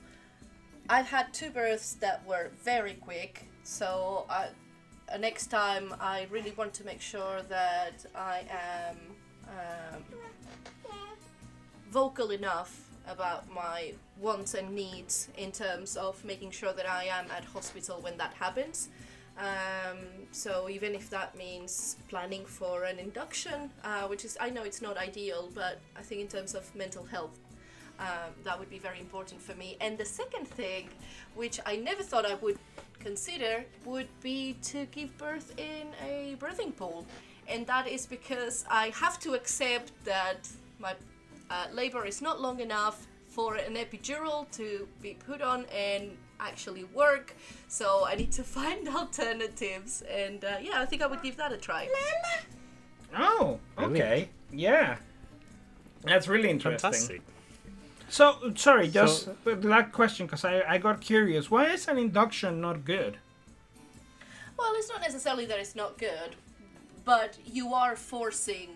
I've 0.88 1.08
had 1.08 1.34
two 1.34 1.50
births 1.50 1.94
that 1.96 2.26
were 2.28 2.52
very 2.64 2.94
quick. 2.94 3.48
So 3.64 4.26
I, 4.30 4.50
uh, 5.12 5.18
next 5.18 5.48
time, 5.48 5.96
I 6.00 6.28
really 6.30 6.52
want 6.52 6.74
to 6.76 6.86
make 6.86 7.02
sure 7.02 7.42
that 7.50 8.06
I 8.16 8.44
am 8.50 8.98
um, 9.48 10.04
vocal 11.90 12.30
enough 12.30 12.90
about 13.08 13.50
my 13.52 13.94
wants 14.20 14.54
and 14.54 14.76
needs 14.76 15.30
in 15.38 15.52
terms 15.52 15.96
of 15.96 16.24
making 16.24 16.52
sure 16.52 16.74
that 16.74 16.88
I 16.90 17.06
am 17.06 17.26
at 17.32 17.46
hospital 17.46 18.00
when 18.02 18.18
that 18.18 18.34
happens. 18.36 18.90
Um, 19.38 19.98
so 20.32 20.70
even 20.70 20.96
if 20.96 21.10
that 21.10 21.36
means 21.36 21.98
planning 22.10 22.46
for 22.46 22.86
an 22.86 23.00
induction, 23.00 23.70
uh, 23.84 24.04
which 24.04 24.24
is 24.24 24.38
I 24.40 24.50
know 24.50 24.64
it's 24.64 24.82
not 24.82 24.98
ideal, 24.98 25.50
but 25.54 25.80
I 25.98 26.04
think 26.04 26.22
in 26.22 26.28
terms 26.28 26.56
of 26.56 26.74
mental 26.76 27.04
health, 27.04 27.38
um, 28.00 28.32
that 28.44 28.58
would 28.60 28.70
be 28.70 28.80
very 28.80 29.00
important 29.00 29.42
for 29.42 29.56
me. 29.56 29.78
And 29.82 29.98
the 29.98 30.06
second 30.06 30.48
thing, 30.48 30.90
which 31.36 31.60
I 31.66 31.76
never 31.78 32.04
thought 32.04 32.26
I 32.26 32.36
would 32.36 32.58
consider, 33.00 33.66
would 33.86 34.08
be 34.22 34.58
to 34.64 34.86
give 34.88 35.18
birth 35.18 35.58
in 35.58 35.88
a 36.04 36.36
birthing 36.40 36.76
pool, 36.76 37.06
and 37.48 37.66
that 37.68 37.88
is 37.88 38.06
because 38.06 38.66
I 38.70 38.90
have 38.90 39.20
to 39.20 39.34
accept 39.34 39.92
that 40.06 40.48
my 40.80 40.96
uh, 41.50 41.68
labor 41.74 42.06
is 42.06 42.22
not 42.22 42.42
long 42.42 42.60
enough 42.60 43.08
for 43.28 43.56
an 43.56 43.76
epidural 43.76 44.50
to 44.52 44.88
be 45.02 45.14
put 45.14 45.42
on 45.42 45.66
and 45.66 46.18
actually 46.40 46.86
work. 46.86 47.36
So 47.68 48.06
I 48.06 48.16
need 48.16 48.32
to 48.34 48.44
find 48.58 48.88
alternatives, 48.90 50.04
and 50.10 50.44
uh, 50.44 50.58
yeah, 50.62 50.82
I 50.82 50.86
think 50.86 51.02
I 51.02 51.08
would 51.08 51.22
give 51.22 51.38
that 51.38 51.52
a 51.52 51.58
try. 51.58 51.88
Oh, 53.18 53.60
Brilliant. 53.76 53.98
okay. 54.04 54.30
Yeah. 54.52 54.98
That's 56.04 56.28
really 56.28 56.50
interesting. 56.50 56.92
Fantastic. 56.92 57.22
So, 58.16 58.54
sorry, 58.56 58.88
just 58.88 59.26
So- 59.26 59.56
that 59.56 59.92
question, 59.92 60.26
because 60.26 60.46
I, 60.46 60.62
I 60.76 60.78
got 60.78 61.02
curious. 61.02 61.52
Why 61.52 61.66
is 61.66 61.86
an 61.90 61.98
induction 61.98 62.62
not 62.62 62.86
good? 62.86 63.18
Well, 64.58 64.72
it's 64.78 64.88
not 64.88 65.02
necessarily 65.02 65.46
that 65.48 65.60
it's 65.60 65.76
not 65.76 65.98
good, 65.98 66.38
but 67.04 67.38
you 67.46 67.74
are 67.74 67.98
forcing 67.98 68.70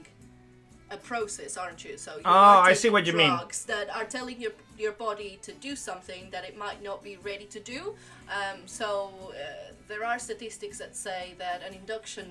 a 0.91 0.97
process, 0.97 1.55
aren't 1.55 1.85
you? 1.85 1.97
So 1.97 2.15
you 2.17 2.23
Oh, 2.25 2.29
are 2.31 2.69
I 2.71 2.73
see 2.73 2.89
what 2.89 3.05
you 3.05 3.13
mean. 3.13 3.29
drugs 3.29 3.63
that 3.65 3.87
are 3.95 4.03
telling 4.03 4.41
your 4.41 4.51
your 4.77 4.91
body 4.91 5.39
to 5.43 5.51
do 5.53 5.73
something 5.75 6.29
that 6.31 6.43
it 6.43 6.57
might 6.57 6.83
not 6.83 7.01
be 7.01 7.15
ready 7.31 7.45
to 7.45 7.59
do. 7.61 7.95
Um, 8.37 8.57
so 8.65 8.87
uh, 9.29 9.71
there 9.87 10.03
are 10.03 10.19
statistics 10.19 10.77
that 10.79 10.97
say 10.97 11.33
that 11.37 11.61
an 11.67 11.73
induction 11.73 12.25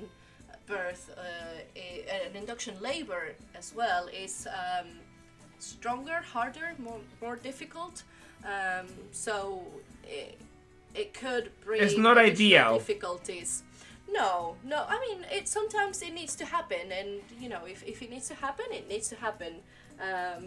birth, 0.66 1.09
uh, 1.16 1.22
a, 1.74 2.05
an 2.28 2.36
induction 2.36 2.74
labor 2.82 3.35
as 3.55 3.72
well, 3.74 4.09
is 4.24 4.47
um, 4.47 4.89
stronger, 5.59 6.20
harder, 6.32 6.72
more 6.78 7.01
more 7.20 7.36
difficult. 7.36 8.02
Um, 8.44 8.86
so 9.10 9.62
it, 10.05 10.39
it 10.94 11.12
could 11.14 11.51
bring 11.64 11.82
It's 11.82 11.97
not 11.98 12.18
ideal. 12.18 12.78
difficulties. 12.78 13.62
No, 14.10 14.56
no. 14.64 14.85
I 14.89 14.98
mean, 15.01 15.26
it 15.30 15.48
sometimes 15.48 16.01
it 16.02 16.14
needs 16.14 16.35
to 16.36 16.44
happen, 16.44 16.93
and 16.93 17.20
you 17.40 17.48
know, 17.48 17.64
if, 17.66 17.82
if 17.82 18.01
it 18.02 18.10
needs 18.10 18.28
to 18.28 18.35
happen, 18.35 18.66
it 18.70 18.89
needs 18.89 19.09
to 19.09 19.16
happen. 19.16 19.55
Um, 20.01 20.47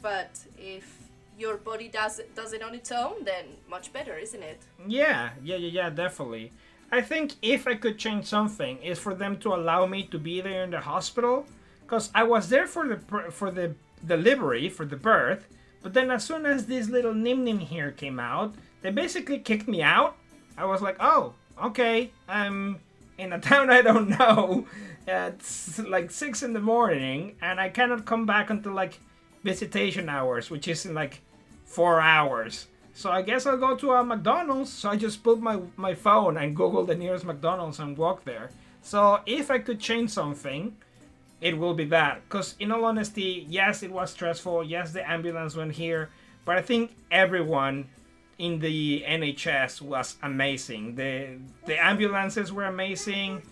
but 0.00 0.30
if 0.56 0.98
your 1.38 1.56
body 1.56 1.88
does 1.88 2.18
it, 2.20 2.34
does 2.34 2.52
it 2.52 2.62
on 2.62 2.74
its 2.74 2.90
own, 2.92 3.24
then 3.24 3.44
much 3.68 3.92
better, 3.92 4.16
isn't 4.16 4.42
it? 4.42 4.62
Yeah, 4.86 5.30
yeah, 5.44 5.56
yeah, 5.56 5.82
yeah, 5.82 5.90
definitely. 5.90 6.52
I 6.90 7.00
think 7.00 7.34
if 7.42 7.66
I 7.66 7.74
could 7.74 7.98
change 7.98 8.26
something, 8.26 8.78
is 8.82 8.98
for 8.98 9.14
them 9.14 9.36
to 9.38 9.54
allow 9.54 9.86
me 9.86 10.04
to 10.04 10.18
be 10.18 10.40
there 10.40 10.62
in 10.64 10.70
the 10.70 10.80
hospital, 10.80 11.46
because 11.82 12.10
I 12.14 12.22
was 12.22 12.48
there 12.48 12.66
for 12.66 12.86
the 12.88 12.96
for 13.30 13.50
the 13.50 13.74
delivery 14.04 14.68
for 14.68 14.84
the 14.84 14.96
birth, 14.96 15.46
but 15.82 15.94
then 15.94 16.10
as 16.10 16.24
soon 16.24 16.46
as 16.46 16.66
this 16.66 16.88
little 16.88 17.14
nim 17.14 17.44
nim 17.44 17.58
here 17.58 17.90
came 17.90 18.20
out, 18.20 18.54
they 18.82 18.90
basically 18.90 19.38
kicked 19.38 19.68
me 19.68 19.82
out. 19.82 20.16
I 20.56 20.64
was 20.64 20.80
like, 20.82 20.96
oh, 21.00 21.34
okay, 21.62 22.12
I'm 22.28 22.80
in 23.18 23.32
a 23.32 23.40
town 23.50 23.70
I 23.70 23.82
don't 23.82 24.08
know. 24.08 24.66
It's 25.06 25.78
like 25.78 26.10
six 26.10 26.42
in 26.42 26.52
the 26.52 26.60
morning, 26.60 27.36
and 27.42 27.60
I 27.60 27.68
cannot 27.68 28.04
come 28.04 28.26
back 28.26 28.50
until 28.50 28.72
like 28.72 29.00
visitation 29.42 30.08
hours, 30.08 30.50
which 30.50 30.68
is 30.68 30.86
in 30.86 30.94
like 30.94 31.20
four 31.64 32.00
hours. 32.00 32.68
So 32.94 33.10
I 33.10 33.22
guess 33.22 33.46
I'll 33.46 33.56
go 33.56 33.74
to 33.76 33.92
a 33.92 34.04
McDonald's. 34.04 34.70
So 34.70 34.90
I 34.90 34.96
just 34.96 35.22
put 35.22 35.40
my, 35.40 35.58
my 35.76 35.94
phone 35.94 36.36
and 36.36 36.54
Google 36.54 36.84
the 36.84 36.94
nearest 36.94 37.24
McDonald's 37.24 37.78
and 37.78 37.96
walk 37.96 38.24
there. 38.24 38.50
So 38.82 39.20
if 39.26 39.50
I 39.50 39.58
could 39.58 39.80
change 39.80 40.10
something, 40.10 40.76
it 41.42 41.58
will 41.58 41.74
be 41.74 41.84
that. 41.86 42.22
Because 42.22 42.54
in 42.60 42.70
all 42.70 42.84
honesty, 42.84 43.44
yes, 43.48 43.82
it 43.82 43.90
was 43.90 44.12
stressful. 44.12 44.64
Yes, 44.64 44.92
the 44.92 45.08
ambulance 45.08 45.56
went 45.56 45.72
here. 45.72 46.08
But 46.44 46.56
I 46.56 46.62
think 46.62 46.92
everyone 47.10 47.88
in 48.38 48.60
the 48.60 49.04
NHS 49.06 49.82
was 49.82 50.16
amazing. 50.22 50.94
The 50.94 51.38
the 51.66 51.84
ambulances 51.84 52.52
were 52.52 52.64
amazing. 52.64 53.42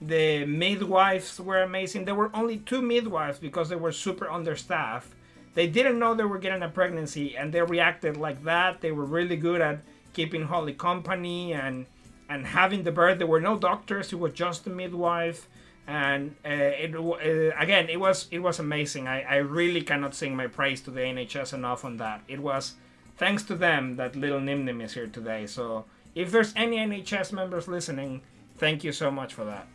The 0.00 0.46
midwives 0.46 1.38
were 1.40 1.62
amazing. 1.62 2.04
There 2.04 2.14
were 2.14 2.30
only 2.34 2.58
two 2.58 2.80
midwives 2.80 3.38
because 3.38 3.68
they 3.68 3.76
were 3.76 3.92
super 3.92 4.30
understaffed. 4.30 5.12
They 5.54 5.66
didn't 5.66 5.98
know 5.98 6.14
they 6.14 6.24
were 6.24 6.38
getting 6.38 6.62
a 6.62 6.68
pregnancy 6.68 7.36
and 7.36 7.52
they 7.52 7.62
reacted 7.62 8.16
like 8.16 8.44
that. 8.44 8.80
They 8.80 8.92
were 8.92 9.04
really 9.04 9.36
good 9.36 9.60
at 9.60 9.80
keeping 10.12 10.44
Hollie 10.44 10.72
company 10.74 11.52
and 11.52 11.86
and 12.28 12.46
having 12.46 12.84
the 12.84 12.92
birth. 12.92 13.18
There 13.18 13.26
were 13.26 13.40
no 13.40 13.58
doctors. 13.58 14.12
It 14.12 14.20
was 14.20 14.32
just 14.32 14.64
the 14.64 14.70
midwife. 14.70 15.48
And 15.90 16.36
uh, 16.44 16.50
it 16.50 16.94
uh, 16.94 17.60
again, 17.60 17.88
it 17.88 17.98
was 17.98 18.28
it 18.30 18.38
was 18.38 18.60
amazing. 18.60 19.08
I, 19.08 19.22
I 19.22 19.36
really 19.38 19.82
cannot 19.82 20.14
sing 20.14 20.36
my 20.36 20.46
praise 20.46 20.80
to 20.82 20.90
the 20.92 21.00
NHS 21.00 21.52
enough 21.52 21.84
on 21.84 21.96
that. 21.96 22.22
It 22.28 22.38
was 22.38 22.74
thanks 23.16 23.42
to 23.44 23.56
them 23.56 23.96
that 23.96 24.14
little 24.14 24.38
Nim 24.38 24.64
Nim 24.64 24.80
is 24.80 24.94
here 24.94 25.08
today. 25.08 25.48
So 25.48 25.86
if 26.14 26.30
there's 26.30 26.52
any 26.54 26.76
NHS 26.76 27.32
members 27.32 27.66
listening, 27.66 28.22
thank 28.56 28.84
you 28.84 28.92
so 28.92 29.10
much 29.10 29.34
for 29.34 29.44
that. 29.46 29.66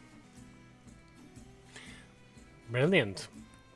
Brilliant. 2.71 3.27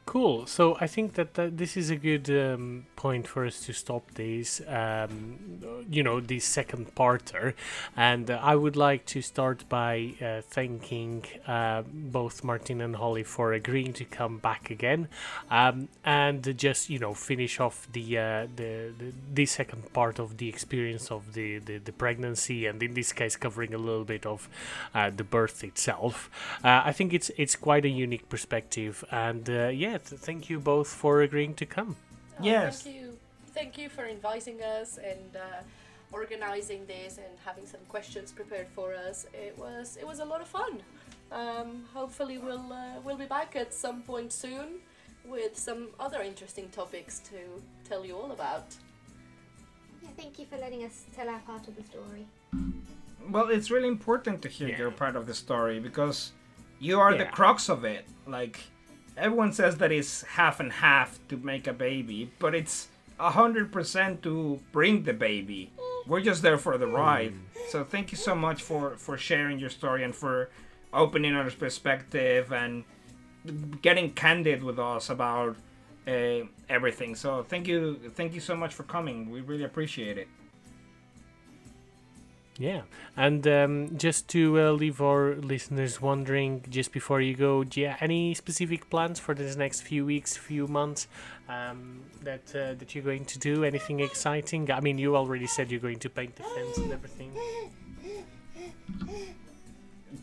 Cool. 0.06 0.46
So 0.48 0.78
I 0.80 0.88
think 0.88 1.16
that, 1.16 1.34
that 1.34 1.58
this 1.58 1.76
is 1.76 1.90
a 1.90 1.98
good 1.98 2.30
um, 2.30 2.86
point 3.00 3.26
for 3.26 3.46
us 3.46 3.62
to 3.66 3.72
stop 3.72 4.04
this, 4.16 4.62
um, 4.68 5.40
you 5.90 6.04
know, 6.04 6.20
this 6.20 6.44
second 6.44 6.94
parter. 6.96 7.54
And 7.96 8.30
uh, 8.30 8.38
I 8.42 8.56
would 8.58 8.76
like 8.76 9.06
to 9.14 9.22
start 9.22 9.64
by 9.70 10.16
uh, 10.22 10.42
thanking 10.42 11.24
uh, 11.48 11.84
both 12.18 12.44
Martin 12.44 12.82
and 12.82 12.98
Hollie 12.98 13.24
for 13.24 13.54
agreeing 13.54 13.94
to 13.94 14.04
come 14.04 14.38
back 14.38 14.70
again, 14.70 15.08
um, 15.50 15.88
and 16.04 16.42
just 16.58 16.90
you 16.90 17.00
know 17.00 17.14
finish 17.14 17.60
off 17.62 17.88
the, 17.94 18.18
uh, 18.18 18.48
the 18.60 18.92
the 19.00 19.14
the 19.34 19.46
second 19.46 19.94
part 19.94 20.20
of 20.20 20.38
the 20.38 20.50
experience 20.50 21.10
of 21.10 21.34
the, 21.38 21.60
the 21.60 21.78
the 21.78 21.94
pregnancy, 21.94 22.66
and 22.66 22.84
in 22.84 22.94
this 22.96 23.14
case 23.14 23.38
covering 23.38 23.74
a 23.74 23.78
little 23.78 24.04
bit 24.04 24.26
of 24.26 24.50
uh, 24.94 25.10
the 25.10 25.24
birth 25.24 25.64
itself. 25.64 26.30
Uh, 26.66 26.82
I 26.90 26.92
think 26.92 27.14
it's 27.14 27.32
it's 27.38 27.56
quite 27.56 27.86
a 27.86 27.94
unique 28.06 28.28
perspective, 28.28 29.06
and 29.10 29.48
yeah, 29.48 29.98
th- 30.06 30.22
thank 30.28 30.50
you 30.50 30.60
both 30.60 30.90
for 30.90 31.22
agreeing 31.22 31.56
to 31.56 31.66
come. 31.66 31.96
Oh, 32.40 32.44
Yes. 32.46 32.82
Thank 32.84 32.96
you. 32.96 33.18
Thank 33.54 33.78
you 33.78 33.90
for 33.90 34.06
inviting 34.06 34.62
us 34.62 34.98
and 34.98 35.36
uh, 35.36 35.62
organizing 36.12 36.86
this 36.86 37.18
and 37.18 37.34
having 37.46 37.66
some 37.66 37.82
questions 37.90 38.32
prepared 38.32 38.68
for 38.76 38.94
us. 38.94 39.26
It 39.34 39.58
was 39.58 39.98
it 39.98 40.06
was 40.08 40.20
a 40.20 40.26
lot 40.26 40.42
of 40.42 40.48
fun. 40.48 40.82
Um, 41.32 41.84
hopefully 41.94 42.38
we'll 42.38 42.72
uh, 42.72 43.00
we'll 43.04 43.18
be 43.18 43.26
back 43.26 43.56
at 43.56 43.74
some 43.74 44.02
point 44.04 44.32
soon 44.32 44.80
with 45.26 45.58
some 45.58 45.90
other 46.00 46.22
interesting 46.22 46.70
topics 46.70 47.20
to 47.32 47.38
tell 47.90 48.06
you 48.06 48.16
all 48.16 48.32
about. 48.32 48.68
Yeah, 50.02 50.10
thank 50.16 50.40
you 50.40 50.46
for 50.46 50.58
letting 50.58 50.84
us 50.86 51.06
tell 51.16 51.28
our 51.30 51.40
part 51.40 51.68
of 51.68 51.76
the 51.76 51.84
story. 51.84 52.26
Well, 53.30 53.50
it's 53.50 53.70
really 53.70 53.90
important 53.90 54.42
to 54.44 54.50
hear 54.50 54.70
Yeah. 54.70 54.78
your 54.78 54.92
part 54.92 55.16
of 55.16 55.26
the 55.28 55.34
story 55.34 55.80
because 55.80 56.32
you 56.80 57.00
are 57.00 57.14
the 57.18 57.26
crux 57.26 57.70
of 57.70 57.84
it. 57.84 58.06
Like 58.26 58.60
everyone 59.20 59.52
says 59.54 59.78
that 59.78 59.92
it's 59.92 60.24
half 60.24 60.60
and 60.60 60.72
half 60.72 61.20
to 61.28 61.38
make 61.38 61.68
a 61.68 61.74
baby, 61.74 62.32
but 62.40 62.56
it's 62.56 62.88
a 63.20 63.32
hundred 63.32 63.72
percent 63.72 64.24
to 64.24 64.60
bring 64.72 65.04
the 65.04 65.14
baby. 65.14 65.72
We're 66.08 66.22
just 66.22 66.42
there 66.42 66.58
for 66.58 66.78
the 66.78 66.88
ride. 66.88 67.34
So 67.70 67.84
thank 67.84 68.12
you 68.12 68.18
so 68.18 68.34
much 68.34 68.64
for 68.64 68.96
for 68.98 69.18
sharing 69.18 69.60
your 69.60 69.70
story 69.70 70.04
and 70.04 70.16
for 70.16 70.50
opening 70.94 71.36
our 71.36 71.50
perspective 71.52 72.52
and 72.52 72.84
getting 73.82 74.12
candid 74.12 74.64
with 74.64 74.80
us 74.80 75.10
about 75.10 75.56
uh, 76.08 76.42
everything. 76.68 77.16
So 77.16 77.44
thank 77.44 77.68
you, 77.68 78.00
thank 78.16 78.34
you 78.34 78.42
so 78.42 78.56
much 78.56 78.74
for 78.74 78.84
coming. 78.84 79.30
We 79.30 79.42
really 79.42 79.64
appreciate 79.64 80.18
it. 80.18 80.28
Yeah, 82.60 82.82
and 83.16 83.48
um, 83.48 83.98
just 83.98 84.28
to 84.30 84.60
uh, 84.60 84.72
leave 84.72 85.02
our 85.02 85.36
listeners 85.36 86.02
wondering, 86.02 86.66
just 86.70 86.92
before 86.92 87.22
you 87.22 87.34
go, 87.34 87.64
do 87.64 87.80
you 87.80 87.88
have 87.88 88.02
any 88.02 88.34
specific 88.34 88.90
plans 88.90 89.18
for 89.18 89.34
this 89.34 89.56
next 89.56 89.80
few 89.82 90.06
weeks, 90.06 90.36
few 90.36 90.68
months 90.68 91.08
um, 91.48 92.02
that 92.22 92.54
uh, 92.54 92.74
that 92.74 92.94
you're 92.94 93.04
going 93.06 93.24
to 93.24 93.40
do? 93.40 93.64
Anything 93.64 94.02
exciting? 94.02 94.70
I 94.70 94.82
mean, 94.82 94.98
you 94.98 95.16
already 95.16 95.48
said 95.48 95.72
you're 95.72 95.80
going 95.80 96.00
to 96.00 96.10
paint 96.10 96.36
the 96.36 96.44
fence 96.44 96.78
and 96.80 96.92
everything. 96.92 97.32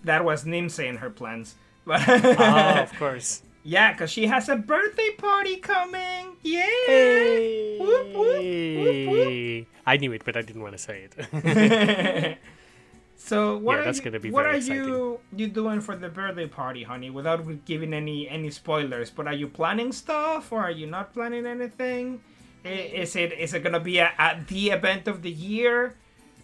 That 0.05 0.23
was 0.23 0.45
Nim 0.45 0.69
saying 0.69 0.99
her 0.99 1.09
plans. 1.09 1.55
But 1.87 2.03
oh, 2.07 2.83
of 2.83 2.93
course. 2.99 3.41
Yeah, 3.67 3.93
because 3.93 4.11
she 4.11 4.27
has 4.29 4.49
a 4.49 4.57
birthday 4.57 5.11
party 5.19 5.57
coming. 5.57 6.37
Yay! 6.43 7.79
Whoop, 7.79 8.15
whoop, 8.15 8.47
whoop, 8.75 9.01
whoop. 9.05 9.35
I 9.87 9.97
knew 9.97 10.13
it, 10.13 10.25
but 10.25 10.37
I 10.37 10.43
didn't 10.43 10.63
want 10.63 10.75
to 10.75 10.79
say 10.79 11.09
it. 11.11 12.39
so 13.17 13.57
what 13.59 13.79
Yeah, 13.79 13.81
are 13.81 13.85
that's 13.85 13.99
you, 13.99 14.05
gonna 14.05 14.21
be 14.21 14.31
what 14.31 14.47
are 14.47 14.57
you 14.57 15.21
you 15.35 15.49
doing 15.49 15.81
for 15.81 15.97
the 15.97 16.09
birthday 16.09 16.47
party, 16.47 16.85
honey? 16.85 17.11
Without 17.11 17.65
giving 17.65 17.93
any 17.95 18.29
any 18.29 18.51
spoilers, 18.51 19.11
but 19.11 19.27
are 19.27 19.35
you 19.35 19.49
planning 19.49 19.93
stuff 19.93 20.53
or 20.53 20.61
are 20.61 20.71
you 20.71 20.87
not 20.87 21.13
planning 21.15 21.47
anything? 21.47 22.21
Is 22.65 23.17
it 23.17 23.33
is 23.33 23.55
it 23.55 23.63
gonna 23.63 23.81
be 23.81 23.99
a, 23.99 24.13
a 24.19 24.41
the 24.47 24.71
event 24.71 25.09
of 25.09 25.23
the 25.23 25.31
year? 25.31 25.97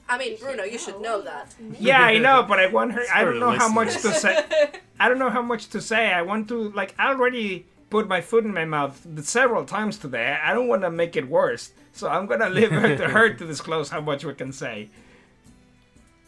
I 0.09 0.19
mean, 0.19 0.37
Bruno, 0.39 0.65
you 0.65 0.79
should 0.79 1.01
know 1.01 1.23
that. 1.23 1.55
Yeah, 1.79 2.03
I 2.03 2.19
know, 2.19 2.43
but 2.43 2.59
I 2.59 2.67
want 2.67 2.93
her. 2.93 3.03
I 3.13 3.25
don't 3.25 3.39
know 3.41 3.51
how 3.51 3.69
much 3.69 3.93
to 4.03 4.13
say. 4.13 4.45
I 5.01 5.09
don't 5.09 5.19
know 5.19 5.31
how 5.31 5.43
much 5.43 5.69
to 5.71 5.81
say. 5.81 6.13
I 6.13 6.23
want 6.23 6.49
to 6.49 6.71
like. 6.71 6.95
I 6.99 7.09
already 7.11 7.67
put 7.91 8.09
my 8.09 8.21
foot 8.21 8.45
in 8.45 8.53
my 8.53 8.65
mouth 8.65 9.07
several 9.25 9.65
times 9.65 9.99
today. 9.99 10.37
I 10.43 10.53
don't 10.55 10.69
want 10.69 10.83
to 10.83 10.91
make 10.91 11.17
it 11.17 11.29
worse, 11.29 11.73
so 11.93 12.09
I'm 12.09 12.27
gonna 12.27 12.51
leave 12.51 12.73
it 12.73 12.97
to 12.99 13.09
her 13.09 13.33
to 13.33 13.47
disclose 13.47 13.89
how 13.91 14.01
much 14.01 14.25
we 14.25 14.35
can 14.35 14.53
say. 14.53 14.89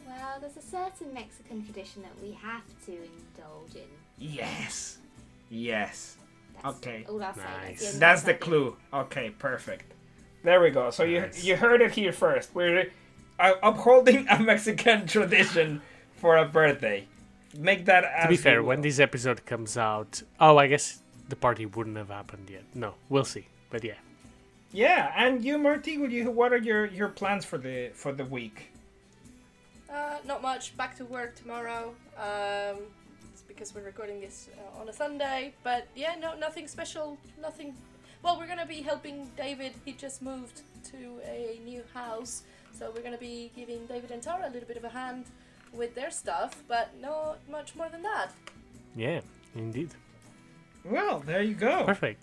Well, 0.07 0.39
there's 0.41 0.57
a 0.57 0.63
certain 0.63 1.13
Mexican 1.13 1.65
tradition 1.65 2.03
that 2.03 2.13
we 2.23 2.33
have 2.43 2.63
to 2.87 2.93
indulge 2.93 3.75
in. 3.75 3.89
Yes, 4.19 4.99
yes. 5.51 6.17
That's 6.63 6.77
Okay. 6.79 7.05
all 7.09 7.23
I'll. 7.23 7.35
Nice. 7.37 7.99
That's 7.99 8.23
the 8.23 8.35
clue. 8.35 8.77
Okay, 8.93 9.31
perfect. 9.39 9.93
There 10.43 10.61
we 10.61 10.71
go. 10.71 10.91
So 10.91 11.05
Nice. 11.05 11.45
you 11.45 11.53
you 11.55 11.57
heard 11.57 11.81
it 11.83 11.93
here 11.93 12.13
first. 12.13 12.55
We're 12.55 12.91
uh, 13.39 13.53
upholding 13.63 14.27
a 14.29 14.39
Mexican 14.41 15.07
tradition 15.15 15.83
for 16.17 16.37
a 16.37 16.45
birthday. 16.45 17.07
Make 17.57 17.85
that 17.87 18.05
as 18.05 18.23
to 18.25 18.29
be 18.29 18.35
you 18.35 18.41
fair, 18.41 18.63
when 18.63 18.81
this 18.81 18.99
episode 18.99 19.47
comes 19.47 19.77
out, 19.77 20.23
oh, 20.41 20.59
I 20.59 20.67
guess 20.67 21.01
the 21.29 21.37
party 21.37 21.67
wouldn't 21.67 21.97
have 21.97 22.09
happened 22.09 22.51
yet. 22.51 22.65
No, 22.75 22.95
we'll 23.09 23.25
see. 23.25 23.47
But 23.71 23.85
yeah. 23.85 23.95
Yeah, 24.73 25.13
and 25.17 25.45
you, 25.45 25.57
Marty, 25.57 25.99
would 25.99 26.11
you? 26.11 26.31
What 26.33 26.53
are 26.53 26.59
your 26.59 26.87
your 26.87 27.09
plans 27.09 27.45
for 27.45 27.59
the 27.59 27.91
for 27.95 28.13
the 28.13 28.25
week? 28.25 28.73
Uh, 29.89 30.19
not 30.27 30.43
much. 30.43 30.77
Back 30.77 30.97
to 30.97 31.05
work 31.05 31.37
tomorrow. 31.37 31.95
Um, 32.19 32.83
it's 33.33 33.43
because 33.43 33.73
we're 33.73 33.85
recording 33.85 34.21
this 34.21 34.49
uh, 34.59 34.81
on 34.81 34.89
a 34.89 34.93
Sunday. 34.93 35.55
But 35.63 35.87
yeah, 35.95 36.17
no, 36.21 36.35
nothing 36.37 36.67
special. 36.67 37.17
Nothing. 37.41 37.75
Well, 38.25 38.37
we're 38.37 38.49
gonna 38.49 38.67
be 38.67 38.83
helping 38.83 39.31
David. 39.37 39.75
He 39.85 39.93
just 39.93 40.23
moved 40.23 40.63
to 40.91 41.21
a 41.25 41.61
new 41.65 41.85
house, 41.95 42.43
so 42.79 42.93
we're 42.95 43.03
gonna 43.03 43.19
be 43.19 43.51
giving 43.57 43.87
David 43.87 44.11
and 44.11 44.23
Tara 44.23 44.49
a 44.49 44.51
little 44.51 44.69
bit 44.69 44.77
of 44.77 44.85
a 44.85 44.91
hand 44.91 45.27
with 45.73 45.95
their 45.95 46.11
stuff. 46.11 46.63
But 46.69 46.91
not 47.01 47.39
much 47.49 47.75
more 47.75 47.89
than 47.89 48.03
that. 48.03 48.31
Yeah, 48.97 49.21
indeed. 49.55 49.91
Well, 50.85 51.21
there 51.21 51.43
you 51.43 51.55
go. 51.55 51.85
Perfect. 51.85 52.21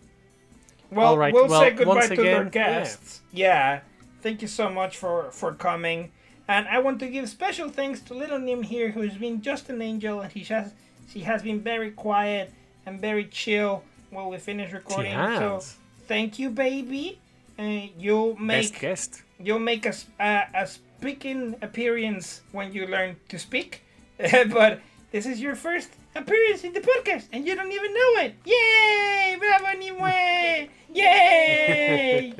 Well, 0.91 1.07
All 1.07 1.17
right, 1.17 1.33
we'll, 1.33 1.47
well, 1.47 1.61
say 1.61 1.71
goodbye 1.71 1.95
once 1.95 2.09
to 2.09 2.33
our 2.33 2.41
again, 2.41 2.49
guests. 2.49 3.21
Yeah. 3.31 3.81
Thank 4.21 4.41
you 4.41 4.47
so 4.47 4.69
much 4.69 4.97
for 4.97 5.31
for 5.31 5.53
coming. 5.53 6.11
And 6.47 6.67
I 6.67 6.79
want 6.79 6.99
to 6.99 7.07
give 7.07 7.29
special 7.29 7.69
thanks 7.69 8.01
to 8.01 8.13
little 8.13 8.37
Nim 8.39 8.63
here, 8.63 8.91
who's 8.91 9.15
been 9.15 9.41
just 9.41 9.69
an 9.69 9.81
angel, 9.81 10.19
and 10.19 10.31
he 10.31 10.43
has 10.45 10.73
she 11.11 11.21
has 11.21 11.41
been 11.43 11.61
very 11.61 11.91
quiet 11.91 12.53
and 12.85 12.99
very 12.99 13.25
chill 13.25 13.83
while 14.09 14.29
we 14.29 14.37
finish 14.37 14.71
recording. 14.71 15.13
So 15.13 15.55
has. 15.55 15.77
thank 16.07 16.39
you, 16.39 16.49
baby. 16.49 17.19
Uh, 17.57 17.87
you'll 17.97 18.33
Best 18.33 18.41
make 18.41 18.79
guest. 18.79 19.23
You'll 19.45 19.59
make 19.59 19.85
a, 19.85 19.89
s- 19.89 20.07
a, 20.19 20.43
a 20.53 20.67
speaking 20.67 21.55
appearance 21.61 22.41
when 22.51 22.73
you 22.73 22.87
learn 22.87 23.15
to 23.29 23.39
speak. 23.39 23.83
but 24.49 24.81
this 25.11 25.25
is 25.25 25.39
your 25.41 25.55
first 25.55 25.89
appearance 26.15 26.63
in 26.63 26.73
the 26.73 26.81
podcast, 26.81 27.27
and 27.31 27.45
you 27.47 27.55
don't 27.55 27.71
even 27.71 27.93
know 27.93 28.15
it. 28.21 28.35
Yay! 28.45 29.35
Bravo, 29.39 29.77
Nimue! 29.77 30.67
Yay! 30.93 32.33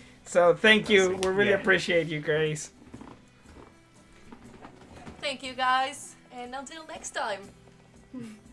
so 0.24 0.54
thank 0.54 0.88
you. 0.88 1.16
We 1.22 1.28
really 1.28 1.50
Yeah. 1.50 1.56
appreciate 1.60 2.06
you, 2.08 2.20
Grace. 2.20 2.70
Thank 5.20 5.42
you 5.42 5.52
guys, 5.54 6.14
and 6.32 6.54
until 6.54 6.86
next 6.86 7.10
time. 7.10 7.40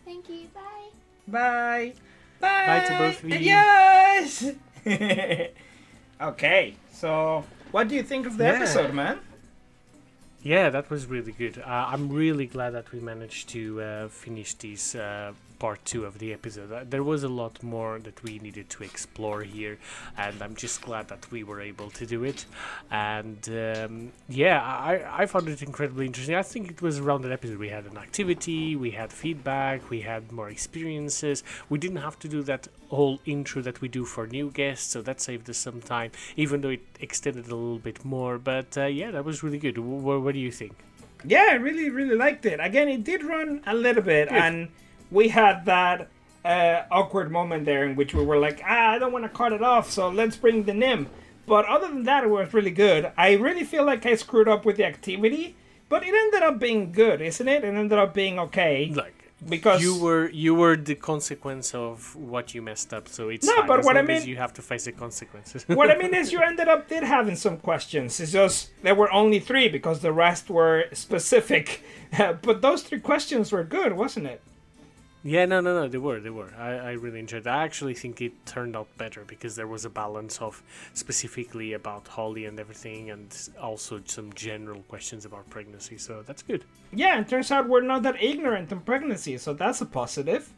Thank 0.04 0.28
you. 0.28 0.48
Bye. 0.54 0.90
Bye. 1.26 1.94
Bye. 2.40 2.66
Bye 2.66 2.84
to 2.86 2.98
both 2.98 3.24
of 3.24 3.30
you. 3.30 3.38
Yes. 3.38 4.44
Okay. 6.20 6.74
So, 6.92 7.44
what 7.70 7.88
do 7.88 7.94
you 7.94 8.02
think 8.02 8.26
of 8.26 8.36
the 8.38 8.44
Yeah. 8.44 8.52
episode, 8.52 8.94
man? 8.94 9.18
Yeah, 10.42 10.70
that 10.70 10.90
was 10.90 11.06
really 11.06 11.32
good. 11.32 11.58
Uh, 11.58 11.86
I'm 11.92 12.08
really 12.08 12.46
glad 12.46 12.70
that 12.70 12.92
we 12.92 13.00
managed 13.00 13.48
to 13.50 13.82
uh, 13.82 14.08
finish 14.08 14.54
this 14.54 14.94
uh, 14.94 15.32
part 15.58 15.84
two 15.84 16.04
of 16.04 16.18
the 16.18 16.32
episode. 16.32 16.70
Uh, 16.72 16.84
there 16.88 17.02
was 17.02 17.22
a 17.24 17.28
lot 17.28 17.62
more 17.62 17.98
that 18.00 18.22
we 18.22 18.38
needed 18.38 18.68
to 18.70 18.84
explore 18.84 19.42
here, 19.42 19.78
and 20.16 20.40
I'm 20.42 20.54
just 20.54 20.82
glad 20.82 21.08
that 21.08 21.30
we 21.30 21.42
were 21.44 21.60
able 21.60 21.90
to 21.90 22.06
do 22.06 22.24
it. 22.24 22.44
And 22.90 23.48
um, 23.48 24.12
yeah, 24.28 24.62
I, 24.62 25.22
I 25.22 25.26
found 25.26 25.48
it 25.48 25.62
incredibly 25.62 26.06
interesting. 26.06 26.34
I 26.34 26.42
think 26.42 26.70
it 26.70 26.82
was 26.82 26.98
around 26.98 27.22
that 27.22 27.32
episode 27.32 27.58
we 27.58 27.68
had 27.68 27.86
an 27.86 27.96
activity, 27.96 28.76
we 28.76 28.90
had 28.92 29.12
feedback, 29.12 29.88
we 29.90 30.00
had 30.02 30.32
more 30.32 30.48
experiences. 30.48 31.42
We 31.68 31.78
didn't 31.78 31.98
have 31.98 32.18
to 32.20 32.28
do 32.28 32.42
that 32.44 32.68
whole 32.88 33.20
intro 33.26 33.62
that 33.62 33.80
we 33.80 33.88
do 33.88 34.04
for 34.04 34.26
new 34.26 34.50
guests, 34.50 34.90
so 34.92 35.02
that 35.02 35.20
saved 35.20 35.48
us 35.50 35.58
some 35.58 35.80
time, 35.80 36.10
even 36.36 36.60
though 36.60 36.70
it 36.70 36.82
extended 37.00 37.46
a 37.48 37.54
little 37.54 37.78
bit 37.78 38.04
more. 38.04 38.38
But 38.38 38.76
uh, 38.78 38.84
yeah, 38.86 39.10
that 39.10 39.24
was 39.24 39.42
really 39.42 39.58
good. 39.58 39.76
W- 39.76 40.20
what 40.20 40.34
do 40.34 40.40
you 40.40 40.52
think? 40.52 40.74
Yeah, 41.24 41.46
I 41.50 41.54
really, 41.54 41.90
really 41.90 42.14
liked 42.14 42.46
it. 42.46 42.60
Again, 42.60 42.88
it 42.88 43.02
did 43.02 43.24
run 43.24 43.62
a 43.66 43.74
little 43.74 44.02
bit, 44.02 44.28
Good. 44.28 44.38
and 44.38 44.68
we 45.10 45.28
had 45.28 45.64
that 45.66 46.08
uh, 46.44 46.82
awkward 46.90 47.30
moment 47.30 47.64
there 47.64 47.84
in 47.84 47.96
which 47.96 48.14
we 48.14 48.24
were 48.24 48.38
like, 48.38 48.60
ah, 48.64 48.90
I 48.92 48.98
don't 48.98 49.12
want 49.12 49.24
to 49.24 49.28
cut 49.28 49.52
it 49.52 49.62
off, 49.62 49.90
so 49.90 50.08
let's 50.08 50.36
bring 50.36 50.62
the 50.64 50.74
Nim. 50.74 51.08
But 51.46 51.64
other 51.66 51.88
than 51.88 52.04
that, 52.04 52.24
it 52.24 52.30
was 52.30 52.52
really 52.52 52.70
good. 52.70 53.12
I 53.16 53.34
really 53.34 53.64
feel 53.64 53.84
like 53.84 54.04
I 54.06 54.14
screwed 54.16 54.48
up 54.48 54.64
with 54.64 54.76
the 54.76 54.84
activity, 54.84 55.54
but 55.88 56.02
it 56.02 56.12
ended 56.14 56.42
up 56.42 56.58
being 56.58 56.92
good, 56.92 57.20
isn't 57.20 57.48
it? 57.48 57.62
It 57.64 57.74
ended 57.74 57.98
up 57.98 58.14
being 58.14 58.38
okay. 58.40 58.92
Like 58.94 59.30
Because 59.48 59.80
you 59.80 59.96
were 60.00 60.28
you 60.30 60.54
were 60.56 60.76
the 60.76 60.96
consequence 60.96 61.72
of 61.74 62.16
what 62.16 62.52
you 62.54 62.62
messed 62.62 62.92
up, 62.92 63.06
so 63.08 63.28
it's 63.28 63.46
No, 63.46 63.54
fine, 63.56 63.66
but 63.68 63.78
as 63.80 63.84
what 63.86 63.96
I 63.96 64.02
mean- 64.02 64.26
you 64.26 64.36
have 64.36 64.52
to 64.54 64.62
face 64.62 64.86
the 64.86 64.92
consequences. 64.92 65.64
what 65.80 65.90
I 65.90 65.96
mean 65.96 66.14
is, 66.14 66.32
you 66.34 66.40
ended 66.40 66.66
up 66.68 66.88
did 66.88 67.04
having 67.04 67.36
some 67.36 67.58
questions. 67.58 68.18
It's 68.18 68.32
just 68.32 68.70
there 68.82 68.94
were 68.96 69.12
only 69.12 69.38
three 69.38 69.68
because 69.68 70.00
the 70.00 70.12
rest 70.12 70.50
were 70.50 70.86
specific. 70.92 71.82
but 72.42 72.60
those 72.60 72.82
three 72.82 73.00
questions 73.00 73.52
were 73.52 73.62
good, 73.64 73.92
wasn't 73.92 74.26
it? 74.26 74.40
Yeah, 75.26 75.44
no, 75.44 75.60
no, 75.60 75.74
no, 75.74 75.88
they 75.88 75.98
were, 75.98 76.20
they 76.20 76.30
were. 76.30 76.52
I, 76.56 76.74
I 76.74 76.92
really 76.92 77.18
enjoyed. 77.18 77.46
It. 77.46 77.50
I 77.50 77.64
actually 77.64 77.94
think 77.94 78.20
it 78.20 78.46
turned 78.46 78.76
out 78.76 78.86
better 78.96 79.24
because 79.26 79.56
there 79.56 79.66
was 79.66 79.84
a 79.84 79.90
balance 79.90 80.40
of 80.40 80.62
specifically 80.94 81.72
about 81.72 82.06
Hollie 82.06 82.44
and 82.44 82.60
everything, 82.60 83.10
and 83.10 83.36
also 83.60 84.00
some 84.04 84.32
general 84.34 84.82
questions 84.82 85.24
about 85.24 85.50
pregnancy. 85.50 85.98
So 85.98 86.22
that's 86.22 86.42
good. 86.42 86.64
Yeah, 86.92 87.18
it 87.18 87.28
turns 87.28 87.50
out 87.50 87.68
we're 87.68 87.80
not 87.80 88.04
that 88.04 88.22
ignorant 88.22 88.72
on 88.72 88.82
pregnancy, 88.82 89.36
so 89.38 89.52
that's 89.52 89.80
a 89.80 89.86
positive. 89.86 90.48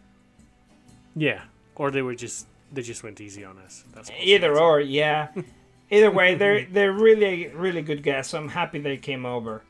Yeah, 1.17 1.45
or 1.75 1.91
they 1.91 2.03
were 2.03 2.15
just 2.15 2.47
they 2.71 2.83
just 2.83 3.03
went 3.03 3.23
easy 3.23 3.47
on 3.47 3.57
us. 3.61 3.85
That's 3.95 4.11
Either 4.21 4.59
or, 4.59 4.81
yeah. 4.81 5.29
Either 5.91 6.11
way, 6.11 6.35
they're 6.35 6.67
they're 6.67 6.93
really 6.93 7.49
really 7.49 7.81
good 7.81 8.03
guests. 8.03 8.33
So 8.33 8.39
I'm 8.39 8.49
happy 8.49 8.81
they 8.81 8.99
came 8.99 9.25
over. 9.25 9.63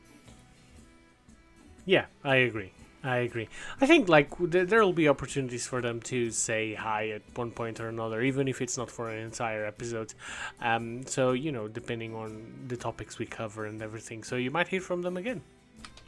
Yeah, 1.85 2.07
I 2.21 2.35
agree. 2.35 2.73
I 3.03 3.17
agree. 3.19 3.47
I 3.79 3.85
think 3.85 4.09
like 4.09 4.29
there 4.39 4.65
there'll 4.65 4.91
be 4.91 5.07
opportunities 5.07 5.65
for 5.65 5.81
them 5.81 6.01
to 6.01 6.31
say 6.31 6.73
hi 6.73 7.09
at 7.09 7.21
one 7.35 7.51
point 7.51 7.79
or 7.79 7.87
another, 7.87 8.21
even 8.21 8.47
if 8.47 8.61
it's 8.61 8.77
not 8.77 8.91
for 8.91 9.09
an 9.09 9.19
entire 9.23 9.65
episode. 9.65 10.13
Um, 10.59 11.05
so 11.05 11.31
you 11.31 11.51
know, 11.51 11.67
depending 11.69 12.13
on 12.13 12.65
the 12.67 12.75
topics 12.75 13.17
we 13.17 13.25
cover 13.25 13.65
and 13.65 13.81
everything, 13.81 14.23
so 14.23 14.35
you 14.35 14.51
might 14.51 14.67
hear 14.67 14.81
from 14.81 15.01
them 15.01 15.15
again. 15.15 15.41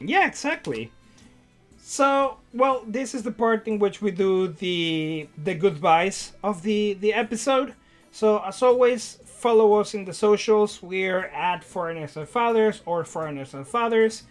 Yeah, 0.00 0.26
exactly. 0.26 0.90
So, 1.80 2.38
well, 2.52 2.84
this 2.86 3.14
is 3.14 3.22
the 3.22 3.32
part 3.32 3.66
in 3.66 3.78
which 3.78 4.02
we 4.02 4.10
do 4.10 4.48
the 4.48 5.28
the 5.36 5.54
goodbyes 5.54 6.32
of 6.42 6.62
the 6.62 6.94
the 6.94 7.14
episode. 7.14 7.74
So, 8.10 8.38
as 8.44 8.62
always, 8.62 9.18
follow 9.24 9.74
us 9.80 9.94
in 9.94 10.04
the 10.04 10.12
socials. 10.12 10.82
We're 10.82 11.26
at 11.26 11.64
Foreigners 11.64 12.16
and 12.16 12.28
Fathers 12.28 12.82
or 12.84 13.04
Foreigners 13.04 13.54
and 13.54 13.66
Fathers. 13.66 14.24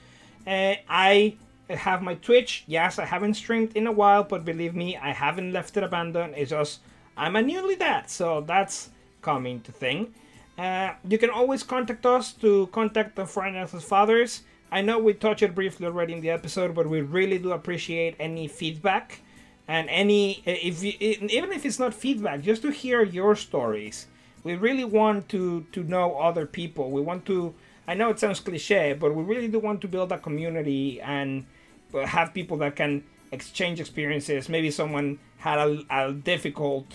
Uh, 0.46 0.76
I 0.88 1.38
have 1.76 2.02
my 2.02 2.16
Twitch. 2.16 2.64
Yes, 2.68 3.00
I 3.00 3.06
haven't 3.06 3.36
streamed 3.36 3.76
in 3.76 3.88
a 3.88 3.92
while, 3.92 4.24
but 4.24 4.46
believe 4.46 4.76
me, 4.76 4.98
I 4.98 5.12
haven't 5.12 5.52
left 5.52 5.78
it 5.78 5.84
abandoned. 5.84 6.34
It's 6.38 6.52
just 6.52 6.80
I'm 7.18 7.36
a 7.36 7.42
newly 7.42 7.76
dad, 7.76 8.10
so 8.10 8.42
that's 8.42 8.90
coming 9.22 9.62
to 9.62 9.72
thing. 9.72 10.14
Uh, 10.58 10.94
you 11.08 11.18
can 11.18 11.30
always 11.30 11.64
contact 11.64 12.06
us 12.06 12.34
to 12.34 12.68
contact 12.68 13.16
the 13.16 13.24
and 13.24 13.84
Fathers. 13.84 14.42
I 14.72 14.82
know 14.82 15.00
we 15.00 15.14
touched 15.14 15.44
it 15.44 15.54
briefly 15.54 15.86
already 15.88 16.14
in 16.14 16.22
the 16.22 16.30
episode, 16.30 16.74
but 16.76 16.88
we 16.88 17.02
really 17.02 17.38
do 17.38 17.52
appreciate 17.52 18.16
any 18.20 18.48
feedback 18.48 19.22
and 19.68 19.90
any 19.90 20.42
if 20.46 20.84
you, 20.84 20.94
even 21.00 21.52
if 21.52 21.66
it's 21.66 21.80
not 21.80 21.94
feedback, 21.94 22.42
just 22.42 22.62
to 22.62 22.72
hear 22.72 23.04
your 23.04 23.36
stories. 23.36 24.08
We 24.44 24.56
really 24.56 24.86
want 24.86 25.30
to 25.30 25.66
to 25.72 25.84
know 25.84 26.18
other 26.18 26.46
people. 26.46 26.90
We 26.92 27.02
want 27.02 27.26
to. 27.28 27.54
I 27.88 27.94
know 27.94 28.10
it 28.10 28.20
sounds 28.20 28.40
cliche, 28.40 28.94
but 28.94 29.14
we 29.14 29.24
really 29.24 29.48
do 29.48 29.60
want 29.60 29.82
to 29.82 29.88
build 29.88 30.12
a 30.12 30.18
community 30.18 31.02
and 31.02 31.42
uh, 31.42 31.46
have 31.94 32.34
people 32.34 32.58
that 32.58 32.76
can 32.76 33.04
exchange 33.32 33.80
experiences. 33.80 34.50
Maybe 34.50 34.72
someone 34.72 35.20
had 35.38 35.58
a, 35.60 35.84
a 35.90 36.14
difficult 36.14 36.86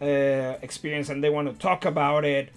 uh, 0.00 0.56
experience 0.62 1.08
and 1.08 1.22
they 1.22 1.30
want 1.30 1.48
to 1.48 1.54
talk 1.58 1.84
about 1.84 2.24
it. 2.24 2.50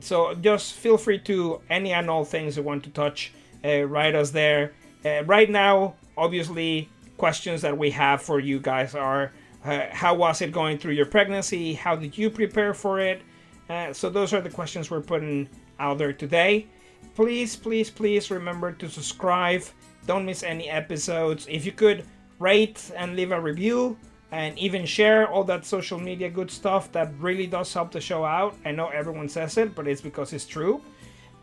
So 0.00 0.34
just 0.34 0.74
feel 0.74 0.96
free 0.96 1.18
to 1.20 1.60
any 1.70 1.92
and 1.92 2.10
all 2.10 2.24
things 2.24 2.56
you 2.56 2.62
want 2.62 2.84
to 2.84 2.90
touch, 2.90 3.32
uh, 3.64 3.84
write 3.84 4.14
us 4.14 4.30
there. 4.30 4.72
Uh, 5.04 5.24
right 5.24 5.50
now, 5.50 5.94
obviously, 6.16 6.88
questions 7.16 7.62
that 7.62 7.76
we 7.76 7.90
have 7.90 8.22
for 8.22 8.40
you 8.40 8.58
guys 8.58 8.94
are 8.94 9.32
uh, 9.64 9.86
how 9.90 10.14
was 10.14 10.42
it 10.42 10.52
going 10.52 10.78
through 10.78 10.92
your 10.92 11.06
pregnancy? 11.06 11.72
How 11.74 11.96
did 11.96 12.18
you 12.18 12.28
prepare 12.28 12.74
for 12.74 13.00
it? 13.00 13.22
Uh, 13.68 13.92
so 13.92 14.10
those 14.10 14.34
are 14.34 14.42
the 14.42 14.50
questions 14.50 14.90
we're 14.90 15.00
putting 15.00 15.48
out 15.78 15.96
there 15.98 16.12
today. 16.12 16.66
Please, 17.14 17.56
please, 17.56 17.90
please 17.90 18.30
remember 18.30 18.72
to 18.72 18.88
subscribe. 18.90 19.62
Don't 20.06 20.24
miss 20.24 20.42
any 20.42 20.68
episodes. 20.68 21.46
If 21.48 21.64
you 21.64 21.72
could 21.72 22.04
rate 22.38 22.90
and 22.96 23.16
leave 23.16 23.32
a 23.32 23.40
review 23.40 23.96
and 24.32 24.58
even 24.58 24.84
share 24.84 25.28
all 25.28 25.44
that 25.44 25.64
social 25.64 25.98
media 25.98 26.28
good 26.28 26.50
stuff, 26.50 26.90
that 26.92 27.12
really 27.18 27.46
does 27.46 27.72
help 27.72 27.92
the 27.92 28.00
show 28.00 28.24
out. 28.24 28.56
I 28.64 28.72
know 28.72 28.88
everyone 28.88 29.28
says 29.28 29.56
it, 29.56 29.74
but 29.74 29.86
it's 29.86 30.00
because 30.00 30.32
it's 30.32 30.46
true. 30.46 30.82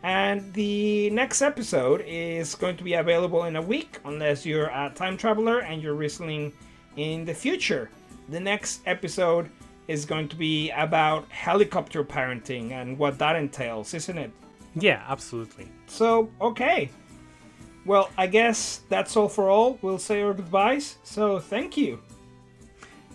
And 0.02 0.52
the 0.52 1.10
next 1.10 1.42
episode 1.42 2.02
is 2.06 2.54
going 2.54 2.76
to 2.76 2.84
be 2.84 2.94
available 2.94 3.44
in 3.44 3.56
a 3.56 3.62
week, 3.62 3.98
unless 4.04 4.44
you're 4.44 4.66
a 4.66 4.92
time 4.94 5.16
traveler 5.16 5.60
and 5.60 5.80
you're 5.80 5.94
listening 5.94 6.52
in 6.96 7.24
the 7.24 7.34
future. 7.34 7.88
The 8.28 8.40
next 8.40 8.80
episode 8.86 9.48
is 9.88 10.04
going 10.04 10.28
to 10.28 10.36
be 10.36 10.70
about 10.70 11.30
helicopter 11.30 12.04
parenting 12.04 12.72
and 12.72 12.98
what 12.98 13.18
that 13.18 13.36
entails, 13.36 13.94
isn't 13.94 14.18
it? 14.18 14.30
Yeah, 14.74 15.04
absolutely. 15.06 15.68
So, 15.86 16.30
okay. 16.40 16.90
Well, 17.84 18.10
I 18.16 18.26
guess 18.26 18.82
that's 18.88 19.16
all 19.16 19.28
for 19.28 19.50
all. 19.50 19.78
We'll 19.82 19.98
say 19.98 20.22
our 20.22 20.34
goodbyes. 20.34 20.98
So, 21.02 21.38
thank 21.38 21.76
you. 21.76 22.00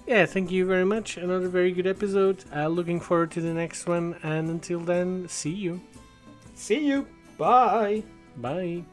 Yeah, 0.05 0.25
thank 0.25 0.51
you 0.51 0.65
very 0.65 0.85
much. 0.85 1.17
Another 1.17 1.49
very 1.49 1.71
good 1.71 1.87
episode. 1.87 2.43
Uh, 2.55 2.67
looking 2.67 2.99
forward 2.99 3.31
to 3.31 3.41
the 3.41 3.53
next 3.53 3.87
one, 3.87 4.15
and 4.23 4.49
until 4.49 4.79
then, 4.79 5.27
see 5.27 5.51
you. 5.51 5.81
See 6.55 6.85
you. 6.85 7.07
Bye. 7.37 8.03
Bye. 8.37 8.83